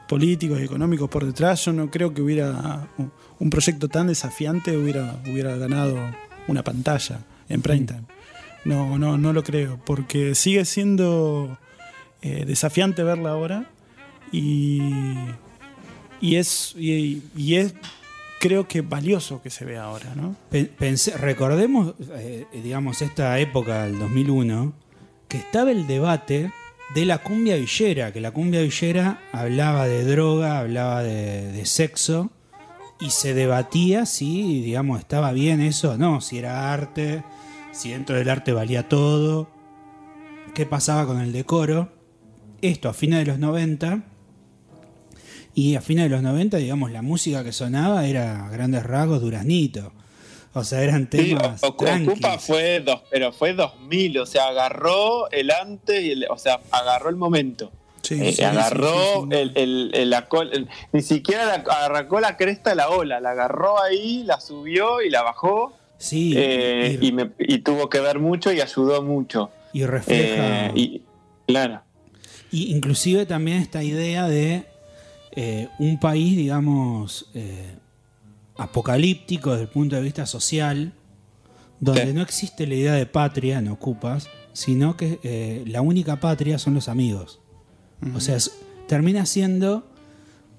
políticos 0.10 0.60
y 0.60 0.64
económicos 0.64 1.10
por 1.10 1.26
detrás, 1.26 1.64
yo 1.66 1.72
no 1.74 1.90
creo 1.92 2.14
que 2.14 2.22
hubiera 2.22 2.88
un- 2.98 3.12
un 3.40 3.50
proyecto 3.50 3.88
tan 3.88 4.08
desafiante 4.08 4.76
hubiera, 4.78 5.22
hubiera 5.32 5.56
ganado 5.58 5.98
una 6.48 6.64
pantalla 6.64 7.20
en 7.50 7.62
prime 7.62 7.86
time. 7.86 8.04
No, 8.66 8.98
no, 8.98 9.18
no 9.18 9.34
lo 9.34 9.44
creo, 9.44 9.80
porque 9.86 10.34
sigue 10.36 10.66
siendo 10.66 11.58
eh, 12.22 12.46
desafiante 12.46 13.04
verla 13.04 13.32
ahora 13.32 13.70
y, 14.32 14.82
y 16.22 16.36
es 16.38 16.74
y, 16.78 17.22
y 17.36 17.56
es 17.56 17.74
creo 18.44 18.68
que 18.68 18.82
valioso 18.82 19.42
que 19.42 19.50
se 19.50 19.64
vea 19.64 19.84
ahora, 19.86 20.14
¿no? 20.16 20.36
Pe- 20.50 20.70
pensé- 20.78 21.16
recordemos, 21.16 21.94
eh, 22.18 22.46
digamos, 22.62 23.02
esta 23.02 23.40
época 23.40 23.84
del 23.86 23.98
2001, 24.00 24.74
que 25.30 25.38
estaba 25.38 25.72
el 25.72 25.88
debate 25.88 26.52
de 26.94 27.06
la 27.06 27.20
cumbia 27.20 27.56
villera, 27.56 28.12
que 28.12 28.20
la 28.20 28.32
cumbia 28.32 28.62
villera 28.62 29.22
hablaba 29.32 29.88
de 29.88 30.04
droga, 30.04 30.60
hablaba 30.60 31.02
de, 31.04 31.52
de 31.54 31.66
sexo, 31.66 32.32
y 33.00 33.10
se 33.12 33.34
debatía 33.34 34.06
si, 34.06 34.62
digamos, 34.62 35.00
estaba 35.00 35.32
bien 35.32 35.62
eso 35.62 35.92
o 35.94 35.98
no, 35.98 36.20
si 36.22 36.38
era 36.38 36.72
arte, 36.74 37.24
si 37.72 37.92
dentro 37.92 38.18
del 38.18 38.30
arte 38.30 38.52
valía 38.52 38.88
todo, 38.90 39.50
qué 40.54 40.66
pasaba 40.66 41.06
con 41.06 41.20
el 41.22 41.32
decoro. 41.32 41.92
Esto 42.62 42.90
a 42.90 42.94
fines 42.94 43.20
de 43.20 43.26
los 43.26 43.40
90, 43.40 44.04
y 45.56 45.76
a 45.76 45.82
fines 45.82 46.06
de 46.06 46.10
los 46.10 46.22
90, 46.24 46.58
digamos, 46.58 46.92
la 46.92 47.02
música 47.02 47.44
que 47.44 47.52
sonaba 47.52 48.06
era 48.08 48.50
grandes 48.52 48.84
rasgos 48.84 49.22
duraznito. 49.22 49.92
O 50.56 50.64
sea, 50.64 50.82
eran 50.84 51.10
Sí, 51.12 51.36
temas 51.36 51.62
tranquis. 51.78 52.10
Ocupa 52.10 52.38
fue 52.38 52.80
dos, 52.80 53.02
pero 53.10 53.32
fue 53.32 53.54
2000, 53.54 54.20
o 54.20 54.26
sea, 54.26 54.48
agarró 54.50 55.30
el 55.32 55.50
antes 55.52 56.02
y 56.04 56.12
el, 56.12 56.28
o 56.30 56.38
sea, 56.38 56.60
agarró 56.72 57.10
el 57.10 57.16
momento. 57.16 57.72
Sí, 58.04 58.20
Eh, 58.22 58.34
sí, 58.34 58.44
agarró 58.44 58.94
sí, 58.94 59.28
sí, 59.32 59.38
el, 59.38 59.52
el- 59.56 59.92
el- 59.94 60.10
la 60.10 60.28
col- 60.28 60.68
ni 60.92 61.02
siquiera 61.02 61.46
la, 61.46 61.64
arrancó 61.86 62.20
la 62.20 62.36
cresta 62.38 62.72
de 62.72 62.76
la 62.76 62.90
ola, 62.90 63.20
la 63.20 63.32
agarró 63.32 63.82
ahí, 63.82 64.24
la 64.26 64.40
subió 64.42 65.02
y 65.02 65.10
la 65.10 65.24
bajó. 65.24 65.74
Sí, 65.98 66.34
eh, 66.36 67.00
y, 67.02 67.12
me- 67.14 67.32
y 67.40 67.60
tuvo 67.60 67.90
que 67.90 68.00
ver 68.02 68.20
mucho 68.20 68.52
y 68.52 68.60
ayudó 68.62 69.02
mucho. 69.02 69.50
Y 69.72 69.86
refleja. 69.86 70.68
Eh, 70.68 70.72
y, 70.76 71.02
claro. 71.48 71.82
Y 72.52 72.76
inclusive 72.76 73.26
también 73.26 73.58
esta 73.60 73.82
idea 73.84 74.28
de 74.28 74.66
eh, 75.36 75.68
un 75.80 76.00
país, 76.00 76.38
digamos, 76.38 77.30
eh, 77.34 77.76
apocalíptico 78.58 79.52
desde 79.52 79.64
el 79.64 79.70
punto 79.70 79.96
de 79.96 80.02
vista 80.02 80.26
social, 80.26 80.94
donde 81.80 82.14
no 82.14 82.22
existe 82.22 82.68
la 82.68 82.76
idea 82.76 82.94
de 82.94 83.06
patria 83.06 83.60
en 83.60 83.68
Ocupas, 83.68 84.28
sino 84.54 84.96
que 84.96 85.20
eh, 85.24 85.64
la 85.68 85.82
única 85.82 86.20
patria 86.20 86.58
son 86.60 86.76
los 86.76 86.88
amigos. 86.88 87.40
O 88.16 88.20
sea, 88.20 88.36
es- 88.36 88.52
termina 88.88 89.26
siendo, 89.26 89.88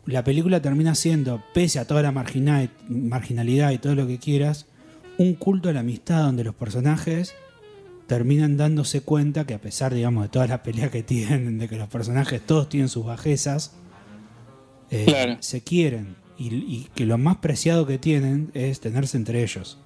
la 0.07 0.25
película 0.25 0.61
termina 0.61 0.95
siendo, 0.95 1.43
pese 1.55 1.79
a 1.79 1.87
toda 1.87 2.03
la 2.03 2.11
margina- 2.13 2.69
marginalidad 2.89 3.71
y 3.71 3.79
todo 3.79 3.95
lo 3.95 4.07
que 4.07 4.19
quieras, 4.19 4.67
un 5.19 5.35
culto 5.35 5.69
a 5.69 5.73
la 5.73 5.81
amistad 5.81 6.23
donde 6.25 6.43
los 6.43 6.55
personajes 6.55 7.35
terminan 8.07 8.57
dándose 8.57 9.01
cuenta 9.03 9.47
que 9.47 9.55
a 9.55 9.61
pesar, 9.61 9.95
digamos, 9.95 10.25
de 10.25 10.29
todas 10.31 10.49
las 10.49 10.61
peleas 10.61 10.91
que 10.91 11.03
tienen, 11.15 11.59
de 11.59 11.69
que 11.69 11.77
los 11.77 11.89
personajes 11.89 12.41
todos 12.45 12.69
tienen 12.69 12.89
sus 12.89 13.05
bajezas, 13.07 13.73
eh, 15.03 15.05
Claro. 15.07 15.37
se 15.41 15.63
quieren 15.63 16.17
y, 16.39 16.55
y 16.55 16.89
que 16.95 17.05
lo 17.07 17.17
más 17.19 17.37
preciado 17.39 17.87
que 17.87 17.99
tienen 17.99 18.51
es 18.55 18.81
tenerse 18.81 19.17
entre 19.17 19.43
ellos. 19.43 19.79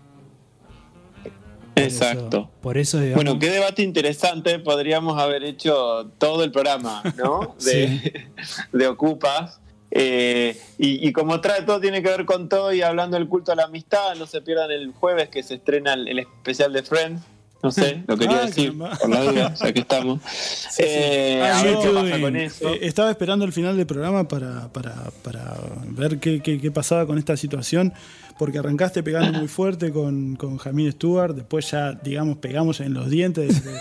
Por 1.74 1.84
eso- 1.86 2.04
Exacto. 2.04 2.50
por 2.60 2.76
eso, 2.78 2.98
digamos, 2.98 3.24
Bueno, 3.24 3.38
qué 3.38 3.50
debate 3.50 3.82
interesante. 3.82 4.58
Podríamos 4.58 5.16
haber 5.20 5.44
hecho 5.44 6.10
todo 6.18 6.42
el 6.42 6.50
programa, 6.50 7.02
¿no? 7.16 7.54
De, 7.64 8.26
de 8.72 8.86
Ocupas. 8.88 9.60
Eh, 9.90 10.60
y, 10.76 11.06
y 11.08 11.12
como 11.12 11.40
trae 11.40 11.62
todo 11.62 11.80
tiene 11.80 12.02
que 12.02 12.08
ver 12.10 12.26
con 12.26 12.48
todo 12.50 12.74
y 12.74 12.82
hablando 12.82 13.16
del 13.16 13.26
culto 13.26 13.52
a 13.52 13.54
la 13.54 13.64
amistad, 13.64 14.16
no 14.16 14.26
se 14.26 14.42
pierdan 14.42 14.70
el 14.70 14.92
jueves 14.92 15.28
que 15.30 15.42
se 15.42 15.54
estrena 15.54 15.94
el, 15.94 16.08
el 16.08 16.18
especial 16.18 16.72
de 16.72 16.82
Friends. 16.82 17.22
No 17.60 17.72
sé, 17.72 18.04
lo 18.06 18.16
quería 18.16 18.38
Ah, 18.42 18.46
decir, 18.46 18.66
caramba. 18.78 18.96
por 18.98 19.10
la 19.10 19.20
duda, 19.24 19.54
ya 19.54 19.72
que 19.72 19.80
estamos. 19.80 20.20
Eh, 20.78 21.40
Ah, 21.42 21.58
a 21.58 21.62
ver 21.64 21.78
qué 21.78 21.88
pasa 21.90 22.20
con 22.20 22.36
eso. 22.36 22.68
eh, 22.74 22.78
estaba 22.82 23.10
esperando 23.10 23.44
el 23.44 23.52
final 23.52 23.76
del 23.76 23.86
programa 23.86 24.28
para, 24.28 24.68
para, 24.72 24.94
para 25.24 25.56
ver 25.88 26.18
qué, 26.20 26.40
qué- 26.40 26.60
qué 26.60 26.70
pasaba 26.70 27.04
con 27.06 27.18
esta 27.18 27.36
situación, 27.36 27.92
porque 28.38 28.58
arrancaste 28.58 29.02
pegando 29.02 29.38
muy 29.38 29.48
fuerte 29.48 29.92
con, 29.92 30.36
con 30.36 30.58
Jamil 30.58 30.92
Stewart, 30.92 31.34
después 31.34 31.70
ya, 31.70 31.92
digamos, 31.92 32.38
pegamos 32.38 32.80
en 32.80 32.94
los 32.94 33.10
dientes 33.10 33.64
de- 33.64 33.78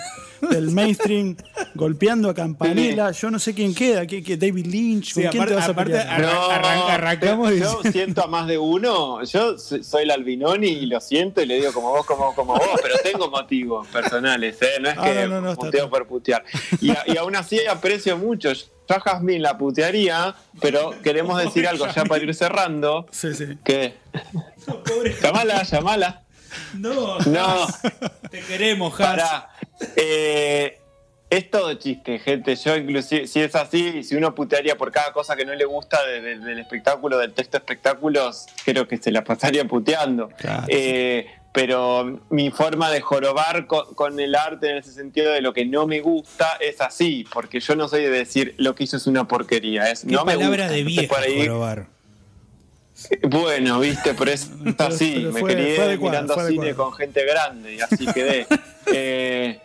del 0.51 0.69
mainstream, 0.69 1.35
golpeando 1.73 2.29
a 2.29 2.33
Campanella. 2.35 3.09
Yo 3.11 3.31
no 3.31 3.39
sé 3.39 3.55
quién 3.55 3.73
queda, 3.73 4.05
¿qué, 4.05 4.21
qué- 4.21 4.37
David 4.37 4.67
Lynch, 4.67 5.13
¿con 5.15 5.23
Sí, 5.23 5.29
quién 5.29 5.45
te 5.47 5.53
vas 5.55 5.67
a 5.67 5.71
aparte, 5.71 5.93
pelear? 5.93 6.07
arran- 6.21 6.51
arran- 6.51 6.89
arrancamos 6.91 7.53
yo 7.55 7.81
siento 7.91 8.23
a 8.23 8.27
más 8.27 8.45
de 8.47 8.57
uno. 8.57 9.23
Yo 9.23 9.57
soy 9.57 10.03
el 10.03 10.11
Albinoni 10.11 10.67
y 10.67 10.85
lo 10.85 10.99
siento 11.01 11.41
y 11.41 11.45
le 11.47 11.55
digo 11.55 11.73
como 11.73 11.89
vos, 11.89 12.05
como, 12.05 12.35
como 12.35 12.53
vos, 12.53 12.79
pero 12.83 12.95
tengo 13.03 13.29
motivos 13.31 13.87
personales, 13.87 14.57
¿eh? 14.61 14.79
No 14.79 14.89
es 14.89 14.95
Ah, 14.97 15.03
que 15.05 15.13
no, 15.27 15.41
no, 15.41 15.41
no, 15.41 15.55
puteo 15.55 15.89
por 15.89 16.07
putear. 16.07 16.43
Y, 16.81 16.91
a- 16.91 17.03
y 17.07 17.17
aún 17.17 17.35
así 17.35 17.59
aprecio 17.65 18.15
mucho. 18.17 18.53
Yo 18.53 18.63
a 18.95 18.99
Jazmín 18.99 19.41
la 19.41 19.57
putearía, 19.57 20.35
pero 20.61 20.91
queremos 21.03 21.41
decir 21.43 21.67
algo 21.67 21.87
ya 21.87 22.05
para 22.05 22.23
ir 22.23 22.33
cerrando. 22.33 23.05
Sí, 23.11 23.33
sí. 23.33 23.57
¿Qué? 23.63 23.95
Llamala, 25.21 25.63
llamala. 25.63 26.23
No, 26.73 27.19
No. 27.19 27.67
te 28.31 28.39
queremos, 28.41 28.93
Has. 28.99 29.07
Pará. 29.07 29.49
Eh, 29.95 30.79
es 31.29 31.51
todo 31.51 31.73
chiste, 31.73 32.19
gente. 32.19 32.55
Yo 32.55 32.75
inclusive, 32.77 33.27
si 33.27 33.41
es 33.41 33.53
así, 33.55 34.01
si 34.03 34.15
uno 34.15 34.33
putearía 34.33 34.77
por 34.77 34.91
cada 34.91 35.11
cosa 35.11 35.35
que 35.35 35.45
no 35.45 35.53
le 35.53 35.65
gusta 35.65 36.01
de- 36.05 36.21
de- 36.21 36.39
del 36.39 36.59
espectáculo, 36.59 37.17
del 37.17 37.33
texto 37.33 37.57
de 37.57 37.63
espectáculos, 37.63 38.45
creo 38.63 38.87
que 38.87 38.97
se 38.97 39.11
la 39.11 39.23
pasaría 39.23 39.65
puteando. 39.65 40.29
Claro. 40.37 40.63
Eh, 40.69 41.27
pero 41.53 42.19
mi 42.29 42.51
forma 42.51 42.91
de 42.91 43.01
jorobar 43.01 43.65
con, 43.67 43.93
con 43.95 44.19
el 44.19 44.35
arte 44.35 44.69
en 44.69 44.77
ese 44.77 44.91
sentido 44.91 45.31
de 45.31 45.41
lo 45.41 45.53
que 45.53 45.65
no 45.65 45.87
me 45.87 46.01
gusta 46.01 46.57
es 46.59 46.79
así, 46.81 47.25
porque 47.33 47.59
yo 47.59 47.75
no 47.75 47.87
soy 47.87 48.03
de 48.03 48.09
decir 48.11 48.53
lo 48.57 48.75
que 48.75 48.83
hizo 48.83 48.97
es 48.97 49.07
una 49.07 49.27
porquería. 49.27 49.89
Es, 49.89 50.01
Qué 50.01 50.07
no 50.13 50.23
me 50.25 50.33
palabra 50.35 50.65
gusta. 50.65 50.73
de 51.21 51.25
ahí- 51.25 51.47
jorobar. 51.47 51.87
bueno, 53.23 53.79
viste, 53.79 54.13
pero 54.13 54.31
es 54.31 54.49
así. 54.79 55.13
pero 55.15 55.31
me 55.31 55.41
crié 55.43 55.97
mirando 55.97 56.47
cine 56.47 56.73
con 56.75 56.93
gente 56.93 57.25
grande 57.25 57.75
y 57.75 57.81
así 57.81 58.05
quedé. 58.13 58.45
Eh, 58.89 59.59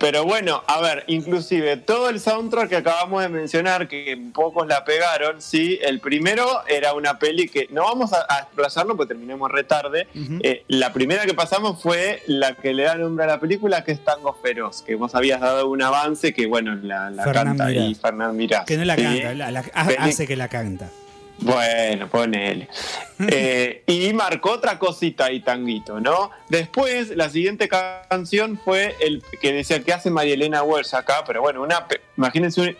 pero 0.00 0.24
bueno, 0.24 0.64
a 0.66 0.80
ver, 0.80 1.04
inclusive 1.08 1.76
todo 1.76 2.08
el 2.08 2.20
soundtrack 2.20 2.70
que 2.70 2.76
acabamos 2.76 3.22
de 3.22 3.28
mencionar, 3.28 3.86
que 3.86 4.18
pocos 4.32 4.66
la 4.66 4.82
pegaron, 4.82 5.42
sí, 5.42 5.78
el 5.82 6.00
primero 6.00 6.46
era 6.66 6.94
una 6.94 7.18
peli 7.18 7.48
que 7.50 7.68
no 7.70 7.82
vamos 7.84 8.14
a, 8.14 8.24
a 8.28 8.38
explayarlo 8.40 8.96
porque 8.96 9.12
terminamos 9.14 9.50
re 9.50 9.62
tarde. 9.64 10.08
Eh, 10.42 10.64
la 10.68 10.92
primera 10.94 11.26
que 11.26 11.34
pasamos 11.34 11.82
fue 11.82 12.22
la 12.26 12.54
que 12.54 12.72
le 12.72 12.84
da 12.84 12.94
nombre 12.94 13.24
a 13.26 13.28
la 13.28 13.38
película, 13.40 13.84
que 13.84 13.92
es 13.92 14.02
Tango 14.02 14.32
Feroz, 14.42 14.80
que 14.82 14.94
vos 14.94 15.14
habías 15.14 15.40
dado 15.40 15.68
un 15.68 15.82
avance 15.82 16.32
que, 16.32 16.46
bueno, 16.46 16.74
la, 16.82 17.12
canta 17.32 17.66
ahí 17.66 17.94
Fernán 17.94 18.36
Mirás. 18.36 18.64
Que 18.64 18.78
no 18.78 18.84
la 18.86 18.96
¿sí? 18.96 19.02
canta, 19.02 19.34
la- 19.34 19.50
la- 19.50 19.64
hace 19.98 20.26
que 20.26 20.36
la 20.36 20.48
canta. 20.48 20.88
Bueno, 21.40 22.08
ponele. 22.08 22.68
Eh, 23.28 23.82
y 23.86 24.14
marcó 24.14 24.52
otra 24.52 24.78
cosita 24.78 25.26
ahí, 25.26 25.40
Tanguito, 25.40 26.00
¿no? 26.00 26.30
Después, 26.48 27.14
la 27.14 27.28
siguiente 27.28 27.68
ca- 27.68 28.06
canción 28.08 28.58
fue 28.64 28.96
el 28.98 29.22
que 29.42 29.52
decía 29.52 29.80
que 29.84 29.92
hace 29.92 30.08
María 30.08 30.32
Elena 30.32 30.62
Walsh 30.62 30.94
acá, 30.94 31.22
pero 31.26 31.42
bueno, 31.42 31.60
una, 31.60 31.86
imagínense 32.16 32.62
un- 32.62 32.76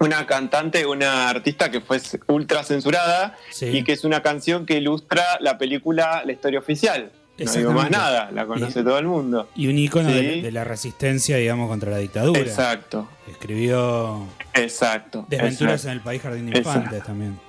una 0.00 0.26
cantante, 0.26 0.84
una 0.86 1.28
artista 1.28 1.70
que 1.70 1.80
fue 1.80 2.00
ultra 2.26 2.64
censurada 2.64 3.36
Sí. 3.52 3.66
y 3.66 3.84
que 3.84 3.92
es 3.92 4.02
una 4.02 4.22
canción 4.22 4.66
que 4.66 4.74
ilustra 4.78 5.24
la 5.40 5.56
película 5.56 6.22
La 6.26 6.32
historia 6.32 6.58
oficial. 6.58 7.12
No 7.38 7.52
digo 7.52 7.70
más 7.72 7.88
nada, 7.90 8.30
la 8.32 8.44
conoce 8.44 8.80
Y- 8.80 8.82
todo 8.82 8.98
el 8.98 9.06
mundo. 9.06 9.48
Y 9.54 9.68
un 9.68 9.78
ícono 9.78 10.08
de, 10.10 10.20
Sí. 10.34 10.40
de 10.40 10.50
la 10.50 10.64
resistencia, 10.64 11.36
digamos, 11.36 11.68
contra 11.68 11.92
la 11.92 11.98
dictadura. 11.98 12.40
Exacto, 12.40 13.08
Escribió 13.30 14.26
exacto. 14.52 15.26
Desventuras 15.28 15.74
exacto. 15.74 15.88
en 15.90 15.96
el 15.98 16.00
País 16.00 16.22
Jardín 16.22 16.50
de 16.50 16.58
Exacto. 16.58 16.78
Infantes 16.80 17.04
también. 17.04 17.45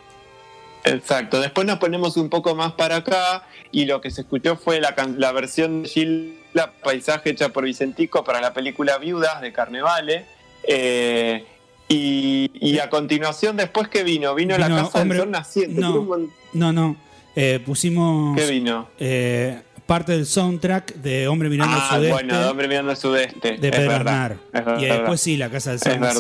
Exacto. 0.83 1.39
Después 1.41 1.67
nos 1.67 1.79
ponemos 1.79 2.15
un 2.17 2.29
poco 2.29 2.55
más 2.55 2.73
para 2.73 2.97
acá 2.97 3.43
y 3.71 3.85
lo 3.85 3.99
que 4.01 4.09
se 4.11 4.21
escuchó 4.21 4.55
fue 4.55 4.79
la, 4.79 4.95
la 5.17 5.31
versión 5.33 5.83
de 5.83 5.89
Gilda, 5.89 6.71
paisaje 6.83 7.31
hecha 7.31 7.49
por 7.49 7.65
Vicentico 7.65 8.23
para 8.23 8.39
la 8.41 8.53
película 8.53 8.97
Viudas 8.97 9.41
de 9.41 9.51
Carnevale. 9.51 10.25
Eh, 10.63 11.45
y, 11.89 12.51
y 12.53 12.79
a 12.79 12.89
continuación, 12.89 13.55
después 13.55 13.87
que 13.87 14.03
vino, 14.03 14.35
vino, 14.35 14.57
la 14.57 14.67
casa 14.67 15.01
Hombre- 15.01 15.17
del 15.19 15.25
sol 15.25 15.31
naciente. 15.31 15.79
no. 15.81 16.07
No, 16.53 16.73
no. 16.73 16.97
Eh, 17.35 17.59
pusimos 17.65 18.35
¿Qué 18.35 18.49
vino? 18.49 18.89
eh, 18.99 19.61
parte 19.85 20.13
del 20.13 20.25
soundtrack 20.25 20.95
de 20.95 21.27
Hombre 21.27 21.49
Mirando 21.49 21.75
al 21.77 21.81
Ah, 21.83 21.89
Sudeste 21.95 22.11
bueno, 22.13 22.39
de 22.39 22.45
hombre 22.47 22.67
mirando 22.67 22.91
al 22.91 22.97
sudeste. 22.97 23.57
de 23.57 23.67
es 23.67 23.75
Pedro 23.75 23.89
verdad, 23.91 24.13
Aznar. 24.23 24.31
es 24.53 24.65
verdad. 24.65 24.81
Y 24.81 24.85
después 24.85 25.21
sí, 25.21 25.37
La 25.37 25.49
Casa 25.49 25.69
del 25.71 25.79
Sol 25.79 25.91
Es 25.93 25.99
verdad. 25.99 26.19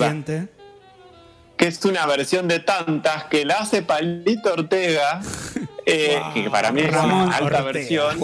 Que 1.57 1.67
es 1.67 1.83
una 1.85 2.05
versión 2.05 2.47
de 2.47 2.59
tantas 2.59 3.25
que 3.25 3.45
la 3.45 3.55
hace 3.55 3.81
Palito 3.81 4.53
Ortega, 4.53 5.21
eh, 5.85 6.21
que 6.33 6.49
para 6.49 6.71
mí 6.71 6.81
es 6.81 6.93
Ramón 6.93 7.27
una 7.27 7.37
alta 7.37 7.63
Ortega. 7.63 7.63
versión, 7.63 8.19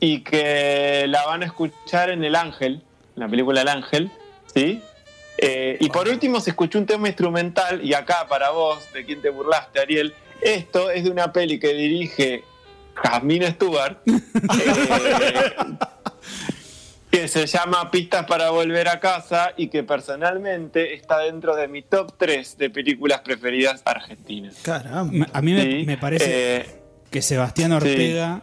y 0.00 0.20
que 0.20 1.04
la 1.08 1.26
van 1.26 1.42
a 1.42 1.46
escuchar 1.46 2.10
en 2.10 2.24
El 2.24 2.34
Ángel, 2.34 2.82
la 3.14 3.28
película 3.28 3.60
El 3.60 3.68
Ángel, 3.68 4.10
¿sí? 4.54 4.82
Eh, 5.36 5.76
y 5.80 5.88
por 5.88 6.08
último 6.08 6.40
se 6.40 6.50
escuchó 6.50 6.78
un 6.78 6.86
tema 6.86 7.08
instrumental, 7.08 7.84
y 7.84 7.94
acá 7.94 8.26
para 8.28 8.50
vos, 8.50 8.90
de 8.92 9.04
quien 9.04 9.20
te 9.20 9.30
burlaste, 9.30 9.80
Ariel, 9.80 10.14
esto 10.40 10.90
es 10.90 11.04
de 11.04 11.10
una 11.10 11.32
peli 11.32 11.58
que 11.58 11.74
dirige 11.74 12.44
Jasmine 12.94 13.50
Stewart, 13.52 13.98
eh, 14.06 15.52
que 17.10 17.26
se 17.28 17.46
llama 17.46 17.90
Pistas 17.90 18.24
para 18.26 18.50
Volver 18.50 18.88
a 18.88 19.00
Casa 19.00 19.52
y 19.56 19.68
que 19.68 19.82
personalmente 19.82 20.94
está 20.94 21.18
dentro 21.18 21.56
de 21.56 21.66
mi 21.68 21.82
top 21.82 22.14
3 22.16 22.56
de 22.58 22.70
películas 22.70 23.20
preferidas 23.20 23.82
argentinas. 23.84 24.56
Caramba. 24.62 25.26
A 25.32 25.42
mí 25.42 25.52
me, 25.52 25.62
Sí, 25.62 25.84
me 25.86 25.98
parece 25.98 26.56
eh, 26.58 26.66
que 27.10 27.20
Sebastián 27.22 27.72
Ortega 27.72 28.42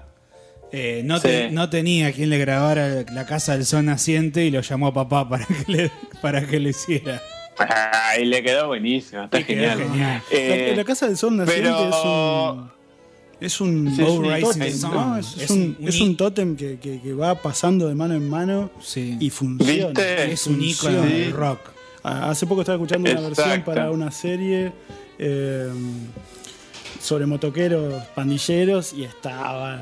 eh, 0.74 1.02
no, 1.06 1.22
te- 1.22 1.48
Sí. 1.48 1.54
no 1.56 1.70
tenía 1.70 2.12
quien 2.12 2.30
le 2.30 2.38
grabara 2.40 3.06
La 3.14 3.26
Casa 3.26 3.54
del 3.54 3.66
Sol 3.66 3.86
Naciente 3.86 4.44
y 4.44 4.52
lo 4.52 4.60
llamó 4.62 4.88
a 4.88 4.94
papá 4.94 5.30
para 5.30 5.46
que 5.46 5.64
le, 5.72 5.92
para 6.22 6.46
que 6.46 6.60
lo 6.60 6.68
hiciera. 6.68 7.22
ay, 7.58 8.26
le 8.26 8.44
quedó 8.44 8.68
buenísimo, 8.68 9.24
está 9.24 9.42
genial. 9.44 9.80
genial. 9.80 10.22
Eh, 10.30 10.68
la, 10.72 10.76
la 10.76 10.84
Casa 10.84 11.08
del 11.08 11.16
Sol 11.16 11.38
Naciente 11.38 11.62
pero- 11.70 11.90
es 11.90 11.96
un. 12.04 12.77
Es 13.40 13.62
un, 13.62 13.96
Sí, 13.96 14.02
es 14.02 14.10
un. 14.10 14.24
¿no? 14.92 15.18
Es, 15.18 15.50
un, 15.52 15.78
un- 15.80 15.88
es 15.88 16.02
un 16.02 16.18
tótem 16.18 16.56
que, 16.56 16.80
que- 16.80 17.00
que 17.00 17.14
va 17.14 17.36
pasando 17.36 17.88
de 17.88 17.94
mano 17.96 18.16
en 18.16 18.28
mano 18.30 18.72
Sí. 18.82 19.16
y 19.20 19.30
funciona. 19.30 19.88
¿Viste? 19.90 20.32
es 20.32 20.48
un 20.48 20.60
del 20.60 21.32
rock. 21.34 21.60
Ah, 22.04 22.30
Hace 22.32 22.48
poco 22.48 22.62
estaba 22.62 22.78
escuchando 22.78 23.12
una 23.12 23.22
versión 23.22 23.64
para 23.64 23.92
una 23.92 24.10
serie 24.12 24.72
eh, 25.20 25.70
sobre 27.02 27.26
motoqueros 27.26 28.04
pandilleros 28.16 28.94
y 28.94 29.04
estaba. 29.04 29.82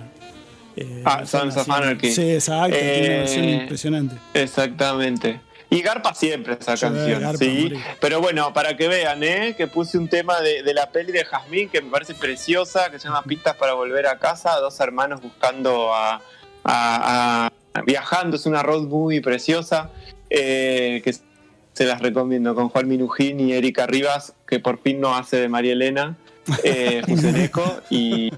eh, 0.75 1.01
Ah, 1.05 1.25
Sons 1.25 1.55
of 1.55 1.69
Anarchy. 1.69 2.11
Sí, 2.11 2.31
exacto. 2.31 2.75
tiene 2.77 2.97
una 2.97 3.05
Eh, 3.15 3.17
versión 3.19 3.45
impresionante. 3.49 4.15
Exactamente. 4.33 5.39
Y 5.69 5.81
Garpa 5.81 6.13
siempre 6.13 6.57
esa 6.59 6.77
canción, 6.77 7.21
garpa, 7.21 7.37
sí. 7.39 7.47
morir. 7.63 7.79
Pero 7.99 8.21
bueno, 8.21 8.53
para 8.53 8.77
que 8.77 8.87
vean, 8.87 9.23
¿eh? 9.23 9.55
que 9.57 9.67
puse 9.67 9.97
un 9.97 10.07
tema 10.07 10.39
de, 10.41 10.61
de 10.63 10.73
la 10.73 10.89
peli 10.91 11.11
de 11.11 11.25
Jazmín 11.25 11.69
que 11.69 11.81
me 11.81 11.89
parece 11.89 12.13
preciosa, 12.13 12.89
que 12.91 12.99
se 12.99 13.07
llama 13.07 13.23
Pistas 13.23 13.55
para 13.55 13.73
volver 13.73 14.05
a 14.07 14.19
casa, 14.19 14.55
dos 14.59 14.79
hermanos 14.79 15.21
buscando 15.21 15.93
a, 15.93 16.21
a- 16.63 17.49
a- 17.73 17.81
viajando, 17.81 18.37
es 18.37 18.45
una 18.45 18.63
road 18.63 18.83
movie 18.83 19.21
preciosa, 19.21 19.89
eh, 20.29 21.01
que 21.03 21.13
se 21.73 21.85
las 21.85 21.99
recomiendo 22.01 22.55
con 22.55 22.69
Juan 22.69 22.87
Minujín 22.87 23.39
y 23.41 23.51
Erika 23.53 23.85
Rivas, 23.85 24.33
que 24.47 24.59
por 24.59 24.79
fin 24.81 25.01
no 25.01 25.15
hace 25.15 25.37
de 25.41 25.49
María 25.49 25.73
Elena, 25.73 26.15
eh, 26.63 27.01
Fuseneco, 27.07 27.81
y, 27.89 28.31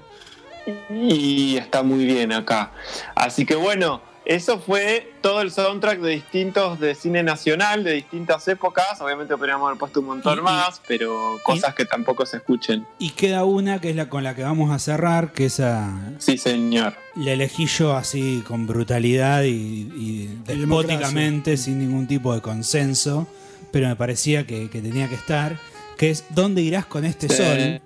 y 0.90 1.56
está 1.56 1.82
muy 1.82 2.04
bien 2.04 2.32
acá. 2.32 2.72
Así 3.14 3.46
que 3.46 3.54
bueno, 3.54 4.02
eso 4.28 4.60
fue 4.60 5.10
todo 5.22 5.40
el 5.40 5.50
soundtrack 5.50 6.00
de 6.00 6.10
distintos 6.10 6.78
de 6.78 6.94
cine 6.94 7.22
nacional, 7.22 7.82
de 7.82 7.94
distintas 7.94 8.46
épocas. 8.46 9.00
Obviamente 9.00 9.34
podríamos 9.36 9.66
haber 9.66 9.78
puesto 9.78 10.00
un 10.00 10.06
montón 10.06 10.38
Y- 10.38 10.42
más, 10.42 10.80
pero 10.86 11.40
cosas 11.42 11.74
que 11.74 11.84
tampoco 11.86 12.24
se 12.26 12.36
escuchen. 12.36 12.86
Y 12.98 13.10
queda 13.10 13.44
una 13.44 13.80
que 13.80 13.88
es 13.90 13.96
la 13.96 14.08
con 14.10 14.22
la 14.22 14.34
que 14.36 14.42
vamos 14.42 14.70
a 14.70 14.78
cerrar, 14.78 15.32
que 15.32 15.46
esa 15.46 15.98
Sí, 16.18 16.36
señor. 16.36 16.94
la 17.16 17.32
elegí 17.32 17.64
yo 17.66 17.96
así 17.96 18.44
con 18.46 18.66
brutalidad 18.66 19.44
y, 19.44 19.48
y 19.96 20.38
despóticamente, 20.46 21.56
sin 21.56 21.78
ningún 21.78 22.06
tipo 22.06 22.34
de 22.34 22.42
consenso, 22.42 23.26
pero 23.72 23.88
me 23.88 23.96
parecía 23.96 24.46
que, 24.46 24.68
que 24.68 24.80
tenía 24.82 25.08
que 25.08 25.14
estar, 25.14 25.56
que 25.96 26.10
es 26.10 26.24
¿Dónde 26.30 26.60
irás 26.62 26.84
con 26.86 27.04
este 27.06 27.28
Sí. 27.30 27.36
sol? 27.36 27.80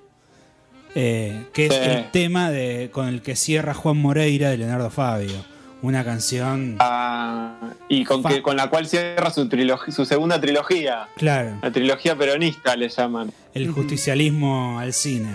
eh, 0.95 1.47
que 1.55 1.67
es 1.67 1.73
Sí. 1.73 1.81
el 1.83 2.11
tema 2.11 2.51
de, 2.51 2.91
con 2.93 3.07
el 3.09 3.23
que 3.23 3.35
cierra 3.37 3.73
Juan 3.75 3.97
Moreira 3.97 4.51
de 4.51 4.59
Leonardo 4.59 4.91
Fabio. 4.91 5.52
Una 5.83 6.05
canción, 6.05 6.77
Ah, 6.79 7.57
y 7.89 8.05
con, 8.05 8.23
que, 8.23 8.41
con 8.41 8.57
la 8.57 8.71
cual 8.71 8.87
cierra 8.87 9.31
su, 9.31 9.49
trilogía, 9.49 9.93
su 9.93 10.05
segunda 10.05 10.41
trilogía. 10.41 11.09
claro, 11.17 11.59
La 11.61 11.71
trilogía 11.73 12.17
peronista 12.17 12.77
le 12.77 12.89
llaman. 12.89 13.33
el 13.53 13.69
justicialismo 13.71 14.79
al 14.79 14.93
cine. 14.93 15.31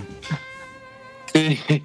Sí, 1.33 1.59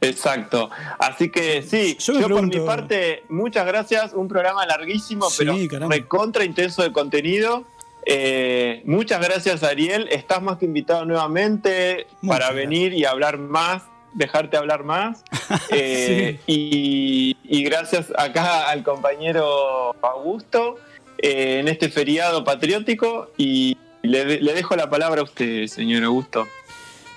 exacto. 0.00 0.70
Así 0.98 1.30
que 1.30 1.62
sí, 1.62 1.96
Yo 2.00 2.28
por 2.28 2.42
mi 2.46 2.58
parte, 2.60 3.22
muchas 3.28 3.66
gracias. 3.66 4.12
Un 4.14 4.28
programa 4.28 4.66
larguísimo, 4.66 5.30
Sí, 5.30 5.44
pero 5.44 5.54
caramba. 5.68 5.94
recontra 5.94 6.44
intenso 6.44 6.82
de 6.82 6.92
contenido. 6.92 7.64
Eh, 8.06 8.82
muchas 8.86 9.20
gracias, 9.20 9.62
Ariel. 9.62 10.08
Estás 10.10 10.42
más 10.42 10.58
que 10.58 10.64
invitado 10.64 11.04
nuevamente 11.04 12.06
Muchas 12.22 12.38
para 12.38 12.46
gracias. 12.52 12.56
venir 12.68 12.94
y 12.94 13.04
hablar 13.04 13.38
más, 13.38 13.82
dejarte 14.14 14.56
hablar 14.56 14.84
más. 14.84 15.22
Eh, 15.72 16.38
y, 16.46 17.36
y 17.42 17.62
gracias 17.64 18.12
acá 18.16 18.68
al 18.70 18.82
compañero 18.84 19.94
Augusto 20.02 20.76
eh, 21.18 21.58
en 21.60 21.66
este 21.68 21.88
feriado 21.88 22.44
patriótico. 22.44 23.30
Y 23.36 23.76
le, 24.02 24.24
de- 24.24 24.40
le 24.40 24.52
dejo 24.54 24.76
la 24.76 24.88
palabra 24.90 25.20
a 25.22 25.24
usted, 25.24 25.66
señor 25.66 26.04
Augusto. 26.04 26.46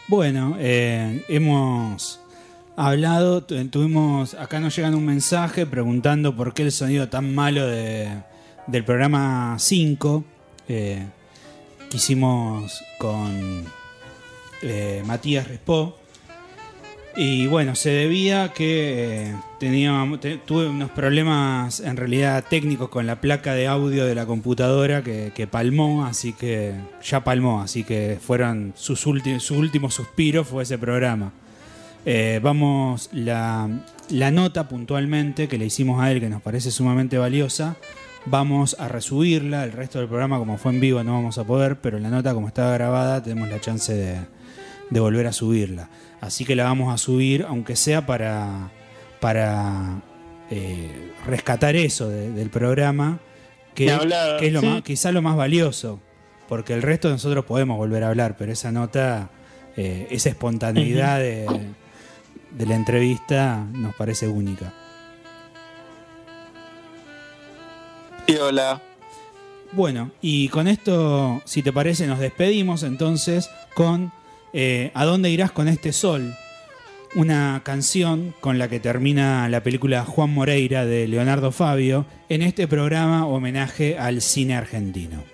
Bueno, 0.08 0.56
eh, 0.60 1.24
hemos 1.30 2.20
hablado, 2.76 3.44
tu- 3.44 3.68
tuvimos, 3.70 4.34
acá 4.34 4.60
nos 4.60 4.76
llegan 4.76 4.96
un 4.96 5.06
mensaje 5.06 5.66
preguntando 5.68 6.36
por 6.36 6.54
qué 6.56 6.64
el 6.64 6.72
sonido 6.72 7.08
tan 7.10 7.34
malo 7.36 7.68
de, 7.68 8.10
del 8.68 8.84
programa 8.84 9.56
5 9.60 10.24
eh, 10.70 11.06
que 11.90 11.98
hicimos 11.98 12.84
con 12.98 13.66
Matías 15.06 15.48
Respó. 15.48 16.00
Y 17.16 17.46
bueno, 17.46 17.76
se 17.76 17.92
debía 17.92 18.54
que 18.54 19.28
eh, 19.30 19.36
teníamos, 19.60 20.20
te- 20.20 20.38
tuve 20.38 20.68
unos 20.68 20.90
problemas 20.90 21.80
en 21.80 21.96
realidad 21.96 22.44
técnicos 22.50 22.90
con 22.90 23.06
la 23.06 23.22
placa 23.22 23.54
de 23.54 23.68
audio 23.68 24.06
de 24.06 24.16
la 24.16 24.26
computadora 24.26 25.04
que, 25.04 25.32
que 25.36 25.46
palmó, 25.46 26.06
así 26.08 26.34
que 26.34 26.74
ya 27.04 27.24
palmó, 27.24 27.62
así 27.62 27.84
que 27.84 28.18
fueron 28.20 28.74
sus 28.76 29.06
últimos, 29.06 29.44
su 29.44 29.56
último 29.56 29.92
suspiro 29.92 30.44
fue 30.44 30.64
ese 30.64 30.80
programa. 30.80 31.32
Eh, 32.04 32.40
vamos, 32.42 33.10
la, 33.14 33.70
la 34.10 34.32
nota 34.32 34.68
puntualmente 34.68 35.48
que 35.48 35.60
le 35.60 35.66
hicimos 35.68 36.02
a 36.02 36.12
él, 36.12 36.20
que 36.20 36.30
nos 36.30 36.42
parece 36.42 36.72
sumamente 36.72 37.20
valiosa, 37.20 37.76
vamos 38.26 38.76
a 38.80 38.88
resubirla. 38.88 39.66
El 39.66 39.72
resto 39.74 40.00
del 40.00 40.08
programa, 40.08 40.40
como 40.40 40.58
fue 40.58 40.72
en 40.74 40.80
vivo, 40.80 41.04
no 41.04 41.14
vamos 41.14 41.38
a 41.38 41.44
poder, 41.44 41.76
pero 41.80 42.00
la 42.00 42.10
nota, 42.10 42.34
como 42.34 42.48
está 42.48 42.74
grabada, 42.74 43.22
tenemos 43.22 43.50
la 43.50 43.62
chance 43.62 43.94
de 44.90 45.00
volver 45.00 45.28
a 45.28 45.32
subirla. 45.32 45.90
Así 46.24 46.46
que 46.46 46.56
la 46.56 46.64
vamos 46.64 46.94
a 46.94 46.98
subir, 46.98 47.46
aunque 47.48 47.76
sea 47.76 48.06
para, 48.06 48.72
para 49.20 50.02
eh, 50.50 51.12
rescatar 51.26 51.76
eso 51.76 52.08
de- 52.08 52.32
del 52.32 52.50
programa, 52.50 53.20
que, 53.76 53.88
es 53.88 54.54
lo 54.54 54.62
sí. 54.62 54.66
más, 54.66 54.82
quizá 54.84 55.12
lo 55.12 55.22
más 55.22 55.36
valioso, 55.36 56.00
porque 56.48 56.74
el 56.74 56.82
resto 56.82 57.10
de 57.10 57.16
nosotros 57.16 57.44
podemos 57.44 57.76
volver 57.78 58.04
a 58.06 58.08
hablar, 58.10 58.38
pero 58.38 58.54
esa 58.54 58.72
nota, 58.72 59.32
eh, 59.76 60.08
esa 60.12 60.30
espontaneidad 60.30 61.20
de, 61.20 61.46
de 62.52 62.66
la 62.66 62.76
entrevista 62.76 63.66
nos 63.74 63.94
parece 63.96 64.28
única. 64.30 64.72
Y 68.28 68.36
hola. 68.36 68.82
Bueno, 69.74 70.12
y 70.22 70.48
con 70.50 70.68
esto, 70.70 71.42
si 71.46 71.62
te 71.64 71.74
parece, 71.74 72.08
nos 72.08 72.20
despedimos 72.20 72.84
entonces 72.84 73.50
con 73.74 74.14
eh, 74.54 74.92
¿A 74.94 75.06
dónde 75.06 75.32
irás 75.32 75.52
con 75.52 75.68
este 75.68 75.92
sol? 75.92 76.36
Una 77.16 77.62
canción 77.64 78.34
con 78.40 78.58
la 78.58 78.68
que 78.68 78.80
termina 78.80 79.50
la 79.50 79.62
película 79.62 80.06
Juan 80.06 80.32
Moreira 80.32 80.86
de 80.86 81.08
Leonardo 81.08 81.52
Fabio 81.52 82.06
en 82.30 82.42
este 82.42 82.68
programa 82.68 83.28
homenaje 83.28 83.98
al 83.98 84.22
cine 84.22 84.56
argentino. 84.56 85.33